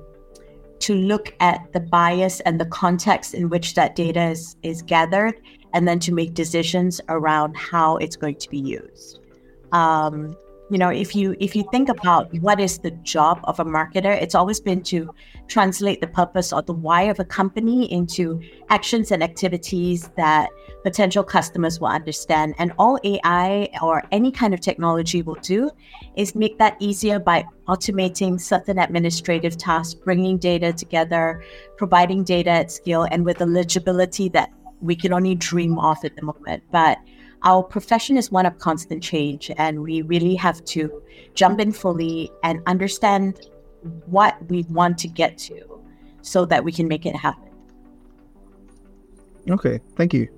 to 0.80 0.94
look 0.94 1.34
at 1.40 1.72
the 1.72 1.80
bias 1.80 2.40
and 2.40 2.60
the 2.60 2.66
context 2.66 3.34
in 3.34 3.48
which 3.48 3.74
that 3.74 3.94
data 3.94 4.30
is, 4.30 4.56
is 4.62 4.82
gathered, 4.82 5.40
and 5.72 5.86
then 5.86 6.00
to 6.00 6.12
make 6.12 6.34
decisions 6.34 7.00
around 7.08 7.56
how 7.56 7.96
it's 7.98 8.16
going 8.16 8.34
to 8.36 8.50
be 8.50 8.58
used. 8.58 9.20
Um, 9.70 10.36
you 10.72 10.78
know, 10.78 10.88
if 10.88 11.14
you 11.14 11.36
if 11.38 11.54
you 11.54 11.68
think 11.70 11.90
about 11.90 12.32
what 12.40 12.58
is 12.58 12.78
the 12.78 12.92
job 13.02 13.40
of 13.44 13.60
a 13.60 13.64
marketer, 13.64 14.18
it's 14.22 14.34
always 14.34 14.58
been 14.58 14.82
to 14.84 15.14
translate 15.46 16.00
the 16.00 16.06
purpose 16.06 16.50
or 16.50 16.62
the 16.62 16.72
why 16.72 17.02
of 17.02 17.20
a 17.20 17.26
company 17.26 17.92
into 17.92 18.40
actions 18.70 19.12
and 19.12 19.22
activities 19.22 20.08
that 20.16 20.48
potential 20.82 21.22
customers 21.22 21.78
will 21.78 21.88
understand. 21.88 22.54
And 22.56 22.72
all 22.78 22.98
AI 23.04 23.68
or 23.82 24.02
any 24.12 24.32
kind 24.32 24.54
of 24.54 24.60
technology 24.60 25.20
will 25.20 25.40
do 25.42 25.70
is 26.16 26.34
make 26.34 26.56
that 26.56 26.78
easier 26.80 27.18
by 27.18 27.44
automating 27.68 28.40
certain 28.40 28.78
administrative 28.78 29.58
tasks, 29.58 29.92
bringing 29.92 30.38
data 30.38 30.72
together, 30.72 31.44
providing 31.76 32.24
data 32.24 32.50
at 32.50 32.72
scale, 32.72 33.06
and 33.10 33.26
with 33.26 33.42
a 33.42 33.46
legibility 33.46 34.30
that 34.30 34.50
we 34.80 34.96
can 34.96 35.12
only 35.12 35.34
dream 35.34 35.78
of 35.78 36.02
at 36.02 36.16
the 36.16 36.22
moment. 36.22 36.62
But 36.72 36.96
our 37.44 37.62
profession 37.62 38.16
is 38.16 38.30
one 38.30 38.46
of 38.46 38.58
constant 38.58 39.02
change, 39.02 39.50
and 39.56 39.82
we 39.82 40.02
really 40.02 40.34
have 40.36 40.64
to 40.66 41.02
jump 41.34 41.60
in 41.60 41.72
fully 41.72 42.30
and 42.42 42.60
understand 42.66 43.48
what 44.06 44.36
we 44.48 44.62
want 44.70 44.98
to 44.98 45.08
get 45.08 45.38
to 45.38 45.80
so 46.22 46.44
that 46.46 46.62
we 46.62 46.72
can 46.72 46.86
make 46.86 47.04
it 47.04 47.16
happen. 47.16 47.50
Okay, 49.50 49.80
thank 49.96 50.14
you. 50.14 50.28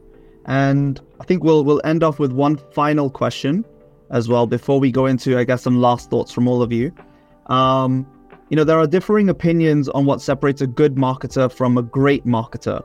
And 0.46 1.00
I 1.20 1.24
think 1.24 1.44
we'll 1.44 1.64
we'll 1.64 1.80
end 1.84 2.02
off 2.02 2.18
with 2.18 2.32
one 2.32 2.56
final 2.56 3.10
question 3.10 3.64
as 4.10 4.28
well 4.28 4.46
before 4.46 4.78
we 4.80 4.90
go 4.90 5.06
into 5.06 5.38
I 5.38 5.44
guess 5.44 5.62
some 5.62 5.80
last 5.80 6.10
thoughts 6.10 6.32
from 6.32 6.48
all 6.48 6.62
of 6.62 6.72
you. 6.72 6.92
Um, 7.46 8.06
you 8.50 8.56
know, 8.56 8.64
there 8.64 8.78
are 8.78 8.86
differing 8.86 9.28
opinions 9.28 9.88
on 9.90 10.04
what 10.04 10.20
separates 10.20 10.60
a 10.60 10.66
good 10.66 10.96
marketer 10.96 11.50
from 11.50 11.78
a 11.78 11.82
great 11.82 12.24
marketer. 12.26 12.82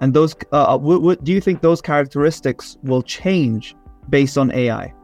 And 0.00 0.14
those, 0.14 0.34
uh, 0.52 0.74
uh, 0.74 0.78
w- 0.78 1.16
do 1.16 1.32
you 1.32 1.40
think 1.40 1.60
those 1.60 1.82
characteristics 1.82 2.78
will 2.82 3.02
change 3.02 3.76
based 4.08 4.38
on 4.38 4.50
AI? 4.52 4.94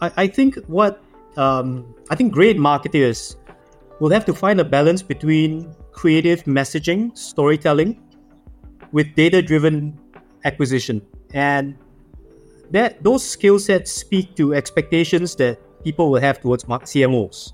I, 0.00 0.12
I 0.16 0.26
think 0.26 0.56
what 0.66 1.02
um, 1.36 1.94
I 2.10 2.16
think 2.16 2.32
great 2.32 2.58
marketers 2.58 3.36
will 4.00 4.10
have 4.10 4.24
to 4.26 4.34
find 4.34 4.60
a 4.60 4.64
balance 4.64 5.02
between 5.02 5.74
creative 5.92 6.44
messaging, 6.44 7.16
storytelling, 7.16 8.00
with 8.92 9.14
data-driven 9.14 9.98
acquisition, 10.44 11.02
and 11.32 11.76
that 12.70 13.02
those 13.02 13.24
skill 13.24 13.58
sets 13.58 13.90
speak 13.90 14.36
to 14.36 14.54
expectations 14.54 15.34
that 15.36 15.58
people 15.84 16.10
will 16.10 16.20
have 16.20 16.40
towards 16.40 16.64
CMOs. 16.64 17.52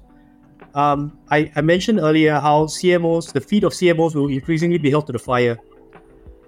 Um, 0.74 1.18
I, 1.30 1.50
I 1.56 1.62
mentioned 1.62 1.98
earlier 1.98 2.38
how 2.38 2.66
CMOs, 2.66 3.32
the 3.32 3.40
feet 3.40 3.64
of 3.64 3.72
CMOs 3.72 4.14
will 4.14 4.28
increasingly 4.28 4.78
be 4.78 4.90
held 4.90 5.06
to 5.06 5.12
the 5.12 5.18
fire 5.18 5.58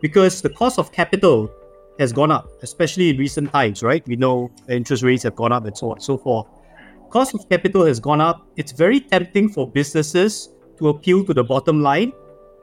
because 0.02 0.42
the 0.42 0.50
cost 0.50 0.78
of 0.78 0.92
capital 0.92 1.50
has 1.98 2.12
gone 2.12 2.30
up, 2.30 2.50
especially 2.62 3.10
in 3.10 3.16
recent 3.16 3.52
times, 3.52 3.82
right? 3.82 4.06
We 4.06 4.16
know 4.16 4.50
interest 4.68 5.02
rates 5.02 5.22
have 5.22 5.36
gone 5.36 5.52
up 5.52 5.64
and 5.64 5.78
so 5.78 5.90
on 5.90 5.96
and 5.96 6.02
so 6.02 6.18
forth. 6.18 6.46
Cost 7.10 7.34
of 7.34 7.48
capital 7.48 7.86
has 7.86 8.00
gone 8.00 8.20
up. 8.20 8.46
It's 8.56 8.72
very 8.72 9.00
tempting 9.00 9.48
for 9.48 9.70
businesses 9.70 10.50
to 10.78 10.88
appeal 10.88 11.24
to 11.24 11.32
the 11.32 11.44
bottom 11.44 11.82
line, 11.82 12.12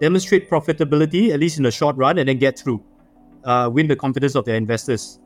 demonstrate 0.02 0.50
profitability, 0.50 1.32
at 1.32 1.40
least 1.40 1.58
in 1.58 1.64
the 1.64 1.72
short 1.72 1.96
run, 1.96 2.18
and 2.18 2.28
then 2.28 2.38
get 2.38 2.60
through, 2.60 2.84
uh, 3.46 3.70
win 3.72 3.88
the 3.88 3.96
confidence 3.96 4.36
of 4.36 4.46
their 4.46 4.56
investors. 4.56 5.20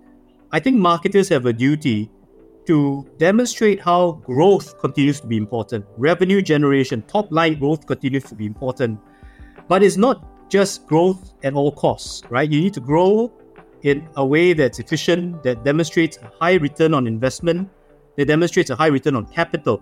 I 0.51 0.59
think 0.59 0.78
marketers 0.78 1.30
have 1.30 1.45
a 1.47 1.53
duty 1.53 2.11
to 2.68 3.09
demonstrate 3.18 3.82
how 3.82 4.22
growth 4.26 4.78
continues 4.80 5.20
to 5.22 5.28
be 5.28 5.38
important. 5.38 5.86
Revenue 5.97 6.41
generation, 6.41 7.01
top 7.07 7.32
line 7.32 7.59
growth 7.59 7.88
continues 7.88 8.24
to 8.26 8.36
be 8.36 8.45
important. 8.45 8.99
But 9.68 9.84
it's 9.84 9.97
not 9.97 10.32
just 10.53 10.85
growth 10.85 11.33
at 11.41 11.55
all 11.55 11.71
costs, 11.71 12.21
right? 12.29 12.47
You 12.47 12.61
need 12.61 12.75
to 12.75 12.79
grow 12.79 13.33
in 13.81 14.07
a 14.17 14.23
way 14.23 14.53
that's 14.53 14.77
efficient, 14.77 15.41
that 15.41 15.63
demonstrates 15.63 16.17
a 16.17 16.31
high 16.39 16.53
return 16.53 16.93
on 16.93 17.07
investment, 17.07 17.67
that 18.17 18.25
demonstrates 18.27 18.69
a 18.69 18.75
high 18.75 18.91
return 18.97 19.15
on 19.15 19.25
capital. 19.25 19.81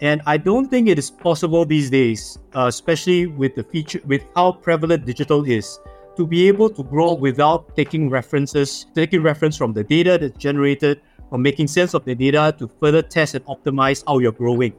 And 0.00 0.22
I 0.24 0.38
don't 0.38 0.70
think 0.70 0.88
it 0.88 0.98
is 0.98 1.10
possible 1.10 1.66
these 1.66 1.90
days, 1.90 2.38
uh, 2.54 2.64
especially 2.66 3.26
with 3.26 3.54
the 3.56 3.64
feature, 3.64 4.00
with 4.06 4.24
how 4.34 4.52
prevalent 4.52 5.04
digital 5.04 5.44
is, 5.44 5.78
to 6.16 6.26
be 6.26 6.48
able 6.48 6.70
to 6.70 6.82
grow 6.82 7.12
without 7.12 7.76
taking 7.76 8.08
references, 8.08 8.86
taking 8.94 9.22
reference 9.22 9.54
from 9.54 9.74
the 9.74 9.84
data 9.84 10.16
that's 10.18 10.38
generated, 10.38 11.02
or 11.30 11.36
making 11.36 11.66
sense 11.66 11.92
of 11.92 12.06
the 12.06 12.14
data 12.14 12.54
to 12.58 12.70
further 12.80 13.02
test 13.02 13.34
and 13.34 13.44
optimize 13.44 14.02
how 14.06 14.18
you're 14.18 14.32
growing. 14.32 14.72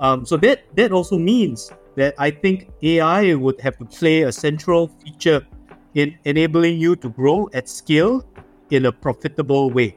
Um, 0.00 0.26
so 0.26 0.36
that 0.38 0.64
that 0.74 0.90
also 0.90 1.18
means 1.18 1.70
that 1.96 2.14
I 2.18 2.30
think 2.30 2.70
AI 2.82 3.34
would 3.34 3.60
have 3.60 3.76
to 3.78 3.84
play 3.84 4.22
a 4.22 4.32
central 4.32 4.88
feature 5.02 5.46
in 5.94 6.16
enabling 6.24 6.78
you 6.78 6.94
to 6.96 7.08
grow 7.08 7.48
at 7.52 7.68
scale 7.68 8.24
in 8.70 8.86
a 8.86 8.92
profitable 8.92 9.70
way. 9.70 9.96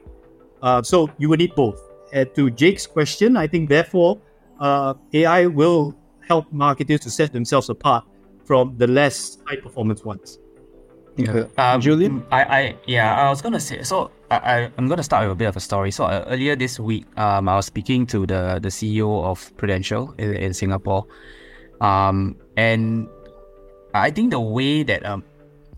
Uh, 0.62 0.82
so 0.82 1.10
you 1.18 1.28
will 1.28 1.36
need 1.36 1.54
both. 1.54 1.80
And 2.12 2.34
to 2.34 2.50
Jake's 2.50 2.86
question, 2.86 3.36
I 3.36 3.46
think 3.46 3.68
therefore 3.68 4.20
uh, 4.58 4.94
AI 5.12 5.46
will 5.46 5.94
help 6.26 6.50
marketers 6.52 7.00
to 7.00 7.10
set 7.10 7.32
themselves 7.32 7.68
apart 7.68 8.04
from 8.44 8.76
the 8.78 8.86
less 8.86 9.38
high 9.46 9.56
performance 9.56 10.04
ones. 10.04 10.38
Yeah. 11.16 11.44
Um, 11.58 11.80
Julian? 11.80 12.24
I, 12.30 12.42
I 12.44 12.76
yeah, 12.86 13.14
I 13.14 13.28
was 13.28 13.42
gonna 13.42 13.60
say 13.60 13.82
so. 13.82 14.10
I, 14.30 14.36
I 14.36 14.70
am 14.78 14.88
gonna 14.88 15.02
start 15.02 15.24
with 15.24 15.32
a 15.32 15.34
bit 15.34 15.48
of 15.48 15.56
a 15.56 15.60
story. 15.60 15.90
So 15.90 16.04
uh, 16.04 16.24
earlier 16.28 16.56
this 16.56 16.78
week, 16.80 17.04
um, 17.18 17.48
I 17.48 17.56
was 17.56 17.66
speaking 17.66 18.06
to 18.06 18.26
the 18.26 18.58
the 18.62 18.68
CEO 18.68 19.24
of 19.24 19.54
Prudential 19.56 20.14
in, 20.18 20.34
in 20.34 20.54
Singapore, 20.54 21.04
um, 21.80 22.36
and 22.56 23.08
I 23.94 24.10
think 24.10 24.30
the 24.30 24.40
way 24.40 24.82
that 24.82 25.04
um, 25.04 25.24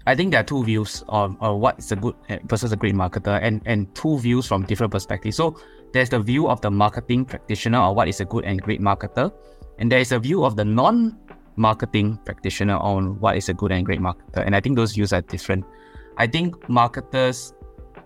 I 0.07 0.15
think 0.15 0.33
there 0.33 0.41
are 0.41 0.45
two 0.45 0.65
views 0.65 1.05
on, 1.09 1.37
on 1.41 1.61
what 1.61 1.79
is 1.79 1.93
a 1.93 1.97
good 1.97 2.15
eh, 2.29 2.39
versus 2.45 2.73
a 2.73 2.77
great 2.77 2.95
marketer, 2.95 3.39
and 3.43 3.63
and 3.67 3.93
two 3.95 4.19
views 4.19 4.47
from 4.47 4.65
different 4.65 4.93
perspectives. 4.93 5.37
So 5.37 5.57
there's 5.93 6.11
the 6.11 6.21
view 6.21 6.49
of 6.49 6.61
the 6.61 6.71
marketing 6.71 7.25
practitioner 7.25 7.79
or 7.81 7.95
what 7.95 8.09
is 8.09 8.21
a 8.21 8.25
good 8.25 8.45
and 8.45 8.61
great 8.61 8.81
marketer, 8.81 9.33
and 9.79 9.91
there 9.91 10.01
is 10.01 10.13
a 10.13 10.19
view 10.19 10.45
of 10.45 10.57
the 10.57 10.65
non 10.65 11.19
marketing 11.57 12.19
practitioner 12.25 12.77
on 12.77 13.19
what 13.21 13.37
is 13.37 13.49
a 13.49 13.55
good 13.55 13.73
and 13.73 13.85
great 13.85 14.01
marketer. 14.01 14.45
And 14.45 14.57
I 14.57 14.61
think 14.61 14.77
those 14.77 14.93
views 14.93 15.13
are 15.13 15.23
different. 15.23 15.65
I 16.17 16.27
think 16.27 16.69
marketers, 16.69 17.55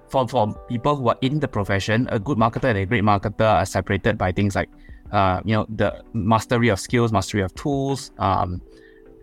for, 0.09 0.29
for 0.29 0.55
people 0.69 0.97
who 0.97 1.09
are 1.09 1.19
in 1.21 1.41
the 1.41 1.49
profession, 1.49 2.09
a 2.11 2.19
good 2.19 2.39
marketer 2.39 2.65
and 2.65 2.79
a 2.79 2.87
great 2.87 3.05
marketer 3.05 3.47
are 3.47 3.67
separated 3.67 4.19
by 4.19 4.33
things 4.33 4.55
like, 4.55 4.69
uh, 5.13 5.41
you 5.45 5.55
know, 5.55 5.67
the 5.69 6.03
mastery 6.13 6.69
of 6.69 6.81
skills, 6.81 7.13
mastery 7.13 7.43
of 7.43 7.55
tools, 7.55 8.11
um, 8.19 8.61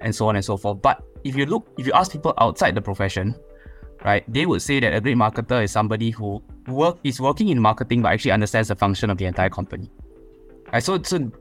and 0.01 0.15
so 0.15 0.27
on 0.27 0.35
and 0.35 0.43
so 0.43 0.57
forth. 0.57 0.81
But 0.81 1.03
if 1.23 1.35
you 1.35 1.45
look, 1.45 1.67
if 1.77 1.87
you 1.87 1.93
ask 1.93 2.11
people 2.11 2.33
outside 2.37 2.75
the 2.75 2.81
profession, 2.81 3.35
right, 4.03 4.23
they 4.31 4.45
would 4.45 4.61
say 4.61 4.79
that 4.79 4.93
a 4.93 5.01
great 5.01 5.17
marketer 5.17 5.63
is 5.63 5.71
somebody 5.71 6.11
who 6.11 6.41
work 6.67 6.97
is 7.03 7.19
working 7.19 7.49
in 7.49 7.59
marketing 7.59 8.01
but 8.01 8.11
actually 8.11 8.31
understands 8.31 8.67
the 8.67 8.75
function 8.75 9.09
of 9.09 9.17
the 9.17 9.25
entire 9.25 9.49
company. 9.49 9.89
Right, 10.71 10.83
so 10.83 11.01
so 11.03 11.31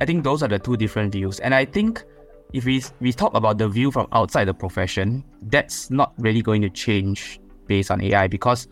I 0.00 0.04
think 0.04 0.24
those 0.24 0.42
are 0.42 0.48
the 0.48 0.58
two 0.58 0.76
different 0.76 1.12
views, 1.12 1.40
and 1.40 1.54
I 1.54 1.64
think 1.64 2.04
if 2.52 2.64
we 2.64 2.82
we 3.00 3.12
talk 3.12 3.34
about 3.34 3.58
the 3.58 3.68
view 3.68 3.90
from 3.90 4.06
outside 4.12 4.46
the 4.46 4.54
profession, 4.54 5.24
that's 5.42 5.90
not 5.90 6.12
really 6.18 6.42
going 6.42 6.62
to 6.62 6.70
change 6.70 7.40
based 7.66 7.90
on 7.90 8.02
AI 8.02 8.26
because 8.26 8.66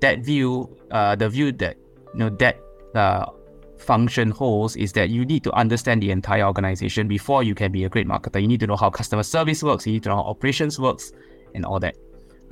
that 0.00 0.20
view, 0.20 0.68
uh, 0.90 1.14
the 1.14 1.28
view 1.28 1.52
that 1.52 1.76
you 2.14 2.18
know 2.18 2.30
that 2.30 2.58
uh, 2.94 3.26
function 3.80 4.30
holds 4.30 4.76
is 4.76 4.92
that 4.92 5.10
you 5.10 5.24
need 5.24 5.44
to 5.44 5.52
understand 5.52 6.02
the 6.02 6.10
entire 6.10 6.44
organization 6.44 7.08
before 7.08 7.42
you 7.42 7.54
can 7.54 7.72
be 7.72 7.84
a 7.84 7.88
great 7.88 8.06
marketer. 8.06 8.40
You 8.40 8.48
need 8.48 8.60
to 8.60 8.66
know 8.66 8.76
how 8.76 8.90
customer 8.90 9.22
service 9.22 9.62
works, 9.62 9.86
you 9.86 9.94
need 9.94 10.02
to 10.04 10.10
know 10.10 10.16
how 10.16 10.22
operations 10.22 10.78
works, 10.78 11.12
and 11.54 11.64
all 11.64 11.80
that. 11.80 11.96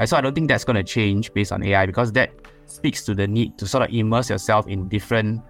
So 0.05 0.16
I 0.16 0.20
don't 0.20 0.34
think 0.34 0.48
that's 0.48 0.64
going 0.64 0.76
to 0.76 0.84
change 0.84 1.32
based 1.34 1.52
on 1.52 1.62
AI 1.62 1.84
because 1.86 2.12
that 2.12 2.30
speaks 2.66 3.05
to 3.06 3.14
the 3.14 3.26
need 3.26 3.59
to 3.59 3.66
sort 3.66 3.82
of 3.82 3.94
immerse 3.94 4.30
yourself 4.30 4.68
in 4.68 4.88
different 4.88 5.42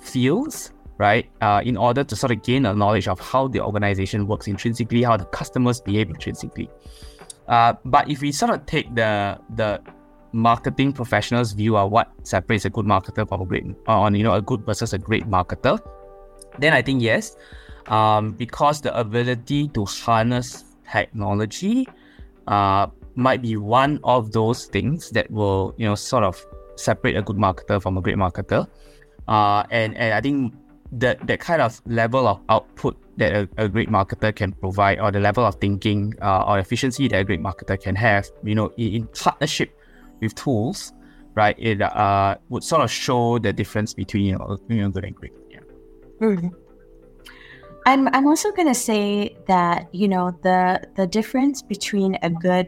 fields 0.00 0.72
right? 0.98 1.28
Uh, 1.40 1.60
in 1.64 1.76
order 1.76 2.04
to 2.04 2.16
sort 2.16 2.32
of 2.32 2.42
gain 2.42 2.66
a 2.66 2.74
knowledge 2.74 3.08
of 3.08 3.20
how 3.20 3.48
the 3.48 3.60
organization 3.60 4.26
works 4.26 4.46
intrinsically, 4.46 5.02
how 5.02 5.16
the 5.16 5.24
customers 5.26 5.80
behave 5.80 6.08
intrinsically. 6.08 6.70
Uh, 7.48 7.74
but 7.84 8.10
if 8.10 8.20
we 8.20 8.32
sort 8.32 8.52
of 8.52 8.64
take 8.66 8.92
the 8.94 9.38
the 9.54 9.80
marketing 10.36 10.92
professionals' 10.92 11.52
view 11.52 11.76
of 11.76 11.90
what 11.90 12.12
separates 12.22 12.64
a 12.66 12.70
good 12.70 12.84
marketer 12.84 13.26
from 13.26 13.40
a 13.40 13.46
great, 13.46 13.64
on 13.88 14.14
you 14.14 14.22
know 14.22 14.34
a 14.34 14.42
good 14.42 14.64
versus 14.66 14.92
a 14.92 14.98
great 14.98 15.24
marketer, 15.24 15.80
then 16.58 16.72
I 16.72 16.82
think 16.82 17.02
yes, 17.02 17.36
um, 17.88 18.32
because 18.32 18.82
the 18.82 18.96
ability 18.96 19.68
to 19.68 19.84
harness 19.86 20.64
technology 20.92 21.88
uh, 22.46 22.86
might 23.14 23.40
be 23.40 23.56
one 23.56 23.98
of 24.04 24.32
those 24.32 24.66
things 24.66 25.10
that 25.10 25.30
will 25.30 25.74
you 25.78 25.88
know 25.88 25.94
sort 25.94 26.22
of 26.22 26.36
separate 26.76 27.16
a 27.16 27.22
good 27.22 27.36
marketer 27.36 27.80
from 27.80 27.96
a 27.96 28.02
great 28.02 28.16
marketer. 28.16 28.68
Uh, 29.26 29.64
and 29.70 29.96
and 29.96 30.12
I 30.12 30.20
think 30.20 30.54
that 30.92 31.26
that 31.26 31.40
kind 31.40 31.62
of 31.62 31.80
level 31.86 32.28
of 32.28 32.40
output 32.48 32.96
that 33.16 33.32
a, 33.32 33.48
a 33.56 33.68
great 33.68 33.88
marketer 33.88 34.34
can 34.36 34.52
provide, 34.52 35.00
or 35.00 35.10
the 35.10 35.20
level 35.20 35.44
of 35.44 35.56
thinking 35.56 36.14
uh, 36.20 36.44
or 36.46 36.58
efficiency 36.58 37.08
that 37.08 37.18
a 37.18 37.24
great 37.24 37.40
marketer 37.40 37.80
can 37.80 37.96
have, 37.96 38.28
you 38.44 38.54
know, 38.54 38.70
in, 38.76 38.92
in 38.92 39.06
partnership 39.08 39.72
with 40.20 40.34
tools, 40.34 40.92
right? 41.34 41.56
It 41.58 41.82
uh, 41.82 42.36
would 42.48 42.64
sort 42.64 42.82
of 42.82 42.90
show 42.90 43.38
the 43.38 43.52
difference 43.52 43.94
between 43.94 44.24
you 44.24 44.38
know, 44.38 44.56
good 44.68 45.04
and 45.04 45.14
great. 45.14 45.32
Yeah. 45.50 45.60
Mm-hmm. 46.20 46.48
I'm 47.86 48.08
I'm 48.08 48.26
also 48.26 48.50
gonna 48.50 48.74
say 48.74 49.36
that 49.46 49.86
you 49.94 50.08
know 50.08 50.36
the 50.42 50.82
the 50.96 51.06
difference 51.06 51.62
between 51.62 52.18
a 52.22 52.30
good 52.30 52.66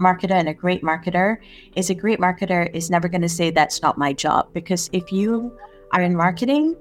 marketer 0.00 0.32
and 0.32 0.48
a 0.48 0.54
great 0.54 0.82
marketer 0.82 1.38
is 1.74 1.90
a 1.90 1.94
great 1.94 2.18
marketer 2.18 2.72
is 2.74 2.90
never 2.90 3.08
going 3.08 3.22
to 3.22 3.28
say 3.28 3.50
that's 3.50 3.82
not 3.82 3.98
my 3.98 4.12
job 4.12 4.52
because 4.52 4.90
if 4.92 5.10
you 5.10 5.56
are 5.92 6.02
in 6.02 6.16
marketing 6.16 6.76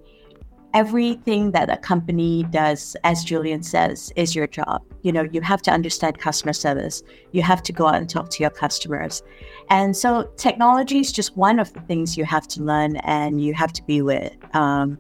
everything 0.76 1.52
that 1.52 1.70
a 1.70 1.78
company 1.78 2.44
does, 2.52 2.98
as 3.06 3.24
Julian 3.24 3.64
says, 3.64 4.12
is 4.18 4.36
your 4.36 4.46
job. 4.46 4.84
You 5.04 5.14
know, 5.14 5.24
you 5.24 5.40
have 5.40 5.62
to 5.64 5.72
understand 5.72 6.20
customer 6.20 6.52
service. 6.52 7.02
You 7.32 7.42
have 7.44 7.64
to 7.64 7.72
go 7.72 7.88
out 7.88 7.96
and 7.96 8.10
talk 8.10 8.30
to 8.32 8.44
your 8.44 8.50
customers. 8.50 9.24
And 9.70 9.96
so 9.96 10.30
technology 10.36 11.00
is 11.00 11.14
just 11.14 11.38
one 11.38 11.60
of 11.60 11.72
the 11.72 11.80
things 11.80 12.18
you 12.18 12.26
have 12.26 12.46
to 12.50 12.62
learn 12.62 12.98
and 12.98 13.42
you 13.42 13.54
have 13.54 13.72
to 13.72 13.84
be 13.84 14.02
with, 14.02 14.36
um, 14.54 14.98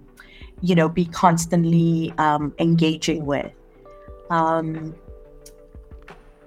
you 0.61 0.75
know, 0.75 0.87
be 0.87 1.05
constantly 1.05 2.13
um, 2.19 2.55
engaging 2.57 3.25
with. 3.25 3.51
Um, 4.29 4.95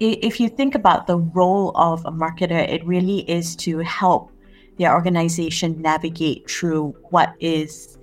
if 0.00 0.40
you 0.40 0.48
think 0.48 0.74
about 0.74 1.06
the 1.06 1.18
role 1.18 1.72
of 1.76 2.05
a 2.06 2.10
marketer, 2.10 2.66
it 2.66 2.82
really 2.86 3.28
is 3.30 3.55
to 3.56 3.80
help 3.80 4.32
the 4.78 4.88
organization 4.88 5.82
navigate 5.82 6.48
through 6.50 6.94
what 7.10 7.34
is 7.40 7.98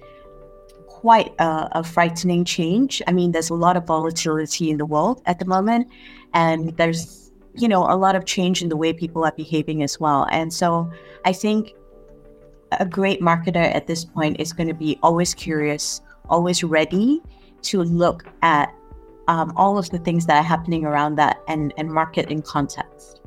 quite 1.06 1.32
a, 1.38 1.70
a, 1.74 1.84
frightening 1.84 2.44
change. 2.44 3.00
I 3.06 3.12
mean, 3.12 3.32
there's 3.32 3.52
a 3.52 3.54
lot 3.54 3.78
of 3.78 3.86
volatility 3.86 4.72
in 4.72 4.78
the 4.78 4.88
world 4.88 5.22
at 5.28 5.38
the 5.38 5.46
moment, 5.46 5.88
and 6.34 6.76
there's 6.78 7.32
you 7.54 7.68
know 7.68 7.84
a 7.84 7.94
lot 7.96 8.16
of 8.16 8.26
change 8.26 8.64
in 8.64 8.70
the 8.70 8.76
way 8.76 8.92
people 8.92 9.24
are 9.24 9.32
behaving 9.38 9.84
as 9.84 10.00
well. 10.00 10.26
And 10.32 10.52
so, 10.52 10.90
I 11.24 11.32
think 11.32 11.76
a 12.72 12.88
great 12.88 13.22
marketer 13.22 13.68
at 13.76 13.86
this 13.86 14.04
point 14.04 14.40
is 14.40 14.52
going 14.52 14.68
to 14.68 14.74
be 14.74 14.98
always 15.04 15.36
curious, 15.36 16.02
always 16.28 16.64
ready 16.64 17.22
to 17.70 17.84
look 17.84 18.26
at 18.42 18.74
um, 19.28 19.54
all 19.56 19.78
of 19.78 19.88
the 19.92 20.00
things 20.00 20.26
that 20.26 20.38
are 20.38 20.50
happening 20.56 20.86
around 20.86 21.18
that 21.18 21.38
and 21.48 21.72
and 21.78 21.88
market 21.92 22.32
in 22.32 22.42
context. 22.42 23.22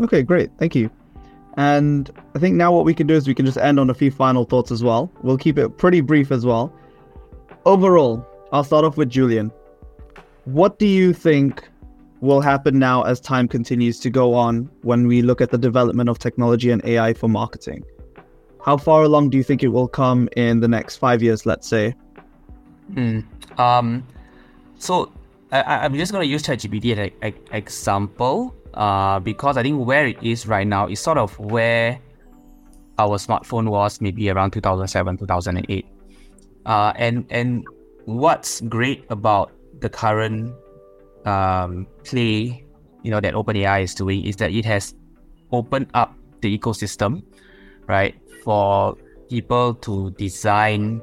Okay, 0.00 0.22
great, 0.22 0.48
thank 0.56 0.74
you. 0.74 0.88
And 1.58 2.10
I 2.34 2.38
think 2.38 2.54
now 2.54 2.72
what 2.72 2.86
we 2.86 2.94
can 2.94 3.06
do 3.06 3.12
is 3.12 3.28
we 3.28 3.34
can 3.34 3.44
just 3.44 3.58
end 3.58 3.78
on 3.78 3.90
a 3.90 3.94
few 3.94 4.10
final 4.10 4.44
thoughts 4.46 4.70
as 4.70 4.82
well. 4.82 5.12
We'll 5.22 5.36
keep 5.36 5.58
it 5.58 5.76
pretty 5.76 6.00
brief 6.00 6.32
as 6.32 6.46
well 6.46 6.72
overall, 7.66 8.24
I'll 8.52 8.64
start 8.64 8.84
off 8.84 8.96
with 8.96 9.10
Julian. 9.10 9.52
What 10.44 10.78
do 10.78 10.86
you 10.86 11.12
think 11.12 11.68
will 12.20 12.40
happen 12.40 12.78
now 12.78 13.02
as 13.02 13.20
time 13.20 13.46
continues 13.48 14.00
to 14.00 14.08
go 14.08 14.32
on 14.32 14.70
when 14.82 15.06
we 15.06 15.20
look 15.20 15.40
at 15.40 15.50
the 15.50 15.58
development 15.58 16.08
of 16.08 16.18
technology 16.18 16.70
and 16.70 16.82
AI 16.84 17.12
for 17.12 17.28
marketing? 17.28 17.84
How 18.64 18.76
far 18.76 19.02
along 19.02 19.30
do 19.30 19.36
you 19.36 19.44
think 19.44 19.62
it 19.62 19.68
will 19.68 19.88
come 19.88 20.28
in 20.36 20.60
the 20.60 20.68
next 20.68 20.96
five 20.96 21.22
years, 21.22 21.44
let's 21.44 21.68
say? 21.68 21.94
Hmm. 22.94 23.20
Um, 23.58 24.06
so 24.78 25.12
I, 25.52 25.84
am 25.84 25.94
just 25.94 26.12
going 26.12 26.22
to 26.22 26.28
use 26.28 26.42
ChatGPT 26.42 26.96
as 26.96 27.10
an 27.22 27.34
example 27.52 28.54
uh, 28.74 29.18
because 29.20 29.56
I 29.56 29.62
think 29.62 29.84
where 29.84 30.06
it 30.06 30.22
is 30.22 30.46
right 30.46 30.66
now 30.66 30.86
is 30.86 31.00
sort 31.00 31.18
of 31.18 31.38
where 31.38 31.98
our 32.98 33.18
smartphone 33.18 33.68
was 33.68 34.00
maybe 34.00 34.30
around 34.30 34.52
2007, 34.52 35.18
2008. 35.18 35.86
Uh, 36.66 36.92
and 36.96 37.24
and 37.30 37.64
what's 38.04 38.60
great 38.62 39.06
about 39.08 39.52
the 39.80 39.88
current 39.88 40.52
um, 41.24 41.86
play, 42.02 42.64
you 43.02 43.10
know, 43.10 43.20
that 43.20 43.34
OpenAI 43.34 43.82
is 43.84 43.94
doing 43.94 44.24
is 44.26 44.36
that 44.36 44.50
it 44.50 44.64
has 44.64 44.94
opened 45.52 45.86
up 45.94 46.14
the 46.40 46.58
ecosystem, 46.58 47.22
right, 47.86 48.14
for 48.42 48.96
people 49.30 49.74
to 49.74 50.10
design 50.12 51.00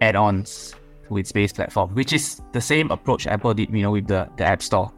add-ons 0.00 0.74
to 1.08 1.16
its 1.16 1.32
base 1.32 1.52
platform, 1.52 1.94
which 1.94 2.12
is 2.12 2.40
the 2.52 2.60
same 2.60 2.90
approach 2.90 3.26
Apple 3.26 3.54
did, 3.54 3.70
you 3.70 3.82
know, 3.82 3.92
with 3.92 4.06
the, 4.06 4.28
the 4.36 4.44
App 4.44 4.62
Store, 4.62 4.92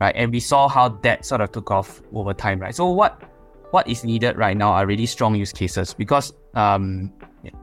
right? 0.00 0.14
And 0.16 0.32
we 0.32 0.40
saw 0.40 0.68
how 0.68 0.88
that 0.88 1.24
sort 1.24 1.40
of 1.40 1.52
took 1.52 1.70
off 1.70 2.02
over 2.14 2.34
time, 2.34 2.58
right? 2.58 2.74
So 2.74 2.88
what 2.90 3.22
what 3.70 3.88
is 3.88 4.04
needed 4.04 4.38
right 4.38 4.56
now 4.56 4.70
are 4.70 4.86
really 4.86 5.06
strong 5.06 5.34
use 5.34 5.52
cases 5.52 5.92
because 5.94 6.32
um, 6.54 7.12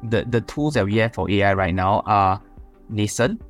the 0.03 0.26
the 0.28 0.41
tools 0.41 0.74
that 0.76 0.86
we 0.86 0.98
have 0.98 1.14
for 1.14 1.30
AI 1.30 1.53
right 1.53 1.74
now 1.74 2.02
are 2.06 2.41
nascent, 2.90 3.41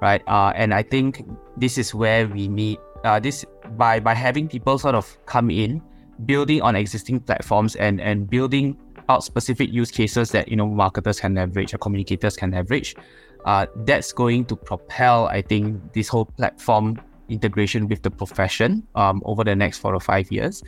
right? 0.00 0.22
Uh, 0.26 0.52
and 0.54 0.74
I 0.74 0.82
think 0.82 1.26
this 1.56 1.78
is 1.78 1.94
where 1.94 2.28
we 2.28 2.48
need 2.48 2.78
uh, 3.04 3.20
this 3.20 3.44
by 3.76 4.00
by 4.00 4.14
having 4.14 4.48
people 4.48 4.78
sort 4.78 4.94
of 4.94 5.16
come 5.26 5.50
in, 5.50 5.82
building 6.24 6.62
on 6.62 6.76
existing 6.76 7.20
platforms 7.20 7.76
and 7.76 8.00
and 8.00 8.28
building 8.28 8.76
out 9.08 9.22
specific 9.22 9.70
use 9.72 9.90
cases 9.90 10.30
that 10.30 10.48
you 10.48 10.56
know 10.56 10.66
marketers 10.66 11.20
can 11.20 11.34
leverage 11.34 11.74
or 11.74 11.78
communicators 11.78 12.36
can 12.36 12.50
leverage. 12.50 12.96
Uh, 13.44 13.66
that's 13.84 14.12
going 14.12 14.44
to 14.44 14.56
propel, 14.56 15.26
I 15.26 15.40
think, 15.40 15.92
this 15.92 16.08
whole 16.08 16.24
platform 16.24 17.00
integration 17.28 17.88
with 17.88 18.02
the 18.02 18.10
profession 18.10 18.86
um, 18.94 19.22
over 19.24 19.44
the 19.44 19.54
next 19.54 19.78
four 19.78 19.94
or 19.94 20.00
five 20.00 20.30
years. 20.32 20.62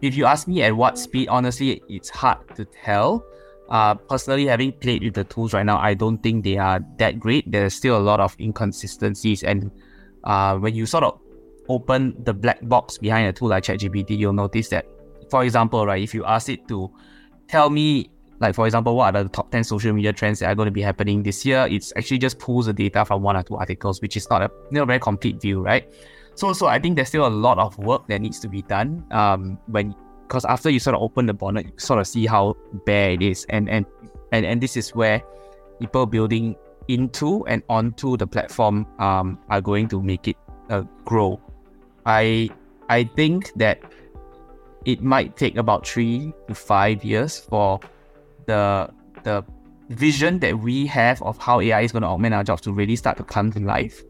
If 0.00 0.16
you 0.16 0.24
ask 0.24 0.48
me 0.48 0.62
at 0.62 0.74
what 0.74 0.98
speed, 0.98 1.28
honestly, 1.28 1.82
it's 1.88 2.08
hard 2.08 2.38
to 2.56 2.64
tell. 2.64 3.24
Uh, 3.72 3.94
personally, 3.94 4.44
having 4.44 4.70
played 4.70 5.02
with 5.02 5.14
the 5.14 5.24
tools 5.24 5.54
right 5.54 5.64
now, 5.64 5.78
I 5.78 5.94
don't 5.94 6.18
think 6.22 6.44
they 6.44 6.58
are 6.58 6.78
that 6.98 7.18
great. 7.18 7.50
There's 7.50 7.72
still 7.72 7.96
a 7.96 8.04
lot 8.04 8.20
of 8.20 8.36
inconsistencies, 8.38 9.42
and 9.42 9.70
uh, 10.24 10.58
when 10.58 10.74
you 10.74 10.84
sort 10.84 11.04
of 11.04 11.18
open 11.70 12.14
the 12.22 12.34
black 12.34 12.58
box 12.68 12.98
behind 12.98 13.28
a 13.28 13.32
tool 13.32 13.48
like 13.48 13.64
ChatGPT, 13.64 14.18
you'll 14.18 14.34
notice 14.34 14.68
that, 14.68 14.84
for 15.30 15.42
example, 15.42 15.86
right, 15.86 16.02
if 16.02 16.12
you 16.12 16.22
ask 16.26 16.50
it 16.50 16.68
to 16.68 16.90
tell 17.48 17.70
me, 17.70 18.10
like 18.40 18.54
for 18.54 18.66
example, 18.66 18.94
what 18.94 19.16
are 19.16 19.22
the 19.22 19.30
top 19.30 19.50
ten 19.50 19.64
social 19.64 19.94
media 19.94 20.12
trends 20.12 20.40
that 20.40 20.52
are 20.52 20.54
going 20.54 20.66
to 20.66 20.72
be 20.72 20.82
happening 20.82 21.22
this 21.22 21.46
year, 21.46 21.66
it's 21.70 21.94
actually 21.96 22.18
just 22.18 22.38
pulls 22.38 22.66
the 22.66 22.74
data 22.74 23.06
from 23.06 23.22
one 23.22 23.38
or 23.38 23.42
two 23.42 23.56
articles, 23.56 24.02
which 24.02 24.18
is 24.18 24.28
not 24.28 24.42
a 24.42 24.50
you 24.70 24.80
know, 24.80 24.84
very 24.84 24.98
complete 24.98 25.40
view, 25.40 25.62
right? 25.62 25.90
So, 26.34 26.52
so 26.52 26.66
I 26.66 26.78
think 26.78 26.96
there's 26.96 27.08
still 27.08 27.26
a 27.26 27.28
lot 27.28 27.58
of 27.58 27.78
work 27.78 28.06
that 28.08 28.20
needs 28.20 28.38
to 28.40 28.48
be 28.48 28.60
done 28.60 29.02
um, 29.12 29.58
when 29.66 29.94
because 30.32 30.46
after 30.46 30.70
you 30.70 30.80
sort 30.80 30.96
of 30.96 31.02
open 31.02 31.26
the 31.26 31.34
bonnet, 31.34 31.66
you 31.66 31.72
sort 31.76 32.00
of 32.00 32.06
see 32.06 32.24
how 32.24 32.56
bare 32.86 33.10
it 33.10 33.20
is, 33.20 33.44
and 33.50 33.68
and 33.68 33.84
and, 34.32 34.46
and 34.46 34.62
this 34.62 34.78
is 34.78 34.94
where 34.94 35.20
people 35.78 36.06
building 36.06 36.56
into 36.88 37.44
and 37.44 37.62
onto 37.68 38.16
the 38.16 38.26
platform 38.26 38.86
um, 38.98 39.38
are 39.50 39.60
going 39.60 39.88
to 39.88 40.02
make 40.02 40.26
it 40.26 40.36
uh, 40.70 40.84
grow. 41.04 41.38
I 42.06 42.48
I 42.88 43.04
think 43.04 43.52
that 43.56 43.82
it 44.86 45.02
might 45.02 45.36
take 45.36 45.58
about 45.58 45.86
three 45.86 46.32
to 46.48 46.54
five 46.54 47.04
years 47.04 47.38
for 47.38 47.78
the 48.46 48.88
the 49.24 49.44
vision 49.90 50.38
that 50.38 50.60
we 50.60 50.86
have 50.86 51.20
of 51.20 51.36
how 51.36 51.60
AI 51.60 51.82
is 51.82 51.92
going 51.92 52.04
to 52.04 52.08
augment 52.08 52.32
our 52.32 52.42
jobs 52.42 52.62
to 52.62 52.72
really 52.72 52.96
start 52.96 53.18
to 53.18 53.24
come 53.24 53.52
to 53.52 53.60
life. 53.60 54.00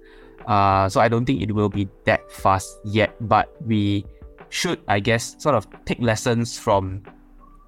Uh, 0.46 0.88
so 0.88 1.00
I 1.00 1.08
don't 1.08 1.26
think 1.26 1.42
it 1.42 1.50
will 1.50 1.68
be 1.68 1.88
that 2.04 2.30
fast 2.30 2.78
yet, 2.84 3.10
but 3.26 3.50
we 3.66 4.06
should, 4.52 4.80
I 4.86 5.00
guess, 5.00 5.34
sort 5.38 5.54
of 5.54 5.66
take 5.86 5.98
lessons 6.00 6.58
from 6.58 7.02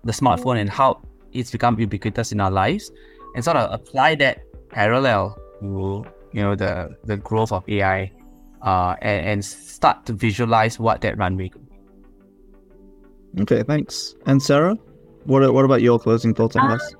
the 0.04 0.12
smartphone 0.12 0.60
and 0.60 0.68
how 0.68 1.00
it's 1.32 1.50
become 1.50 1.80
ubiquitous 1.80 2.30
in 2.30 2.40
our 2.40 2.50
lives 2.50 2.92
and 3.34 3.42
sort 3.42 3.56
of 3.56 3.72
apply 3.72 4.14
that 4.16 4.42
parallel 4.68 5.38
to 5.60 6.04
you 6.32 6.42
know 6.42 6.54
the 6.54 6.94
the 7.04 7.16
growth 7.16 7.52
of 7.52 7.66
AI 7.68 8.12
uh, 8.62 8.96
and, 9.00 9.26
and 9.26 9.44
start 9.44 10.04
to 10.06 10.12
visualize 10.12 10.78
what 10.78 11.00
that 11.00 11.16
runway 11.16 11.48
could 11.48 11.66
be. 11.68 13.42
Okay, 13.42 13.62
thanks. 13.62 14.14
And 14.26 14.42
Sara, 14.42 14.76
what 15.24 15.54
what 15.54 15.64
about 15.64 15.80
your 15.80 15.98
closing 15.98 16.34
thoughts 16.34 16.54
on 16.54 16.70
uh, 16.70 16.76
this? 16.76 16.94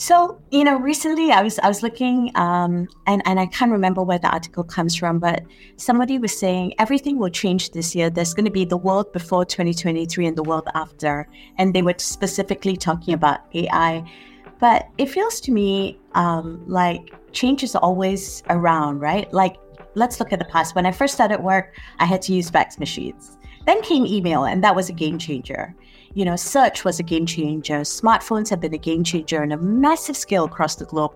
So, 0.00 0.40
you 0.52 0.62
know, 0.62 0.78
recently 0.78 1.32
I 1.32 1.42
was 1.42 1.58
I 1.58 1.66
was 1.66 1.82
looking 1.82 2.30
um, 2.36 2.86
and, 3.08 3.20
and 3.26 3.40
I 3.40 3.46
can't 3.46 3.72
remember 3.72 4.00
where 4.00 4.20
the 4.20 4.28
article 4.28 4.62
comes 4.62 4.94
from, 4.94 5.18
but 5.18 5.42
somebody 5.76 6.20
was 6.20 6.38
saying 6.38 6.74
everything 6.78 7.18
will 7.18 7.30
change 7.30 7.72
this 7.72 7.96
year. 7.96 8.08
There's 8.08 8.32
going 8.32 8.44
to 8.44 8.50
be 8.52 8.64
the 8.64 8.76
world 8.76 9.12
before 9.12 9.44
2023 9.44 10.24
and 10.24 10.36
the 10.36 10.44
world 10.44 10.68
after. 10.76 11.28
And 11.58 11.74
they 11.74 11.82
were 11.82 11.96
specifically 11.96 12.76
talking 12.76 13.12
about 13.12 13.40
AI. 13.54 14.08
But 14.60 14.86
it 14.98 15.06
feels 15.06 15.40
to 15.40 15.50
me 15.50 15.98
um, 16.14 16.62
like 16.68 17.12
change 17.32 17.64
is 17.64 17.74
always 17.74 18.44
around, 18.50 19.00
right? 19.00 19.30
Like, 19.32 19.56
let's 19.96 20.20
look 20.20 20.32
at 20.32 20.38
the 20.38 20.44
past. 20.44 20.76
When 20.76 20.86
I 20.86 20.92
first 20.92 21.14
started 21.14 21.40
work, 21.40 21.74
I 21.98 22.04
had 22.04 22.22
to 22.22 22.32
use 22.32 22.50
fax 22.50 22.78
machines. 22.78 23.36
Then 23.66 23.82
came 23.82 24.06
email, 24.06 24.44
and 24.44 24.62
that 24.62 24.76
was 24.76 24.88
a 24.88 24.92
game 24.92 25.18
changer 25.18 25.74
you 26.14 26.24
know, 26.24 26.36
search 26.36 26.84
was 26.84 26.98
a 26.98 27.02
game 27.02 27.26
changer. 27.26 27.80
Smartphones 27.80 28.48
have 28.50 28.60
been 28.60 28.74
a 28.74 28.78
game 28.78 29.04
changer 29.04 29.42
on 29.42 29.52
a 29.52 29.56
massive 29.56 30.16
scale 30.16 30.44
across 30.44 30.76
the 30.76 30.84
globe. 30.84 31.14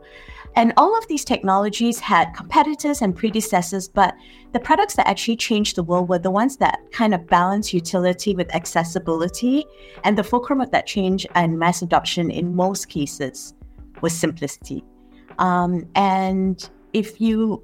And 0.54 0.72
all 0.76 0.96
of 0.96 1.08
these 1.08 1.24
technologies 1.24 1.98
had 1.98 2.34
competitors 2.34 3.00
and 3.00 3.16
predecessors, 3.16 3.88
but 3.88 4.14
the 4.52 4.60
products 4.60 4.94
that 4.96 5.08
actually 5.08 5.36
changed 5.36 5.76
the 5.76 5.82
world 5.82 6.10
were 6.10 6.18
the 6.18 6.30
ones 6.30 6.58
that 6.58 6.78
kind 6.92 7.14
of 7.14 7.26
balance 7.26 7.72
utility 7.72 8.34
with 8.34 8.54
accessibility. 8.54 9.64
And 10.04 10.18
the 10.18 10.24
fulcrum 10.24 10.60
of 10.60 10.70
that 10.72 10.86
change 10.86 11.26
and 11.34 11.58
mass 11.58 11.80
adoption 11.80 12.30
in 12.30 12.54
most 12.54 12.90
cases 12.90 13.54
was 14.02 14.12
simplicity. 14.12 14.84
Um, 15.38 15.88
and 15.94 16.68
if 16.92 17.20
you 17.20 17.62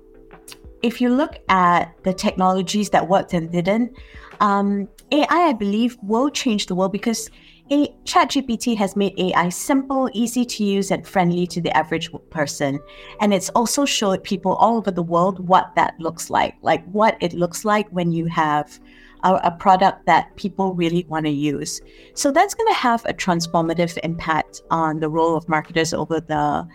if 0.82 1.00
you 1.00 1.08
look 1.08 1.40
at 1.48 1.92
the 2.04 2.14
technologies 2.14 2.90
that 2.90 3.08
worked 3.08 3.34
and 3.34 3.50
didn't, 3.50 3.98
um, 4.40 4.88
AI, 5.10 5.26
I 5.30 5.52
believe, 5.52 5.96
will 6.02 6.30
change 6.30 6.66
the 6.66 6.74
world 6.74 6.92
because 6.92 7.30
a, 7.70 7.88
ChatGPT 8.04 8.76
has 8.76 8.96
made 8.96 9.18
AI 9.18 9.48
simple, 9.50 10.08
easy 10.12 10.44
to 10.44 10.64
use, 10.64 10.90
and 10.90 11.06
friendly 11.06 11.46
to 11.48 11.60
the 11.60 11.74
average 11.76 12.10
person. 12.30 12.80
And 13.20 13.34
it's 13.34 13.50
also 13.50 13.84
showed 13.84 14.24
people 14.24 14.54
all 14.54 14.78
over 14.78 14.90
the 14.90 15.02
world 15.02 15.46
what 15.46 15.74
that 15.76 15.94
looks 15.98 16.30
like, 16.30 16.54
like 16.62 16.84
what 16.90 17.16
it 17.20 17.34
looks 17.34 17.64
like 17.64 17.88
when 17.90 18.12
you 18.12 18.26
have 18.26 18.80
a, 19.24 19.34
a 19.44 19.50
product 19.50 20.06
that 20.06 20.34
people 20.36 20.74
really 20.74 21.04
want 21.08 21.26
to 21.26 21.32
use. 21.32 21.80
So 22.14 22.32
that's 22.32 22.54
going 22.54 22.68
to 22.68 22.78
have 22.78 23.04
a 23.04 23.12
transformative 23.12 23.98
impact 24.02 24.62
on 24.70 25.00
the 25.00 25.08
role 25.08 25.36
of 25.36 25.48
marketers 25.48 25.92
over 25.92 26.20
the 26.20 26.66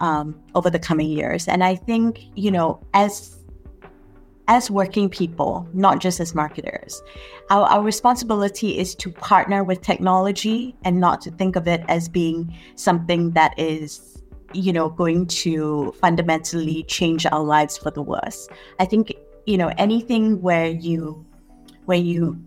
um, 0.00 0.40
over 0.54 0.70
the 0.70 0.78
coming 0.78 1.08
years. 1.10 1.48
And 1.48 1.64
I 1.64 1.74
think, 1.74 2.26
you 2.36 2.52
know, 2.52 2.80
as 2.94 3.37
as 4.48 4.70
working 4.70 5.08
people, 5.08 5.68
not 5.74 6.00
just 6.00 6.20
as 6.20 6.34
marketers, 6.34 7.02
our, 7.50 7.66
our 7.66 7.82
responsibility 7.82 8.78
is 8.78 8.94
to 8.96 9.10
partner 9.10 9.62
with 9.62 9.82
technology 9.82 10.74
and 10.84 10.98
not 10.98 11.20
to 11.20 11.30
think 11.30 11.54
of 11.54 11.68
it 11.68 11.82
as 11.88 12.08
being 12.08 12.52
something 12.74 13.30
that 13.32 13.56
is, 13.58 14.22
you 14.54 14.72
know, 14.72 14.88
going 14.88 15.26
to 15.26 15.94
fundamentally 16.00 16.82
change 16.84 17.26
our 17.26 17.42
lives 17.42 17.76
for 17.76 17.90
the 17.90 18.02
worse. 18.02 18.48
I 18.80 18.86
think, 18.86 19.12
you 19.46 19.58
know, 19.58 19.72
anything 19.76 20.40
where 20.40 20.66
you 20.66 21.24
where 21.84 21.98
you 21.98 22.38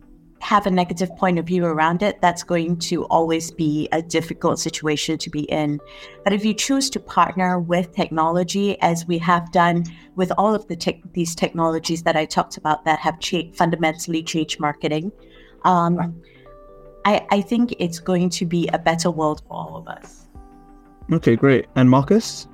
have 0.42 0.66
a 0.66 0.72
negative 0.72 1.16
point 1.16 1.40
of 1.40 1.46
view 1.46 1.66
around 1.66 2.02
it, 2.02 2.20
that's 2.22 2.44
going 2.44 2.78
to 2.78 3.06
always 3.06 3.52
be 3.52 3.88
a 3.92 4.02
difficult 4.02 4.60
situation 4.60 5.18
to 5.20 5.30
be 5.30 5.42
in. 5.42 5.80
But 6.24 6.34
if 6.34 6.44
you 6.44 6.54
choose 6.54 6.90
to 6.92 7.00
partner 7.00 7.60
with 7.60 7.94
technology, 7.96 8.80
as 8.82 9.06
we 9.06 9.18
have 9.20 9.52
done 9.52 9.86
with 10.16 10.32
all 10.38 10.54
of 10.54 10.68
the 10.68 10.76
te- 10.76 11.04
these 11.14 11.36
technologies 11.36 12.04
that 12.04 12.16
I 12.16 12.26
talked 12.26 12.58
about 12.58 12.86
that 12.86 13.00
have 13.00 13.20
cha- 13.20 13.52
fundamentally 13.54 14.24
changed 14.24 14.60
marketing, 14.60 15.12
um, 15.64 16.22
I, 17.06 17.26
I 17.32 17.42
think 17.42 17.74
it's 17.80 18.00
going 18.00 18.30
to 18.32 18.46
be 18.46 18.68
a 18.74 18.80
better 18.80 19.12
world 19.12 19.42
for 19.48 19.54
all 19.54 19.78
of 19.78 19.88
us. 19.88 20.28
Okay, 21.12 21.36
great. 21.36 21.68
And 21.76 21.90
Marcus? 21.90 22.48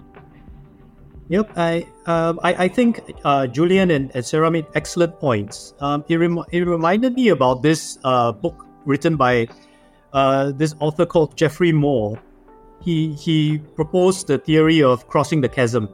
Yep, 1.30 1.52
I 1.58 1.86
um, 2.06 2.40
I, 2.42 2.66
I 2.66 2.68
think 2.70 3.02
uh, 3.26 3.48
Julian 3.48 3.92
and, 3.92 4.16
and, 4.16 4.26
Sara 4.26 4.50
made 4.50 4.66
excellent 4.76 5.20
points. 5.20 5.74
Um, 5.82 6.06
it, 6.08 6.16
rem- 6.16 6.46
it 6.52 6.62
reminded 6.62 7.16
me 7.16 7.30
about 7.30 7.62
this 7.62 8.00
uh, 8.06 8.32
book 8.32 8.66
written 8.86 9.18
by 9.18 9.50
uh, 10.14 10.52
this 10.56 10.74
author 10.80 11.06
called 11.06 11.36
Geoffrey 11.36 11.74
Moore. 11.74 12.18
He 12.80 13.12
he 13.14 13.58
proposed 13.76 14.28
the 14.28 14.38
theory 14.38 14.82
of 14.82 15.08
crossing 15.10 15.42
the 15.42 15.50
chasm. 15.50 15.90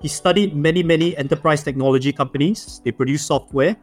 He 0.00 0.08
studied 0.08 0.56
many 0.56 0.82
many 0.82 1.14
enterprise 1.18 1.62
technology 1.62 2.12
companies. 2.12 2.80
They 2.82 2.90
produce 2.90 3.26
software, 3.26 3.76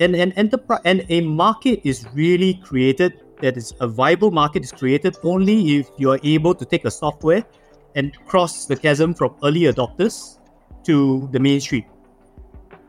and 0.00 0.16
an 0.16 0.32
enterprise 0.32 0.82
and 0.84 1.06
a 1.08 1.20
market 1.20 1.80
is 1.84 2.06
really 2.12 2.54
created. 2.54 3.22
That 3.40 3.56
is 3.56 3.72
a 3.78 3.86
viable 3.86 4.32
market 4.32 4.64
is 4.64 4.72
created 4.72 5.16
only 5.22 5.78
if 5.78 5.88
you 5.96 6.10
are 6.10 6.18
able 6.24 6.54
to 6.56 6.64
take 6.64 6.84
a 6.84 6.90
software 6.90 7.46
and 7.94 8.12
cross 8.26 8.66
the 8.66 8.76
chasm 8.76 9.14
from 9.14 9.34
early 9.42 9.62
adopters 9.62 10.39
to 10.84 11.28
the 11.32 11.40
mainstream. 11.40 11.84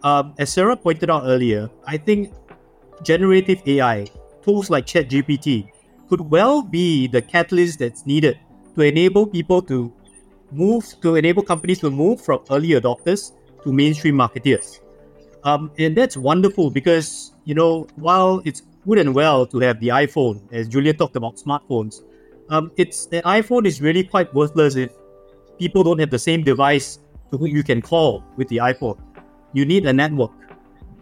Um, 0.04 0.34
as 0.40 0.52
Sara 0.52 0.76
pointed 0.76 1.10
out 1.10 1.24
earlier, 1.26 1.70
I 1.86 1.98
think 1.98 2.34
generative 3.04 3.62
AI, 3.66 4.08
tools 4.42 4.70
like 4.70 4.86
ChatGPT, 4.86 5.70
could 6.10 6.22
well 6.22 6.62
be 6.62 7.08
the 7.08 7.22
catalyst 7.22 7.80
that's 7.80 8.06
needed 8.06 8.40
to 8.76 8.82
enable 8.82 9.28
people 9.28 9.62
to 9.64 9.94
move, 10.52 10.86
to 11.02 11.16
enable 11.16 11.44
companies 11.44 11.80
to 11.80 11.90
move 11.90 12.22
from 12.22 12.42
early 12.50 12.70
adopters 12.70 13.32
to 13.64 13.72
mainstream 13.72 14.16
marketeers. 14.16 14.80
Um, 15.44 15.72
and 15.78 15.96
that's 15.96 16.18
wonderful 16.18 16.70
because, 16.70 17.34
you 17.46 17.56
know, 17.56 17.88
while 17.96 18.42
it's 18.46 18.62
good 18.88 18.98
and 18.98 19.16
well 19.16 19.46
to 19.48 19.60
have 19.60 19.80
the 19.80 19.90
iPhone, 19.90 20.42
as 20.52 20.68
Julia 20.68 20.94
talked 20.94 21.16
about 21.16 21.38
smartphones, 21.38 22.02
um, 22.50 22.72
it's 22.76 23.06
the 23.06 23.22
iPhone 23.22 23.66
is 23.66 23.82
really 23.82 24.04
quite 24.04 24.34
worthless 24.34 24.76
if 24.76 24.92
people 25.58 25.84
don't 25.84 26.00
have 26.00 26.10
the 26.10 26.20
same 26.20 26.44
device 26.44 27.00
who 27.38 27.46
you 27.46 27.64
can 27.64 27.82
call 27.82 28.24
with 28.38 28.48
the 28.50 28.58
iPhone. 28.58 28.98
You 29.54 29.66
need 29.66 29.86
a 29.86 29.94
network. 29.94 30.32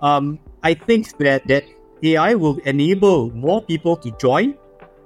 Um, 0.01 0.39
I 0.63 0.73
think 0.73 1.17
that 1.17 1.47
that 1.47 1.63
AI 2.03 2.35
will 2.35 2.57
enable 2.65 3.31
more 3.31 3.61
people 3.61 3.95
to 3.97 4.11
join 4.17 4.55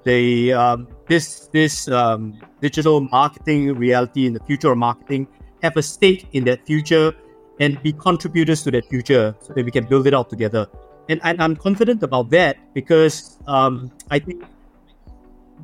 the 0.04 0.54
um, 0.54 0.88
this 1.08 1.48
this 1.52 1.88
um, 1.88 2.40
digital 2.62 3.02
marketing 3.02 3.74
reality 3.76 4.26
in 4.26 4.34
the 4.34 4.40
future 4.42 4.72
of 4.72 4.78
marketing, 4.78 5.28
have 5.62 5.78
a 5.78 5.84
stake 5.84 6.28
in 6.34 6.44
that 6.46 6.66
future, 6.66 7.14
and 7.60 7.82
be 7.82 7.94
contributors 7.94 8.64
to 8.64 8.72
that 8.72 8.86
future, 8.86 9.36
so 9.40 9.54
that 9.54 9.66
we 9.66 9.72
can 9.72 9.86
build 9.86 10.08
it 10.08 10.14
out 10.14 10.30
together. 10.30 10.68
And, 11.10 11.20
and 11.24 11.42
I'm 11.42 11.56
confident 11.56 12.02
about 12.02 12.30
that 12.30 12.58
because 12.74 13.38
um, 13.48 13.92
I 14.10 14.20
think 14.20 14.44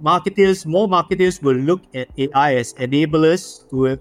marketers, 0.02 0.65
more 0.65 0.88
marketers 0.88 1.41
will 1.41 1.56
look 1.56 1.81
at 1.94 2.10
AI 2.18 2.56
as 2.56 2.73
enablers 2.73 3.69
to, 3.69 3.99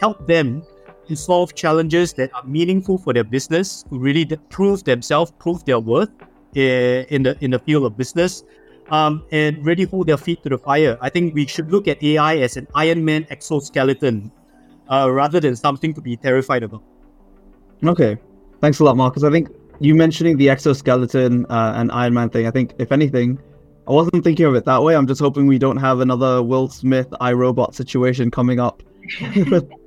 help 0.00 0.26
them 0.26 0.64
to 1.08 1.16
solve 1.16 1.54
challenges 1.54 2.12
that 2.14 2.34
are 2.34 2.44
meaningful 2.44 2.98
for 2.98 3.12
their 3.12 3.24
business, 3.24 3.82
to 3.84 3.98
really 3.98 4.24
prove 4.50 4.84
themselves, 4.84 5.32
prove 5.38 5.64
their 5.64 5.80
worth 5.80 6.10
eh, 6.56 7.04
in 7.08 7.22
the 7.22 7.36
in 7.40 7.50
the 7.50 7.58
field 7.58 7.84
of 7.84 7.96
business, 7.96 8.44
um, 8.90 9.24
and 9.32 9.64
really 9.64 9.84
hold 9.84 10.06
their 10.06 10.16
feet 10.16 10.42
to 10.42 10.48
the 10.48 10.58
fire. 10.58 10.98
I 11.00 11.08
think 11.08 11.34
we 11.34 11.46
should 11.46 11.70
look 11.70 11.88
at 11.88 12.02
AI 12.02 12.36
as 12.38 12.56
an 12.56 12.66
Iron 12.74 13.04
Man 13.04 13.26
exoskeleton 13.30 14.30
uh, 14.90 15.10
rather 15.10 15.40
than 15.40 15.56
something 15.56 15.94
to 15.94 16.00
be 16.00 16.16
terrified 16.16 16.62
about. 16.62 16.82
Okay, 17.84 18.16
thanks 18.60 18.80
a 18.80 18.84
lot, 18.84 18.96
Marcus. 18.96 19.24
I 19.24 19.30
think 19.30 19.48
you 19.80 19.94
mentioning 19.94 20.36
the 20.36 20.50
exoskeleton 20.50 21.46
uh, 21.46 21.72
and 21.76 21.90
Iron 21.92 22.14
Man 22.14 22.30
thing. 22.30 22.46
I 22.46 22.50
think 22.50 22.74
if 22.78 22.92
anything. 22.92 23.38
I 23.88 23.90
wasn't 23.90 24.22
thinking 24.22 24.46
of 24.46 24.54
it 24.54 24.64
that 24.66 24.80
way. 24.80 24.94
I'm 24.94 25.08
just 25.08 25.20
hoping 25.20 25.48
we 25.48 25.58
don't 25.58 25.76
have 25.76 25.98
another 25.98 26.40
Will 26.40 26.68
Smith 26.68 27.10
iRobot 27.20 27.74
situation 27.74 28.30
coming 28.30 28.60
up. 28.60 28.80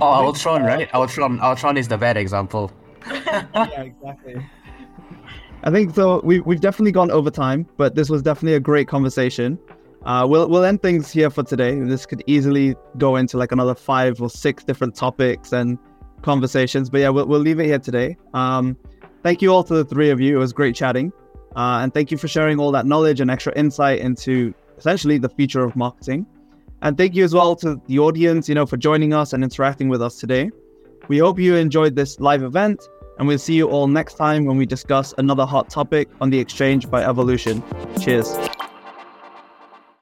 Oh, 0.00 0.26
Ultron, 0.26 0.62
right? 0.62 0.92
Ultron, 0.94 1.40
Ultron 1.40 1.76
is 1.76 1.88
the 1.88 1.98
bad 1.98 2.16
example. 2.16 2.70
yeah, 3.10 3.82
exactly. 3.82 4.36
I 5.62 5.70
think 5.70 5.94
so. 5.94 6.20
We 6.22 6.40
we've 6.40 6.60
definitely 6.60 6.92
gone 6.92 7.10
over 7.10 7.30
time, 7.30 7.66
but 7.76 7.94
this 7.94 8.10
was 8.10 8.22
definitely 8.22 8.54
a 8.54 8.60
great 8.60 8.86
conversation. 8.86 9.58
Uh, 10.04 10.26
we'll 10.28 10.48
we'll 10.48 10.64
end 10.64 10.82
things 10.82 11.10
here 11.10 11.30
for 11.30 11.42
today. 11.42 11.80
This 11.80 12.04
could 12.04 12.22
easily 12.26 12.76
go 12.98 13.16
into 13.16 13.38
like 13.38 13.52
another 13.52 13.74
five 13.74 14.20
or 14.20 14.28
six 14.28 14.62
different 14.62 14.94
topics 14.94 15.52
and 15.52 15.78
conversations, 16.20 16.90
but 16.90 17.00
yeah, 17.00 17.08
we'll 17.08 17.26
we'll 17.26 17.40
leave 17.40 17.60
it 17.60 17.66
here 17.66 17.78
today. 17.78 18.16
Um, 18.34 18.76
thank 19.22 19.40
you 19.40 19.52
all 19.52 19.64
to 19.64 19.74
the 19.74 19.84
three 19.84 20.10
of 20.10 20.20
you. 20.20 20.36
It 20.36 20.38
was 20.38 20.52
great 20.52 20.74
chatting, 20.74 21.12
uh, 21.56 21.80
and 21.82 21.94
thank 21.94 22.10
you 22.10 22.18
for 22.18 22.28
sharing 22.28 22.60
all 22.60 22.70
that 22.72 22.84
knowledge 22.84 23.20
and 23.20 23.30
extra 23.30 23.54
insight 23.56 24.00
into 24.00 24.52
essentially 24.76 25.16
the 25.16 25.30
future 25.30 25.64
of 25.64 25.74
marketing. 25.76 26.26
And 26.84 26.98
thank 26.98 27.14
you 27.14 27.24
as 27.24 27.32
well 27.34 27.56
to 27.56 27.80
the 27.86 27.98
audience, 27.98 28.46
you 28.46 28.54
know, 28.54 28.66
for 28.66 28.76
joining 28.76 29.14
us 29.14 29.32
and 29.32 29.42
interacting 29.42 29.88
with 29.88 30.02
us 30.02 30.20
today. 30.20 30.50
We 31.08 31.16
hope 31.16 31.38
you 31.38 31.56
enjoyed 31.56 31.96
this 31.96 32.20
live 32.20 32.42
event, 32.42 32.86
and 33.18 33.26
we'll 33.26 33.38
see 33.38 33.54
you 33.54 33.70
all 33.70 33.86
next 33.86 34.14
time 34.14 34.44
when 34.44 34.58
we 34.58 34.66
discuss 34.66 35.14
another 35.16 35.46
hot 35.46 35.70
topic 35.70 36.10
on 36.20 36.28
the 36.28 36.38
exchange 36.38 36.90
by 36.90 37.02
evolution. 37.02 37.62
Cheers. 38.02 38.36